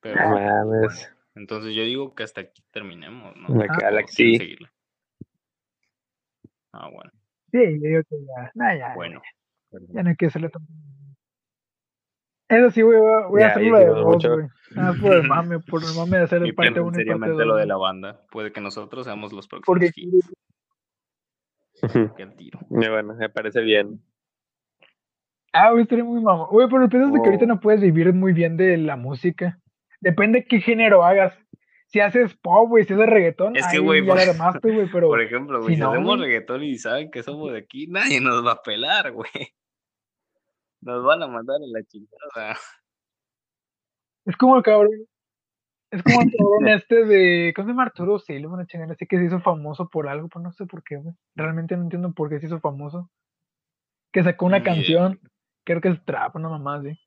Pero, 0.00 0.20
entonces 1.34 1.74
yo 1.74 1.82
digo 1.82 2.14
que 2.14 2.22
hasta 2.22 2.42
aquí 2.42 2.62
terminemos, 2.70 3.34
¿no? 3.36 3.48
La 3.56 3.66
Galaxy. 3.66 4.56
Ah, 6.72 6.88
bueno. 6.90 7.10
Sí, 7.50 7.58
yo 7.80 7.88
digo 7.88 8.02
que 8.08 8.16
ya. 8.24 8.52
Nah, 8.54 8.76
ya. 8.76 8.94
Bueno. 8.94 9.22
Ya 9.22 9.43
no 9.88 10.08
hay 10.08 10.16
que 10.16 10.26
hacerle 10.26 10.48
tanto. 10.48 10.72
Eso 12.48 12.70
sí, 12.70 12.82
güey, 12.82 13.00
voy 13.30 13.42
a 13.42 13.48
hacerlo 13.48 13.78
de 13.78 13.90
voz, 13.90 14.26
güey. 14.26 14.46
Ah, 14.76 14.92
por 15.00 15.14
el 15.14 15.22
mame, 15.26 15.60
por 15.60 15.82
el 15.82 15.94
mame 15.96 16.18
de 16.18 16.24
hacer 16.24 16.42
el 16.42 16.54
parte 16.54 16.80
1 16.80 17.00
y 17.00 17.04
parte 17.06 17.30
2. 17.30 17.46
lo 17.46 17.56
de 17.56 17.66
la 17.66 17.76
banda. 17.76 18.20
Puede 18.30 18.52
que 18.52 18.60
nosotros 18.60 19.06
seamos 19.06 19.32
los 19.32 19.48
próximos. 19.48 19.66
Porque... 19.66 19.90
Qué 22.16 22.26
tiro. 22.36 22.60
bueno, 22.68 23.14
me 23.14 23.28
parece 23.28 23.60
bien. 23.62 24.00
Ah, 25.52 25.70
güey, 25.70 25.82
estaría 25.84 26.04
muy 26.04 26.20
mamón. 26.20 26.48
Güey, 26.50 26.68
pero 26.68 26.82
el 26.82 26.88
pedo 26.88 27.06
es 27.06 27.12
de 27.12 27.20
que 27.20 27.26
ahorita 27.26 27.46
no 27.46 27.60
puedes 27.60 27.80
vivir 27.80 28.12
muy 28.12 28.32
bien 28.32 28.56
de 28.56 28.76
la 28.76 28.96
música. 28.96 29.58
Depende 30.00 30.46
qué 30.46 30.60
género 30.60 31.04
hagas. 31.04 31.32
Si 31.86 32.00
haces 32.00 32.34
pop, 32.34 32.68
güey, 32.68 32.84
si 32.84 32.92
haces 32.92 33.06
reggaetón, 33.06 33.56
es 33.56 33.66
que, 33.68 33.78
güey, 33.78 34.02
por, 34.04 34.16
güey, 34.62 34.88
pero... 34.92 35.08
Por 35.08 35.22
ejemplo, 35.22 35.62
güey, 35.62 35.76
si, 35.76 35.82
hacemos 35.82 36.18
reggaetón 36.18 36.64
y 36.64 36.76
saben 36.76 37.10
que 37.10 37.22
somos 37.22 37.52
de 37.52 37.58
aquí, 37.58 37.86
nadie 37.86 38.20
nos 38.20 38.44
va 38.44 38.52
a 38.52 38.62
pelar, 38.62 39.12
güey. 39.12 39.30
Nos 40.84 41.04
van 41.04 41.22
a 41.22 41.26
mandar 41.26 41.56
a 41.56 41.66
la 41.66 41.82
chingada. 41.84 42.58
Es 44.26 44.36
como 44.36 44.56
el 44.56 44.62
cabrón. 44.62 44.90
Es 45.90 46.02
como 46.02 46.20
el 46.22 46.30
cabrón 46.38 46.68
este 46.68 47.04
de. 47.04 47.52
¿Cómo 47.54 47.66
se 47.66 47.72
llama 47.72 47.82
Arturo 47.84 48.18
Silva? 48.18 48.54
Una 48.54 48.66
chingada. 48.66 48.92
Así 48.92 49.06
que 49.06 49.18
se 49.18 49.24
hizo 49.24 49.40
famoso 49.40 49.88
por 49.88 50.08
algo, 50.08 50.28
pero 50.28 50.42
no 50.42 50.52
sé 50.52 50.66
por 50.66 50.82
qué, 50.82 50.96
güey. 50.96 51.14
Realmente 51.34 51.76
no 51.76 51.82
entiendo 51.82 52.12
por 52.12 52.28
qué 52.28 52.38
se 52.38 52.46
hizo 52.46 52.60
famoso. 52.60 53.10
Que 54.12 54.22
sacó 54.22 54.46
una 54.46 54.62
canción 54.62 55.20
creo 55.64 55.80
que 55.80 55.88
es 55.88 56.04
trap, 56.04 56.36
una 56.36 56.48
mamá 56.48 56.76
así. 56.76 56.98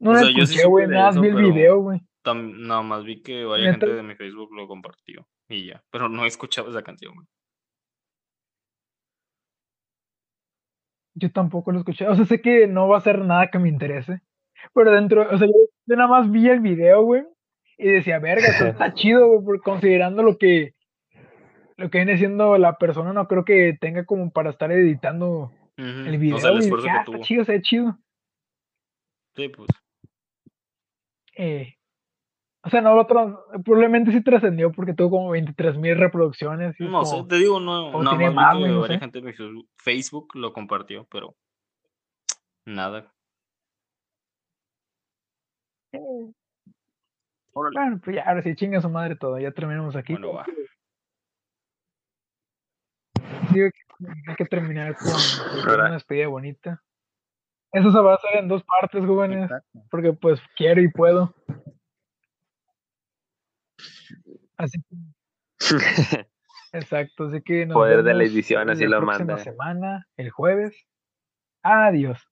No 0.00 0.12
la 0.12 0.22
escuché, 0.22 0.64
güey, 0.66 0.86
nada 0.86 1.06
más 1.06 1.20
vi 1.20 1.28
el 1.28 1.36
video, 1.36 1.80
güey. 1.80 2.00
Nada 2.24 2.82
más 2.82 3.04
vi 3.04 3.22
que 3.22 3.44
varias 3.44 3.72
gente 3.72 3.94
de 3.94 4.02
mi 4.02 4.14
Facebook 4.14 4.54
lo 4.54 4.68
compartió 4.68 5.26
y 5.48 5.66
ya. 5.66 5.82
Pero 5.90 6.08
no 6.08 6.24
he 6.24 6.28
escuchado 6.28 6.68
esa 6.68 6.82
canción, 6.82 7.14
güey. 7.14 7.26
Yo 11.18 11.30
tampoco 11.30 11.72
lo 11.72 11.78
escuché. 11.78 12.06
O 12.06 12.14
sea, 12.14 12.24
sé 12.24 12.40
que 12.40 12.66
no 12.66 12.88
va 12.88 12.98
a 12.98 13.02
ser 13.02 13.20
nada 13.20 13.50
que 13.50 13.58
me 13.58 13.68
interese. 13.68 14.20
Pero 14.74 14.92
dentro, 14.92 15.26
o 15.30 15.38
sea, 15.38 15.46
yo, 15.46 15.96
nada 15.96 16.08
más 16.08 16.30
vi 16.30 16.48
el 16.48 16.60
video, 16.60 17.02
güey. 17.02 17.24
Y 17.76 17.88
decía, 17.88 18.18
verga, 18.18 18.46
esto 18.48 18.66
está 18.66 18.94
chido, 18.94 19.40
güey, 19.40 19.60
considerando 19.60 20.22
lo 20.22 20.36
que, 20.36 20.74
lo 21.76 21.90
que 21.90 21.98
viene 21.98 22.18
siendo 22.18 22.58
la 22.58 22.76
persona, 22.76 23.12
no 23.12 23.28
creo 23.28 23.44
que 23.44 23.76
tenga 23.80 24.04
como 24.04 24.30
para 24.30 24.50
estar 24.50 24.70
editando 24.72 25.52
el 25.76 26.18
video. 26.18 26.36
O 26.36 26.40
sea, 26.40 26.50
el 26.50 26.58
esfuerzo 26.58 26.86
que 26.86 26.92
ah, 26.92 27.04
tuvo. 27.04 27.20
chido, 27.20 27.44
se 27.44 27.60
chido. 27.62 27.98
Sí, 29.36 29.48
pues. 29.48 29.68
Eh, 31.36 31.77
o 32.68 32.70
sea, 32.70 32.82
no 32.82 32.94
lo 32.94 33.06
probablemente 33.64 34.12
sí 34.12 34.22
trascendió 34.22 34.70
porque 34.70 34.92
tuvo 34.92 35.08
como 35.08 35.30
23 35.30 35.78
mil 35.78 35.96
reproducciones. 35.96 36.76
no 36.78 37.26
te 37.26 37.36
digo, 37.36 37.58
no, 37.60 37.90
no 37.90 38.02
más, 38.02 38.34
más 38.34 38.56
que 38.58 38.72
varias 38.72 39.00
gente 39.00 39.22
de 39.22 39.34
Facebook 39.78 40.28
lo 40.34 40.52
compartió, 40.52 41.06
pero 41.10 41.34
nada. 42.66 43.10
Eh. 45.92 45.98
Bueno, 47.54 48.00
pues 48.04 48.16
ya, 48.16 48.24
ahora 48.24 48.42
sí, 48.42 48.54
chinga 48.54 48.82
su 48.82 48.90
madre 48.90 49.16
todo, 49.16 49.38
ya 49.38 49.50
terminamos 49.50 49.96
aquí. 49.96 50.12
Bueno, 50.12 50.34
va. 50.34 50.44
Digo 53.50 53.70
que 53.70 54.06
hay 54.28 54.36
que 54.36 54.44
terminar 54.44 54.94
con, 54.94 55.08
una 55.74 55.92
despedida 55.92 56.28
bonita. 56.28 56.82
Eso 57.72 57.90
se 57.90 57.98
va 57.98 58.12
a 58.12 58.16
hacer 58.16 58.36
en 58.36 58.48
dos 58.48 58.62
partes, 58.62 59.06
jóvenes, 59.06 59.50
porque 59.90 60.12
pues 60.12 60.38
quiero 60.54 60.82
y 60.82 60.90
puedo. 60.90 61.34
Así 64.58 64.82
que. 64.82 64.96
Exacto, 66.72 67.24
así 67.24 67.40
que 67.40 67.66
Poder 67.66 68.02
de 68.02 68.12
la 68.12 68.24
edición, 68.24 68.68
así 68.68 68.84
lo 68.84 69.00
manda. 69.00 69.24
La 69.24 69.24
próxima 69.24 69.52
semana, 69.52 70.06
el 70.16 70.30
jueves. 70.30 70.86
Adiós. 71.62 72.27